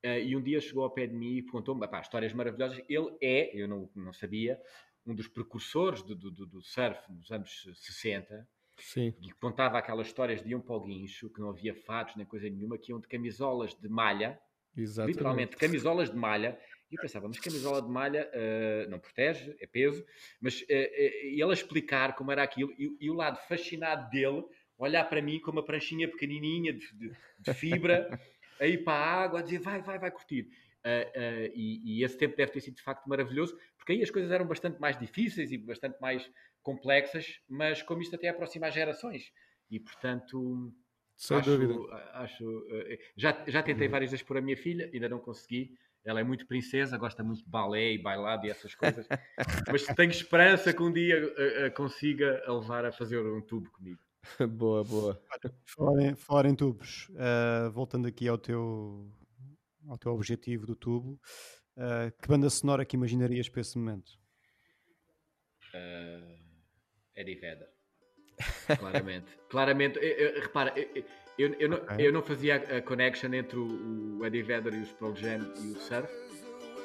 e 0.03 0.35
um 0.35 0.41
dia 0.41 0.61
chegou 0.61 0.83
ao 0.83 0.91
pé 0.91 1.07
de 1.07 1.15
mim 1.15 1.37
e 1.37 1.41
contou-me 1.43 1.85
histórias 1.99 2.33
maravilhosas. 2.33 2.79
Ele 2.87 3.15
é, 3.21 3.49
eu 3.59 3.67
não, 3.67 3.89
não 3.95 4.13
sabia, 4.13 4.61
um 5.05 5.15
dos 5.15 5.27
precursores 5.27 6.03
do, 6.03 6.15
do, 6.15 6.45
do 6.45 6.61
surf 6.61 7.11
nos 7.11 7.31
anos 7.31 7.67
60. 7.75 8.47
Sim. 8.79 9.13
E 9.21 9.31
contava 9.33 9.77
aquelas 9.77 10.07
histórias 10.07 10.41
de 10.41 10.49
iam 10.49 10.61
para 10.61 10.75
o 10.75 10.81
guincho, 10.81 11.29
que 11.29 11.39
não 11.39 11.49
havia 11.49 11.75
fatos 11.75 12.15
nem 12.15 12.25
coisa 12.25 12.49
nenhuma, 12.49 12.77
que 12.77 12.91
iam 12.91 12.99
de 12.99 13.07
camisolas 13.07 13.73
de 13.75 13.87
malha, 13.89 14.39
Exatamente. 14.75 15.15
literalmente 15.15 15.57
camisolas 15.57 16.09
de 16.09 16.15
malha, 16.15 16.59
e 16.91 16.95
eu 16.95 17.01
pensava, 17.01 17.27
mas 17.27 17.39
camisola 17.39 17.81
de 17.81 17.89
malha 17.89 18.29
uh, 18.33 18.89
não 18.89 18.99
protege, 18.99 19.55
é 19.59 19.67
peso, 19.67 20.03
mas 20.41 20.61
uh, 20.61 20.65
uh, 20.65 20.67
ele 20.69 21.43
a 21.43 21.53
explicar 21.53 22.15
como 22.15 22.31
era 22.31 22.41
aquilo, 22.41 22.71
e, 22.79 22.97
e, 22.99 23.09
o 23.09 23.13
lado 23.13 23.37
fascinado 23.47 24.09
dele, 24.09 24.43
olhar 24.77 25.03
para 25.05 25.21
mim 25.21 25.39
com 25.39 25.51
uma 25.51 25.63
pranchinha 25.63 26.07
pequenininha 26.07 26.73
de, 26.73 26.91
de, 26.95 27.11
de 27.39 27.53
fibra, 27.53 28.19
aí 28.59 28.77
para 28.77 28.93
a 28.93 29.23
água, 29.23 29.39
a 29.39 29.43
dizer, 29.43 29.59
vai, 29.59 29.81
vai, 29.81 29.99
vai 29.99 30.09
curtir. 30.09 30.49
E, 31.53 31.99
e, 31.99 32.03
esse 32.03 32.17
tempo 32.17 32.35
deve 32.35 32.53
ter 32.53 32.61
sido 32.61 32.77
de 32.77 32.81
facto 32.81 33.05
maravilhoso, 33.07 33.55
porque 33.77 33.91
aí 33.91 34.01
as 34.01 34.09
coisas 34.09 34.31
eram 34.31 34.47
bastante 34.47 34.79
mais 34.79 34.97
difíceis 34.97 35.51
e 35.51 35.57
bastante 35.57 35.99
mais 35.99 36.31
complexas, 36.61 37.39
mas 37.47 37.81
como 37.81 38.01
isto 38.01 38.15
até 38.15 38.29
aproxima 38.29 38.67
as 38.67 38.73
gerações. 38.73 39.31
E 39.69 39.79
portanto, 39.79 40.73
Sem 41.15 41.37
acho, 41.37 41.49
dúvida. 41.49 41.73
acho 42.13 42.67
já, 43.15 43.43
já 43.47 43.61
tentei 43.61 43.87
uhum. 43.87 43.91
várias 43.91 44.11
vezes 44.11 44.25
por 44.25 44.37
a 44.37 44.41
minha 44.41 44.57
filha, 44.57 44.89
ainda 44.93 45.09
não 45.09 45.19
consegui. 45.19 45.77
Ela 46.03 46.21
é 46.21 46.23
muito 46.23 46.47
princesa, 46.47 46.97
gosta 46.97 47.23
muito 47.23 47.43
de 47.43 47.49
balé 47.49 47.93
e 47.93 48.01
bailado 48.01 48.45
e 48.47 48.49
essas 48.49 48.73
coisas. 48.73 49.05
mas 49.71 49.85
tenho 49.85 50.11
esperança 50.11 50.73
que 50.73 50.81
um 50.81 50.91
dia 50.91 51.23
uh, 51.23 51.67
uh, 51.67 51.73
consiga 51.75 52.41
levar 52.47 52.85
a 52.85 52.91
fazer 52.91 53.19
um 53.19 53.41
tubo 53.41 53.69
comigo. 53.71 53.99
boa, 54.49 54.83
boa. 54.83 55.21
Falar 55.65 56.01
em, 56.01 56.15
falar 56.15 56.45
em 56.45 56.55
tubos, 56.55 57.09
uh, 57.09 57.69
voltando 57.71 58.07
aqui 58.07 58.27
ao 58.27 58.37
teu, 58.37 59.11
ao 59.87 59.97
teu 59.97 60.13
objetivo 60.13 60.65
do 60.65 60.75
tubo, 60.75 61.19
que 62.21 62.27
banda 62.27 62.49
sonora 62.49 62.85
que 62.85 62.97
imaginarias 62.97 63.47
para 63.47 63.61
esse 63.61 63.77
momento? 63.77 64.19
Eddie 67.19 67.35
Vedder. 67.35 67.67
Claramente. 68.79 69.27
Claramente. 69.49 69.99
Eu, 69.99 70.11
eu, 70.11 70.41
repara, 70.41 70.73
eu, 70.75 70.87
eu, 71.37 71.53
eu, 71.59 71.73
okay. 71.73 71.97
não, 71.97 71.99
eu 71.99 72.13
não 72.13 72.21
fazia 72.21 72.55
a 72.55 72.81
connection 72.81 73.33
entre 73.33 73.59
o, 73.59 74.17
o 74.19 74.25
Eddie 74.25 74.41
Vedder 74.41 74.73
e 74.73 74.81
os 74.81 74.91
Pearl 74.93 75.13
Jam 75.15 75.51
e 75.61 75.71
o 75.71 75.75
surf. 75.75 76.09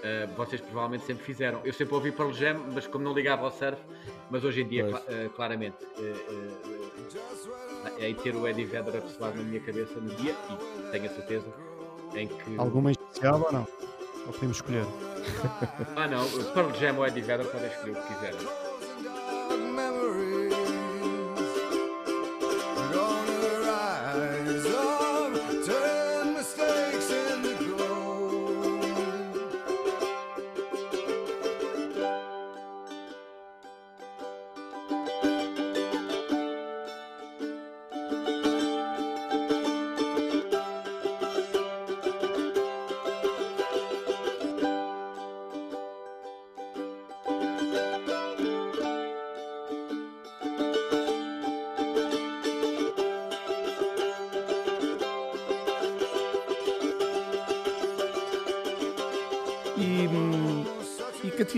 Uh, 0.05 0.27
vocês 0.37 0.61
provavelmente 0.61 1.05
sempre 1.05 1.25
fizeram. 1.25 1.63
Eu 1.65 1.73
sempre 1.73 1.95
ouvi 1.95 2.13
Pearl 2.13 2.31
Jam, 2.33 2.59
mas 2.75 2.87
como 2.87 3.05
não 3.05 3.15
ligava 3.15 3.45
ao 3.45 3.51
surf, 3.51 3.81
mas 4.29 4.45
hoje 4.45 4.61
em 4.61 4.69
dia, 4.69 4.85
cl 4.87 4.97
uh, 4.97 5.31
claramente, 5.31 5.83
uh, 5.83 6.85
é 7.99 8.13
ter 8.13 8.37
o 8.37 8.47
Eddie 8.47 8.67
Vedder 8.67 8.97
a 8.97 9.01
ressoar 9.01 9.35
na 9.35 9.43
minha 9.43 9.61
cabeça 9.61 9.99
no 9.99 10.15
dia 10.17 10.37
e 10.51 10.91
tenho 10.91 11.07
a 11.07 11.09
certeza 11.09 11.47
em 12.15 12.29
que. 12.29 12.59
Alguma 12.59 12.91
especial 12.91 13.41
ou 13.41 13.53
não? 13.53 13.67
Ou 14.27 14.33
podemos 14.33 14.59
escolher? 14.59 14.85
ah, 15.97 16.07
não. 16.07 16.29
Pearl 16.53 16.71
Jam 16.75 16.99
ou 16.99 17.07
Eddie 17.07 17.23
Vedder 17.23 17.47
podem 17.47 17.69
escolher 17.69 17.93
o 17.93 18.03
que 18.03 18.15
quiserem. 18.15 18.64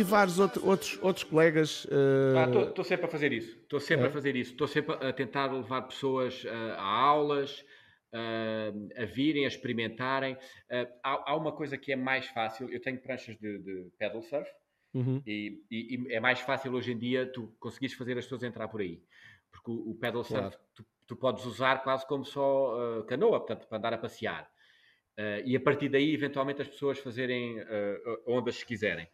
Cativares 0.07 0.39
outro, 0.39 0.67
outros, 0.67 0.99
outros 1.03 1.25
colegas. 1.25 1.87
Estou 2.69 2.83
uh... 2.83 2.85
sempre 2.85 3.07
a 3.07 3.09
fazer 3.09 3.33
isso. 3.33 3.59
Estou 3.59 3.81
sempre 3.81 4.07
é? 4.07 4.09
a 4.09 4.11
fazer 4.11 4.37
isso. 4.37 4.53
Estou 4.53 4.69
sempre 4.69 4.95
a 4.95 5.13
tentar 5.13 5.53
levar 5.53 5.83
pessoas 5.83 6.45
uh, 6.45 6.49
a 6.77 6.83
aulas, 6.83 7.65
uh, 8.13 9.03
a 9.03 9.05
virem, 9.05 9.45
a 9.45 9.49
experimentarem. 9.49 10.37
Há, 11.03 11.31
há, 11.31 11.37
uma 11.37 11.53
coisa 11.53 11.77
que 11.77 11.93
é 11.93 11.97
mais 11.97 12.27
fácil. 12.27 12.71
Eu 12.71 12.81
tenho 12.81 12.99
pranchas 13.01 13.37
de, 13.37 13.59
de 13.59 13.91
pedal 13.99 14.23
surf. 14.23 14.49
Uhum. 14.95 15.23
E, 15.27 15.63
e, 15.71 15.97
e, 15.97 16.15
é 16.15 16.21
mais 16.21 16.41
fácil 16.41 16.73
hoje 16.73 16.93
em 16.93 16.99
dia 16.99 17.31
tu 17.31 17.55
conseguires 17.61 17.95
fazer 17.95 18.17
as 18.17 18.25
pessoas 18.25 18.45
entrar 18.45 18.69
por 18.69 18.81
aí. 18.81 19.03
Porque 19.51 19.71
o, 19.71 19.91
o 19.91 19.95
pedal 19.95 20.25
claro. 20.25 20.45
surf 20.45 20.59
tu, 20.75 20.87
tu, 21.07 21.17
podes 21.17 21.45
usar 21.45 21.83
quase 21.83 22.07
como 22.07 22.25
só 22.25 23.03
canoa, 23.07 23.41
portanto, 23.41 23.67
para 23.69 23.79
andar 23.79 23.93
a 23.93 23.99
passear. 23.99 24.49
Uh, 25.19 25.41
e 25.47 25.57
a 25.57 25.61
partir 25.61 25.89
daí, 25.89 26.13
eventualmente, 26.13 26.61
as 26.61 26.69
pessoas 26.69 26.99
fazerem 26.99 27.59
uh, 27.59 28.23
ondas 28.27 28.57
se 28.57 28.67
quiserem. 28.67 29.09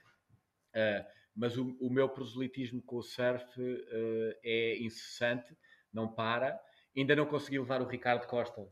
Uh, 0.75 1.05
mas 1.35 1.57
o, 1.57 1.77
o, 1.81 1.91
meu 1.91 2.09
proselitismo 2.09 2.83
com 2.83 2.97
o 2.97 3.03
surf 3.03 3.61
uh, 3.61 4.35
é 4.45 4.79
incessante, 4.79 5.57
não 5.93 6.09
para. 6.09 6.59
Ainda 6.97 7.17
não 7.17 7.27
consegui 7.27 7.59
levar 7.59 7.81
o 7.81 7.87
Ricardo 7.87 8.27
Costa 8.27 8.69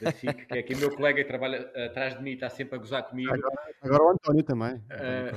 da 0.00 0.10
SIC, 0.12 0.46
que 0.46 0.56
é 0.56 0.60
aqui 0.60 0.74
o 0.74 0.78
meu 0.78 0.94
colega 0.94 1.22
que 1.22 1.28
trabalha 1.28 1.70
atrás 1.86 2.16
de 2.16 2.22
mim 2.22 2.30
e 2.30 2.34
está 2.34 2.48
sempre 2.48 2.76
a 2.76 2.78
gozar 2.78 3.02
comigo. 3.04 3.32
Agora, 3.32 3.54
agora 3.82 4.02
o 4.02 4.10
António 4.10 4.42
também. 4.42 4.76
Uh, 4.76 5.34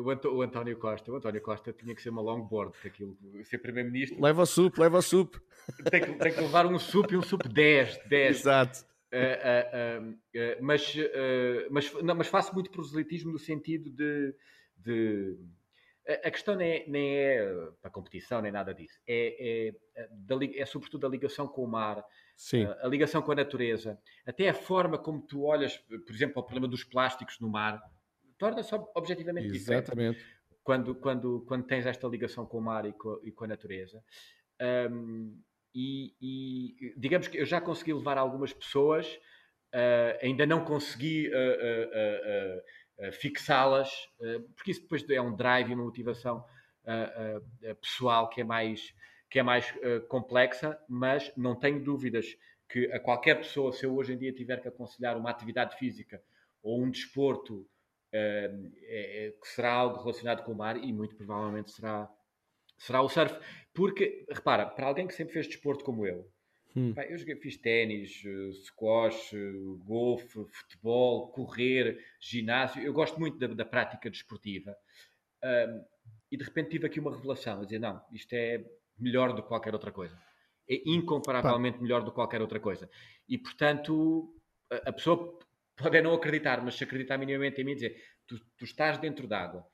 o, 0.00 0.36
o, 0.36 0.42
António 0.42 0.78
Costa. 0.78 1.12
O 1.12 1.16
António 1.16 1.42
Costa 1.42 1.72
tinha 1.72 1.94
que 1.94 2.02
ser 2.02 2.10
uma 2.10 2.22
longboard, 2.22 2.74
aquilo, 2.84 3.16
ser 3.44 3.58
primeiro-ministro. 3.58 4.22
Leva 4.22 4.42
o 4.42 4.46
sup, 4.46 4.78
leva 4.78 4.98
o 4.98 5.02
sup. 5.02 5.36
Tem 5.90 6.00
que, 6.00 6.12
tem 6.14 6.32
que 6.32 6.40
levar 6.40 6.66
um 6.66 6.78
sup 6.78 7.12
e 7.12 7.16
um 7.16 7.22
sup 7.22 7.46
10. 7.46 8.00
10. 8.08 8.38
Exato. 8.38 8.84
Uh, 9.12 10.00
uh, 10.00 10.10
uh, 10.10 10.62
mas, 10.62 10.96
mas, 11.70 11.92
não, 12.02 12.14
mas 12.14 12.28
faço 12.28 12.54
muito 12.54 12.70
proselitismo 12.70 13.32
no 13.32 13.38
sentido 13.38 13.90
de. 13.90 14.34
de 14.76 15.38
a 16.24 16.30
questão 16.32 16.56
nem 16.56 16.72
é, 16.72 16.84
nem 16.88 17.16
é 17.16 17.70
para 17.80 17.88
competição, 17.88 18.42
nem 18.42 18.50
nada 18.50 18.74
disso. 18.74 18.98
É, 19.06 19.70
é, 19.94 20.60
é, 20.60 20.66
sobretudo 20.66 21.06
a 21.06 21.10
ligação 21.10 21.46
com 21.46 21.62
o 21.62 21.68
mar, 21.68 22.04
a 22.82 22.88
ligação 22.88 23.22
com 23.22 23.30
a 23.30 23.36
natureza, 23.36 23.96
até 24.26 24.48
a 24.48 24.54
forma 24.54 24.98
como 24.98 25.22
tu 25.22 25.44
olhas, 25.44 25.76
por 25.76 26.12
exemplo, 26.12 26.40
ao 26.40 26.44
problema 26.44 26.66
dos 26.66 26.82
plásticos 26.82 27.38
no 27.38 27.48
mar, 27.48 27.80
torna-se 28.36 28.74
objetivamente 28.96 29.54
Exatamente. 29.54 30.18
diferente. 30.18 30.42
Quando, 30.64 30.94
quando, 30.96 31.44
quando 31.46 31.66
tens 31.66 31.86
esta 31.86 32.08
ligação 32.08 32.46
com 32.46 32.58
o 32.58 32.62
mar 32.62 32.84
e 32.84 32.92
com, 32.92 33.20
e 33.22 33.30
com 33.30 33.44
a 33.44 33.48
natureza. 33.48 34.02
Um, 34.90 35.40
e, 35.74 36.14
e, 36.20 36.94
digamos 36.96 37.28
que 37.28 37.38
eu 37.38 37.46
já 37.46 37.60
consegui 37.60 37.92
levar 37.92 38.18
algumas 38.18 38.52
pessoas, 38.52 39.06
uh, 39.74 40.18
ainda 40.22 40.46
não 40.46 40.64
consegui 40.64 41.28
uh, 41.28 43.08
uh, 43.08 43.12
fixá-las, 43.12 43.90
porque 44.54 44.70
isso 44.70 44.82
depois 44.82 45.08
é 45.10 45.20
um 45.20 45.34
drive 45.34 45.70
e 45.70 45.74
uma 45.74 45.84
motivação 45.84 46.44
pessoal 47.80 48.28
que 48.28 48.40
é 48.40 48.44
mais, 48.44 48.94
que 49.28 49.40
é 49.40 49.42
mais 49.42 49.74
complexa, 50.08 50.78
mas 50.88 51.32
não 51.36 51.58
tenho 51.58 51.82
dúvidas 51.82 52.26
que 52.68 52.92
a 52.92 53.00
qualquer 53.00 53.36
pessoa, 53.36 53.72
se 53.72 53.84
eu 53.84 53.94
hoje 53.94 54.12
em 54.12 54.18
dia 54.18 54.32
tiver 54.32 54.60
que 54.60 54.68
aconselhar 54.68 55.16
uma 55.16 55.30
atividade 55.30 55.76
física 55.78 56.22
ou 56.62 56.80
um 56.80 56.90
desporto, 56.90 57.68
é, 58.14 58.50
é, 58.82 59.34
que 59.40 59.48
será 59.48 59.72
algo 59.72 60.00
relacionado 60.00 60.44
com 60.44 60.52
o 60.52 60.56
mar 60.56 60.76
e 60.76 60.92
muito 60.92 61.16
provavelmente 61.16 61.70
será 61.70 62.10
será 62.82 63.00
o 63.00 63.08
surf. 63.08 63.38
Porque, 63.72 64.26
repara, 64.28 64.66
para 64.66 64.86
alguém 64.86 65.06
que 65.06 65.14
sempre 65.14 65.32
fez 65.32 65.46
desporto 65.46 65.84
como 65.84 66.06
eu, 66.06 66.28
hum. 66.76 66.92
pá, 66.92 67.04
eu 67.04 67.16
joguei, 67.16 67.36
fiz 67.36 67.56
ténis, 67.56 68.22
eh, 68.24 68.52
squash, 68.64 69.32
eh, 69.32 69.52
golfe, 69.86 70.44
futebol, 70.44 71.30
correr, 71.32 71.98
ginásio, 72.20 72.82
eu 72.82 72.92
gosto 72.92 73.18
muito 73.18 73.38
da, 73.38 73.46
da 73.46 73.64
prática 73.64 74.10
desportiva. 74.10 74.76
Um, 75.42 75.84
e 76.30 76.36
de 76.36 76.44
repente 76.44 76.70
tive 76.70 76.86
aqui 76.86 77.00
uma 77.00 77.14
revelação, 77.14 77.60
a 77.60 77.64
dizer, 77.64 77.78
não, 77.78 78.00
isto 78.12 78.32
é 78.34 78.64
melhor 78.98 79.32
do 79.32 79.42
que 79.42 79.48
qualquer 79.48 79.72
outra 79.72 79.90
coisa. 79.90 80.16
é 80.68 80.82
incomparavelmente 80.86 81.78
Pá. 81.78 81.82
melhor 81.82 82.02
do 82.02 82.10
que 82.10 82.14
qualquer 82.14 82.40
outra 82.40 82.60
coisa. 82.60 82.88
E, 83.28 83.38
portanto, 83.38 84.34
a, 84.70 84.90
a 84.90 84.92
pessoa 84.92 85.38
pode 85.76 86.00
não 86.02 86.14
acreditar, 86.14 86.62
mas 86.62 86.74
se 86.74 86.84
acreditar 86.84 87.16
minimamente 87.18 87.60
em 87.60 87.64
mim, 87.64 87.74
dizer, 87.74 87.96
tu, 88.26 88.38
tu 88.56 88.64
estás 88.64 88.98
dentro 88.98 89.26
d'água, 89.26 89.66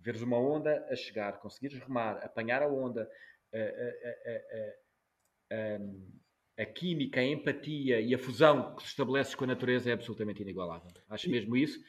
veres 0.00 0.22
uma 0.22 0.38
onda 0.38 0.86
a 0.90 0.96
chegar, 0.96 1.38
conseguires 1.38 1.78
remar, 1.78 2.16
apanhar 2.24 2.62
a 2.62 2.68
onda, 2.68 3.08
a, 3.52 3.58
a, 3.58 5.56
a, 5.56 6.62
a, 6.62 6.66
química, 6.66 7.20
a 7.20 7.24
empatia 7.24 8.00
e 8.00 8.14
a 8.14 8.18
fusão 8.18 8.74
que 8.74 8.82
se 8.82 8.88
estabelece 8.88 9.36
com 9.36 9.44
a 9.44 9.48
natureza 9.48 9.90
é 9.90 9.92
absolutamente 9.92 10.42
inigualável. 10.42 10.90
Acho 11.08 11.30
mesmo 11.30 11.56
isso. 11.56 11.80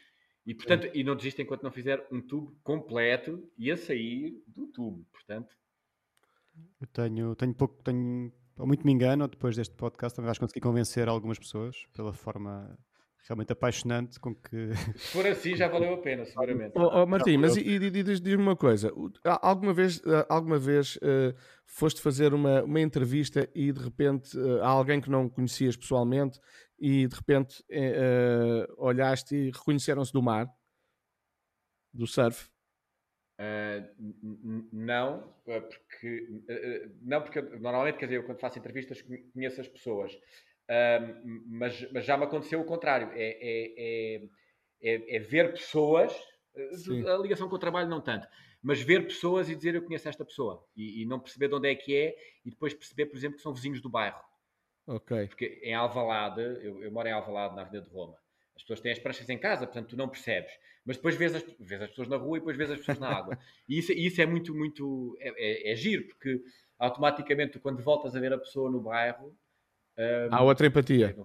E, 0.45 0.55
portanto, 0.55 0.89
e 0.93 1.03
não 1.03 1.15
desiste 1.15 1.41
enquanto 1.41 1.63
não 1.63 1.71
fizer 1.71 2.05
um 2.11 2.19
tubo 2.19 2.57
completo 2.63 3.47
e 3.57 3.71
a 3.71 3.77
sair 3.77 4.43
do 4.47 4.67
tubo. 4.67 5.05
Portanto, 5.11 5.55
eu 6.79 6.87
tenho, 6.87 7.35
tenho 7.35 7.53
pouco, 7.53 7.81
tenho, 7.83 8.31
ou 8.57 8.65
muito 8.65 8.85
me 8.85 8.91
engano, 8.91 9.27
depois 9.27 9.55
deste 9.55 9.75
podcast 9.75 10.15
também 10.15 10.27
vais 10.27 10.39
conseguir 10.39 10.61
convencer 10.61 11.07
algumas 11.07 11.37
pessoas 11.37 11.85
pela 11.93 12.11
forma 12.11 12.77
realmente 13.27 13.51
apaixonante 13.53 14.19
com 14.19 14.33
que. 14.35 14.73
Se 14.95 15.13
for 15.13 15.25
assim, 15.27 15.55
já 15.55 15.67
valeu 15.67 15.93
a 15.93 15.97
pena, 15.97 16.25
seguramente. 16.25 16.73
Oh, 16.75 17.01
oh 17.01 17.05
Martim, 17.05 17.37
mas 17.37 17.55
e, 17.55 17.61
e, 17.61 18.03
diz-me 18.03 18.35
uma 18.35 18.55
coisa: 18.55 18.91
alguma 19.41 19.73
vez, 19.73 20.01
alguma 20.27 20.57
vez 20.57 20.95
uh, 20.97 21.35
foste 21.65 22.01
fazer 22.01 22.33
uma, 22.33 22.63
uma 22.63 22.79
entrevista 22.79 23.49
e 23.53 23.71
de 23.71 23.79
repente 23.79 24.37
uh, 24.37 24.61
há 24.61 24.67
alguém 24.67 24.99
que 24.99 25.09
não 25.09 25.29
conhecias 25.29 25.77
pessoalmente 25.77 26.39
e 26.79 27.07
de 27.07 27.15
repente 27.15 27.63
uh, 27.71 28.73
olhaste 28.77 29.35
e 29.35 29.51
reconheceram-se 29.51 30.11
do 30.11 30.21
mar, 30.21 30.47
do 31.93 32.07
surf? 32.07 32.49
não, 34.71 35.33
porque 35.43 36.27
não 37.01 37.23
porque 37.23 37.41
normalmente 37.41 37.97
quer 37.97 38.05
dizer 38.05 38.17
eu 38.17 38.23
quando 38.23 38.39
faço 38.39 38.59
entrevistas 38.59 39.03
conheço 39.33 39.61
as 39.61 39.67
pessoas 39.67 40.15
mas, 41.47 41.91
mas, 41.91 42.05
já 42.05 42.17
me 42.17 42.23
aconteceu 42.23 42.61
o 42.61 42.65
contrário. 42.65 43.09
É, 43.13 43.23
é, 43.23 43.73
é, 43.77 44.21
é, 44.81 45.15
é 45.15 45.19
ver 45.19 45.51
pessoas, 45.51 46.13
eh, 46.55 46.77
Sim. 46.77 47.07
a 47.07 47.17
ligação 47.17 47.47
com 47.47 47.55
o 47.55 47.59
trabalho 47.59 47.89
não 47.89 48.01
tanto, 48.01 48.27
mas 48.61 48.81
ver 48.81 49.05
pessoas 49.05 49.49
e 49.49 49.55
dizer 49.55 49.75
eu 49.75 49.83
conheço 49.83 50.09
esta 50.09 50.25
pessoa 50.25 50.65
e, 50.75 51.01
e, 51.01 51.05
não 51.05 51.19
perceber 51.19 51.47
de 51.47 51.55
onde 51.55 51.69
é 51.69 51.75
que 51.75 51.95
é 51.95 52.15
e 52.45 52.49
depois 52.49 52.73
perceber, 52.73 53.07
por 53.07 53.17
exemplo, 53.17 53.37
que 53.37 53.43
são 53.43 53.53
vizinhos 53.53 53.81
do 53.81 53.89
bairro. 53.89 54.21
Ok. 54.87 55.27
Porque 55.27 55.61
em 55.63 55.73
Alvalade, 55.73 56.41
eu, 56.41 56.83
eu 56.83 56.91
moro 56.91 57.07
em 57.07 57.11
Alvalade, 57.11 57.55
na 57.55 57.61
Avenida 57.61 57.87
de 57.87 57.93
Roma, 57.93 58.17
as 58.55 58.63
pessoas 58.63 58.81
têm 58.81 58.91
as 58.91 58.99
pranchas 58.99 59.29
em 59.29 59.37
casa, 59.37 59.65
portanto 59.65 59.89
tu 59.89 59.97
não 59.97 60.09
percebes. 60.09 60.51
Mas 60.85 60.97
depois 60.97 61.15
vês 61.15 61.35
as, 61.35 61.43
vês 61.59 61.81
as 61.81 61.89
pessoas 61.89 62.07
na 62.07 62.17
rua 62.17 62.37
e 62.37 62.39
depois 62.39 62.57
vês 62.57 62.71
as 62.71 62.79
pessoas 62.79 62.99
na 62.99 63.09
água. 63.09 63.37
E 63.69 63.77
isso, 63.77 63.91
isso 63.93 64.21
é 64.21 64.25
muito, 64.25 64.53
muito. 64.53 65.15
É, 65.19 65.69
é, 65.69 65.71
é 65.71 65.75
giro, 65.75 66.07
porque 66.07 66.41
automaticamente 66.77 67.59
quando 67.59 67.81
voltas 67.81 68.15
a 68.15 68.19
ver 68.19 68.33
a 68.33 68.37
pessoa 68.37 68.69
no 68.69 68.81
bairro, 68.81 69.37
um, 70.01 70.35
há 70.35 70.41
outra 70.41 70.67
empatia. 70.67 71.15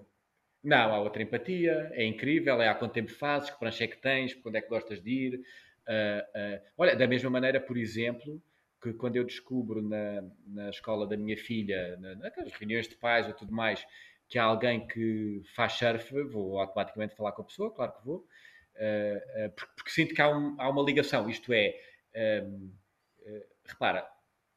Não, 0.62 0.94
há 0.94 0.98
outra 1.00 1.22
empatia, 1.22 1.90
é 1.92 2.04
incrível, 2.04 2.60
é 2.60 2.68
há 2.68 2.74
quanto 2.74 2.92
tempo 2.92 3.12
fazes, 3.12 3.50
que 3.50 3.58
prancha 3.58 3.84
é 3.84 3.86
que 3.86 3.98
tens, 3.98 4.34
quando 4.34 4.56
é 4.56 4.60
que 4.60 4.68
gostas 4.68 5.00
de 5.00 5.10
ir. 5.10 5.34
Uh, 5.36 6.58
uh, 6.58 6.60
olha, 6.76 6.96
da 6.96 7.06
mesma 7.06 7.30
maneira, 7.30 7.60
por 7.60 7.76
exemplo, 7.76 8.42
que 8.82 8.92
quando 8.92 9.16
eu 9.16 9.24
descubro 9.24 9.80
na, 9.80 10.24
na 10.46 10.70
escola 10.70 11.06
da 11.06 11.16
minha 11.16 11.36
filha, 11.36 11.96
na, 11.98 12.16
nas 12.16 12.52
reuniões 12.52 12.88
de 12.88 12.96
pais 12.96 13.26
ou 13.26 13.32
tudo 13.32 13.52
mais, 13.52 13.86
que 14.28 14.38
há 14.38 14.44
alguém 14.44 14.86
que 14.88 15.40
faz 15.54 15.74
surf, 15.74 16.12
vou 16.24 16.58
automaticamente 16.58 17.14
falar 17.14 17.32
com 17.32 17.42
a 17.42 17.44
pessoa, 17.44 17.72
claro 17.72 17.92
que 17.92 18.04
vou, 18.04 18.16
uh, 18.16 19.50
porque, 19.56 19.72
porque, 19.76 19.90
sinto 19.90 20.14
que 20.14 20.20
há, 20.20 20.28
um, 20.28 20.56
há, 20.60 20.68
uma 20.68 20.82
ligação, 20.82 21.30
isto 21.30 21.52
é, 21.52 21.76
um, 22.44 22.72
repara, 23.64 24.04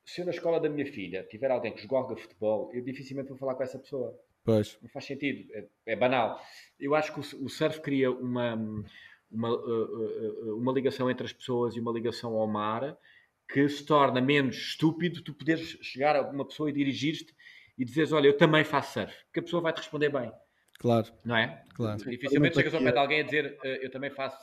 se 0.10 0.22
eu 0.22 0.26
na 0.26 0.32
escola 0.32 0.60
da 0.60 0.68
minha 0.68 0.86
filha 0.86 1.24
tiver 1.30 1.52
alguém 1.52 1.72
que 1.72 1.88
joga 1.88 2.16
futebol, 2.16 2.72
eu 2.74 2.84
dificilmente 2.84 3.30
vou 3.30 3.38
falar 3.38 3.54
com 3.54 3.62
essa 3.62 3.78
pessoa. 3.78 4.20
Pois. 4.44 4.78
Não 4.82 4.90
faz 4.90 5.06
sentido, 5.06 5.48
é, 5.54 5.68
é 5.86 5.96
banal. 5.96 6.42
Eu 6.80 6.96
acho 6.96 7.14
que 7.14 7.20
o, 7.20 7.46
o 7.46 7.50
surf 7.50 7.80
cria 7.82 8.10
uma, 8.10 8.56
uma, 9.30 9.52
uh, 9.52 10.50
uh, 10.52 10.58
uma 10.58 10.72
ligação 10.72 11.12
entre 11.12 11.26
as 11.26 11.34
pessoas 11.34 11.76
e 11.76 11.80
uma 11.80 11.92
ligação 11.92 12.36
ao 12.36 12.48
mar 12.48 12.98
que 13.52 13.68
se 13.70 13.86
torna 13.86 14.20
menos 14.20 14.56
estúpido 14.56 15.24
tu 15.24 15.34
poderes 15.34 15.78
chegar 15.82 16.16
a 16.16 16.22
uma 16.22 16.46
pessoa 16.46 16.70
e 16.70 16.74
dirigir-te 16.74 17.36
e 17.78 17.86
dizeres, 17.86 18.12
olha, 18.12 18.28
eu 18.28 18.38
também 18.38 18.64
faço 18.64 18.94
surf, 18.94 19.26
porque 19.26 19.40
a 19.40 19.44
pessoa 19.44 19.62
vai-te 19.62 19.78
responder 19.78 20.10
bem. 20.10 20.32
Claro. 20.80 21.08
Não 21.24 21.36
é? 21.36 21.64
Claro. 21.76 21.98
Dificilmente 22.04 22.56
chegas 22.56 22.74
ao 22.74 22.82
pé 22.82 22.92
de 22.92 22.98
alguém 22.98 23.20
a 23.22 23.24
dizer, 23.24 23.58
eu 23.64 23.92
também 23.92 24.10
faço 24.10 24.38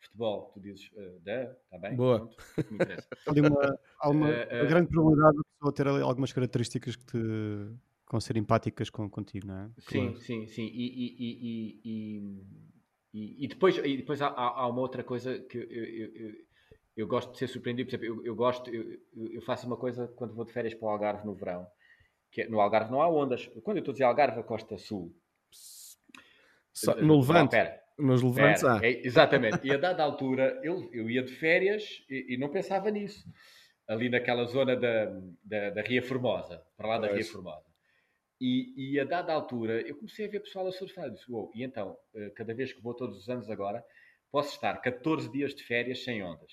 futebol, 0.00 0.50
tu 0.52 0.60
dizes, 0.60 0.90
uh, 0.92 1.20
da, 1.20 1.42
está 1.42 1.78
bem? 1.78 1.96
Boa. 1.96 2.28
uma, 3.28 3.78
há 4.00 4.08
uma, 4.08 4.28
uh, 4.28 4.32
uh, 4.32 4.68
grande 4.68 4.88
probabilidade 4.88 5.36
de 5.36 5.42
pessoa 5.44 5.72
ter 5.72 5.86
algumas 5.86 6.32
características 6.32 6.96
que 6.96 7.04
te 7.04 7.18
vão 8.10 8.20
ser 8.20 8.36
empáticas 8.36 8.90
com, 8.90 9.08
contigo, 9.08 9.46
não 9.46 9.56
é? 9.56 9.70
Sim, 9.78 10.08
claro. 10.08 10.16
sim, 10.18 10.46
sim. 10.46 10.64
E, 10.64 10.86
e, 10.88 11.80
e, 11.84 12.44
e, 13.14 13.44
e, 13.44 13.48
depois, 13.48 13.76
e 13.78 13.96
depois 13.98 14.20
há, 14.20 14.28
há 14.28 14.66
uma 14.66 14.80
outra 14.80 15.04
coisa 15.04 15.38
que 15.38 15.58
eu, 15.58 15.62
eu, 15.62 16.14
eu, 16.14 16.32
eu 16.96 17.06
gosto 17.06 17.32
de 17.32 17.38
ser 17.38 17.48
surpreendido. 17.48 17.88
Por 17.88 17.96
exemplo, 17.96 18.20
eu, 18.20 18.26
eu 18.26 18.34
gosto, 18.34 18.68
eu, 18.68 18.98
eu 19.32 19.40
faço 19.42 19.66
uma 19.66 19.76
coisa 19.76 20.08
quando 20.16 20.34
vou 20.34 20.44
de 20.44 20.52
férias 20.52 20.74
para 20.74 20.86
o 20.86 20.90
Algarve 20.90 21.24
no 21.24 21.34
verão, 21.34 21.66
que 22.32 22.42
é, 22.42 22.48
no 22.48 22.60
Algarve 22.60 22.90
não 22.90 23.00
há 23.00 23.08
ondas. 23.08 23.46
Quando 23.62 23.76
eu 23.76 23.80
estou 23.80 23.92
a 23.92 23.94
dizer 23.94 24.04
Algarve, 24.04 24.40
a 24.40 24.42
Costa 24.42 24.76
Sul. 24.76 25.14
Só, 26.72 26.96
no 26.96 27.18
Levante. 27.20 27.56
Não, 27.56 27.79
nos 28.00 28.22
levantes 28.22 28.64
há. 28.64 28.80
É, 28.84 29.06
exatamente. 29.06 29.60
E 29.62 29.72
a 29.72 29.76
dada 29.76 30.02
altura, 30.02 30.60
eu, 30.62 30.88
eu 30.92 31.08
ia 31.10 31.22
de 31.22 31.32
férias 31.32 32.04
e, 32.08 32.34
e 32.34 32.36
não 32.36 32.48
pensava 32.48 32.90
nisso. 32.90 33.24
Ali 33.88 34.08
naquela 34.08 34.44
zona 34.44 34.76
da, 34.76 35.06
da, 35.42 35.70
da 35.70 35.82
Ria 35.82 36.02
Formosa, 36.02 36.62
para 36.76 36.88
lá 36.88 36.98
da 36.98 37.12
Ria 37.12 37.24
Formosa. 37.24 37.70
E, 38.40 38.94
e, 38.94 38.98
a 38.98 39.04
dada 39.04 39.34
altura, 39.34 39.82
eu 39.82 39.94
comecei 39.96 40.26
a 40.26 40.30
ver 40.30 40.40
pessoal 40.40 40.66
a 40.66 40.72
surfar. 40.72 41.04
Eu 41.04 41.10
disse, 41.10 41.26
e 41.54 41.62
então, 41.62 41.94
eh, 42.14 42.30
cada 42.30 42.54
vez 42.54 42.72
que 42.72 42.80
vou 42.80 42.94
todos 42.94 43.18
os 43.18 43.28
anos 43.28 43.50
agora, 43.50 43.84
posso 44.30 44.54
estar 44.54 44.80
14 44.80 45.30
dias 45.30 45.54
de 45.54 45.62
férias 45.62 46.02
sem 46.04 46.22
ondas. 46.22 46.50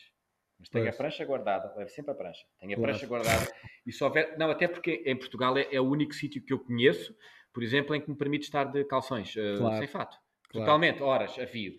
Mas 0.60 0.70
tenho 0.70 0.84
pois. 0.84 0.96
a 0.96 0.98
prancha 0.98 1.24
guardada, 1.24 1.74
levo 1.78 1.90
sempre 1.90 2.12
a 2.12 2.16
prancha. 2.16 2.46
Tenho 2.60 2.74
a 2.74 2.76
claro. 2.76 2.92
prancha 2.92 3.08
guardada. 3.08 3.52
E 3.86 3.92
só 3.94 4.08
houver. 4.08 4.38
Não, 4.38 4.50
até 4.50 4.68
porque 4.68 5.04
em 5.06 5.16
Portugal 5.16 5.58
é, 5.58 5.68
é, 5.72 5.80
o 5.80 5.86
único 5.86 6.14
sítio 6.14 6.44
que 6.44 6.52
eu 6.52 6.60
conheço, 6.60 7.16
por 7.54 7.64
exemplo, 7.64 7.96
em 7.96 8.02
que 8.02 8.10
me 8.10 8.18
permite 8.18 8.44
estar 8.44 8.66
de 8.66 8.84
calções, 8.84 9.34
uh, 9.36 9.58
claro. 9.60 9.78
sem 9.78 9.88
fato. 9.88 10.18
Claro. 10.50 10.66
Totalmente, 10.66 11.04
horas 11.04 11.38
a 11.38 11.46
fio. 11.46 11.74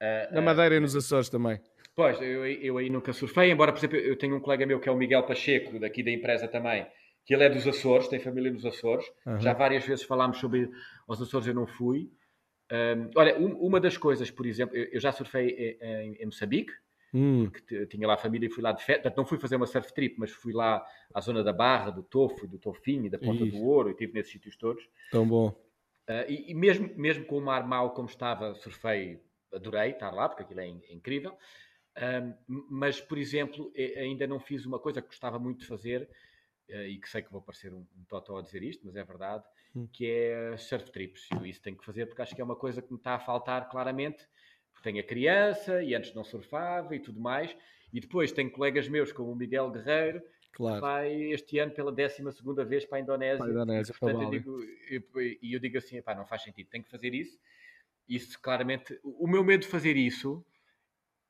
Uh, 0.00 0.34
Na 0.34 0.40
Madeira 0.40 0.74
uh, 0.74 0.78
e 0.78 0.80
nos 0.80 0.96
Açores 0.96 1.28
também. 1.28 1.60
Pois, 1.94 2.20
eu, 2.20 2.46
eu 2.46 2.78
aí 2.78 2.88
nunca 2.88 3.12
surfei, 3.12 3.50
embora, 3.50 3.72
por 3.72 3.78
exemplo, 3.78 3.96
eu 3.98 4.16
tenho 4.16 4.36
um 4.36 4.40
colega 4.40 4.64
meu 4.64 4.80
que 4.80 4.88
é 4.88 4.92
o 4.92 4.96
Miguel 4.96 5.24
Pacheco, 5.24 5.78
daqui 5.78 6.02
da 6.02 6.10
empresa 6.10 6.48
também, 6.48 6.86
que 7.24 7.34
ele 7.34 7.44
é 7.44 7.50
dos 7.50 7.66
Açores, 7.68 8.08
tem 8.08 8.18
família 8.18 8.50
nos 8.50 8.64
Açores. 8.64 9.04
Uhum. 9.26 9.40
Já 9.40 9.52
várias 9.52 9.84
vezes 9.86 10.04
falámos 10.04 10.38
sobre 10.38 10.70
os 11.06 11.20
Açores, 11.20 11.46
eu 11.46 11.54
não 11.54 11.66
fui. 11.66 12.10
Um, 12.72 13.10
olha, 13.14 13.38
um, 13.38 13.54
uma 13.58 13.78
das 13.78 13.98
coisas, 13.98 14.30
por 14.30 14.46
exemplo, 14.46 14.74
eu, 14.74 14.84
eu 14.92 15.00
já 15.00 15.12
surfei 15.12 15.78
em, 15.82 16.14
em 16.14 16.24
Moçambique, 16.24 16.72
hum. 17.12 17.50
que 17.50 17.86
tinha 17.86 18.08
lá 18.08 18.14
a 18.14 18.18
família 18.18 18.46
e 18.46 18.50
fui 18.50 18.62
lá 18.62 18.72
de 18.72 18.82
férias. 18.82 19.02
Portanto, 19.02 19.18
não 19.18 19.26
fui 19.26 19.38
fazer 19.38 19.56
uma 19.56 19.66
surf 19.66 19.92
trip, 19.92 20.16
mas 20.18 20.30
fui 20.30 20.54
lá 20.54 20.82
à 21.12 21.20
zona 21.20 21.44
da 21.44 21.52
Barra, 21.52 21.90
do 21.90 22.02
Tofo, 22.02 22.46
do 22.46 22.58
Tofinho, 22.58 23.10
da 23.10 23.18
Ponta 23.18 23.44
do 23.44 23.62
Ouro, 23.62 23.90
e 23.90 23.92
estive 23.92 24.14
nesses 24.14 24.32
sítios 24.32 24.56
todos. 24.56 24.82
Tão 25.10 25.28
bom. 25.28 25.54
Uh, 26.08 26.28
e, 26.28 26.50
e, 26.50 26.54
mesmo, 26.54 26.90
mesmo 26.96 27.24
com 27.24 27.38
o 27.38 27.40
mar 27.40 27.66
mau 27.66 27.94
como 27.94 28.08
estava, 28.08 28.54
surfei, 28.54 29.22
adorei 29.52 29.90
estar 29.90 30.10
lá, 30.10 30.28
porque 30.28 30.42
aquilo 30.42 30.60
é, 30.60 30.68
é 30.68 30.92
incrível. 30.92 31.36
mas, 32.46 33.00
por 33.00 33.18
exemplo, 33.18 33.72
ainda 33.96 34.26
não 34.26 34.40
fiz 34.40 34.64
uma 34.64 34.78
coisa 34.78 35.00
que 35.00 35.08
gostava 35.08 35.38
muito 35.38 35.60
de 35.60 35.66
fazer, 35.66 36.08
uh, 36.70 36.86
e 36.86 36.98
que 36.98 37.08
sei 37.08 37.22
que 37.22 37.30
vou 37.30 37.42
parecer 37.42 37.72
um, 37.72 37.86
um 37.96 38.04
totó 38.08 38.38
a 38.38 38.42
dizer 38.42 38.62
isto, 38.62 38.84
mas 38.84 38.96
é 38.96 39.04
verdade, 39.04 39.44
hum. 39.74 39.86
que 39.92 40.06
é 40.06 40.56
surf 40.56 40.90
trips. 40.90 41.28
Eu 41.30 41.46
isso 41.46 41.62
tenho 41.62 41.76
que 41.76 41.84
fazer 41.84 42.06
porque 42.06 42.22
acho 42.22 42.34
que 42.34 42.40
é 42.40 42.44
uma 42.44 42.56
coisa 42.56 42.82
que 42.82 42.90
me 42.92 42.98
está 42.98 43.14
a 43.14 43.18
faltar 43.20 43.68
claramente, 43.68 44.26
porque 44.72 44.90
tenho 44.90 45.04
a 45.04 45.06
criança 45.06 45.82
e 45.82 45.94
antes 45.94 46.14
não 46.14 46.24
surfava 46.24 46.94
e 46.94 47.00
tudo 47.00 47.20
mais. 47.20 47.54
E 47.92 48.00
depois 48.00 48.32
tenho 48.32 48.50
colegas 48.50 48.88
meus 48.88 49.12
como 49.12 49.30
o 49.30 49.36
Miguel 49.36 49.70
Guerreiro, 49.70 50.22
claro. 50.52 50.80
vai 50.80 51.12
este 51.32 51.58
ano 51.58 51.72
pela 51.72 51.90
12 51.90 52.22
vez 52.66 52.84
para 52.84 52.98
a 52.98 53.00
Indonésia. 53.00 53.38
Para 53.38 53.46
a 53.46 53.50
Indonésia, 53.50 53.94
Portanto, 53.98 54.22
eu 54.22 54.30
digo, 54.30 54.60
e 55.42 55.52
eu, 55.52 55.60
digo 55.60 55.78
assim, 55.78 56.00
não 56.16 56.26
faz 56.26 56.42
sentido, 56.42 56.68
tenho 56.68 56.84
que 56.84 56.90
fazer 56.90 57.14
isso. 57.14 57.38
Isso 58.08 58.40
claramente, 58.40 58.98
o 59.02 59.26
meu 59.26 59.42
medo 59.42 59.62
de 59.62 59.68
fazer 59.68 59.96
isso 59.96 60.44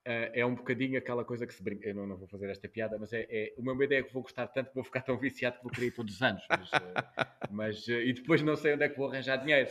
Uh, 0.04 0.26
é 0.34 0.44
um 0.44 0.56
bocadinho 0.56 0.98
aquela 0.98 1.24
coisa 1.24 1.46
que 1.46 1.54
se 1.54 1.62
brinca. 1.62 1.88
Eu 1.88 1.94
não, 1.94 2.04
não 2.08 2.16
vou 2.16 2.26
fazer 2.26 2.50
esta 2.50 2.68
piada, 2.68 2.98
mas 2.98 3.12
é, 3.12 3.24
é, 3.30 3.54
o 3.56 3.62
meu 3.62 3.72
medo 3.76 3.94
é 3.94 4.02
que 4.02 4.12
vou 4.12 4.22
gostar 4.22 4.48
tanto 4.48 4.70
que 4.70 4.74
vou 4.74 4.82
ficar 4.82 5.00
tão 5.02 5.16
viciado 5.16 5.58
que 5.58 5.62
vou 5.62 5.70
querer 5.70 5.86
ir 5.86 5.90
todos 5.92 6.16
os 6.16 6.22
anos. 6.22 6.42
Mas, 6.50 6.68
uh, 6.70 6.72
mas 7.52 7.86
uh, 7.86 7.92
e 7.92 8.12
depois 8.12 8.42
não 8.42 8.56
sei 8.56 8.74
onde 8.74 8.82
é 8.82 8.88
que 8.88 8.96
vou 8.98 9.08
arranjar 9.08 9.36
dinheiro. 9.36 9.70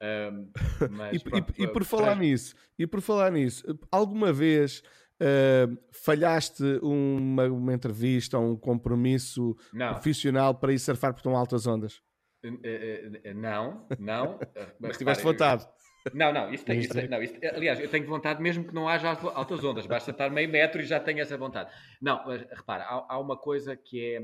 Mas, 0.90 1.16
e, 1.16 1.18
pronto, 1.22 1.54
e, 1.58 1.62
e, 1.62 1.68
por 1.68 1.84
falar 1.84 2.16
nisso, 2.16 2.54
e 2.78 2.86
por 2.86 3.02
falar 3.02 3.30
nisso, 3.30 3.78
alguma 3.92 4.32
vez 4.32 4.82
Uh, 5.20 5.76
falhaste 5.92 6.62
uma, 6.82 7.44
uma, 7.44 7.74
entrevista 7.74 8.38
ou 8.38 8.52
um 8.52 8.56
compromisso 8.56 9.54
não. 9.70 9.92
profissional 9.92 10.54
para 10.54 10.72
ir 10.72 10.78
surfar 10.78 11.12
por 11.12 11.22
tão 11.22 11.36
altas 11.36 11.66
ondas? 11.66 12.00
Uh, 12.42 12.48
uh, 12.48 13.34
não, 13.34 13.86
não. 13.98 14.38
Mas 14.80 14.96
tiveste 14.96 15.22
vontade. 15.22 15.68
Não, 16.14 16.32
não, 16.32 16.50
isso 16.50 16.64
tem, 16.64 16.80
isso, 16.80 16.94
não 17.10 17.22
isso, 17.22 17.34
aliás, 17.54 17.78
eu 17.78 17.88
tenho 17.90 18.06
vontade 18.06 18.42
mesmo 18.42 18.64
que 18.64 18.74
não 18.74 18.88
haja 18.88 19.10
altas 19.10 19.62
ondas, 19.62 19.86
basta 19.86 20.10
estar 20.10 20.30
meio 20.30 20.48
metro 20.48 20.80
e 20.80 20.86
já 20.86 20.98
tenho 20.98 21.20
essa 21.20 21.36
vontade. 21.36 21.70
Não, 22.00 22.24
mas 22.24 22.40
repara, 22.50 22.84
há, 22.84 23.04
há 23.10 23.18
uma 23.18 23.36
coisa 23.36 23.76
que 23.76 24.02
é 24.02 24.22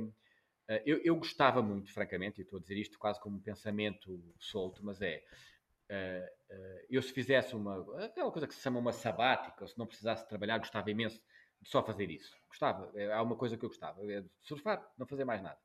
eu, 0.84 1.01
eu, 1.05 1.16
gostava 1.16 1.62
muito, 1.62 1.92
francamente, 1.92 2.40
e 2.40 2.42
estou 2.42 2.59
a 2.59 2.61
dizer 2.61 2.76
isto 2.76 2.99
quase 2.99 3.20
como 3.20 3.36
um 3.36 3.40
pensamento 3.40 4.20
solto, 4.38 4.84
mas 4.84 5.01
é. 5.01 5.22
Eu, 6.91 7.03
se 7.03 7.12
fizesse 7.12 7.55
uma. 7.55 7.80
aquela 8.05 8.30
coisa 8.30 8.47
que 8.47 8.55
se 8.55 8.61
chama 8.61 8.78
uma 8.78 8.93
sabática, 8.93 9.62
ou 9.62 9.68
se 9.68 9.78
não 9.78 9.87
precisasse 9.87 10.28
trabalhar, 10.28 10.59
gostava 10.59 10.91
imenso 10.91 11.20
de 11.61 11.68
só 11.68 11.82
fazer 11.82 12.11
isso. 12.11 12.37
Gostava. 12.49 12.91
É, 12.95 13.12
há 13.12 13.22
uma 13.22 13.37
coisa 13.37 13.57
que 13.57 13.64
eu 13.64 13.68
gostava: 13.68 14.01
é 14.11 14.24
surfar, 14.43 14.87
não 14.97 15.07
fazer 15.07 15.24
mais 15.24 15.43
nada. 15.43 15.59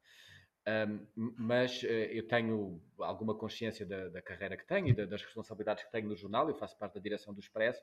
Um, 0.67 1.07
mas 1.37 1.81
uh, 1.81 1.87
eu 1.87 2.27
tenho 2.27 2.79
alguma 2.99 3.35
consciência 3.35 3.83
da, 3.83 4.09
da 4.09 4.21
carreira 4.21 4.55
que 4.55 4.65
tenho 4.65 4.89
e 4.89 4.93
da, 4.93 5.05
das 5.05 5.23
responsabilidades 5.23 5.83
que 5.83 5.91
tenho 5.91 6.07
no 6.07 6.15
jornal. 6.15 6.47
Eu 6.47 6.55
faço 6.55 6.77
parte 6.77 6.95
da 6.95 6.99
direção 6.99 7.33
do 7.33 7.39
Expresso 7.39 7.81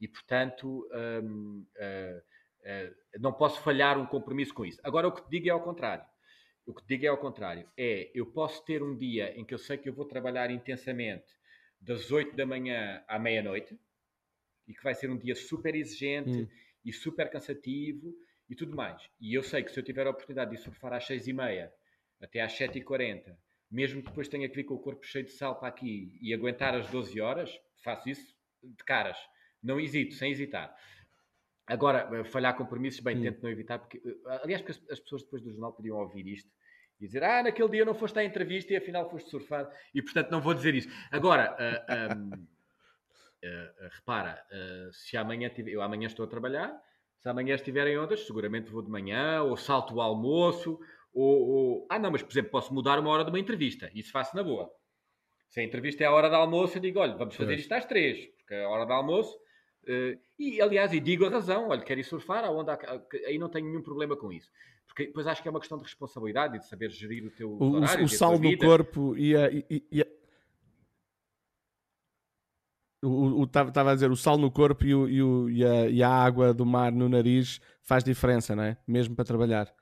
e, 0.00 0.06
portanto, 0.06 0.86
um, 0.92 1.66
uh, 1.76 2.18
uh, 2.18 2.94
não 3.18 3.32
posso 3.32 3.60
falhar 3.62 3.98
um 3.98 4.06
compromisso 4.06 4.52
com 4.52 4.64
isso. 4.64 4.78
Agora, 4.84 5.08
o 5.08 5.12
que 5.12 5.22
te 5.22 5.30
digo 5.30 5.48
é 5.48 5.50
ao 5.50 5.62
contrário. 5.62 6.04
O 6.66 6.74
que 6.74 6.82
te 6.82 6.88
digo 6.88 7.06
é 7.06 7.08
ao 7.08 7.16
contrário. 7.16 7.66
É, 7.78 8.10
eu 8.14 8.26
posso 8.26 8.62
ter 8.62 8.82
um 8.82 8.94
dia 8.94 9.32
em 9.38 9.42
que 9.42 9.54
eu 9.54 9.58
sei 9.58 9.78
que 9.78 9.88
eu 9.88 9.94
vou 9.94 10.04
trabalhar 10.04 10.50
intensamente 10.50 11.38
das 11.80 12.10
8 12.10 12.36
da 12.36 12.44
manhã 12.44 13.02
à 13.06 13.18
meia-noite 13.18 13.78
e 14.66 14.74
que 14.74 14.82
vai 14.82 14.94
ser 14.94 15.10
um 15.10 15.18
dia 15.18 15.34
super 15.34 15.74
exigente 15.74 16.30
hum. 16.30 16.48
e 16.84 16.92
super 16.92 17.30
cansativo 17.30 18.14
e 18.48 18.54
tudo 18.54 18.76
mais. 18.76 19.02
E 19.20 19.34
eu 19.34 19.42
sei 19.42 19.62
que 19.62 19.70
se 19.70 19.78
eu 19.78 19.84
tiver 19.84 20.06
a 20.06 20.10
oportunidade 20.10 20.50
de 20.50 20.58
surfar 20.58 20.92
às 20.92 21.06
6 21.06 21.28
e 21.28 21.32
meia 21.32 21.72
até 22.20 22.40
às 22.40 22.52
7h40, 22.52 23.36
mesmo 23.70 24.02
que 24.02 24.08
depois 24.08 24.28
tenha 24.28 24.48
que 24.48 24.56
vir 24.56 24.64
com 24.64 24.74
o 24.74 24.78
corpo 24.78 25.04
cheio 25.04 25.24
de 25.24 25.32
sal 25.32 25.58
para 25.58 25.68
aqui 25.68 26.18
e 26.20 26.34
aguentar 26.34 26.74
as 26.74 26.88
12 26.90 27.20
horas, 27.20 27.50
faço 27.82 28.08
isso 28.08 28.34
de 28.62 28.84
caras. 28.84 29.16
Não 29.62 29.78
hesito, 29.78 30.14
sem 30.14 30.32
hesitar. 30.32 30.74
Agora, 31.66 32.08
eh, 32.16 32.24
falhar 32.24 32.56
compromissos, 32.56 33.00
bem, 33.00 33.18
hum. 33.18 33.22
tento 33.22 33.42
não 33.42 33.50
evitar, 33.50 33.78
porque, 33.78 33.98
eh, 33.98 34.40
aliás, 34.42 34.62
porque 34.62 34.92
as, 34.92 35.00
pessoas 35.00 35.22
depois 35.22 35.42
do 35.42 35.50
jornal 35.50 35.72
podiam 35.72 35.98
ouvir 35.98 36.26
isto 36.26 36.50
e 37.00 37.06
dizer, 37.06 37.22
ah, 37.22 37.42
naquele 37.42 37.68
dia 37.68 37.84
não 37.84 37.94
foste 37.94 38.18
à 38.18 38.24
entrevista 38.24 38.72
e 38.72 38.76
afinal 38.76 39.08
foste 39.08 39.30
surfar, 39.30 39.70
e 39.94 40.02
portanto 40.02 40.30
não 40.30 40.40
vou 40.40 40.54
dizer 40.54 40.74
isso. 40.74 40.88
Agora, 41.10 41.56
uh, 41.56 42.16
um, 42.16 42.32
uh, 42.34 43.88
repara, 43.90 44.42
se 44.92 45.16
amanhã 45.16 45.48
tiver, 45.48 45.72
eu 45.72 45.82
amanhã 45.82 46.06
estou 46.06 46.24
a 46.24 46.28
trabalhar, 46.28 46.76
se 47.18 47.28
amanhã 47.28 47.54
estiverem 47.54 47.98
ondas, 47.98 48.26
seguramente 48.26 48.70
vou 48.70 48.82
de 48.82 48.90
manhã, 48.90 49.42
ou 49.42 49.56
salto 49.56 49.94
o 49.94 50.00
almoço, 50.00 50.78
ou, 51.12 51.48
ou, 51.48 51.86
ah, 51.90 51.98
não, 51.98 52.10
mas 52.10 52.22
por 52.22 52.30
exemplo, 52.32 52.50
posso 52.50 52.72
mudar 52.72 52.98
uma 52.98 53.10
hora 53.10 53.24
de 53.24 53.30
uma 53.30 53.38
entrevista. 53.38 53.90
Isso 53.94 54.12
faço 54.12 54.36
na 54.36 54.42
boa. 54.42 54.70
Se 55.48 55.60
a 55.60 55.64
entrevista 55.64 56.04
é 56.04 56.06
a 56.06 56.12
hora 56.12 56.28
de 56.28 56.36
almoço, 56.36 56.76
eu 56.76 56.82
digo, 56.82 57.00
olha, 57.00 57.16
vamos 57.16 57.34
fazer 57.34 57.58
isto 57.58 57.72
às 57.72 57.84
três, 57.86 58.26
porque 58.36 58.54
é 58.54 58.64
a 58.64 58.68
hora 58.68 58.84
de 58.84 58.92
almoço. 58.92 59.36
Uh, 59.84 60.20
e 60.38 60.60
aliás, 60.60 60.92
e 60.92 61.00
digo 61.00 61.24
a 61.24 61.30
razão, 61.30 61.68
olha, 61.68 61.82
quero 61.82 61.98
ir 61.98 62.04
surfar, 62.04 62.44
aonde 62.44 62.70
há, 62.70 62.78
aí 63.26 63.38
não 63.38 63.48
tenho 63.48 63.66
nenhum 63.66 63.82
problema 63.82 64.16
com 64.16 64.30
isso. 64.30 64.50
Porque 64.98 65.06
depois 65.06 65.28
acho 65.28 65.40
que 65.40 65.46
é 65.46 65.50
uma 65.52 65.60
questão 65.60 65.78
de 65.78 65.84
responsabilidade 65.84 66.56
e 66.56 66.58
de 66.58 66.66
saber 66.66 66.90
gerir 66.90 67.24
o 67.24 67.30
teu 67.30 67.52
o, 67.52 67.76
horário. 67.76 68.04
O 68.04 68.08
sal 68.08 68.36
no 68.36 68.58
corpo 68.58 69.16
e 69.16 69.36
a, 69.36 69.48
e, 69.48 69.86
e 69.92 70.02
a 70.02 70.06
Estava 73.44 73.92
a 73.92 73.94
dizer, 73.94 74.10
o 74.10 74.16
sal 74.16 74.36
no 74.36 74.50
corpo 74.50 74.84
e, 74.84 74.92
o, 74.92 75.08
e, 75.08 75.22
o, 75.22 75.48
e, 75.48 75.64
a, 75.64 75.88
e, 75.88 76.02
a, 76.02 76.08
água 76.08 76.52
do 76.52 76.66
mar 76.66 76.90
no 76.90 77.08
nariz 77.08 77.60
faz 77.80 78.02
diferença, 78.02 78.56
não 78.56 78.64
é? 78.64 78.76
Mesmo 78.88 79.14
para 79.14 79.24
trabalhar. 79.24 79.72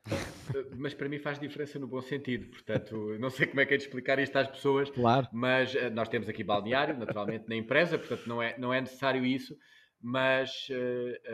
Mas 0.76 0.92
para 0.92 1.08
mim 1.08 1.18
faz 1.18 1.38
diferença 1.38 1.78
no 1.78 1.86
bom 1.86 2.02
sentido, 2.02 2.50
portanto, 2.50 3.16
não 3.18 3.30
sei 3.30 3.46
como 3.46 3.62
é 3.62 3.64
que 3.64 3.72
é 3.72 3.76
de 3.78 3.84
explicar 3.84 4.18
isto 4.18 4.36
às 4.36 4.48
pessoas, 4.48 4.90
claro. 4.90 5.26
mas 5.32 5.74
uh, 5.74 5.88
nós 5.94 6.10
temos 6.10 6.28
aqui 6.28 6.44
balneário, 6.44 6.94
naturalmente, 6.98 7.48
na 7.48 7.56
empresa, 7.56 7.98
portanto 7.98 8.26
não 8.26 8.42
é, 8.42 8.54
não 8.58 8.74
é 8.74 8.82
necessário 8.82 9.24
isso, 9.24 9.56
mas, 9.98 10.68
uh, 10.68 11.32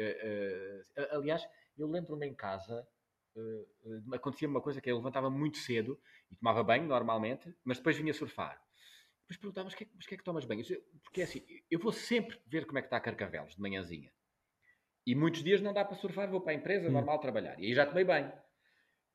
uh, 0.00 1.18
aliás, 1.18 1.42
eu 1.76 1.88
lembro-me 1.88 2.26
em 2.26 2.34
casa, 2.34 2.86
acontecia 4.12 4.48
uma 4.48 4.60
coisa 4.60 4.80
que 4.80 4.90
eu 4.90 4.96
levantava 4.96 5.30
muito 5.30 5.58
cedo 5.58 6.00
e 6.30 6.36
tomava 6.36 6.62
banho, 6.62 6.86
normalmente, 6.86 7.54
mas 7.64 7.78
depois 7.78 7.96
vinha 7.96 8.14
surfar 8.14 8.60
depois 9.26 9.38
perguntava, 9.38 9.64
mas 9.64 9.74
que, 9.74 9.84
é, 9.84 9.86
que 9.86 10.14
é 10.14 10.18
que 10.18 10.24
tomas 10.24 10.44
bem? 10.44 10.62
Porque 11.02 11.20
é 11.20 11.24
assim, 11.24 11.44
eu 11.70 11.78
vou 11.78 11.92
sempre 11.92 12.38
ver 12.46 12.64
como 12.64 12.78
é 12.78 12.82
que 12.82 12.86
está 12.86 12.96
a 12.96 13.00
Carcavelos, 13.00 13.56
de 13.56 13.60
manhãzinha. 13.60 14.12
E 15.04 15.14
muitos 15.14 15.42
dias 15.42 15.60
não 15.60 15.72
dá 15.72 15.84
para 15.84 15.96
surfar, 15.96 16.30
vou 16.30 16.40
para 16.40 16.52
a 16.52 16.54
empresa, 16.54 16.88
hum. 16.88 16.92
normal 16.92 17.18
trabalhar. 17.18 17.58
E 17.58 17.66
aí 17.66 17.74
já 17.74 17.84
tomei 17.84 18.04
bem. 18.04 18.32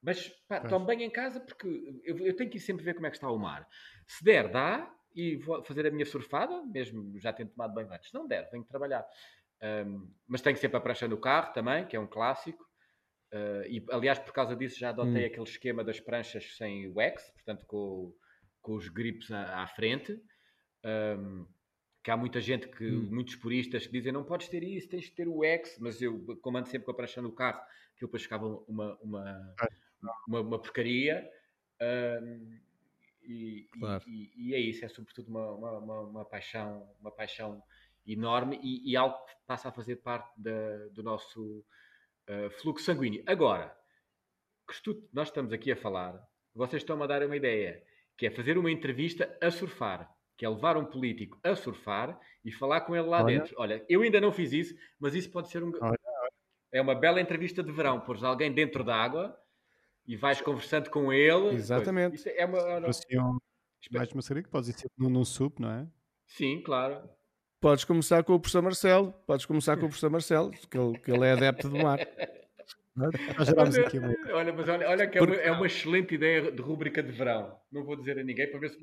Mas 0.01 0.27
pá, 0.47 0.59
tomo 0.61 0.85
bem 0.85 1.03
em 1.03 1.09
casa 1.09 1.39
porque 1.39 1.67
eu, 2.03 2.17
eu, 2.17 2.35
tenho 2.35 2.49
que 2.49 2.57
ir 2.57 2.61
sempre 2.61 2.83
ver 2.83 2.95
como 2.95 3.05
é 3.05 3.09
que 3.09 3.17
está 3.17 3.29
o 3.29 3.37
mar. 3.37 3.67
Se 4.07 4.23
der, 4.23 4.49
dá, 4.49 4.91
e 5.13 5.35
vou 5.37 5.63
fazer 5.63 5.85
a 5.85 5.91
minha 5.91 6.05
surfada, 6.05 6.63
mesmo 6.65 7.17
já 7.19 7.31
tendo 7.31 7.51
tomado 7.51 7.73
bem 7.73 7.85
antes. 7.85 8.09
Se 8.09 8.13
não 8.13 8.27
der, 8.27 8.49
venho 8.49 8.63
trabalhar. 8.63 9.05
Um, 9.63 10.11
mas 10.27 10.41
tenho 10.41 10.57
sempre 10.57 10.77
a 10.77 10.81
prancha 10.81 11.07
no 11.07 11.17
carro 11.17 11.53
também, 11.53 11.85
que 11.85 11.95
é 11.95 11.99
um 11.99 12.07
clássico. 12.07 12.63
Uh, 13.33 13.63
e 13.69 13.85
aliás, 13.91 14.19
por 14.19 14.33
causa 14.33 14.55
disso, 14.55 14.79
já 14.79 14.89
adotei 14.89 15.23
hum. 15.23 15.27
aquele 15.27 15.43
esquema 15.43 15.83
das 15.83 15.99
pranchas 15.99 16.57
sem 16.57 16.91
wax, 16.93 17.31
portanto, 17.31 17.65
com 17.65 18.13
com 18.61 18.75
os 18.75 18.87
gripes 18.87 19.31
à, 19.31 19.63
à 19.63 19.67
frente. 19.67 20.21
Um, 20.85 21.45
que 22.03 22.09
há 22.09 22.17
muita 22.17 22.41
gente 22.41 22.67
que, 22.67 22.89
hum. 22.89 23.09
muitos 23.11 23.35
puristas 23.35 23.85
que 23.85 23.93
dizem 23.93 24.11
não 24.11 24.23
podes 24.23 24.47
ter 24.47 24.63
isso, 24.63 24.89
tens 24.89 25.05
de 25.05 25.11
ter 25.11 25.27
o 25.27 25.43
X, 25.43 25.77
mas 25.79 26.01
eu 26.01 26.19
comando 26.41 26.65
sempre 26.65 26.85
com 26.85 26.91
a 26.91 26.95
prancha 26.95 27.21
no 27.21 27.31
carro, 27.31 27.61
que 27.95 28.05
depois 28.05 28.23
ficava 28.23 28.47
uma, 28.67 28.97
uma, 29.01 29.55
uma, 30.27 30.41
uma 30.41 30.59
porcaria. 30.59 31.29
Um, 31.79 32.59
e, 33.23 33.69
claro. 33.79 34.03
e, 34.07 34.31
e, 34.35 34.55
é 34.55 34.59
isso, 34.59 34.83
é 34.83 34.89
sobretudo 34.89 35.29
uma, 35.29 35.51
uma, 35.51 36.01
uma, 36.01 36.25
paixão, 36.25 36.89
uma 36.99 37.11
paixão 37.11 37.61
enorme 38.05 38.59
e, 38.61 38.91
e, 38.91 38.95
algo 38.95 39.15
que 39.25 39.33
passa 39.45 39.69
a 39.69 39.71
fazer 39.71 39.97
parte 39.97 40.29
da, 40.37 40.87
do 40.91 41.03
nosso 41.03 41.63
uh, 42.29 42.49
fluxo 42.61 42.85
sanguíneo. 42.85 43.23
Agora, 43.27 43.75
que 44.67 45.07
nós 45.13 45.27
estamos 45.27 45.51
aqui 45.51 45.71
a 45.71 45.75
falar, 45.75 46.21
vocês 46.53 46.81
estão-me 46.81 47.03
a 47.03 47.07
dar 47.07 47.23
uma 47.23 47.35
ideia 47.35 47.83
que 48.17 48.25
é 48.25 48.31
fazer 48.31 48.57
uma 48.57 48.71
entrevista 48.71 49.37
a 49.41 49.49
surfar, 49.49 50.09
que 50.37 50.45
é 50.45 50.49
levar 50.49 50.77
um 50.77 50.85
político 50.85 51.39
a 51.43 51.55
surfar 51.55 52.19
e 52.43 52.51
falar 52.51 52.81
com 52.81 52.95
ele 52.95 53.07
lá 53.07 53.23
Olha. 53.23 53.39
dentro. 53.39 53.55
Olha, 53.57 53.85
eu 53.89 54.01
ainda 54.01 54.21
não 54.21 54.31
fiz 54.31 54.53
isso, 54.53 54.75
mas 54.99 55.15
isso 55.15 55.29
pode 55.31 55.49
ser 55.49 55.63
um. 55.63 55.71
É 56.71 56.81
uma 56.81 56.95
bela 56.95 57.19
entrevista 57.19 57.61
de 57.61 57.71
verão, 57.71 57.99
pôres 57.99 58.23
alguém 58.23 58.51
dentro 58.53 58.83
da 58.83 58.95
água 58.95 59.37
e 60.07 60.15
vais 60.15 60.39
conversando 60.41 60.89
com 60.89 61.11
ele. 61.11 61.55
Exatamente. 61.55 62.15
Isso 62.15 62.29
é 62.29 62.45
uma. 62.45 62.79
Mais 63.91 64.11
uma 64.11 64.21
que 64.41 64.49
podes 64.49 64.69
ir 64.69 64.73
sempre 64.73 64.93
num 64.97 65.25
sup, 65.25 65.59
não 65.59 65.71
é? 65.71 65.87
Sim, 66.27 66.61
claro. 66.61 67.09
Podes 67.61 67.85
começar 67.85 68.23
com 68.23 68.33
o 68.33 68.39
professor 68.39 68.63
Marcelo. 68.63 69.13
Podes 69.27 69.45
começar 69.45 69.77
com 69.77 69.85
o 69.85 69.89
professor 69.89 70.09
Marcelo, 70.09 70.49
que 70.49 70.75
ele, 70.75 70.97
que 70.97 71.11
ele 71.11 71.27
é 71.27 71.33
adepto 71.33 71.69
do 71.69 71.77
mar. 71.77 71.99
aqui 71.99 73.99
olha, 74.33 74.51
mas 74.51 74.67
olha, 74.67 74.89
olha 74.89 75.07
que 75.07 75.19
é 75.19 75.21
uma, 75.21 75.35
é 75.35 75.51
uma, 75.51 75.67
excelente 75.67 76.15
ideia 76.15 76.51
de 76.51 76.59
rúbrica 76.59 77.03
de 77.03 77.11
verão. 77.11 77.55
Não 77.71 77.83
vou 77.83 77.95
dizer 77.95 78.17
a 78.17 78.23
ninguém 78.23 78.49
para 78.49 78.59
ver 78.59 78.69
se. 78.69 78.79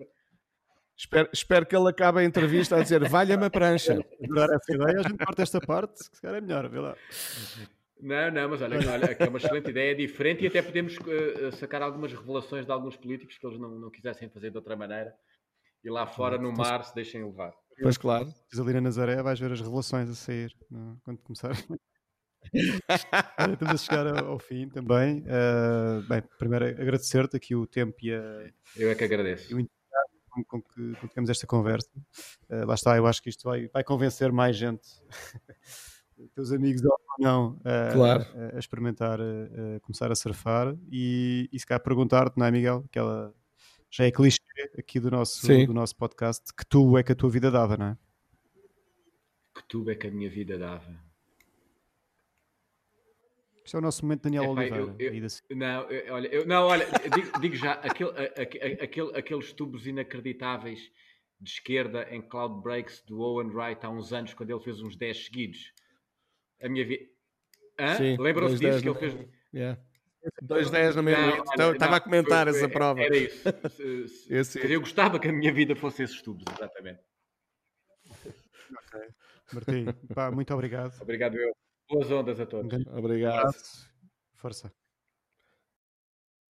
Espero, 0.97 1.29
espero 1.33 1.67
que 1.67 1.77
ele 1.77 1.89
acabe 1.89 2.21
a 2.21 2.25
entrevista 2.25 2.77
a 2.77 2.83
dizer 2.83 3.09
valha-me 3.09 3.47
a 3.47 3.51
prancha. 3.51 3.99
Adorar 4.23 4.57
essa 4.57 4.73
ideia, 4.73 5.01
a 5.01 5.03
gente 5.03 5.17
parte 5.17 5.43
esta 5.43 5.61
parte, 5.61 6.05
se 6.05 6.23
calhar 6.23 6.39
é 6.39 6.41
melhor, 6.41 6.69
vê 6.69 6.79
lá. 6.79 6.97
Não, 8.01 8.31
não, 8.31 8.49
mas 8.49 8.63
olha, 8.63 8.79
olha 8.93 9.13
que 9.13 9.25
é 9.25 9.29
uma 9.29 9.39
excelente 9.39 9.71
ideia, 9.71 9.91
é 9.91 9.95
diferente 9.95 10.45
e 10.45 10.47
até 10.47 10.63
podemos 10.63 10.97
uh, 10.99 11.51
sacar 11.53 11.83
algumas 11.83 12.13
revelações 12.13 12.65
de 12.65 12.71
alguns 12.71 12.97
políticos 12.97 13.37
que 13.37 13.45
eles 13.45 13.59
não, 13.59 13.71
não 13.71 13.91
quisessem 13.91 14.29
fazer 14.29 14.51
de 14.51 14.57
outra 14.57 14.77
maneira 14.77 15.13
e 15.85 15.91
lá 15.91 16.07
fora 16.07 16.39
no 16.39 16.53
mar 16.53 16.85
se 16.85 16.95
deixem 16.95 17.25
levar. 17.25 17.53
Pois 17.83 17.97
claro. 17.97 18.33
Ali 18.59 18.73
na 18.75 18.81
Nazaré 18.83 19.23
vais 19.23 19.39
ver 19.39 19.53
as 19.53 19.61
revelações 19.61 20.11
a 20.11 20.15
sair 20.15 20.55
não? 20.71 20.93
É? 20.93 20.97
quando 21.05 21.19
começar. 21.19 21.53
Estamos 23.53 23.75
a 23.75 23.77
chegar 23.77 24.25
ao 24.25 24.39
fim 24.39 24.69
também. 24.69 25.21
Uh, 25.21 26.03
bem, 26.09 26.23
primeiro 26.39 26.67
agradecer-te 26.67 27.37
aqui 27.37 27.55
o 27.55 27.67
tempo 27.67 27.97
e 28.03 28.13
a. 28.13 28.51
Eu 28.77 28.91
é 28.91 28.95
que 28.95 29.05
agradeço. 29.05 29.55
o 29.57 29.69
com, 30.31 30.45
com, 30.45 30.63
que, 30.63 30.95
com 31.01 31.09
que 31.09 31.15
temos 31.15 31.31
esta 31.31 31.47
conversa. 31.47 31.91
Uh, 32.49 32.65
lá 32.67 32.75
está, 32.75 32.97
eu 32.97 33.07
acho 33.07 33.23
que 33.23 33.29
isto 33.29 33.45
vai, 33.45 33.69
vai 33.69 33.85
convencer 33.85 34.33
mais 34.33 34.57
gente, 34.57 34.89
teus 36.35 36.53
amigos 36.53 36.85
ou 36.85 36.97
não, 37.19 37.53
uh, 37.57 37.93
claro. 37.93 38.27
a, 38.35 38.57
a 38.57 38.59
experimentar, 38.59 39.21
a 39.21 39.81
começar 39.81 40.11
a 40.11 40.15
surfar 40.15 40.77
e, 40.91 41.49
e 41.53 41.59
se 41.59 41.67
calhar 41.67 41.83
perguntar-te, 41.83 42.39
não 42.39 42.47
é, 42.47 42.51
Miguel? 42.51 42.85
Aquela 42.87 43.35
já 43.91 44.05
é 44.05 44.11
clichê 44.11 44.41
aqui 44.79 45.01
do 45.01 45.11
nosso, 45.11 45.47
do 45.67 45.75
nosso 45.75 45.97
podcast, 45.97 46.45
que 46.55 46.65
tu 46.67 46.97
é 46.99 47.03
que 47.03 47.13
a 47.13 47.15
tua 47.15 47.31
vida 47.31 47.51
dava, 47.51 47.77
não 47.77 47.87
é? 47.87 47.99
Que 49.55 49.65
tu 49.69 49.89
é 49.91 49.95
que 49.95 50.07
a 50.07 50.11
minha 50.11 50.31
vida 50.31 50.59
dava 50.59 51.09
isto 53.69 53.77
é 53.77 53.81
o 53.81 53.83
nosso 53.83 54.03
momento 54.03 54.23
Daniel 54.23 54.49
Oliveira. 54.49 54.95
Eu, 54.99 55.13
eu, 55.51 55.57
não, 55.57 55.91
eu, 55.91 56.15
olha, 56.15 56.27
eu, 56.29 56.47
não, 56.47 56.67
olha, 56.69 56.87
digo, 57.15 57.39
digo 57.39 57.55
já, 57.55 57.73
aquele, 57.73 58.11
aquele, 58.83 59.15
aqueles 59.15 59.53
tubos 59.53 59.87
inacreditáveis 59.87 60.91
de 61.39 61.51
esquerda 61.51 62.09
em 62.11 62.23
Cloud 62.23 62.63
Breaks 62.63 63.03
do 63.03 63.21
Owen 63.21 63.51
Wright 63.51 63.85
há 63.85 63.91
uns 63.91 64.11
anos, 64.11 64.33
quando 64.33 64.49
ele 64.49 64.61
fez 64.61 64.81
uns 64.81 64.97
10 64.97 65.27
seguidos. 65.27 65.75
A 66.63 66.69
minha 66.71 66.83
vida. 66.87 67.05
Lembram-se 68.19 68.59
disso 68.59 68.81
que 68.81 68.89
ele 68.89 68.99
fez? 68.99 69.29
Yeah. 69.53 69.79
2-10 70.43 70.95
no 70.95 71.03
mesmo. 71.03 71.45
Estava 71.73 71.97
a 71.97 72.01
comentar 72.01 72.49
foi, 72.49 72.57
essa 72.57 72.69
prova. 72.69 73.01
Era 73.01 73.17
isso. 73.17 73.43
Esse... 74.31 74.73
Eu 74.73 74.81
gostava 74.81 75.19
que 75.19 75.29
a 75.29 75.33
minha 75.33 75.53
vida 75.53 75.75
fosse 75.75 76.03
esses 76.03 76.21
tubos, 76.23 76.45
exatamente. 76.55 77.01
Okay. 78.11 79.09
Martim, 79.53 79.87
pá, 80.15 80.31
muito 80.31 80.53
obrigado. 80.53 80.95
Obrigado 81.01 81.37
eu. 81.37 81.53
Boas 81.89 82.11
ondas 82.11 82.39
a 82.39 82.47
todos. 82.47 82.87
Obrigado. 82.87 83.53
Força. 84.37 84.73